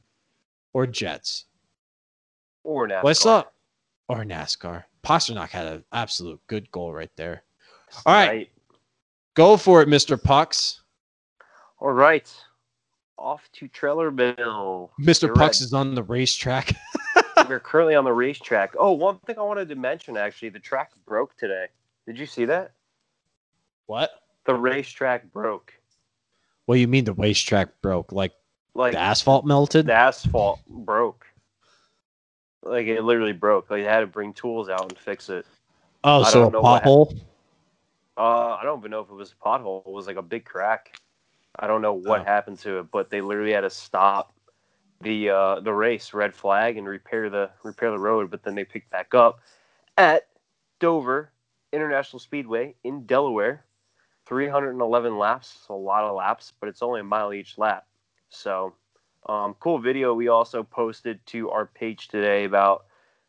or 0.73 0.87
Jets. 0.87 1.47
Or 2.65 2.87
NASCAR. 2.87 3.03
What's 3.03 3.27
up? 3.27 3.55
Or 4.09 4.19
NASCAR. 4.25 4.85
Pastrnak 5.05 5.49
had 5.49 5.67
an 5.67 5.85
absolute 5.93 6.41
good 6.47 6.71
goal 6.71 6.93
right 6.93 7.11
there. 7.17 7.43
All 8.07 8.15
right. 8.15 8.49
Go 9.35 9.57
for 9.57 9.83
it, 9.83 9.89
Mr. 9.89 10.23
Pucks. 10.23 10.83
All 11.81 11.91
right. 11.91 12.33
Off 13.19 13.49
to 13.55 13.69
Trailerville. 13.69 14.91
Mr. 15.01 15.23
You're 15.23 15.35
Pucks 15.35 15.61
right. 15.61 15.67
is 15.67 15.73
on 15.73 15.95
the 15.95 16.03
racetrack. 16.05 16.73
We're 17.49 17.59
currently 17.61 17.95
on 17.97 18.05
the 18.05 18.13
racetrack. 18.13 18.75
Oh, 18.79 18.93
one 18.93 19.19
thing 19.27 19.39
I 19.39 19.43
wanted 19.43 19.69
to 19.71 19.75
mention 19.75 20.17
actually, 20.17 20.51
the 20.51 20.61
track 20.61 20.93
broke 21.07 21.37
today. 21.37 21.67
Did 22.07 22.19
you 22.19 22.27
see 22.27 22.45
that? 22.45 22.73
what? 23.87 24.11
The 24.47 24.55
racetrack 24.55 25.33
broke. 25.33 25.73
Do 26.75 26.81
you 26.81 26.89
mean 26.89 27.05
the 27.05 27.13
racetrack 27.13 27.81
broke? 27.83 28.13
Like 28.13 28.33
Like 28.75 28.93
the 28.93 28.99
asphalt 28.99 29.45
melted? 29.45 29.87
the 29.87 29.95
asphalt 29.95 30.61
broke. 30.69 31.27
Like 32.63 32.87
it 32.87 33.03
literally 33.03 33.33
broke. 33.33 33.71
Like 33.71 33.83
they 33.83 33.89
had 33.89 34.01
to 34.01 34.07
bring 34.07 34.33
tools 34.33 34.69
out 34.69 34.89
and 34.89 34.99
fix 34.99 35.29
it. 35.29 35.47
oh, 36.05 36.23
I 36.23 36.31
so 36.31 36.43
a 36.43 36.51
don't 36.51 36.53
know 36.53 36.63
pothole? 36.63 37.21
Uh, 38.17 38.57
I 38.61 38.63
don't 38.63 38.79
even 38.81 38.91
know 38.91 39.01
if 39.01 39.09
it 39.11 39.15
was 39.15 39.33
a 39.33 39.45
pothole. 39.45 39.81
It 39.87 39.93
was 39.93 40.07
like 40.07 40.17
a 40.17 40.23
big 40.23 40.45
crack. 40.45 40.99
I 41.59 41.67
don't 41.67 41.83
know 41.83 41.95
what 41.95 42.21
Oh. 42.21 42.25
happened 42.25 42.59
to 42.61 42.79
it, 42.79 42.91
but 42.91 43.11
they 43.11 43.21
literally 43.21 43.53
had 43.53 43.63
to 43.63 43.71
stop 43.71 44.33
the 45.01 45.31
uh, 45.31 45.61
the 45.61 45.73
race, 45.73 46.15
red 46.15 46.35
flag, 46.35 46.77
and 46.79 46.87
repair 46.89 47.29
the 47.29 47.51
repair 47.63 47.91
the 47.91 47.99
road. 47.99 48.31
But 48.31 48.43
then 48.43 48.55
they 48.55 48.65
picked 48.65 48.91
back 48.91 49.15
up 49.15 49.41
at 49.99 50.29
Dover 50.81 51.33
International 51.73 52.21
Speedway 52.21 52.75
in 52.85 53.05
Delaware. 53.07 53.65
311 54.27 55.19
laps, 55.19 55.67
a 55.69 55.73
lot 55.73 56.05
of 56.05 56.15
laps, 56.17 56.53
but 56.61 56.69
it's 56.69 56.83
only 56.83 57.01
a 57.01 57.05
mile 57.05 57.33
each 57.33 57.59
lap. 57.59 57.87
So, 58.31 58.75
um, 59.27 59.55
cool 59.61 59.79
video 59.79 60.15
we 60.15 60.29
also 60.29 60.63
posted 60.63 61.25
to 61.27 61.51
our 61.51 61.67
page 61.67 62.09
today 62.09 62.45
about 62.45 62.87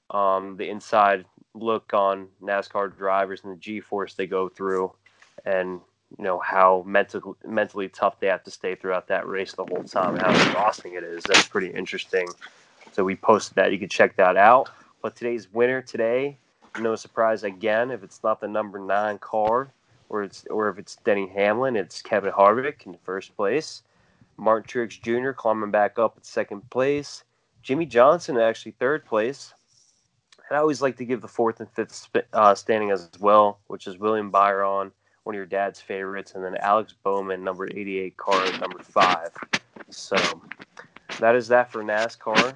um, 0.10 0.57
the 0.57 0.70
inside 0.70 1.26
look 1.53 1.94
on 1.94 2.28
NASCAR 2.41 2.95
drivers 2.98 3.44
and 3.44 3.53
the 3.53 3.57
G-force 3.57 4.15
they 4.15 4.28
go 4.28 4.49
through, 4.49 4.91
and 5.45 5.82
you 6.18 6.24
know 6.24 6.40
how 6.40 6.84
mental, 6.86 7.38
mentally 7.45 7.90
tough 7.90 8.20
they 8.20 8.28
have 8.28 8.44
to 8.44 8.52
stay 8.52 8.76
throughout 8.76 9.07
that 9.07 9.28
race 9.28 9.53
the 9.53 9.65
whole 9.65 9.84
time, 9.84 10.18
how 10.18 10.32
exhausting 10.32 10.94
it 10.94 11.03
is. 11.03 11.24
That's 11.24 11.48
pretty 11.48 11.70
interesting. 11.70 12.28
So 12.91 13.03
we 13.03 13.15
posted 13.15 13.56
that. 13.56 13.72
You 13.72 13.80
can 13.80 13.90
check 13.90 14.15
that 14.18 14.38
out. 14.38 14.70
But 15.02 15.15
today's 15.15 15.52
winner 15.52 15.82
today, 15.82 16.38
no 16.80 16.95
surprise 16.95 17.44
again, 17.44 17.91
if 17.91 18.03
it's 18.03 18.24
not 18.24 18.40
the 18.40 18.48
number 18.48 18.80
nine 18.80 19.18
car, 19.18 19.72
or 20.14 20.23
it's 20.23 20.45
or 20.49 20.69
if 20.69 20.77
it's 20.77 20.95
Denny 20.98 21.27
Hamlin, 21.27 21.76
it's 21.76 22.02
Kevin 22.02 22.31
Harvick 22.31 22.85
in 22.85 22.95
first 23.03 23.35
place. 23.35 23.81
Martin 24.38 24.68
Truex 24.68 25.02
Jr. 25.02 25.31
climbing 25.31 25.72
back 25.72 25.98
up 25.98 26.14
at 26.18 26.26
second 26.26 26.69
place. 26.69 27.23
Jimmie 27.64 27.85
Johnson 27.85 28.38
actually 28.38 28.73
third 28.73 29.06
place. 29.06 29.53
And 30.49 30.57
I 30.57 30.61
always 30.61 30.81
like 30.81 30.98
to 30.98 31.06
give 31.06 31.22
the 31.22 31.27
fourth 31.27 31.60
and 31.60 31.69
fifth 31.72 32.10
uh, 32.34 32.53
standing 32.53 32.91
as 32.91 33.10
well, 33.19 33.60
which 33.68 33.88
is 33.88 33.98
William 33.98 34.30
Byron, 34.30 34.91
one 35.23 35.35
of 35.35 35.38
your 35.38 35.45
dad's 35.45 35.80
favorites, 35.80 36.34
and 36.35 36.44
then 36.44 36.57
Alex 36.57 36.94
Bowman, 37.03 37.44
number 37.44 37.65
88 37.65 38.18
car, 38.18 38.45
number 38.60 38.80
five. 38.84 39.30
So 39.90 40.18
that 41.19 41.35
is 41.35 41.48
that 41.48 41.72
for 41.72 41.84
NASCAR. 41.84 42.56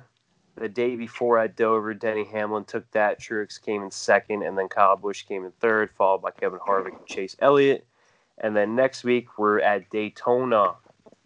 The 0.58 0.68
day 0.68 0.96
before 0.96 1.38
at 1.38 1.56
Dover, 1.56 1.94
Denny 1.94 2.24
Hamlin 2.24 2.66
took 2.66 2.90
that. 2.90 3.20
Truex 3.20 3.62
came 3.62 3.84
in 3.84 3.92
second, 3.92 4.42
and 4.42 4.58
then 4.58 4.68
Kyle 4.68 4.98
Busch 4.98 5.24
came 5.24 5.46
in 5.46 5.52
third, 5.52 5.92
followed 5.92 6.24
by 6.24 6.32
Kevin 6.32 6.58
Harvick 6.58 6.98
and 6.98 7.06
Chase 7.06 7.36
Elliott. 7.40 7.86
And 8.40 8.56
then 8.56 8.76
next 8.76 9.04
week, 9.04 9.38
we're 9.38 9.60
at 9.60 9.88
Daytona. 9.92 10.74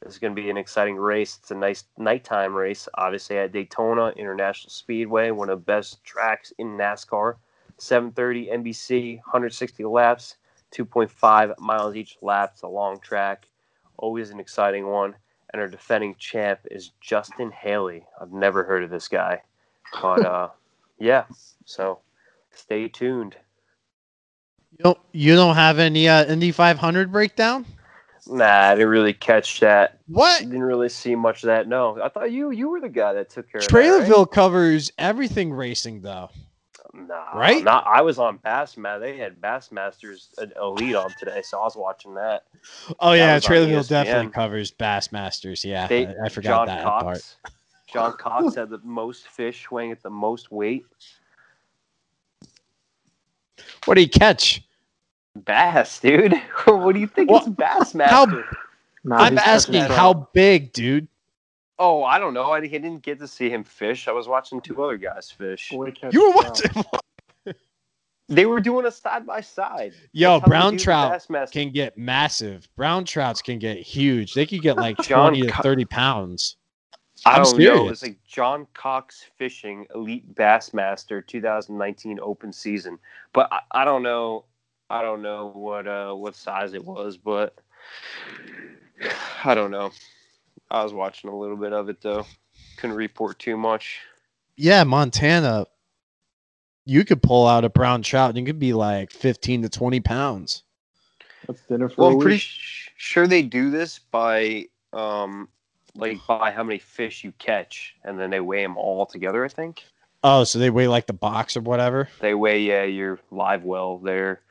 This 0.01 0.13
is 0.13 0.19
going 0.19 0.35
to 0.35 0.41
be 0.41 0.49
an 0.49 0.57
exciting 0.57 0.97
race. 0.97 1.37
It's 1.39 1.51
a 1.51 1.55
nice 1.55 1.85
nighttime 1.97 2.53
race, 2.53 2.89
obviously 2.95 3.37
at 3.37 3.53
Daytona 3.53 4.09
International 4.17 4.69
Speedway, 4.69 5.31
one 5.31 5.49
of 5.49 5.59
the 5.59 5.65
best 5.65 6.03
tracks 6.03 6.51
in 6.57 6.75
NASCAR. 6.75 7.35
7:30 7.79 8.51
NBC, 8.51 9.15
160 9.17 9.85
laps, 9.85 10.35
2.5 10.71 11.57
miles 11.57 11.95
each 11.95 12.17
lap. 12.21 12.51
It's 12.53 12.63
a 12.63 12.67
long 12.67 12.99
track, 12.99 13.47
always 13.97 14.29
an 14.29 14.41
exciting 14.41 14.87
one. 14.87 15.15
And 15.53 15.61
our 15.61 15.67
defending 15.67 16.15
champ 16.17 16.59
is 16.69 16.91
Justin 17.01 17.51
Haley. 17.51 18.05
I've 18.21 18.31
never 18.31 18.63
heard 18.63 18.83
of 18.83 18.89
this 18.89 19.07
guy, 19.07 19.41
but 20.01 20.25
uh, 20.25 20.49
yeah. 20.99 21.25
So 21.65 21.99
stay 22.53 22.87
tuned. 22.87 23.35
You 24.71 24.77
don't 24.83 24.99
you 25.11 25.35
don't 25.35 25.55
have 25.55 25.79
any 25.79 26.07
uh, 26.07 26.25
Indy 26.25 26.51
500 26.51 27.11
breakdown? 27.11 27.65
Nah, 28.27 28.45
I 28.45 28.75
didn't 28.75 28.89
really 28.89 29.13
catch 29.13 29.59
that. 29.61 29.99
What? 30.07 30.39
Didn't 30.39 30.61
really 30.61 30.89
see 30.89 31.15
much 31.15 31.43
of 31.43 31.47
that. 31.47 31.67
No, 31.67 31.99
I 32.01 32.07
thought 32.07 32.31
you 32.31 32.51
you 32.51 32.69
were 32.69 32.79
the 32.79 32.89
guy 32.89 33.13
that 33.13 33.29
took 33.29 33.51
care 33.51 33.59
of 33.59 33.67
that. 33.67 33.73
right? 33.73 33.85
Trailerville 33.85 34.31
covers 34.31 34.91
everything 34.97 35.51
racing 35.51 36.01
though. 36.01 36.29
Nah, 36.93 37.31
Right? 37.33 37.63
Not, 37.63 37.85
I 37.87 38.01
was 38.01 38.19
on 38.19 38.39
Bassmaster. 38.39 38.99
They 38.99 39.17
had 39.17 39.39
Bassmasters 39.39 40.27
Elite 40.61 40.95
on 40.95 41.09
today, 41.17 41.41
so 41.41 41.59
I 41.59 41.63
was 41.63 41.77
watching 41.77 42.13
that. 42.15 42.43
Oh 42.99 43.13
yeah, 43.13 43.35
was 43.35 43.45
on 43.45 43.51
Trailerville 43.51 43.87
definitely 43.87 44.27
ESPN. 44.29 44.33
covers 44.33 44.71
Bassmasters. 44.71 45.63
Yeah, 45.63 45.87
They, 45.87 46.07
I, 46.07 46.15
I 46.25 46.29
forgot 46.29 46.67
John 46.67 46.67
that 46.67 46.83
Cox, 46.83 47.03
part. 47.03 47.51
John 47.87 48.13
Cox 48.17 48.55
had 48.55 48.69
the 48.69 48.79
most 48.83 49.27
fish 49.27 49.71
weighing 49.71 49.91
at 49.91 50.03
the 50.03 50.09
most 50.09 50.51
weight. 50.51 50.85
What 53.85 53.95
do 53.95 54.01
you 54.01 54.09
catch? 54.09 54.61
Bass, 55.35 55.99
dude. 55.99 56.33
what 56.65 56.93
do 56.93 56.99
you 56.99 57.07
think 57.07 57.29
Well, 57.31 57.39
it's 57.39 57.49
Bassmaster? 57.49 58.07
how- 58.07 58.43
Nah, 59.03 59.15
I'm 59.17 59.39
asking 59.39 59.81
how 59.81 60.29
big, 60.31 60.73
dude. 60.73 61.07
Oh, 61.79 62.03
I 62.03 62.19
don't 62.19 62.33
know. 62.33 62.51
I 62.51 62.61
didn't 62.61 62.99
get 62.99 63.19
to 63.19 63.27
see 63.27 63.49
him 63.49 63.63
fish. 63.63 64.07
I 64.07 64.11
was 64.11 64.27
watching 64.27 64.61
two 64.61 64.83
other 64.83 64.97
guys 64.97 65.31
fish. 65.31 65.69
Boy 65.71 65.93
You 66.11 66.29
were 66.29 66.35
watching. 66.35 66.83
They 68.31 68.45
were 68.45 68.61
doing 68.61 68.85
a 68.85 68.91
side 68.91 69.25
by 69.25 69.41
side. 69.41 69.93
Yo, 70.13 70.39
That's 70.39 70.41
how 70.41 70.45
they 70.45 70.49
brown 70.49 70.77
trout 70.77 71.51
can 71.51 71.69
get 71.69 71.97
massive. 71.97 72.65
Brown 72.77 73.03
trouts 73.03 73.41
can 73.41 73.59
get 73.59 73.79
huge. 73.79 74.33
They 74.33 74.45
could 74.45 74.61
get 74.61 74.77
like 74.77 74.97
John 74.99 75.33
20 75.33 75.47
to 75.47 75.53
30 75.61 75.85
pounds. 75.85 76.55
I 77.25 77.31
I'm 77.35 77.43
don't 77.43 77.57
know. 77.57 77.57
serious. 77.57 77.91
It's 77.91 78.03
like 78.03 78.23
John 78.23 78.67
Cox 78.73 79.25
Fishing 79.37 79.85
Elite 79.93 80.33
Bassmaster 80.33 81.25
2019 81.27 82.19
Open 82.21 82.53
Season, 82.53 82.97
but 83.33 83.51
I, 83.51 83.59
I 83.71 83.85
don't 83.85 84.01
know. 84.01 84.45
I 84.89 85.01
don't 85.01 85.21
know 85.21 85.51
what 85.53 85.85
uh 85.87 86.13
what 86.13 86.33
size 86.33 86.73
it 86.73 86.85
was, 86.85 87.17
but 87.17 87.55
I 89.43 89.53
don't 89.53 89.71
know. 89.71 89.91
I 90.71 90.83
was 90.83 90.93
watching 90.93 91.29
a 91.29 91.37
little 91.37 91.57
bit 91.57 91.73
of 91.73 91.89
it 91.89 92.01
though. 92.01 92.25
Couldn't 92.77 92.95
report 92.95 93.37
too 93.39 93.57
much. 93.57 93.99
Yeah, 94.55 94.83
Montana. 94.85 95.67
You 96.85 97.05
could 97.05 97.21
pull 97.21 97.45
out 97.45 97.65
a 97.65 97.69
brown 97.69 98.01
trout 98.01 98.29
and 98.29 98.39
it 98.39 98.45
could 98.45 98.59
be 98.59 98.73
like 98.73 99.11
15 99.11 99.63
to 99.63 99.69
20 99.69 99.99
pounds. 99.99 100.63
That's 101.47 101.61
dinner 101.63 101.89
for 101.89 102.01
Well, 102.01 102.09
a 102.09 102.13
I'm 102.13 102.19
pretty 102.19 102.37
sh- 102.39 102.89
sure 102.95 103.27
they 103.27 103.41
do 103.43 103.69
this 103.69 103.99
by 103.99 104.65
um 104.93 105.49
like 105.95 106.25
by 106.25 106.51
how 106.51 106.63
many 106.63 106.79
fish 106.79 107.23
you 107.23 107.33
catch, 107.37 107.95
and 108.05 108.17
then 108.19 108.29
they 108.29 108.39
weigh 108.39 108.63
them 108.63 108.77
all 108.77 109.05
together. 109.05 109.43
I 109.43 109.49
think. 109.49 109.83
Oh, 110.23 110.43
so 110.43 110.59
they 110.59 110.69
weigh 110.69 110.87
like 110.87 111.07
the 111.07 111.13
box 111.13 111.57
or 111.57 111.61
whatever? 111.61 112.07
They 112.19 112.33
weigh 112.33 112.61
yeah 112.61 112.83
your 112.83 113.19
live 113.29 113.63
well 113.63 113.97
there, 113.97 114.41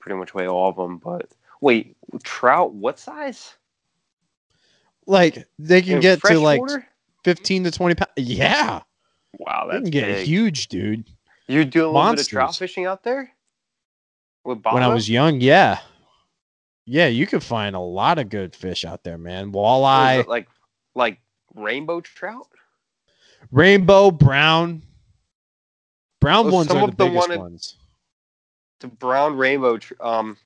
pretty 0.00 0.18
much 0.18 0.34
weigh 0.34 0.48
all 0.48 0.68
of 0.68 0.76
them. 0.76 0.98
But 0.98 1.30
wait, 1.60 1.96
trout 2.22 2.74
what 2.74 2.98
size? 2.98 3.54
Like 5.06 5.46
they 5.58 5.82
can 5.82 5.94
In 5.94 6.00
get 6.00 6.20
to 6.22 6.38
like 6.38 6.60
freshwater? 6.60 6.86
15 7.24 7.64
to 7.64 7.70
20 7.70 7.94
pounds. 7.94 8.10
Yeah, 8.16 8.80
wow, 9.38 9.66
they 9.66 9.72
that's 9.78 9.82
can 9.84 9.90
get 9.90 10.06
big. 10.06 10.26
huge, 10.26 10.68
dude. 10.68 11.04
You're 11.48 11.64
doing 11.64 11.86
a 11.86 11.88
little 11.92 12.12
bit 12.12 12.20
of 12.20 12.28
trout 12.28 12.56
fishing 12.56 12.86
out 12.86 13.02
there. 13.02 13.32
With 14.44 14.62
When 14.64 14.82
I 14.82 14.88
was 14.88 15.08
young, 15.08 15.40
yeah. 15.40 15.80
Yeah, 16.84 17.06
you 17.06 17.26
could 17.28 17.42
find 17.44 17.76
a 17.76 17.80
lot 17.80 18.18
of 18.18 18.28
good 18.28 18.56
fish 18.56 18.84
out 18.84 19.04
there, 19.04 19.18
man. 19.18 19.52
Walleye, 19.52 20.26
like 20.26 20.48
like 20.94 21.18
rainbow 21.54 22.00
trout. 22.00 22.48
rainbow, 23.50 24.10
brown. 24.10 24.82
Brown 26.20 26.46
Oh, 26.46 26.50
ones 26.50 26.70
are 26.70 26.80
the 26.80 26.86
the 26.86 26.92
biggest 27.06 27.28
one 27.28 27.38
ones. 27.38 27.76
The 28.80 28.88
brown 28.88 29.36
rainbow, 29.36 29.78
um, 30.00 30.36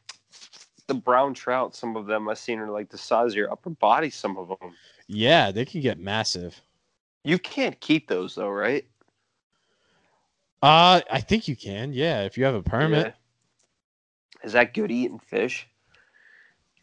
the 0.87 0.95
brown 0.95 1.35
trout. 1.35 1.75
Some 1.75 1.97
of 1.97 2.07
them 2.07 2.29
I've 2.29 2.39
seen 2.39 2.59
are 2.59 2.71
like 2.71 2.89
the 2.89 2.99
size 2.99 3.33
of 3.33 3.37
your 3.37 3.51
upper 3.51 3.71
body. 3.71 4.11
Some 4.11 4.37
of 4.37 4.49
them. 4.49 4.75
Yeah, 5.07 5.51
they 5.51 5.65
can 5.65 5.81
get 5.81 5.99
massive. 5.99 6.61
You 7.25 7.39
can't 7.39 7.79
keep 7.81 8.09
those 8.09 8.35
though, 8.35 8.51
right? 8.51 8.85
Uh, 10.63 11.01
I 11.11 11.21
think 11.21 11.49
you 11.49 11.57
can. 11.57 11.93
Yeah, 11.93 12.23
if 12.23 12.39
you 12.39 12.45
have 12.45 12.55
a 12.55 12.63
permit. 12.63 13.07
Yeah. 13.07 14.47
Is 14.47 14.53
that 14.53 14.75
good 14.75 14.91
eating 14.91 15.19
fish? 15.19 15.69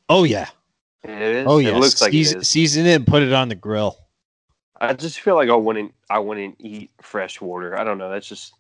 Oh 0.10 0.24
yeah. 0.24 0.48
It 1.04 1.22
is. 1.22 1.48
Oh 1.48 1.58
yeah. 1.58 1.70
It 1.70 1.80
looks 1.80 2.02
like 2.02 2.10
it 2.10 2.18
season, 2.18 2.42
is. 2.42 2.50
season 2.50 2.86
it 2.86 2.96
and 2.96 3.08
put 3.08 3.24
it 3.24 3.34
on 3.34 3.50
the 3.50 3.56
grill. 3.56 3.98
I 4.80 4.94
just 4.94 5.22
feel 5.22 5.36
like 5.36 5.50
I 5.50 5.56
wouldn't. 5.56 5.94
I 6.10 6.20
wouldn't 6.20 6.56
eat 6.60 6.92
fresh 7.02 7.40
water. 7.40 7.78
I 7.78 7.84
don't 7.84 7.98
know. 7.98 8.10
That's 8.10 8.28
just 8.28 8.54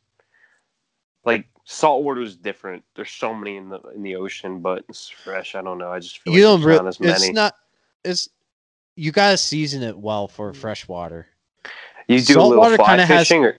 like 1.25 1.47
salt 1.65 2.03
water 2.03 2.21
is 2.21 2.35
different. 2.35 2.83
There's 2.95 3.11
so 3.11 3.33
many 3.33 3.57
in 3.57 3.69
the 3.69 3.79
in 3.95 4.03
the 4.03 4.15
ocean, 4.15 4.59
but 4.59 4.83
it's 4.89 5.09
fresh. 5.09 5.55
I 5.55 5.61
don't 5.61 5.77
know. 5.77 5.91
I 5.91 5.99
just 5.99 6.19
feel 6.19 6.33
you 6.33 6.39
like 6.47 6.47
don't 6.47 6.61
there's 6.61 6.67
really. 6.67 6.79
not 6.83 6.87
as 6.87 6.99
many. 6.99 7.13
It's 7.27 7.29
not. 7.33 7.55
it's 8.03 8.29
you 8.95 9.11
gotta 9.11 9.37
season 9.37 9.81
it 9.83 9.97
well 9.97 10.27
for 10.27 10.53
freshwater. 10.53 11.27
You 12.07 12.17
do 12.19 12.33
a 12.33 12.35
Saltwater 12.35 12.71
little 12.71 12.85
fly 12.85 12.97
kinda 12.97 13.05
has- 13.05 13.27
fishing, 13.27 13.45
or 13.45 13.57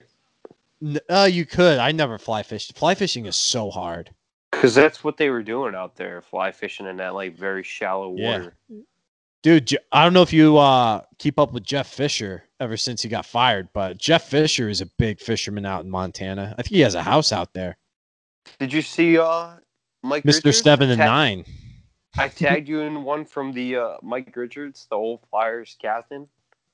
Uh, 1.09 1.27
you 1.31 1.45
could. 1.45 1.79
I 1.79 1.91
never 1.91 2.17
fly 2.17 2.43
fish. 2.43 2.71
Fly 2.73 2.93
fishing 2.95 3.25
is 3.25 3.35
so 3.35 3.69
hard. 3.71 4.11
because 4.51 4.73
that's 4.75 5.03
what 5.03 5.17
they 5.17 5.29
were 5.29 5.43
doing 5.43 5.75
out 5.75 5.95
there, 5.97 6.21
fly 6.21 6.51
fishing 6.51 6.85
in 6.85 6.95
that 6.97 7.13
like 7.15 7.35
very 7.35 7.63
shallow 7.63 8.15
Yeah. 8.15 8.31
water. 8.39 8.55
Dude, 9.43 9.77
I 9.91 10.03
don't 10.03 10.13
know 10.13 10.21
if 10.21 10.31
you 10.33 10.57
uh 10.57 11.01
keep 11.19 11.37
up 11.39 11.51
with 11.53 11.63
Jeff 11.63 11.87
Fisher 11.87 12.43
ever 12.59 12.77
since 12.77 13.01
he 13.01 13.09
got 13.09 13.25
fired, 13.25 13.67
but 13.73 13.97
Jeff 13.97 14.29
Fisher 14.29 14.69
is 14.69 14.79
a 14.81 14.85
big 14.97 15.19
fisherman 15.19 15.65
out 15.65 15.83
in 15.83 15.89
Montana. 15.89 16.55
I 16.57 16.61
think 16.61 16.73
he 16.73 16.79
has 16.81 16.95
a 16.95 17.03
house 17.03 17.31
out 17.31 17.53
there. 17.53 17.77
Did 18.59 18.73
you 18.73 18.81
see 18.81 19.17
uh 19.17 19.55
Mike 20.03 20.23
Mr. 20.23 20.45
Richards? 20.45 20.61
Seven 20.61 20.89
and 20.89 20.99
Nine. 20.99 21.45
I 22.17 22.29
tagged 22.29 22.69
you 22.69 22.81
in 22.81 23.03
one 23.03 23.25
from 23.25 23.51
the 23.51 23.75
uh, 23.75 23.97
Mike 24.01 24.33
Richards, 24.35 24.87
the 24.89 24.95
old 24.95 25.19
Flyers 25.29 25.75
captain. 25.81 26.27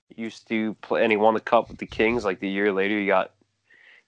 He 0.10 0.22
used 0.22 0.48
to 0.50 0.76
play, 0.76 1.04
and 1.04 1.12
he 1.12 1.18
won 1.18 1.34
the 1.34 1.40
cup 1.40 1.70
with 1.70 1.78
the 1.78 1.88
Kings. 1.88 2.24
Like 2.24 2.40
the 2.40 2.50
year 2.50 2.72
later, 2.72 3.00
he 3.00 3.08
got 3.08 3.32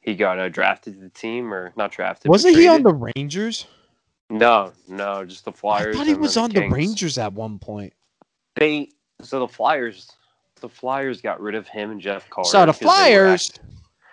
he 0.02 0.15
got 0.15 0.38
uh, 0.38 0.49
drafted 0.49 0.95
to 0.95 0.99
the 0.99 1.10
team, 1.10 1.53
or 1.53 1.72
not 1.76 1.91
drafted. 1.91 2.30
Wasn't 2.30 2.56
he 2.56 2.68
on 2.68 2.84
the 2.84 2.94
Rangers? 3.15 3.65
No, 4.30 4.73
no, 4.88 5.26
just 5.26 5.45
the 5.45 5.52
Flyers. 5.52 5.95
I 5.95 5.99
thought 5.99 6.07
he 6.07 6.14
was 6.14 6.35
then 6.35 6.44
on 6.45 6.49
the 6.52 6.68
Rangers 6.68 7.18
at 7.18 7.34
one 7.34 7.60
point. 7.60 7.94
They 8.56 8.90
so 9.22 9.40
the 9.40 9.48
Flyers, 9.48 10.11
the 10.60 10.69
Flyers 10.69 11.22
got 11.22 11.41
rid 11.41 11.56
of 11.56 11.68
him 11.68 11.91
and 11.91 12.02
Jeff 12.02 12.30
Carter. 12.30 12.49
So 12.49 12.65
the 12.65 12.73
Flyers, 12.73 13.52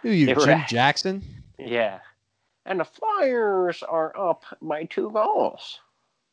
who 0.03 0.11
you, 0.11 0.35
Jim 0.35 0.51
act- 0.51 0.71
Jackson? 0.71 1.23
yeah, 1.59 1.99
and 2.71 2.79
the 2.81 2.85
Flyers 2.85 3.83
are 3.83 4.17
up 4.17 4.45
by 4.63 4.85
two 4.85 5.11
goals. 5.11 5.81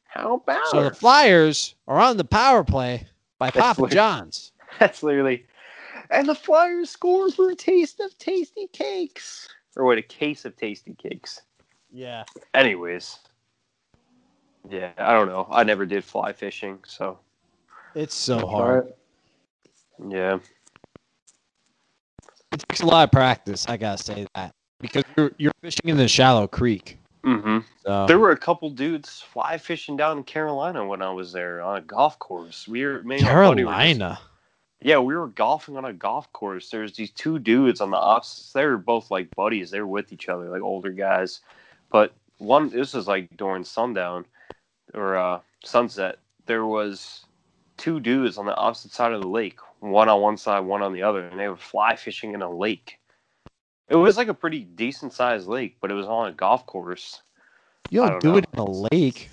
How 0.06 0.36
about 0.36 0.62
it? 0.62 0.70
So 0.70 0.84
the? 0.84 0.94
Flyers 0.96 1.74
are 1.88 2.00
on 2.00 2.16
the 2.18 2.24
power 2.24 2.64
play 2.64 3.08
by 3.40 3.48
That's 3.50 3.58
Papa 3.60 3.82
weird. 3.82 3.92
John's. 3.92 4.52
That's 4.80 5.02
literally. 5.02 5.46
And 6.12 6.30
the 6.30 6.36
Flyers 6.36 6.92
scored 6.92 7.34
for 7.34 7.50
a 7.50 7.56
taste 7.56 8.00
of 8.00 8.16
Tastykakes. 8.20 9.48
Or 9.76 9.84
what 9.86 9.98
a 9.98 10.02
case 10.04 10.46
of 10.46 10.56
Tastykakes. 10.56 11.42
Yeah. 11.92 12.24
Anyways. 12.54 13.18
Yeah, 14.70 14.92
I 14.98 15.14
don't 15.14 15.28
know. 15.28 15.48
I 15.50 15.64
never 15.64 15.86
did 15.88 16.04
fly 16.04 16.34
fishing, 16.34 16.80
so 16.86 17.18
It's 17.96 18.14
so 18.16 18.46
hard. 18.46 18.94
yeah. 20.08 20.38
It 22.52 22.60
takes 22.70 22.82
a 22.82 22.86
lot 22.86 23.06
of 23.06 23.12
practice, 23.12 23.66
I 23.68 23.78
gotta 23.78 24.02
say 24.04 24.28
that. 24.36 24.54
Because 24.80 25.04
you're 25.16 25.32
you're 25.38 25.54
fishing 25.62 25.90
in 25.90 25.98
the 25.98 26.08
shallow 26.08 26.48
creek. 26.48 26.98
hmm 27.24 27.60
So 27.84 28.06
There 28.06 28.20
were 28.20 28.32
a 28.32 28.38
couple 28.38 28.70
dudes 28.70 29.22
fly 29.22 29.58
fishing 29.58 29.98
down 29.98 30.18
in 30.20 30.24
Carolina 30.24 30.86
when 30.86 31.02
I 31.02 31.10
was 31.10 31.32
there 31.32 31.62
on 31.62 31.78
a 31.78 31.82
golf 31.82 32.20
course. 32.20 32.68
We 32.68 32.86
were 32.86 33.02
me 33.04 33.18
and 33.18 33.26
my 33.26 33.34
buddy 33.34 33.64
Carolina. 33.64 34.20
yeah, 34.82 35.00
we 35.00 35.16
were 35.16 35.28
golfing 35.28 35.78
on 35.78 35.86
a 35.86 35.94
golf 35.94 36.32
course. 36.34 36.70
There's 36.70 36.94
these 36.96 37.12
two 37.12 37.40
dudes 37.40 37.82
on 37.82 37.90
the 37.90 37.98
opposite. 37.98 38.54
They 38.54 38.66
were 38.66 38.78
both 38.78 39.10
like 39.10 39.36
buddies. 39.36 39.72
They 39.72 39.80
were 39.80 39.88
with 39.88 40.14
each 40.14 40.30
other, 40.30 40.50
like 40.50 40.62
older 40.62 40.92
guys. 40.92 41.42
But 41.90 42.14
one, 42.38 42.70
this 42.70 42.94
was 42.94 43.08
like 43.08 43.36
during 43.36 43.64
sundown 43.64 44.26
or 44.94 45.18
uh, 45.18 45.40
sunset. 45.64 46.20
There 46.46 46.66
was 46.66 47.26
two 47.78 48.00
dudes 48.00 48.38
on 48.38 48.46
the 48.46 48.56
opposite 48.56 48.92
side 48.92 49.12
of 49.12 49.22
the 49.22 49.28
lake, 49.28 49.60
one 49.80 50.08
on 50.08 50.22
one 50.22 50.38
side, 50.38 50.60
one 50.62 50.82
on 50.84 50.94
the 50.94 51.02
other, 51.02 51.28
and 51.28 51.40
they 51.40 51.48
were 51.48 51.58
fly 51.58 51.96
fishing 51.96 52.34
in 52.34 52.42
a 52.42 52.50
lake. 52.50 53.00
It 53.90 53.96
was 53.96 54.18
like 54.18 54.28
a 54.28 54.34
pretty 54.34 54.62
decent 54.64 55.14
sized 55.14 55.48
lake, 55.48 55.78
but 55.82 55.92
it 55.92 55.94
was 55.94 56.06
on 56.08 56.28
a 56.28 56.32
golf 56.34 56.66
course. 56.66 57.22
You 57.90 58.02
don't, 58.02 58.10
don't 58.10 58.20
do 58.22 58.32
know. 58.32 58.38
it 58.38 58.46
in 58.54 58.60
a 58.60 58.70
lake. 58.94 59.30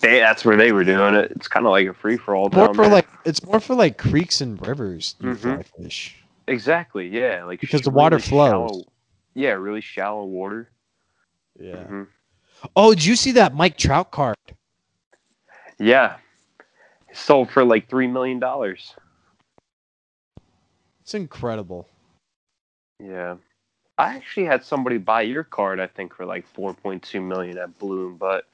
They, 0.00 0.18
that's 0.18 0.44
where 0.44 0.56
they 0.56 0.72
were 0.72 0.84
doing 0.84 1.14
it. 1.14 1.30
It's 1.32 1.46
kind 1.48 1.64
of 1.66 1.70
like 1.70 1.86
a 1.86 1.94
free 1.94 2.16
for 2.16 2.34
all 2.34 2.50
More 2.50 2.74
for 2.74 2.82
there. 2.82 2.90
like 2.90 3.08
it's 3.24 3.44
more 3.44 3.60
for 3.60 3.74
like 3.74 3.96
creeks 3.96 4.40
and 4.40 4.60
rivers 4.66 5.14
Mhm. 5.20 5.36
fly 5.38 5.62
fish. 5.62 6.16
exactly, 6.48 7.06
yeah, 7.08 7.44
like 7.44 7.60
Because 7.60 7.82
the 7.82 7.90
water 7.90 8.16
really 8.16 8.26
flows. 8.28 8.70
shallow- 8.70 8.84
yeah, 9.34 9.50
really 9.52 9.80
shallow 9.80 10.24
water. 10.24 10.70
Yeah. 11.58 11.76
Mhm. 11.84 12.08
Oh, 12.76 12.92
did 12.94 13.04
you 13.04 13.14
see 13.16 13.32
that 13.32 13.54
Mike 13.54 13.78
Trout 13.78 14.10
card? 14.10 14.36
Yeah. 15.78 16.16
Sold 17.12 17.50
for 17.50 17.64
like 17.64 17.88
three 17.88 18.06
million 18.08 18.38
dollars. 18.38 18.94
It's 21.02 21.14
incredible. 21.14 21.88
Yeah. 22.98 23.36
I 24.00 24.14
actually 24.16 24.46
had 24.46 24.64
somebody 24.64 24.98
buy 24.98 25.22
your 25.22 25.44
card, 25.44 25.80
I 25.80 25.86
think, 25.86 26.14
for 26.14 26.24
like 26.26 26.46
four 26.46 26.74
point 26.74 27.02
two 27.02 27.20
million 27.20 27.58
at 27.58 27.78
Bloom, 27.78 28.16
but 28.16 28.46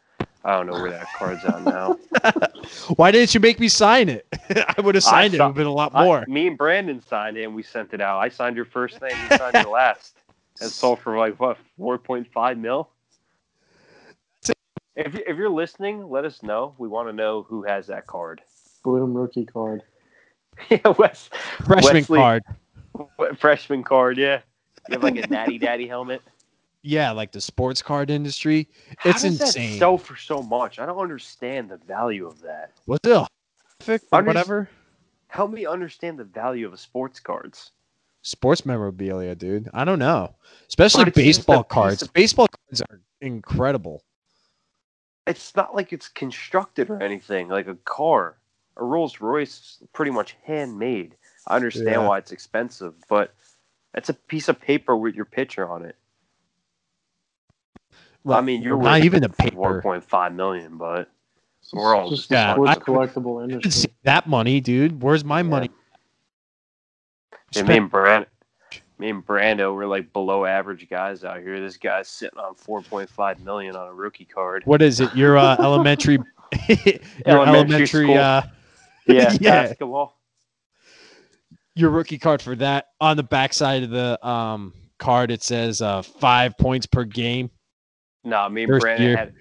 I 0.44 0.56
don't 0.56 0.66
know 0.66 0.74
where 0.80 0.90
that 0.90 1.06
card's 1.16 1.44
at 1.44 1.62
now. 1.62 1.98
Why 2.96 3.10
didn't 3.10 3.34
you 3.34 3.40
make 3.40 3.58
me 3.60 3.68
sign 3.68 4.08
it? 4.08 4.26
I 4.50 4.80
would 4.80 4.94
have 4.94 5.04
I 5.06 5.10
signed 5.10 5.34
it. 5.34 5.36
It 5.36 5.38
saw- 5.38 5.46
would 5.46 5.50
have 5.50 5.54
been 5.56 5.66
a 5.66 5.72
lot 5.72 5.92
I- 5.94 6.04
more. 6.04 6.24
me 6.28 6.46
and 6.48 6.58
Brandon 6.58 7.00
signed 7.02 7.36
it 7.36 7.44
and 7.44 7.54
we 7.54 7.62
sent 7.62 7.94
it 7.94 8.00
out. 8.00 8.18
I 8.18 8.28
signed 8.28 8.56
your 8.56 8.64
first 8.64 9.00
name, 9.02 9.12
you 9.30 9.36
signed 9.36 9.54
your 9.54 9.72
last. 9.72 10.16
And 10.60 10.70
sold 10.70 11.00
for 11.00 11.18
like 11.18 11.38
what, 11.38 11.58
four 11.76 11.98
point 11.98 12.26
five 12.32 12.56
mil? 12.58 12.88
If 14.94 15.14
you- 15.14 15.24
if 15.26 15.36
you're 15.36 15.50
listening, 15.50 16.08
let 16.08 16.24
us 16.24 16.42
know. 16.42 16.74
We 16.78 16.88
want 16.88 17.08
to 17.08 17.12
know 17.12 17.42
who 17.42 17.62
has 17.64 17.86
that 17.88 18.06
card. 18.06 18.40
Bloom 18.82 19.12
rookie 19.14 19.44
card. 19.44 19.82
yeah, 20.70 20.88
Wes, 20.98 21.28
Freshman 21.64 21.94
Wesley- 21.94 22.18
card. 22.18 22.42
freshman 23.38 23.82
card. 23.84 24.16
Yeah, 24.16 24.40
you 24.88 24.94
have 24.94 25.02
like 25.02 25.16
a 25.16 25.26
natty 25.28 25.58
daddy 25.58 25.86
helmet. 25.86 26.22
Yeah, 26.82 27.10
like 27.10 27.32
the 27.32 27.40
sports 27.40 27.82
card 27.82 28.10
industry. 28.10 28.68
How 28.98 29.10
It's 29.10 29.22
does 29.22 29.40
insane. 29.40 29.72
That 29.72 29.78
sell 29.78 29.98
for 29.98 30.16
so 30.16 30.42
much. 30.42 30.78
I 30.78 30.86
don't 30.86 30.98
understand 30.98 31.68
the 31.70 31.78
value 31.78 32.26
of 32.26 32.40
that. 32.42 32.72
What's 32.84 33.06
it? 33.08 34.02
Or 34.12 34.22
whatever. 34.22 34.68
Help 35.28 35.50
me 35.50 35.66
understand 35.66 36.18
the 36.18 36.24
value 36.24 36.66
of 36.66 36.78
sports 36.78 37.18
cards. 37.18 37.72
Sports 38.22 38.64
memorabilia, 38.64 39.34
dude. 39.34 39.68
I 39.74 39.84
don't 39.84 39.98
know. 39.98 40.34
Especially 40.68 41.04
But 41.04 41.08
it's 41.08 41.16
just 41.16 41.38
a 41.38 41.40
baseball 41.42 41.64
cards. 41.64 42.02
of- 42.02 42.12
Baseball 42.12 42.48
cards 42.48 42.82
are 42.82 43.00
incredible. 43.20 44.02
It's 45.26 45.54
not 45.56 45.74
like 45.74 45.92
it's 45.92 46.08
constructed 46.08 46.88
or 46.88 47.02
anything 47.02 47.48
like 47.48 47.66
a 47.66 47.74
car. 47.84 48.36
A 48.76 48.84
Rolls 48.84 49.20
Royce 49.20 49.78
is 49.80 49.88
pretty 49.92 50.10
much 50.12 50.36
handmade. 50.44 51.16
I 51.48 51.56
understand 51.56 51.86
Yeah. 51.88 52.06
why 52.06 52.18
it's 52.18 52.30
expensive, 52.32 52.94
but 53.08 53.34
it's 53.96 54.08
a 54.08 54.14
piece 54.14 54.48
of 54.48 54.60
paper 54.60 54.96
with 54.96 55.14
your 55.14 55.24
picture 55.24 55.68
on 55.68 55.84
it. 55.84 55.96
Well, 58.24 58.36
I 58.38 58.40
mean, 58.40 58.62
you're 58.62 58.80
not 58.80 59.02
even 59.02 59.24
a 59.24 59.28
paper. 59.28 59.80
point 59.82 60.04
five 60.04 60.34
million, 60.34 60.76
but 60.78 61.08
It's 61.62 61.72
We're 61.72 61.96
all 61.96 62.08
just 62.08 62.28
just 62.28 62.30
Yeah, 62.30 62.52
I- 62.54 62.74
collectible 62.76 63.40
I 63.40 63.44
industry. 63.44 63.70
see 63.72 63.88
that 64.04 64.28
money, 64.28 64.60
dude. 64.60 65.02
Where's 65.02 65.24
my 65.24 65.38
Yeah. 65.38 65.42
money? 65.42 65.70
Yeah, 67.52 67.62
me 67.62 67.76
and 67.78 67.90
Brand, 67.90 68.26
me 68.98 69.10
and 69.10 69.24
Brando 69.26 69.74
were 69.74 69.86
like 69.86 70.12
below 70.12 70.44
average 70.44 70.88
guys 70.88 71.24
out 71.24 71.40
here. 71.40 71.60
This 71.60 71.76
guy's 71.76 72.08
sitting 72.08 72.38
on 72.38 72.54
four 72.54 72.82
point 72.82 73.08
five 73.10 73.40
million 73.40 73.74
on 73.76 73.88
a 73.88 73.92
rookie 73.94 74.24
card. 74.24 74.62
What 74.66 74.82
is 74.82 75.00
it? 75.00 75.14
Your 75.16 75.36
uh, 75.38 75.56
elementary, 75.58 76.18
your 76.68 76.98
Elementary 77.26 77.46
elementary, 77.46 77.86
school. 77.86 78.18
uh, 78.18 78.42
Yeah, 79.06 79.32
Yeah. 79.40 79.62
basketball. 79.62 80.16
Your 81.76 81.90
rookie 81.90 82.18
card 82.18 82.42
for 82.42 82.56
that. 82.56 82.88
On 83.00 83.16
the 83.16 83.22
backside 83.22 83.84
of 83.84 83.90
the 83.90 84.26
um 84.26 84.72
card, 84.98 85.30
it 85.30 85.42
says 85.42 85.80
uh 85.80 86.02
five 86.02 86.56
points 86.58 86.86
per 86.86 87.04
game. 87.04 87.50
No, 88.24 88.48
me 88.48 88.64
and 88.64 88.80
Brandon 88.80 89.06
year. 89.06 89.16
had 89.16 89.34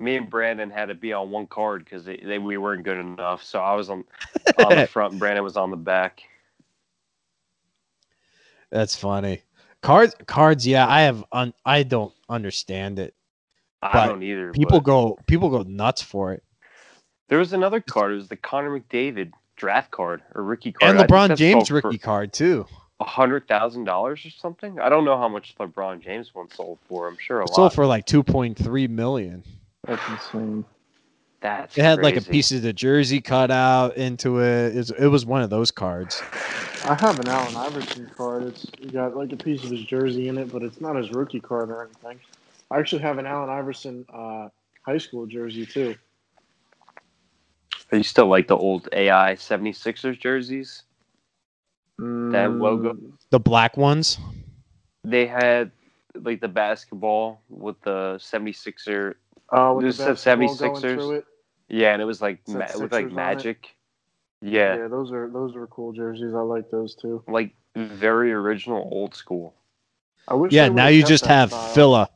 me 0.00 0.16
and 0.16 0.28
Brandon 0.28 0.68
had 0.70 0.86
to 0.86 0.94
be 0.94 1.12
on 1.12 1.30
one 1.30 1.46
card 1.46 1.84
because 1.84 2.06
we 2.06 2.56
weren't 2.56 2.82
good 2.82 2.98
enough. 2.98 3.44
So 3.44 3.60
I 3.60 3.74
was 3.74 3.88
on 3.88 4.04
on 4.66 4.76
the 4.76 4.86
front, 4.90 5.12
and 5.12 5.20
Brandon 5.20 5.44
was 5.44 5.56
on 5.56 5.70
the 5.70 5.76
back. 5.76 6.22
That's 8.70 8.96
funny. 8.96 9.42
Cards, 9.82 10.14
cards. 10.26 10.66
Yeah, 10.66 10.88
I 10.88 11.02
have. 11.02 11.24
Un- 11.32 11.54
I 11.64 11.82
don't 11.82 12.12
understand 12.28 12.98
it. 12.98 13.14
I 13.82 14.06
don't 14.06 14.22
either. 14.22 14.52
People 14.52 14.80
but- 14.80 14.84
go. 14.84 15.18
People 15.26 15.50
go 15.50 15.62
nuts 15.62 16.02
for 16.02 16.32
it. 16.32 16.42
There 17.28 17.38
was 17.38 17.52
another 17.52 17.80
card. 17.80 18.12
It 18.12 18.16
was 18.16 18.28
the 18.28 18.36
Connor 18.36 18.78
McDavid 18.78 19.32
draft 19.56 19.90
card 19.90 20.22
or 20.34 20.42
rookie 20.42 20.72
card. 20.72 20.96
And 20.96 21.08
LeBron 21.08 21.36
James 21.36 21.68
sold 21.68 21.84
rookie 21.84 21.98
card 21.98 22.32
too. 22.32 22.66
a 23.00 23.04
hundred 23.04 23.48
thousand 23.48 23.84
dollars 23.84 24.24
or 24.24 24.30
something. 24.30 24.78
I 24.80 24.88
don't 24.88 25.04
know 25.04 25.16
how 25.18 25.28
much 25.28 25.54
LeBron 25.58 26.00
James 26.02 26.34
one 26.34 26.50
sold 26.50 26.78
for. 26.88 27.08
I'm 27.08 27.16
sure 27.18 27.40
a 27.40 27.44
It 27.44 27.48
lot. 27.50 27.56
sold 27.56 27.72
for 27.74 27.86
like 27.86 28.06
two 28.06 28.22
point 28.22 28.56
three 28.56 28.86
million. 28.88 29.42
That's 29.86 30.02
insane. 30.08 30.64
That's 31.40 31.76
It 31.76 31.82
had 31.82 32.02
like 32.02 32.16
a 32.16 32.20
piece 32.20 32.52
of 32.52 32.62
the 32.62 32.72
jersey 32.72 33.20
cut 33.20 33.50
out 33.50 33.96
into 33.96 34.38
it. 34.40 34.76
It's- 34.76 34.92
It 34.96 35.08
was 35.08 35.26
one 35.26 35.42
of 35.42 35.50
those 35.50 35.72
cards. 35.72 36.22
I 36.84 36.94
have 36.94 37.18
an 37.18 37.28
Allen 37.28 37.56
Iverson 37.56 38.10
card. 38.16 38.44
It's 38.44 38.64
got 38.92 39.16
like 39.16 39.32
a 39.32 39.36
piece 39.36 39.64
of 39.64 39.70
his 39.70 39.82
jersey 39.82 40.28
in 40.28 40.38
it, 40.38 40.52
but 40.52 40.62
it's 40.62 40.80
not 40.80 40.94
his 40.96 41.10
rookie 41.10 41.40
card 41.40 41.70
or 41.70 41.82
anything. 41.84 42.20
I 42.70 42.78
actually 42.78 43.02
have 43.02 43.18
an 43.18 43.26
Allen 43.26 43.50
Iverson 43.50 44.04
uh, 44.12 44.48
high 44.86 44.98
school 44.98 45.26
jersey 45.26 45.66
too. 45.66 45.96
Are 47.92 47.98
you 47.98 48.04
still 48.04 48.26
like 48.26 48.48
the 48.48 48.56
old 48.56 48.88
AI 48.92 49.34
76ers 49.34 50.18
jerseys? 50.18 50.82
That 51.98 52.50
logo? 52.52 52.94
Mm, 52.94 53.12
The 53.30 53.38
black 53.38 53.76
ones. 53.76 54.18
They 55.04 55.26
had 55.26 55.72
like 56.14 56.40
the 56.40 56.48
basketball 56.48 57.42
with 57.48 57.80
the 57.82 58.18
76er. 58.18 59.14
Oh, 59.50 59.74
with 59.76 59.84
This 59.86 59.98
the 59.98 60.02
said 60.04 60.14
basketball 60.14 60.54
going 60.56 60.82
76ers. 60.82 60.94
through 60.94 61.12
it. 61.12 61.24
Yeah, 61.68 61.92
and 61.92 62.02
it 62.02 62.06
was 62.06 62.22
like 62.22 62.46
ma- 62.48 62.64
it 62.64 62.78
looked 62.78 62.92
like 62.92 63.04
Sixers 63.04 63.12
it. 63.12 63.16
magic. 63.16 63.74
Yeah, 64.40 64.76
Yeah, 64.76 64.88
those 64.88 65.12
are 65.12 65.28
those 65.28 65.54
are 65.54 65.66
cool 65.66 65.92
jerseys. 65.92 66.34
I 66.34 66.40
like 66.40 66.70
those 66.70 66.94
too. 66.94 67.22
like 67.28 67.54
very 67.76 68.32
original, 68.32 68.88
old 68.90 69.14
school. 69.14 69.54
I 70.28 70.34
wish. 70.34 70.52
Yeah, 70.52 70.68
now 70.68 70.88
you 70.88 71.02
just 71.04 71.26
have 71.26 71.50
style. 71.50 71.74
Phila. 71.74 72.10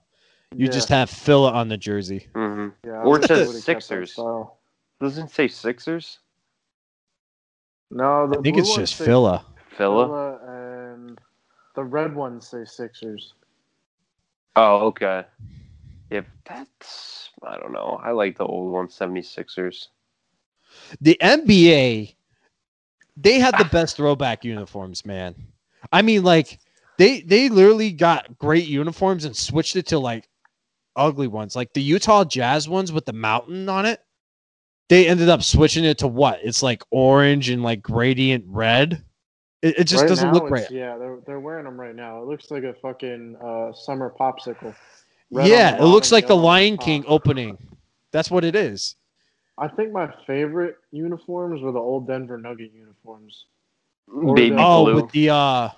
You 0.52 0.66
Yeah, 0.66 0.72
just 0.72 0.88
have 0.88 1.10
Phila 1.10 1.52
on 1.52 1.68
the 1.68 1.76
jersey. 1.76 2.26
hmm 2.34 2.68
yeah, 2.84 3.02
or 3.02 3.16
it 3.16 3.20
wish 3.20 3.28
they 3.28 3.36
says 3.36 3.46
would've 3.46 3.66
kept 3.66 3.88
that 3.88 3.94
Sixers. 4.00 4.16
Style. 4.98 5.08
Doesn't 5.08 5.26
it 5.26 5.30
say 5.32 5.48
Sixers? 5.48 6.18
No, 7.90 8.26
the 8.26 8.38
I 8.38 8.42
think 8.42 8.58
it's 8.58 8.74
just 8.74 8.96
say 8.96 9.04
Phila. 9.06 9.44
Phila. 9.76 10.06
Phila, 10.06 10.38
and 10.94 11.20
the 11.74 11.84
red 11.84 12.14
ones 12.14 12.48
say 12.48 12.64
Sixers. 12.64 13.34
Oh, 14.56 14.86
okay. 14.86 15.24
If 16.10 16.24
that's 16.44 17.30
I 17.44 17.58
don't 17.58 17.72
know. 17.72 18.00
I 18.02 18.12
like 18.12 18.38
the 18.38 18.46
old 18.46 18.72
one, 18.72 18.88
76ers. 18.88 19.88
The 21.00 21.16
NBA, 21.20 22.14
they 23.16 23.38
had 23.38 23.56
the 23.58 23.64
best 23.72 23.96
throwback 23.96 24.44
uniforms, 24.44 25.04
man. 25.04 25.34
I 25.92 26.02
mean, 26.02 26.24
like 26.24 26.58
they 26.98 27.20
they 27.20 27.48
literally 27.48 27.92
got 27.92 28.38
great 28.38 28.66
uniforms 28.66 29.24
and 29.24 29.36
switched 29.36 29.76
it 29.76 29.86
to 29.88 29.98
like 29.98 30.28
ugly 30.96 31.28
ones, 31.28 31.54
like 31.54 31.72
the 31.72 31.82
Utah 31.82 32.24
Jazz 32.24 32.68
ones 32.68 32.90
with 32.90 33.04
the 33.04 33.12
mountain 33.12 33.68
on 33.68 33.86
it. 33.86 34.00
They 34.88 35.08
ended 35.08 35.28
up 35.28 35.42
switching 35.42 35.84
it 35.84 35.98
to 35.98 36.06
what? 36.08 36.40
It's 36.42 36.62
like 36.62 36.82
orange 36.90 37.48
and 37.50 37.62
like 37.62 37.82
gradient 37.82 38.44
red. 38.46 39.02
It, 39.62 39.80
it 39.80 39.84
just 39.84 40.02
Right 40.02 40.08
doesn't 40.08 40.32
look 40.32 40.50
right. 40.50 40.70
Yeah, 40.70 40.96
they're 40.96 41.18
they're 41.26 41.40
wearing 41.40 41.64
them 41.64 41.80
right 41.80 41.94
now. 41.94 42.20
It 42.22 42.26
looks 42.26 42.50
like 42.50 42.62
a 42.62 42.74
fucking 42.74 43.36
uh, 43.42 43.72
summer 43.72 44.14
popsicle. 44.18 44.74
Red 45.32 45.48
yeah, 45.48 45.76
it 45.76 45.82
looks 45.84 46.12
like 46.12 46.26
the 46.28 46.34
yellow 46.34 46.40
on 46.42 46.46
Lion 46.46 46.76
top. 46.76 46.84
King 46.84 47.04
opening. 47.08 47.58
That's 48.12 48.30
what 48.30 48.44
it 48.44 48.54
is. 48.54 48.94
I 49.58 49.66
think 49.68 49.90
my 49.92 50.12
favorite 50.26 50.76
uniforms 50.92 51.62
were 51.62 51.72
the 51.72 51.80
old 51.80 52.06
Denver 52.06 52.38
Nugget 52.38 52.72
uniforms. 52.72 53.46
Baby 54.34 54.50
the- 54.50 54.56
Oh, 54.62 54.84
blue. 54.84 54.94
with 54.96 55.10
the 55.10 55.30
uh 55.30 55.70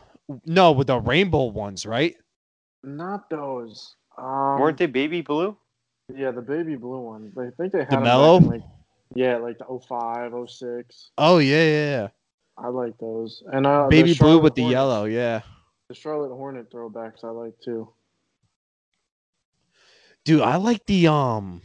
no, 0.44 0.72
with 0.72 0.88
the 0.88 0.98
rainbow 1.00 1.44
ones, 1.44 1.86
right? 1.86 2.14
Not 2.82 3.30
those. 3.30 3.94
Um, 4.18 4.58
Weren't 4.60 4.76
they 4.76 4.86
baby 4.86 5.22
blue? 5.22 5.56
Yeah, 6.14 6.32
the 6.32 6.42
baby 6.42 6.76
blue 6.76 7.00
ones. 7.00 7.32
I 7.38 7.48
think 7.56 7.72
they 7.72 7.78
had 7.78 7.88
The 7.90 7.96
them 7.96 8.00
back 8.00 8.04
mellow? 8.04 8.36
in, 8.38 8.46
like 8.48 8.62
yeah, 9.14 9.36
like 9.36 9.58
the 9.58 9.64
05, 9.64 10.32
06. 10.48 11.10
Oh 11.18 11.38
yeah, 11.38 11.64
yeah, 11.64 11.90
yeah. 11.90 12.08
I 12.56 12.68
like 12.68 12.98
those. 12.98 13.42
And 13.52 13.66
uh, 13.66 13.86
Baby 13.88 14.14
blue 14.14 14.38
with 14.38 14.54
the 14.54 14.62
yellow, 14.62 15.04
yeah. 15.04 15.42
The 15.88 15.94
Charlotte 15.94 16.34
Hornet 16.34 16.70
throwbacks 16.70 17.24
I 17.24 17.28
like 17.28 17.54
too. 17.64 17.88
Dude, 20.24 20.42
I 20.42 20.56
like 20.56 20.84
the 20.86 21.06
um 21.06 21.62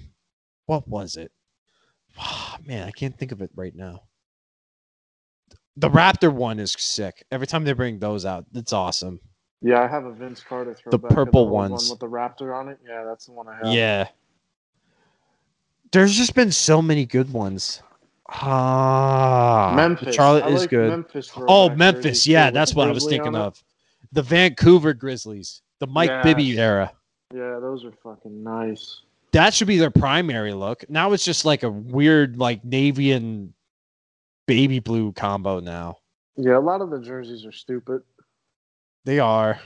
what 0.65 0.87
was 0.87 1.17
it? 1.17 1.31
Ah, 2.17 2.57
Man, 2.65 2.87
I 2.87 2.91
can't 2.91 3.17
think 3.17 3.31
of 3.31 3.41
it 3.41 3.51
right 3.55 3.75
now. 3.75 4.03
The 5.75 5.89
Raptor 5.89 6.31
one 6.31 6.59
is 6.59 6.71
sick. 6.77 7.25
Every 7.31 7.47
time 7.47 7.63
they 7.63 7.73
bring 7.73 7.99
those 7.99 8.25
out, 8.25 8.45
it's 8.53 8.71
awesome. 8.71 9.19
Yeah, 9.61 9.81
I 9.81 9.87
have 9.87 10.05
a 10.05 10.13
Vince 10.13 10.41
Carter 10.41 10.73
throwback. 10.73 11.11
of 11.11 11.15
purple 11.15 11.49
ones. 11.49 11.71
one 11.71 11.89
with 11.89 11.99
the 11.99 12.07
Raptor 12.07 12.55
on 12.55 12.69
it. 12.69 12.77
Yeah, 12.87 13.03
that's 13.05 13.25
the 13.25 13.31
one 13.31 13.47
I 13.47 13.55
have. 13.55 13.73
Yeah. 13.73 14.07
There's 15.93 16.15
just 16.15 16.33
been 16.35 16.51
so 16.51 16.81
many 16.81 17.05
good 17.05 17.31
ones. 17.31 17.81
Ah, 18.29 19.73
Memphis. 19.75 20.15
Charlotte 20.15 20.43
I 20.45 20.49
is 20.49 20.61
like 20.61 20.69
good. 20.71 20.89
Memphis 20.89 21.31
Oh, 21.35 21.67
throwback 21.67 21.77
Memphis. 21.77 22.03
jerseys, 22.03 22.27
Yeah, 22.27 22.49
too, 22.49 22.53
that's 22.55 22.71
the 22.71 22.77
what 22.77 22.87
I 22.87 22.91
was 22.91 23.03
Grizzly 23.03 23.17
thinking 23.19 23.35
of. 23.35 23.63
The 24.11 24.21
Vancouver 24.23 24.93
Grizzlies, 24.93 25.61
the 25.79 25.87
Mike 25.87 26.23
Bibby 26.23 26.57
era. 26.59 26.91
Yeah, 27.33 27.59
those 27.59 27.85
are 27.85 27.91
fucking 28.03 28.43
nice. 28.43 29.01
That 29.31 29.53
should 29.53 29.67
be 29.67 29.77
their 29.77 29.89
primary 29.91 30.53
look. 30.53 30.87
Now 30.89 31.13
it's 31.13 31.25
just 31.25 31.45
like 31.45 31.63
a 31.63 31.69
weird, 31.69 32.37
like 32.37 32.63
navy 32.63 33.11
and 33.11 33.53
baby 34.47 34.79
blue 34.79 35.11
combo. 35.13 35.59
Now 35.59 35.97
Yeah, 36.35 36.57
a 36.57 36.59
lot 36.59 36.81
of 36.81 36.89
the 36.91 36.99
jerseys 36.99 37.45
are 37.45 37.51
stupid. 37.51 38.01
they 39.05 39.19
are. 39.19 39.59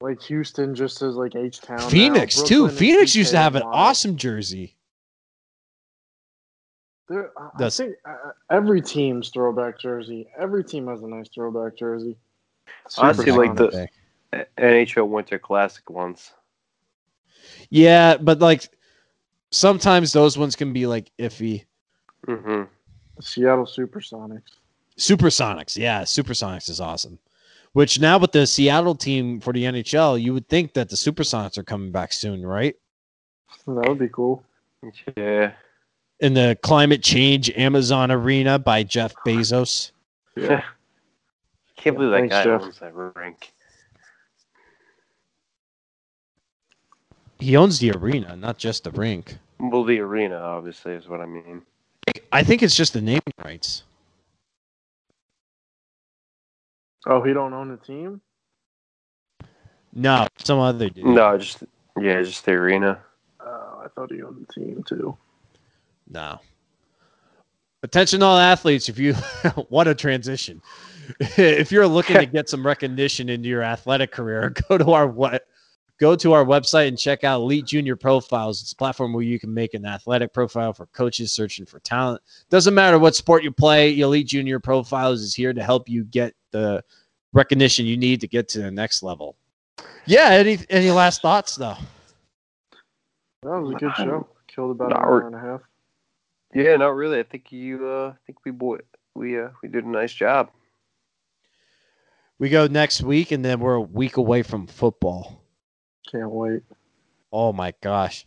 Like 0.00 0.20
Houston 0.22 0.74
just 0.74 0.96
says 0.98 1.14
like 1.16 1.34
H 1.36 1.60
Town. 1.60 1.78
Phoenix 1.90 2.40
too. 2.42 2.68
Phoenix 2.68 3.14
used 3.14 3.32
to 3.32 3.38
have 3.38 3.54
an 3.54 3.62
awesome 3.62 4.16
jersey. 4.16 4.76
I 7.10 7.50
That's- 7.58 7.76
think 7.76 7.96
uh, 8.04 8.30
every 8.50 8.80
team's 8.80 9.30
throwback 9.30 9.78
jersey. 9.78 10.28
Every 10.38 10.62
team 10.64 10.86
has 10.86 11.02
a 11.02 11.08
nice 11.08 11.28
throwback 11.28 11.76
jersey. 11.76 12.16
Honestly, 12.98 13.32
like 13.32 13.56
the- 13.56 13.88
NHL 14.58 15.08
Winter 15.08 15.38
Classic 15.38 15.88
ones. 15.90 16.32
yeah, 17.70 18.16
but 18.16 18.38
like 18.38 18.68
sometimes 19.50 20.12
those 20.12 20.38
ones 20.38 20.54
can 20.54 20.72
be 20.72 20.86
like 20.86 21.10
iffy. 21.18 21.64
hmm 22.26 22.62
Seattle 23.20 23.66
Supersonics. 23.66 24.42
Supersonics, 24.96 25.76
yeah, 25.76 26.02
Supersonics 26.02 26.68
is 26.70 26.80
awesome. 26.80 27.18
Which 27.72 28.00
now 28.00 28.18
with 28.18 28.32
the 28.32 28.46
Seattle 28.46 28.94
team 28.94 29.40
for 29.40 29.52
the 29.52 29.64
NHL, 29.64 30.20
you 30.20 30.32
would 30.34 30.48
think 30.48 30.74
that 30.74 30.88
the 30.88 30.96
Supersonics 30.96 31.58
are 31.58 31.62
coming 31.62 31.90
back 31.92 32.12
soon, 32.12 32.44
right? 32.44 32.74
That 33.66 33.88
would 33.88 33.98
be 33.98 34.08
cool. 34.08 34.42
Yeah. 35.16 35.52
In 36.20 36.34
the 36.34 36.58
climate 36.62 37.02
change 37.02 37.50
Amazon 37.50 38.10
arena 38.10 38.58
by 38.58 38.82
Jeff 38.82 39.14
Bezos. 39.26 39.92
Yeah. 40.36 40.62
Can't 41.76 41.96
believe 41.96 42.10
that 42.10 42.18
Thanks, 42.18 42.34
guy 42.34 42.44
Jeff. 42.44 42.62
owns 42.62 42.78
that 42.80 42.94
rink. 42.94 43.52
He 47.38 47.56
owns 47.56 47.78
the 47.78 47.92
arena, 47.92 48.36
not 48.36 48.58
just 48.58 48.84
the 48.84 48.90
rink. 48.90 49.38
Well, 49.58 49.84
the 49.84 49.98
arena, 50.00 50.36
obviously, 50.36 50.92
is 50.92 51.08
what 51.08 51.20
I 51.20 51.26
mean. 51.26 51.62
I 52.32 52.42
think 52.42 52.62
it's 52.62 52.76
just 52.76 52.92
the 52.92 53.00
naming 53.00 53.22
rights. 53.42 53.84
Oh, 57.06 57.22
he 57.22 57.32
don't 57.32 57.54
own 57.54 57.70
the 57.70 57.78
team? 57.78 58.20
No, 59.94 60.26
some 60.44 60.58
other 60.58 60.90
dude. 60.90 61.06
No, 61.06 61.38
just 61.38 61.64
yeah, 61.98 62.22
just 62.22 62.44
the 62.44 62.52
arena. 62.52 63.00
Oh, 63.40 63.82
I 63.84 63.88
thought 63.88 64.12
he 64.12 64.22
owned 64.22 64.46
the 64.46 64.52
team 64.52 64.84
too. 64.86 65.16
No. 66.10 66.40
Attention, 67.82 68.22
all 68.22 68.36
athletes! 68.36 68.88
If 68.88 68.98
you 68.98 69.14
what 69.68 69.88
a 69.88 69.94
transition, 69.94 70.60
if 71.18 71.72
you're 71.72 71.86
looking 71.86 72.16
to 72.16 72.26
get 72.26 72.48
some 72.48 72.66
recognition 72.66 73.28
into 73.28 73.48
your 73.48 73.62
athletic 73.62 74.12
career, 74.12 74.50
go 74.68 74.76
to 74.76 74.92
our 74.92 75.06
what 75.06 75.46
go 75.98 76.16
to 76.16 76.32
our 76.32 76.44
website 76.44 76.88
and 76.88 76.98
check 76.98 77.24
out 77.24 77.40
Elite 77.40 77.64
Junior 77.64 77.96
Profiles. 77.96 78.60
It's 78.60 78.72
a 78.72 78.76
platform 78.76 79.12
where 79.12 79.22
you 79.22 79.38
can 79.38 79.54
make 79.54 79.72
an 79.72 79.86
athletic 79.86 80.34
profile 80.34 80.72
for 80.72 80.86
coaches 80.86 81.32
searching 81.32 81.64
for 81.64 81.78
talent. 81.80 82.20
Doesn't 82.50 82.74
matter 82.74 82.98
what 82.98 83.14
sport 83.14 83.42
you 83.44 83.52
play, 83.52 83.98
Elite 83.98 84.26
Junior 84.26 84.58
Profiles 84.58 85.22
is 85.22 85.34
here 85.34 85.52
to 85.52 85.62
help 85.62 85.88
you 85.88 86.04
get 86.04 86.34
the 86.50 86.82
recognition 87.32 87.86
you 87.86 87.96
need 87.96 88.20
to 88.20 88.28
get 88.28 88.48
to 88.48 88.60
the 88.60 88.70
next 88.70 89.02
level. 89.02 89.36
Yeah. 90.04 90.30
Any 90.32 90.58
any 90.68 90.90
last 90.90 91.22
thoughts 91.22 91.56
though? 91.56 91.76
That 93.42 93.58
was 93.58 93.74
a 93.74 93.78
good 93.78 93.96
show. 93.96 94.28
Killed 94.48 94.72
about 94.72 94.92
an 94.92 94.98
hour 94.98 95.26
and 95.26 95.34
a 95.34 95.38
half. 95.38 95.60
Yeah, 96.54 96.76
not 96.76 96.94
really. 96.94 97.18
I 97.18 97.22
think 97.22 97.52
you. 97.52 97.86
Uh, 97.86 98.08
I 98.14 98.16
think 98.26 98.38
we 98.44 98.50
boy, 98.50 98.78
we 99.14 99.38
uh, 99.40 99.48
we 99.62 99.68
did 99.68 99.84
a 99.84 99.88
nice 99.88 100.12
job. 100.12 100.50
We 102.38 102.48
go 102.48 102.66
next 102.66 103.02
week, 103.02 103.30
and 103.32 103.44
then 103.44 103.60
we're 103.60 103.74
a 103.74 103.80
week 103.80 104.16
away 104.16 104.42
from 104.42 104.66
football. 104.66 105.42
Can't 106.10 106.30
wait. 106.30 106.62
Oh 107.32 107.52
my 107.52 107.72
gosh! 107.80 108.26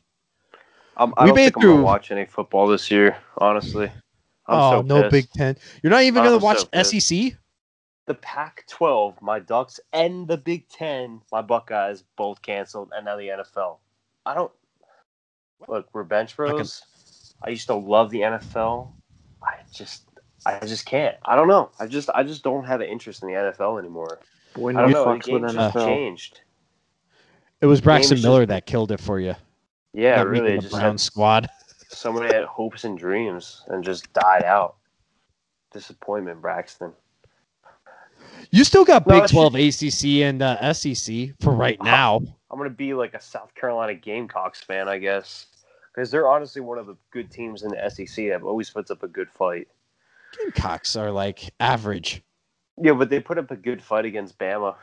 Um, 0.95 1.13
I 1.17 1.23
We 1.23 1.29
don't 1.29 1.35
made 1.35 1.43
think 1.45 1.55
I'm 1.57 1.61
through- 1.61 1.71
gonna 1.73 1.83
watch 1.83 2.11
any 2.11 2.25
football 2.25 2.67
this 2.67 2.89
year. 2.91 3.17
Honestly, 3.39 3.87
I'm 4.47 4.59
oh 4.59 4.71
so 4.71 4.81
no, 4.83 5.01
pissed. 5.01 5.11
Big 5.11 5.29
Ten. 5.31 5.57
You're 5.81 5.91
not 5.91 6.03
even 6.03 6.19
I'm 6.21 6.27
gonna 6.29 6.39
so 6.39 6.45
watch 6.45 6.71
pissed. 6.71 7.07
SEC. 7.09 7.37
the 8.05 8.13
Pac-12, 8.15 9.21
my 9.21 9.39
Ducks, 9.39 9.79
and 9.93 10.27
the 10.27 10.37
Big 10.37 10.67
Ten, 10.69 11.21
my 11.31 11.41
Buckeyes, 11.41 12.03
both 12.15 12.41
canceled, 12.41 12.91
and 12.95 13.05
now 13.05 13.17
the 13.17 13.27
NFL. 13.29 13.77
I 14.25 14.33
don't 14.35 14.51
look. 15.67 15.89
We're 15.93 16.03
bench 16.03 16.35
bros. 16.37 16.83
I 17.43 17.49
used 17.49 17.67
to 17.67 17.75
love 17.75 18.09
the 18.09 18.21
NFL. 18.21 18.91
I 19.43 19.55
just, 19.71 20.03
I 20.45 20.59
just 20.65 20.85
can't. 20.85 21.15
I 21.25 21.35
don't 21.35 21.47
know. 21.47 21.71
I 21.79 21.87
just, 21.87 22.09
I 22.13 22.23
just 22.23 22.43
don't 22.43 22.65
have 22.65 22.81
an 22.81 22.87
interest 22.87 23.21
in 23.23 23.29
the 23.29 23.35
NFL 23.35 23.79
anymore. 23.79 24.19
When 24.55 24.77
I 24.77 24.81
don't 24.81 24.91
know. 24.91 25.13
The 25.13 25.19
game 25.19 25.41
just 25.41 25.55
NFL. 25.75 25.85
changed. 25.85 26.41
It 27.61 27.65
was 27.65 27.81
Braxton 27.81 28.21
Miller 28.21 28.41
just- 28.41 28.49
that 28.49 28.65
killed 28.65 28.91
it 28.91 28.99
for 28.99 29.19
you. 29.19 29.35
Yeah, 29.93 30.17
Not 30.17 30.27
really. 30.27 30.57
just 30.57 30.73
Brown 30.73 30.97
squad. 30.97 31.49
somebody 31.89 32.33
had 32.33 32.45
hopes 32.45 32.83
and 32.83 32.97
dreams 32.97 33.63
and 33.67 33.83
just 33.83 34.11
died 34.13 34.43
out. 34.43 34.75
Disappointment, 35.71 36.41
Braxton. 36.41 36.93
You 38.51 38.63
still 38.63 38.85
got 38.85 39.05
No, 39.07 39.19
Big 39.19 39.29
Twelve, 39.29 39.55
ACC, 39.55 40.05
and 40.23 40.41
uh, 40.41 40.73
SEC 40.73 41.29
for 41.39 41.53
right 41.53 41.81
now. 41.81 42.17
I'm 42.51 42.57
gonna 42.57 42.69
be 42.69 42.93
like 42.93 43.13
a 43.13 43.21
South 43.21 43.53
Carolina 43.55 43.93
Gamecocks 43.95 44.61
fan, 44.61 44.87
I 44.87 44.97
guess, 44.97 45.47
because 45.93 46.09
they're 46.11 46.27
honestly 46.27 46.61
one 46.61 46.77
of 46.77 46.87
the 46.87 46.97
good 47.11 47.29
teams 47.31 47.63
in 47.63 47.69
the 47.69 47.89
SEC 47.89 48.27
that 48.29 48.41
always 48.41 48.69
puts 48.69 48.89
up 48.91 49.03
a 49.03 49.07
good 49.07 49.29
fight. 49.29 49.67
Gamecocks 50.37 50.95
are 50.95 51.11
like 51.11 51.53
average. 51.59 52.23
Yeah, 52.81 52.93
but 52.93 53.09
they 53.09 53.19
put 53.19 53.37
up 53.37 53.51
a 53.51 53.55
good 53.55 53.81
fight 53.81 54.05
against 54.05 54.37
Bama. 54.39 54.75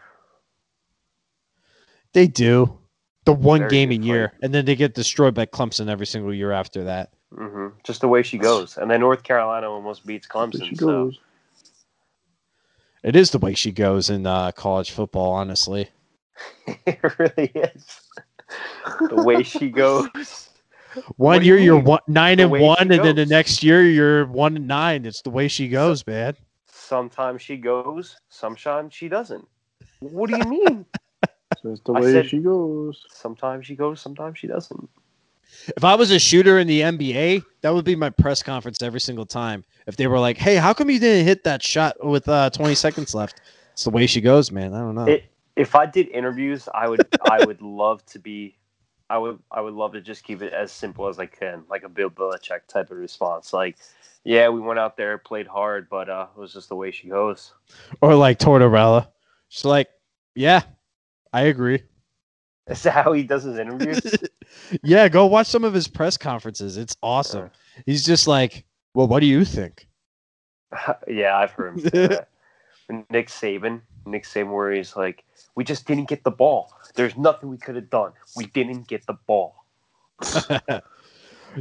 They 2.13 2.27
do 2.27 2.79
the 3.25 3.33
one 3.33 3.61
Very 3.61 3.71
game 3.71 3.91
a 3.91 3.95
year, 3.95 4.29
fight. 4.29 4.39
and 4.43 4.55
then 4.55 4.65
they 4.65 4.77
get 4.77 4.95
destroyed 4.95 5.35
by 5.35 5.47
Clemson 5.47 5.89
every 5.89 6.07
single 6.07 6.33
year 6.35 6.53
after 6.53 6.85
that. 6.85 7.13
Mm-hmm. 7.35 7.77
Just 7.85 8.01
the 8.01 8.09
way 8.09 8.23
she 8.23 8.39
goes, 8.39 8.77
and 8.77 8.91
then 8.91 9.01
North 9.01 9.23
Carolina 9.23 9.69
almost 9.71 10.07
beats 10.07 10.27
There 10.33 10.43
Clemson. 10.47 10.69
she 10.69 10.77
So. 10.77 11.13
It 13.03 13.17
is 13.17 13.31
the 13.31 13.39
way 13.39 13.55
she 13.55 13.73
goes 13.73 14.11
in 14.11 14.27
uh, 14.27 14.53
college 14.53 14.91
football, 14.91 15.33
honestly. 15.33 15.89
it 16.87 16.99
really 17.19 17.51
is 17.55 18.01
the 19.09 19.23
way 19.23 19.43
she 19.43 19.71
goes. 19.71 20.50
One 21.17 21.41
do 21.41 21.47
you 21.47 21.55
year 21.55 21.65
you're 21.65 21.81
one, 21.81 22.01
nine 22.07 22.39
The 22.39 22.45
and 22.45 22.53
one, 22.53 22.91
and 22.93 23.05
then 23.05 23.17
the 23.17 23.27
next 23.27 23.63
year 23.63 23.85
you're 23.85 24.27
one 24.27 24.57
and 24.57 24.67
nine. 24.67 25.07
It's 25.07 25.23
the 25.23 25.31
way 25.31 25.49
she 25.49 25.69
goes, 25.69 26.07
man. 26.07 26.37
Sometimes 26.67 27.43
she 27.43 27.57
goes, 27.57 28.17
sometimes 28.29 28.95
she 28.95 29.09
doesn't. 29.09 29.47
What 30.01 30.31
do 30.31 30.37
you 30.37 30.45
mean? 30.45 30.87
Just 31.63 31.85
the 31.85 31.93
way 31.93 32.13
said- 32.13 32.29
she 32.29 32.39
goes. 32.39 33.05
sometimes 33.11 33.67
she 33.67 33.77
goes, 33.77 34.01
sometimes 34.01 34.39
she 34.39 34.47
doesn't. 34.47 34.89
If 35.77 35.85
I 35.85 35.97
was 35.97 36.11
a 36.13 36.19
shooter 36.19 36.59
in 36.61 36.69
the 36.69 36.81
NBA, 36.81 37.43
that 37.63 37.75
would 37.75 37.85
be 37.85 37.97
my 37.97 38.11
press 38.11 38.43
conference 38.43 38.83
every 38.83 39.01
single 39.01 39.27
time. 39.27 39.65
If 39.89 39.97
they 39.97 40.07
were 40.07 40.19
like, 40.21 40.39
"Hey, 40.39 40.55
how 40.55 40.73
come 40.73 40.91
you 40.91 41.01
didn't 41.01 41.27
hit 41.27 41.43
that 41.43 41.61
shot 41.61 41.97
with 42.05 42.29
uh, 42.29 42.51
20 42.51 42.77
seconds 42.77 43.17
left?" 43.17 43.41
It's 43.73 43.83
the 43.83 43.91
way 43.91 44.07
she 44.07 44.21
goes, 44.21 44.53
man. 44.53 44.73
I 44.75 44.79
don't 44.79 44.95
know. 44.95 45.07
It, 45.07 45.25
if 45.57 45.75
I 45.75 45.87
did 45.87 46.09
interviews, 46.09 46.69
I 46.73 46.89
would 46.89 47.07
I 47.29 47.45
would 47.45 47.61
love 47.63 48.07
to 48.07 48.19
be 48.21 48.57
I 49.11 49.19
would 49.19 49.41
I 49.51 49.61
would 49.61 49.75
love 49.75 49.93
to 49.95 50.01
just 50.01 50.23
keep 50.23 50.41
it 50.41 50.53
as 50.53 50.71
simple 50.71 51.09
as 51.09 51.19
I 51.19 51.27
can, 51.27 51.65
like 51.69 51.83
a 51.83 51.89
Bill 51.89 52.11
Belichick 52.11 52.61
type 52.69 52.93
of 52.93 52.97
response. 52.97 53.53
Like, 53.53 53.77
yeah, 54.23 54.49
we 54.49 54.61
went 54.61 54.79
out 54.79 54.97
there, 54.97 55.19
played 55.19 55.49
hard, 55.49 55.89
but 55.91 56.09
uh, 56.09 56.29
it 56.35 56.41
was 56.41 56.53
just 56.53 56.69
the 56.69 56.77
way 56.77 56.93
she 56.93 57.09
goes. 57.09 57.53
or 58.01 58.15
like 58.15 58.39
Tortorella, 58.39 59.09
she's 59.49 59.65
like, 59.65 59.89
"Yeah, 60.37 60.63
I 61.33 61.43
agree." 61.43 61.83
Is 62.69 62.85
that 62.85 62.93
how 63.05 63.13
he 63.13 63.25
does 63.25 63.43
his 63.43 63.59
interviews? 63.59 64.01
yeah, 64.85 65.09
go 65.09 65.27
watch 65.27 65.49
some 65.49 65.65
of 65.65 65.75
his 65.75 65.89
press 65.89 66.17
conferences. 66.17 66.77
It's 66.77 66.97
awesome. 67.03 67.47
Uh. 67.47 67.83
He's 67.87 68.05
just 68.05 68.29
like, 68.29 68.65
"Well, 68.95 69.09
what 69.09 69.19
do 69.21 69.27
you 69.27 69.45
think?" 69.45 69.89
yeah, 71.09 71.37
I've 71.37 71.51
heard 71.51 71.79
him 71.79 71.81
say 71.81 72.07
that. 72.07 72.29
Nick 73.11 73.29
Saban, 73.29 73.81
Nick 74.07 74.25
Saban, 74.25 74.53
where 74.53 74.73
he's 74.73 74.97
like, 74.97 75.25
we 75.55 75.65
just 75.65 75.87
didn't 75.87 76.09
get 76.09 76.25
the 76.25 76.31
ball. 76.31 76.73
There's 76.95 77.17
nothing 77.17 77.49
we 77.51 77.59
could 77.59 77.77
have 77.77 77.91
done. 77.91 78.13
We 78.37 78.47
didn't 78.47 78.89
get 78.89 79.07
the 79.07 79.15
ball. 79.27 79.65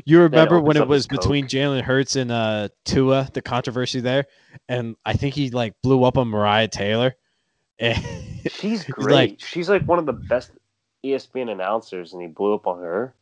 You 0.06 0.22
remember 0.22 0.60
when 0.62 0.78
it 0.78 0.88
was 0.88 1.08
between 1.08 1.48
Jalen 1.48 1.82
Hurts 1.82 2.16
and 2.16 2.32
uh, 2.32 2.70
Tua, 2.86 3.28
the 3.34 3.42
controversy 3.42 4.00
there, 4.02 4.28
and 4.68 4.96
I 5.04 5.14
think 5.14 5.34
he 5.34 5.50
like 5.50 5.74
blew 5.82 6.04
up 6.04 6.16
on 6.16 6.28
Maria 6.28 6.68
Taylor. 6.68 7.16
She's 8.52 8.84
great. 8.84 9.16
like- 9.32 9.40
She's 9.40 9.68
like 9.68 9.88
one 9.88 9.98
of 9.98 10.06
the 10.06 10.14
best 10.14 10.52
ESPN 11.04 11.50
announcers, 11.50 12.14
and 12.14 12.22
he 12.22 12.28
blew 12.28 12.54
up 12.54 12.68
on 12.68 12.80
her. 12.84 13.16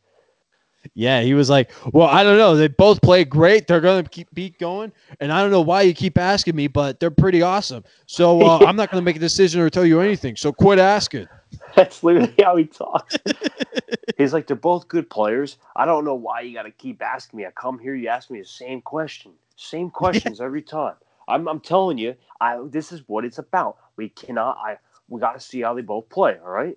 Yeah, 0.94 1.22
he 1.22 1.34
was 1.34 1.50
like, 1.50 1.70
"Well, 1.92 2.08
I 2.08 2.22
don't 2.22 2.38
know. 2.38 2.56
They 2.56 2.68
both 2.68 3.00
play 3.02 3.24
great. 3.24 3.66
They're 3.66 3.80
gonna 3.80 4.02
keep 4.02 4.28
beat 4.34 4.58
going, 4.58 4.92
and 5.20 5.32
I 5.32 5.42
don't 5.42 5.50
know 5.50 5.60
why 5.60 5.82
you 5.82 5.94
keep 5.94 6.18
asking 6.18 6.56
me, 6.56 6.66
but 6.66 7.00
they're 7.00 7.10
pretty 7.10 7.42
awesome. 7.42 7.84
So 8.06 8.42
uh, 8.44 8.58
I'm 8.64 8.76
not 8.76 8.90
gonna 8.90 9.02
make 9.02 9.16
a 9.16 9.20
decision 9.20 9.60
or 9.60 9.70
tell 9.70 9.84
you 9.84 10.00
anything. 10.00 10.36
So 10.36 10.52
quit 10.52 10.78
asking." 10.78 11.28
That's 11.76 12.02
literally 12.02 12.34
how 12.42 12.56
he 12.56 12.64
talks. 12.64 13.16
He's 14.18 14.32
like, 14.32 14.46
they're 14.48 14.56
both 14.56 14.88
good 14.88 15.08
players. 15.08 15.58
I 15.76 15.86
don't 15.86 16.04
know 16.04 16.14
why 16.14 16.40
you 16.40 16.52
got 16.52 16.64
to 16.64 16.72
keep 16.72 17.00
asking 17.00 17.38
me. 17.38 17.46
I 17.46 17.52
come 17.52 17.78
here, 17.78 17.94
you 17.94 18.08
ask 18.08 18.30
me 18.30 18.40
the 18.40 18.44
same 18.46 18.82
question, 18.82 19.32
same 19.56 19.90
questions 19.90 20.40
every 20.40 20.62
time. 20.62 20.94
I'm, 21.28 21.46
I'm 21.46 21.60
telling 21.60 21.98
you, 21.98 22.16
I 22.40 22.58
this 22.66 22.90
is 22.90 23.02
what 23.06 23.24
it's 23.24 23.38
about. 23.38 23.76
We 23.96 24.08
cannot. 24.08 24.58
I 24.58 24.78
we 25.08 25.20
got 25.20 25.34
to 25.34 25.40
see 25.40 25.60
how 25.60 25.74
they 25.74 25.82
both 25.82 26.08
play. 26.08 26.36
All 26.42 26.50
right. 26.50 26.76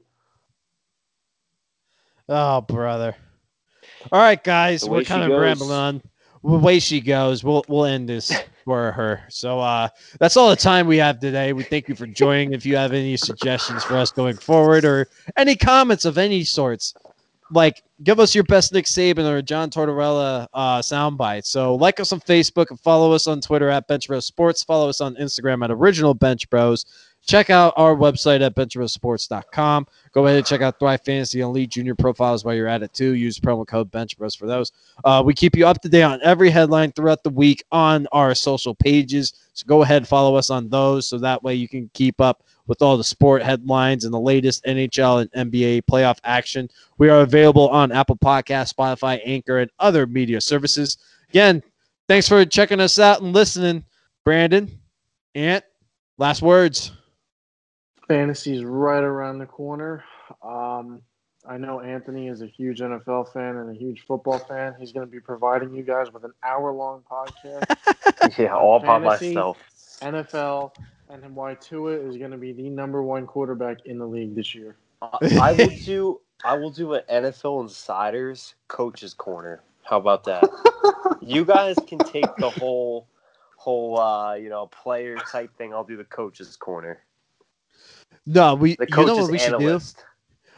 Oh, 2.29 2.61
brother. 2.61 3.15
All 4.11 4.19
right, 4.19 4.41
guys, 4.43 4.87
we're 4.87 5.03
kind 5.03 5.23
of 5.23 5.39
rambling 5.39 5.71
on. 5.71 6.01
The 6.43 6.57
way 6.57 6.79
she 6.79 7.01
goes, 7.01 7.43
we'll 7.43 7.63
we'll 7.67 7.85
end 7.85 8.09
this 8.09 8.31
for 8.65 8.91
her. 8.91 9.23
So 9.29 9.59
uh 9.59 9.89
that's 10.19 10.35
all 10.37 10.49
the 10.49 10.55
time 10.55 10.87
we 10.87 10.97
have 10.97 11.19
today. 11.19 11.53
We 11.53 11.63
thank 11.63 11.87
you 11.87 11.95
for 11.95 12.07
joining. 12.07 12.53
If 12.53 12.65
you 12.65 12.75
have 12.77 12.93
any 12.93 13.15
suggestions 13.15 13.83
for 13.83 13.95
us 13.95 14.11
going 14.11 14.37
forward 14.37 14.83
or 14.83 15.07
any 15.37 15.55
comments 15.55 16.03
of 16.05 16.17
any 16.17 16.43
sorts, 16.43 16.95
like 17.51 17.83
give 18.03 18.19
us 18.19 18.33
your 18.33 18.43
best 18.45 18.73
Nick 18.73 18.85
Saban 18.85 19.29
or 19.29 19.41
John 19.43 19.69
Tortorella 19.69 20.47
uh 20.51 20.79
soundbite. 20.79 21.45
So 21.45 21.75
like 21.75 21.99
us 21.99 22.11
on 22.11 22.21
Facebook 22.21 22.71
and 22.71 22.79
follow 22.79 23.11
us 23.13 23.27
on 23.27 23.39
Twitter 23.39 23.69
at 23.69 23.87
Bench 23.87 24.07
Bros 24.07 24.25
Sports. 24.25 24.63
Follow 24.63 24.89
us 24.89 24.99
on 24.99 25.15
Instagram 25.17 25.63
at 25.63 25.69
Original 25.69 26.15
Bench 26.15 26.49
Bros. 26.49 26.85
Check 27.25 27.51
out 27.51 27.73
our 27.77 27.95
website 27.95 28.41
at 28.41 28.55
benchbrosports.com. 28.55 29.87
Go 30.11 30.25
ahead 30.25 30.37
and 30.37 30.45
check 30.45 30.61
out 30.61 30.79
Thrive 30.79 31.01
Fantasy 31.05 31.41
and 31.41 31.49
Elite 31.49 31.69
Junior 31.69 31.93
profiles 31.93 32.43
while 32.43 32.55
you're 32.55 32.67
at 32.67 32.81
it 32.81 32.93
too. 32.93 33.13
Use 33.13 33.39
promo 33.39 33.65
code 33.65 33.91
BenchBros 33.91 34.37
for 34.37 34.47
those. 34.47 34.71
Uh, 35.05 35.21
we 35.23 35.33
keep 35.33 35.55
you 35.55 35.67
up 35.67 35.81
to 35.81 35.89
date 35.89 36.03
on 36.03 36.19
every 36.23 36.49
headline 36.49 36.91
throughout 36.91 37.23
the 37.23 37.29
week 37.29 37.63
on 37.71 38.07
our 38.11 38.33
social 38.33 38.73
pages. 38.73 39.33
So 39.53 39.65
go 39.67 39.83
ahead 39.83 39.97
and 39.97 40.07
follow 40.07 40.35
us 40.35 40.49
on 40.49 40.67
those 40.67 41.07
so 41.07 41.19
that 41.19 41.43
way 41.43 41.53
you 41.53 41.67
can 41.67 41.89
keep 41.93 42.19
up 42.19 42.43
with 42.67 42.81
all 42.81 42.97
the 42.97 43.03
sport 43.03 43.43
headlines 43.43 44.05
and 44.05 44.13
the 44.13 44.19
latest 44.19 44.63
NHL 44.65 45.27
and 45.33 45.51
NBA 45.51 45.83
playoff 45.83 46.17
action. 46.23 46.69
We 46.97 47.09
are 47.09 47.21
available 47.21 47.69
on 47.69 47.91
Apple 47.91 48.17
Podcasts, 48.17 48.73
Spotify, 48.73 49.19
Anchor, 49.25 49.59
and 49.59 49.69
other 49.79 50.07
media 50.07 50.41
services. 50.41 50.97
Again, 51.29 51.61
thanks 52.07 52.27
for 52.27 52.43
checking 52.45 52.79
us 52.79 52.97
out 52.97 53.21
and 53.21 53.33
listening. 53.33 53.83
Brandon, 54.23 54.71
Ant, 55.35 55.63
last 56.17 56.41
words. 56.41 56.91
Fantasy's 58.11 58.65
right 58.65 59.03
around 59.03 59.37
the 59.37 59.45
corner. 59.45 60.03
Um, 60.43 61.01
I 61.47 61.55
know 61.55 61.79
Anthony 61.79 62.27
is 62.27 62.41
a 62.41 62.45
huge 62.45 62.81
NFL 62.81 63.31
fan 63.31 63.55
and 63.55 63.69
a 63.69 63.73
huge 63.73 64.01
football 64.05 64.37
fan. 64.37 64.75
He's 64.77 64.91
going 64.91 65.05
to 65.07 65.09
be 65.09 65.21
providing 65.21 65.73
you 65.73 65.81
guys 65.81 66.11
with 66.11 66.25
an 66.25 66.33
hour-long 66.43 67.03
podcast. 67.09 67.63
Yeah, 68.37 68.53
all 68.55 68.79
by 68.79 68.99
Fantasy. 68.99 69.29
myself. 69.29 69.57
NFL 70.01 70.75
and 71.09 71.35
why 71.35 71.55
Tua 71.55 71.93
is 71.93 72.17
going 72.17 72.31
to 72.31 72.37
be 72.37 72.51
the 72.51 72.69
number 72.69 73.01
one 73.01 73.25
quarterback 73.25 73.77
in 73.85 73.97
the 73.97 74.05
league 74.05 74.35
this 74.35 74.53
year. 74.53 74.75
I 75.01 75.17
I 75.41 75.51
will 75.53 75.71
do. 75.85 76.21
I 76.43 76.55
will 76.55 76.69
do 76.69 76.93
an 76.93 77.01
NFL 77.09 77.61
Insiders 77.61 78.55
Coaches 78.67 79.13
Corner. 79.13 79.63
How 79.83 79.97
about 79.97 80.23
that? 80.25 80.43
you 81.21 81.45
guys 81.45 81.77
can 81.87 81.97
take 81.97 82.27
the 82.37 82.49
whole, 82.49 83.07
whole, 83.57 83.99
uh, 83.99 84.35
you 84.35 84.49
know, 84.49 84.67
player 84.67 85.15
type 85.31 85.55
thing. 85.57 85.73
I'll 85.73 85.83
do 85.83 85.97
the 85.97 86.03
Coaches 86.03 86.55
Corner. 86.55 86.99
No, 88.25 88.55
we 88.55 88.75
The 88.75 88.87
you 88.89 89.05
know 89.05 89.15
what 89.17 89.31
we 89.31 89.39
should 89.39 89.59
do? 89.59 89.79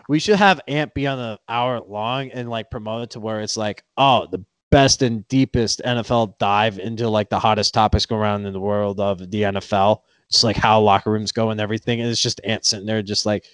We 0.09 0.19
should 0.19 0.35
have 0.35 0.59
Ant 0.67 0.93
be 0.93 1.07
on 1.07 1.17
an 1.17 1.37
hour 1.47 1.79
long 1.79 2.29
and 2.31 2.49
like 2.49 2.69
promote 2.69 3.03
it 3.03 3.09
to 3.11 3.19
where 3.19 3.39
it's 3.39 3.55
like, 3.55 3.83
oh, 3.97 4.27
the 4.29 4.43
best 4.69 5.01
and 5.01 5.25
deepest 5.29 5.81
NFL 5.85 6.37
dive 6.39 6.77
into 6.77 7.07
like 7.07 7.29
the 7.29 7.39
hottest 7.39 7.73
topics 7.73 8.05
going 8.05 8.21
around 8.21 8.45
in 8.45 8.53
the 8.53 8.59
world 8.59 8.99
of 8.99 9.19
the 9.31 9.41
NFL. 9.43 10.01
Just 10.29 10.43
like 10.43 10.57
how 10.57 10.81
locker 10.81 11.11
rooms 11.11 11.31
go 11.31 11.51
and 11.51 11.61
everything. 11.61 12.01
And 12.01 12.09
it's 12.09 12.21
just 12.21 12.41
Ant 12.43 12.65
sitting 12.65 12.85
there 12.85 13.01
just 13.01 13.25
like, 13.25 13.45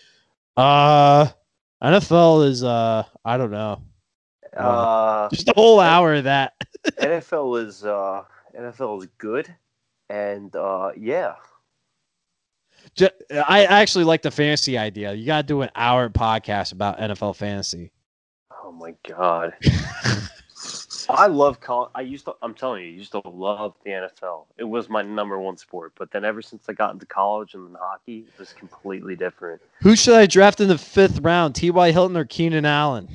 uh 0.58 1.28
NFL 1.84 2.48
is 2.48 2.64
uh 2.64 3.04
I 3.24 3.38
don't 3.38 3.52
know. 3.52 3.82
Uh, 4.56 5.30
Just 5.34 5.50
a 5.50 5.54
whole 5.54 5.80
hour 5.80 6.16
of 6.16 6.24
that. 6.26 6.54
NFL 6.88 7.66
is 7.66 7.86
uh, 7.86 8.24
NFL 8.58 9.02
is 9.04 9.08
good, 9.18 9.54
and 10.10 10.56
uh, 10.56 10.92
yeah, 10.98 11.36
I 13.32 13.66
actually 13.66 14.04
like 14.04 14.22
the 14.22 14.32
fantasy 14.32 14.78
idea. 14.78 15.14
You 15.14 15.26
gotta 15.26 15.48
do 15.48 15.62
an 15.62 15.70
hour 15.76 16.10
podcast 16.10 16.72
about 16.72 17.00
NFL 17.00 17.36
fantasy. 17.36 17.92
Oh 18.64 18.72
my 18.72 18.94
god. 19.08 19.54
I 21.10 21.26
love 21.26 21.60
col 21.60 21.90
I 21.96 22.02
used 22.02 22.26
to 22.26 22.36
I'm 22.42 22.54
telling 22.54 22.84
you, 22.84 22.90
I 22.90 22.94
used 22.94 23.12
to 23.14 23.22
love 23.28 23.74
the 23.84 23.92
NFL. 23.92 24.46
It 24.58 24.64
was 24.64 24.90
my 24.90 25.02
number 25.02 25.40
one 25.40 25.58
sport. 25.58 25.94
But 25.98 26.12
then 26.12 26.24
ever 26.24 26.42
since 26.42 26.66
I 26.70 26.74
got 26.74 26.94
into 26.94 27.06
college 27.06 27.56
and 27.56 27.68
then 27.68 27.78
hockey, 27.80 28.26
it 28.28 28.40
was 28.40 28.54
completely 28.54 29.16
different. 29.16 29.62
Who 29.82 29.96
should 29.96 30.16
I 30.16 30.28
draft 30.28 30.62
in 30.62 30.68
the 30.68 30.78
fifth 30.78 31.20
round? 31.22 31.56
T.Y. 31.56 31.92
Hilton 31.92 32.16
or 32.16 32.26
Keenan 32.26 32.66
Allen? 32.66 33.08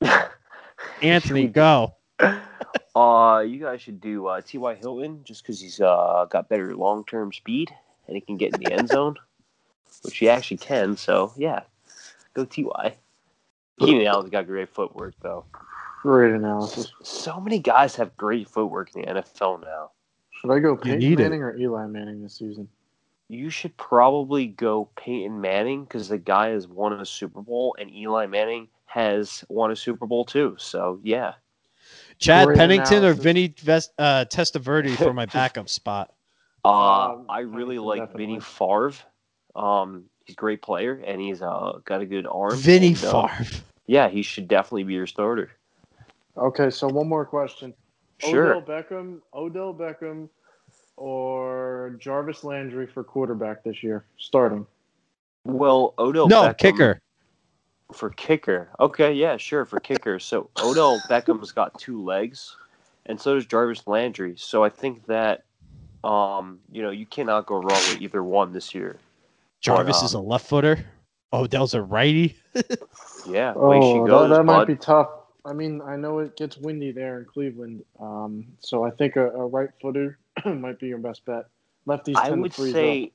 Anthony, 1.02 1.46
go. 1.46 1.94
Uh 2.94 3.44
you 3.46 3.60
guys 3.60 3.80
should 3.80 4.00
do 4.00 4.26
uh 4.26 4.40
T.Y. 4.42 4.74
Hilton 4.74 5.20
just 5.24 5.42
because 5.42 5.60
he's 5.60 5.80
uh 5.80 6.26
got 6.28 6.48
better 6.48 6.76
long 6.76 7.04
term 7.06 7.32
speed 7.32 7.70
and 8.08 8.16
he 8.16 8.20
can 8.20 8.36
get 8.36 8.54
in 8.54 8.60
the 8.60 8.72
end 8.72 8.88
zone. 8.88 9.16
Which 10.02 10.18
he 10.18 10.28
actually 10.28 10.58
can, 10.58 10.96
so 10.96 11.32
yeah. 11.36 11.62
Go 12.34 12.44
T.Y. 12.44 12.94
Keenan 13.80 14.06
Allen's 14.06 14.30
got 14.30 14.46
great 14.46 14.68
footwork 14.68 15.14
though. 15.22 15.44
Great 16.02 16.32
analysis. 16.32 16.92
So 17.02 17.40
many 17.40 17.58
guys 17.58 17.96
have 17.96 18.16
great 18.16 18.48
footwork 18.48 18.94
in 18.94 19.02
the 19.02 19.22
NFL 19.22 19.62
now. 19.62 19.90
Should 20.30 20.50
I 20.52 20.58
go 20.60 20.76
Peyton 20.76 21.00
need 21.00 21.18
it. 21.18 21.24
Manning 21.24 21.42
or 21.42 21.56
Eli 21.56 21.86
Manning 21.86 22.22
this 22.22 22.34
season? 22.34 22.68
You 23.28 23.50
should 23.50 23.76
probably 23.76 24.46
go 24.46 24.88
Peyton 24.96 25.40
Manning 25.40 25.84
because 25.84 26.08
the 26.08 26.18
guy 26.18 26.48
has 26.50 26.66
won 26.68 26.92
a 26.92 27.04
Super 27.04 27.42
Bowl, 27.42 27.76
and 27.78 27.90
Eli 27.90 28.26
Manning 28.26 28.68
has 28.86 29.44
won 29.48 29.70
a 29.70 29.76
Super 29.76 30.06
Bowl 30.06 30.24
too. 30.24 30.54
So 30.58 31.00
yeah, 31.02 31.34
Chad 32.18 32.46
Great 32.46 32.58
Pennington 32.58 32.98
analysis. 32.98 33.18
or 33.18 33.22
Vinny 33.22 33.54
Vest, 33.58 33.92
uh, 33.98 34.24
Testaverde 34.30 34.96
for 34.96 35.12
my 35.12 35.26
backup 35.34 35.68
spot. 35.68 36.12
Uh, 36.64 36.68
Um, 37.14 37.26
I 37.28 37.40
really 37.40 37.76
Pennington, 37.76 37.84
like 37.84 38.00
definitely. 38.00 38.26
Vinny 38.26 38.40
Favre. 38.40 38.92
Um, 39.56 40.04
he's 40.24 40.34
a 40.34 40.36
great 40.36 40.62
player, 40.62 41.02
and 41.06 41.20
he's 41.20 41.42
uh, 41.42 41.78
got 41.84 42.00
a 42.00 42.06
good 42.06 42.26
arm. 42.26 42.56
Vinny 42.56 42.88
and, 42.88 43.04
uh, 43.04 43.26
Favre. 43.28 43.62
yeah, 43.86 44.08
he 44.08 44.22
should 44.22 44.48
definitely 44.48 44.84
be 44.84 44.94
your 44.94 45.06
starter. 45.06 45.50
Okay, 46.36 46.70
so 46.70 46.86
one 46.88 47.08
more 47.08 47.24
question. 47.24 47.74
Sure. 48.18 48.54
Odell 48.56 48.62
Beckham, 48.62 49.18
Odell 49.34 49.74
Beckham, 49.74 50.28
or 50.96 51.96
Jarvis 52.00 52.44
Landry 52.44 52.86
for 52.86 53.02
quarterback 53.04 53.62
this 53.64 53.82
year, 53.82 54.04
starting. 54.18 54.66
Well, 55.44 55.94
Odell 55.98 56.28
no, 56.28 56.42
Beckham 56.42 56.58
kicker. 56.58 57.00
for 57.92 58.10
kicker. 58.10 58.68
Okay, 58.80 59.12
yeah, 59.12 59.36
sure 59.36 59.64
for 59.64 59.80
kicker. 59.80 60.18
So 60.18 60.50
Odell 60.62 61.00
Beckham's 61.08 61.52
got 61.52 61.78
two 61.78 62.02
legs, 62.02 62.56
and 63.06 63.20
so 63.20 63.34
does 63.34 63.46
Jarvis 63.46 63.86
Landry. 63.86 64.34
So 64.36 64.62
I 64.64 64.68
think 64.68 65.06
that, 65.06 65.44
um, 66.04 66.60
you 66.70 66.82
know, 66.82 66.90
you 66.90 67.06
cannot 67.06 67.46
go 67.46 67.56
wrong 67.56 67.66
with 67.90 68.00
either 68.00 68.22
one 68.22 68.52
this 68.52 68.74
year. 68.74 68.98
Jarvis 69.60 70.00
um, 70.00 70.04
is 70.06 70.14
a 70.14 70.20
left 70.20 70.46
footer. 70.46 70.84
Odell's 71.32 71.74
a 71.74 71.82
righty. 71.82 72.36
Yeah, 73.26 73.52
way 73.54 73.80
she 73.80 73.86
Oh, 73.98 74.06
goes, 74.06 74.30
that, 74.30 74.36
that 74.36 74.44
might 74.44 74.66
be 74.66 74.76
tough. 74.76 75.08
I 75.44 75.52
mean, 75.52 75.80
I 75.82 75.96
know 75.96 76.18
it 76.20 76.36
gets 76.36 76.56
windy 76.56 76.92
there 76.92 77.18
in 77.18 77.24
Cleveland, 77.26 77.84
um, 78.00 78.46
so 78.60 78.84
I 78.84 78.90
think 78.90 79.16
a, 79.16 79.28
a 79.30 79.46
right 79.46 79.70
footer 79.82 80.18
might 80.44 80.78
be 80.78 80.86
your 80.86 80.98
best 80.98 81.24
bet. 81.24 81.46
Lefties 81.86 82.16
I 82.16 82.30
would 82.30 82.52
to 82.52 82.56
freeze 82.56 82.72
say, 82.72 83.12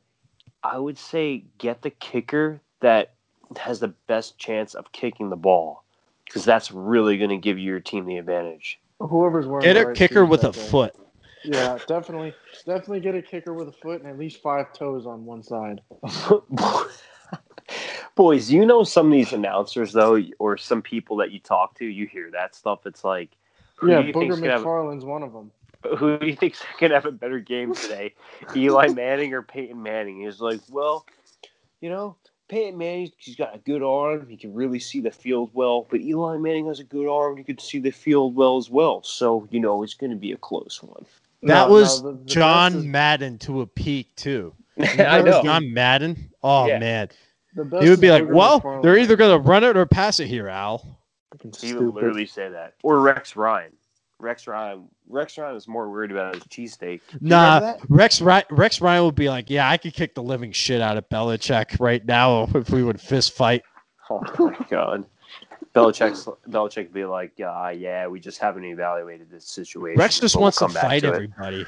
I 0.64 0.78
would 0.78 0.98
say, 0.98 1.46
get 1.58 1.82
the 1.82 1.90
kicker 1.90 2.62
that 2.82 3.14
has 3.58 3.80
the 3.80 3.90
best 4.08 4.38
chance 4.38 4.74
of 4.74 4.92
kicking 4.92 5.30
the 5.30 5.36
ball, 5.36 5.84
because 6.26 6.44
that's 6.46 6.72
really 6.72 7.18
going 7.18 7.30
to 7.30 7.38
give 7.38 7.60
your 7.60 7.80
team 7.80 8.06
the 8.06 8.18
advantage. 8.18 8.80
Whoever's 9.00 9.48
wearing 9.48 9.64
Get 9.64 9.78
a 9.78 9.86
right 9.86 9.96
kicker 9.96 10.26
with 10.26 10.44
a 10.44 10.52
day. 10.52 10.60
foot. 10.60 10.96
Yeah, 11.44 11.78
definitely, 11.88 12.34
definitely 12.66 13.02
get 13.02 13.16
a 13.16 13.22
kicker 13.22 13.54
with 13.54 13.68
a 13.68 13.72
foot 13.72 14.02
and 14.02 14.10
at 14.10 14.18
least 14.18 14.42
five 14.42 14.74
toes 14.74 15.06
on 15.06 15.26
one 15.26 15.44
side. 15.44 15.82
Boys, 18.16 18.52
you 18.52 18.66
know 18.66 18.84
some 18.84 19.08
of 19.08 19.14
these 19.14 19.34
announcers 19.34 19.92
though, 19.92 20.22
or 20.40 20.58
some 20.58 20.82
people 20.82 21.18
that 21.18 21.32
you 21.32 21.40
talk 21.40 21.78
to, 21.80 21.86
you 21.86 22.08
hear 22.08 22.30
that 22.32 22.56
stuff. 22.56 22.86
It's 22.86 23.04
like, 23.04 23.32
who 23.76 23.90
Yeah, 23.90 24.02
do 24.02 24.08
you 24.08 24.14
Booger 24.14 24.30
gonna 24.30 24.52
have, 24.52 24.62
McFarland's 24.62 25.06
one 25.06 25.24
of 25.24 25.34
them. 25.34 25.52
who 25.98 26.20
do 26.20 26.28
you 26.28 26.36
think's 26.36 26.64
gonna 26.80 26.94
have 26.94 27.06
a 27.06 27.12
better 27.12 27.40
game 27.40 27.74
today, 27.74 28.14
Eli 28.56 28.90
Manning 28.90 29.34
or 29.34 29.42
Peyton 29.42 29.82
Manning? 29.82 30.22
He's 30.22 30.40
like, 30.40 30.62
well, 30.70 31.06
you 31.82 31.90
know, 31.90 32.16
Peyton 32.48 32.78
Manning, 32.78 33.12
he's 33.18 33.36
got 33.36 33.56
a 33.56 33.58
good 33.58 33.82
arm. 33.82 34.28
He 34.30 34.38
can 34.38 34.54
really 34.54 34.80
see 34.80 35.02
the 35.02 35.12
field 35.12 35.50
well. 35.54 35.88
But 35.90 36.02
Eli 36.02 36.38
Manning 36.38 36.68
has 36.68 36.80
a 36.80 36.84
good 36.84 37.10
arm. 37.10 37.36
He 37.36 37.44
can 37.44 37.58
see 37.58 37.80
the 37.80 37.92
field 37.92 38.36
well 38.36 38.58
as 38.58 38.70
well. 38.70 39.02
So 39.04 39.48
you 39.50 39.60
know, 39.60 39.82
it's 39.82 39.96
going 39.96 40.12
to 40.12 40.18
be 40.18 40.34
a 40.34 40.38
close 40.38 40.84
one. 40.84 41.06
That 41.46 41.68
No, 41.68 41.74
was 41.74 42.02
no, 42.04 42.12
the- 42.12 42.18
the 42.20 42.26
John 42.26 42.76
is- 42.76 42.86
Madden 42.86 43.38
to 43.40 43.62
a 43.62 43.68
peak 43.68 44.16
too. 44.16 44.54
I 44.80 45.22
know. 45.22 45.42
John 45.44 45.74
Madden. 45.74 46.32
Oh 46.42 46.66
Yeah. 46.68 46.80
man, 46.80 47.10
he 47.82 47.90
would 47.90 48.02
be 48.02 48.10
like, 48.12 48.26
"Well, 48.28 48.60
McFarland. 48.62 48.82
they're 48.84 48.98
either 48.98 49.16
gonna 49.16 49.38
run 49.38 49.64
it 49.64 49.78
or 49.78 49.86
pass 49.86 50.20
it 50.20 50.28
here, 50.28 50.48
Al." 50.48 51.00
Fucking 51.32 51.54
He 51.60 51.74
would 51.74 51.80
stupid. 51.80 51.96
literally 51.96 52.26
say 52.26 52.50
that. 52.50 52.74
Or 52.84 53.00
Rex 53.00 53.36
Ryan. 53.36 53.72
Rex 54.20 54.48
Ryan. 54.48 54.88
Rex 55.10 55.38
Ryan 55.38 55.56
is 55.56 55.68
more 55.68 55.90
worried 55.92 56.12
about 56.12 56.36
his 56.36 56.44
cheesesteak. 56.46 57.02
Do 57.12 57.18
Nah. 57.22 57.76
Rex 57.90 58.22
Ry- 58.22 58.46
Rex 58.50 58.80
Ryan 58.82 59.04
would 59.06 59.16
be 59.16 59.30
like, 59.30 59.50
"Yeah, 59.50 59.70
I 59.70 59.78
could 59.78 59.94
kick 59.94 60.16
the 60.16 60.24
living 60.24 60.52
shit 60.54 60.82
out 60.82 60.98
of 60.98 61.08
Belichick 61.10 61.80
right 61.80 62.04
now 62.06 62.48
if 62.56 62.70
we 62.70 62.84
would 62.84 63.00
fist 63.02 63.34
fight." 63.34 63.64
Oh 64.10 64.22
my 64.40 64.66
god. 64.70 65.06
Belichick's 65.76 66.26
Belichick 66.50 66.84
would 66.86 66.94
be 66.94 67.06
like, 67.06 67.32
uh, 67.40 67.74
yeah, 67.76 68.08
we 68.08 68.20
just 68.20 68.40
haven't 68.40 68.64
evaluated 68.66 69.30
this 69.32 69.46
situation. 69.46 69.98
Rex 70.00 70.20
just 70.20 70.36
we'll 70.36 70.44
wants 70.44 70.60
to 70.60 70.70
fight 70.70 71.00
to 71.02 71.08
everybody. 71.08 71.66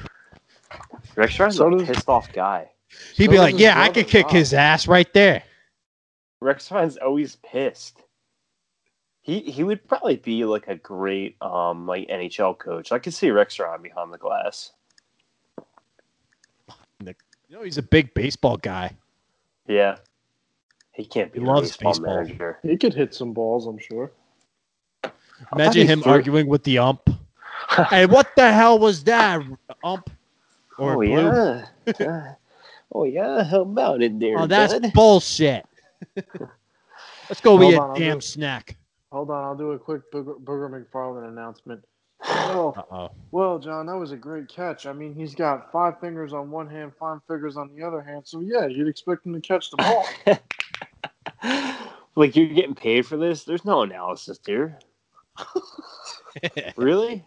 Rex 1.16 1.38
Ryan's 1.38 1.56
So 1.56 1.66
a 1.68 1.78
does- 1.78 1.88
pissed 1.88 2.08
off 2.08 2.32
guy. 2.32 2.70
He'd 3.14 3.26
So 3.26 3.30
be 3.32 3.38
like, 3.38 3.58
"Yeah, 3.58 3.80
I 3.80 3.88
could 3.88 4.06
kick 4.06 4.26
Rob. 4.26 4.34
his 4.34 4.54
ass 4.54 4.86
right 4.86 5.12
there." 5.12 5.42
Rex 6.40 6.70
Ryan's 6.70 6.96
always 6.98 7.36
pissed. 7.36 8.02
He 9.22 9.40
he 9.40 9.64
would 9.64 9.86
probably 9.88 10.16
be 10.16 10.44
like 10.44 10.68
a 10.68 10.76
great 10.76 11.36
um 11.42 11.86
like 11.86 12.06
NHL 12.08 12.56
coach. 12.58 12.92
I 12.92 13.00
could 13.00 13.12
see 13.12 13.30
Rex 13.32 13.58
Ryan 13.58 13.82
behind 13.82 14.12
the 14.12 14.18
glass. 14.18 14.72
You 17.48 17.56
know, 17.56 17.62
he's 17.62 17.78
a 17.78 17.82
big 17.82 18.12
baseball 18.14 18.56
guy. 18.56 18.92
Yeah. 19.68 19.96
He 20.96 21.04
can't 21.04 21.30
be 21.32 21.40
He 21.40 21.44
loves 21.44 21.72
baseball, 21.76 21.92
baseball. 21.92 22.14
manager. 22.16 22.58
He 22.62 22.76
could 22.78 22.94
hit 22.94 23.14
some 23.14 23.32
balls, 23.34 23.66
I'm 23.66 23.78
sure. 23.78 24.10
Imagine 25.52 25.86
him 25.86 26.00
threw- 26.02 26.12
arguing 26.12 26.46
with 26.48 26.64
the 26.64 26.78
ump. 26.78 27.10
hey, 27.90 28.06
what 28.06 28.28
the 28.36 28.50
hell 28.50 28.78
was 28.78 29.04
that, 29.04 29.42
ump? 29.84 30.10
Or 30.78 30.92
oh 30.92 30.96
blue? 30.96 31.08
yeah. 31.08 31.64
Uh, 32.00 32.32
oh 32.94 33.04
yeah, 33.04 33.44
how 33.44 33.60
about 33.60 34.02
it 34.02 34.18
there? 34.18 34.38
Oh, 34.38 34.46
that's 34.46 34.72
bud? 34.72 34.92
bullshit. 34.94 35.66
Let's 37.28 37.40
go 37.42 37.56
Hold 37.58 37.60
be 37.60 37.76
on, 37.76 37.82
a 37.90 37.92
I'll 37.92 37.94
damn 37.98 38.16
do- 38.18 38.20
snack. 38.22 38.76
Hold 39.12 39.30
on, 39.30 39.44
I'll 39.44 39.56
do 39.56 39.72
a 39.72 39.78
quick 39.78 40.10
Booger, 40.12 40.38
Booger 40.42 40.70
McFarland 40.70 41.28
announcement. 41.28 41.84
Oh. 42.24 43.10
well, 43.30 43.58
John, 43.58 43.86
that 43.86 43.96
was 43.96 44.12
a 44.12 44.16
great 44.16 44.48
catch. 44.48 44.86
I 44.86 44.92
mean, 44.94 45.14
he's 45.14 45.34
got 45.34 45.70
five 45.70 46.00
fingers 46.00 46.32
on 46.32 46.50
one 46.50 46.68
hand, 46.68 46.92
five 46.98 47.18
fingers 47.28 47.56
on 47.58 47.70
the 47.76 47.82
other 47.82 48.00
hand. 48.02 48.22
So, 48.26 48.40
yeah, 48.40 48.66
you'd 48.66 48.88
expect 48.88 49.26
him 49.26 49.34
to 49.34 49.40
catch 49.40 49.70
the 49.70 49.76
ball. 49.76 50.06
like 52.16 52.36
you're 52.36 52.46
getting 52.46 52.74
paid 52.74 53.06
for 53.06 53.16
this? 53.16 53.44
There's 53.44 53.64
no 53.64 53.82
analysis 53.82 54.38
here. 54.44 54.78
Really? 56.76 57.24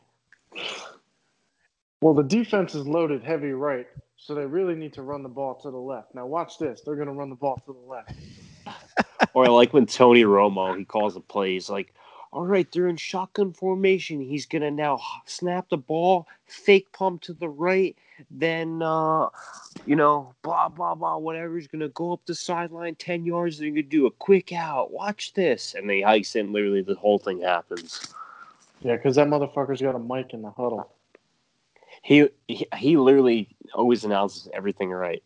well, 2.02 2.14
the 2.14 2.22
defense 2.22 2.76
is 2.76 2.86
loaded 2.86 3.24
heavy 3.24 3.54
right, 3.54 3.88
so 4.18 4.36
they 4.36 4.46
really 4.46 4.76
need 4.76 4.94
to 4.94 5.02
run 5.02 5.24
the 5.24 5.30
ball 5.30 5.56
to 5.56 5.72
the 5.72 5.78
left. 5.78 6.14
Now, 6.14 6.28
watch 6.28 6.60
this. 6.60 6.82
They're 6.82 6.96
going 6.96 7.08
to 7.08 7.14
run 7.14 7.30
the 7.30 7.36
ball 7.36 7.60
to 7.66 7.74
the 7.74 7.90
left. 7.90 8.14
Or 9.34 9.46
I 9.46 9.50
like 9.50 9.74
when 9.74 9.86
Tony 9.86 10.24
Romo 10.24 10.78
he 10.78 10.86
calls 10.86 11.14
the 11.14 11.20
play, 11.20 11.54
he's 11.54 11.70
like, 11.70 11.94
"All 12.32 12.46
right, 12.46 12.70
they're 12.72 12.88
in 12.88 12.98
shotgun 12.98 13.54
formation. 13.54 14.22
He's 14.22 14.46
gonna 14.46 14.72
now 14.72 15.00
snap 15.26 15.70
the 15.70 15.78
ball, 15.78 16.28
fake 16.48 16.92
pump 16.94 17.22
to 17.24 17.34
the 17.34 17.50
right, 17.50 17.96
then 18.32 18.82
uh, 18.82 19.30
you 19.86 19.96
know, 19.96 20.34
blah 20.42 20.70
blah 20.70 20.96
blah, 20.96 21.18
whatever. 21.18 21.56
He's 21.56 21.68
gonna 21.68 21.90
go 21.90 22.14
up 22.14 22.22
the 22.26 22.36
sideline 22.36 22.96
ten 22.96 23.26
yards. 23.26 23.58
They're 23.58 23.70
gonna 23.70 23.84
do 23.84 24.08
a 24.08 24.12
quick 24.12 24.54
out. 24.54 24.92
Watch 24.92 25.34
this, 25.34 25.76
and 25.76 25.90
they 25.90 26.02
hikes 26.02 26.36
in. 26.36 26.52
Literally, 26.52 26.82
the 26.82 26.96
whole 26.96 27.20
thing 27.20 27.42
happens. 27.42 28.14
Yeah, 28.82 28.96
because 28.96 29.16
that 29.16 29.28
motherfucker's 29.28 29.82
got 29.82 29.96
a 29.96 30.00
mic 30.00 30.34
in 30.34 30.42
the 30.42 30.52
huddle. 30.52 30.90
He 32.02 32.30
he, 32.48 32.66
he 32.78 32.98
literally 32.98 33.50
always 33.74 34.04
announces 34.04 34.48
everything 34.54 34.90
right. 34.90 35.24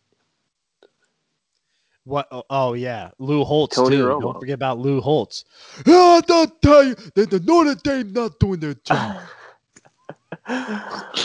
What? 2.06 2.28
Oh, 2.32 2.44
oh, 2.50 2.74
yeah, 2.74 3.12
Lou 3.18 3.46
Holtz 3.46 3.78
Tony 3.78 3.96
too. 3.96 4.04
Romo. 4.04 4.22
Don't 4.22 4.40
forget 4.40 4.56
about 4.56 4.78
Lou 4.78 5.00
Holtz. 5.00 5.46
Yeah, 5.86 6.20
don't 6.28 6.62
tell 6.62 6.84
you 6.84 6.96
that 7.16 7.30
the 7.30 7.40
Notre 7.40 7.76
Dame 7.76 8.12
not 8.12 8.40
doing 8.40 8.60
their 8.60 8.74
job. 8.74 9.22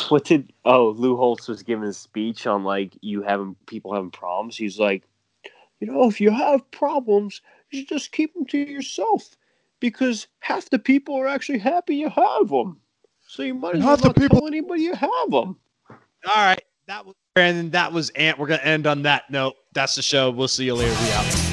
what 0.09 0.25
did 0.25 0.53
oh 0.65 0.91
Lou 0.97 1.17
Holtz 1.17 1.49
was 1.49 1.63
giving 1.63 1.89
a 1.89 1.93
speech 1.93 2.47
on 2.47 2.65
like 2.65 2.93
you 3.01 3.23
having 3.23 3.57
people 3.67 3.93
having 3.95 4.11
problems. 4.11 4.57
He's 4.57 4.79
like, 4.79 5.03
you 5.81 5.87
know, 5.87 6.09
if 6.09 6.21
you 6.21 6.31
have 6.31 6.69
problems, 6.71 7.41
you 7.71 7.81
should 7.81 7.89
just 7.89 8.13
keep 8.13 8.33
them 8.35 8.47
to 8.47 8.59
yourself 8.59 9.37
because 9.81 10.27
half 10.41 10.71
the 10.71 10.79
people 10.79 11.15
are 11.17 11.27
actually 11.27 11.59
happy 11.59 11.97
you 11.97 12.09
have 12.09 12.49
them. 12.49 12.79
So 13.27 13.43
you 13.43 13.55
might 13.55 13.75
as 13.75 13.81
And 13.81 13.85
well 13.85 13.97
the 13.97 14.07
not 14.09 14.17
people- 14.17 14.39
tell 14.41 14.49
anybody 14.49 14.83
you 14.83 14.95
have 14.95 15.31
them. 15.31 15.57
All 16.27 16.35
right, 16.37 16.63
that 16.87 17.05
was 17.07 17.15
Brandon. 17.35 17.71
That 17.71 17.93
was 17.93 18.11
Ant. 18.11 18.39
We're 18.39 18.47
gonna 18.49 18.63
end 18.63 18.87
on 18.87 19.03
that 19.03 19.31
note. 19.31 19.55
That's 19.73 19.95
the 19.95 20.03
show. 20.03 20.31
We'll 20.31 20.49
see 20.49 20.65
you 20.65 20.75
later. 20.75 20.91
We 21.03 21.13
out. 21.13 21.48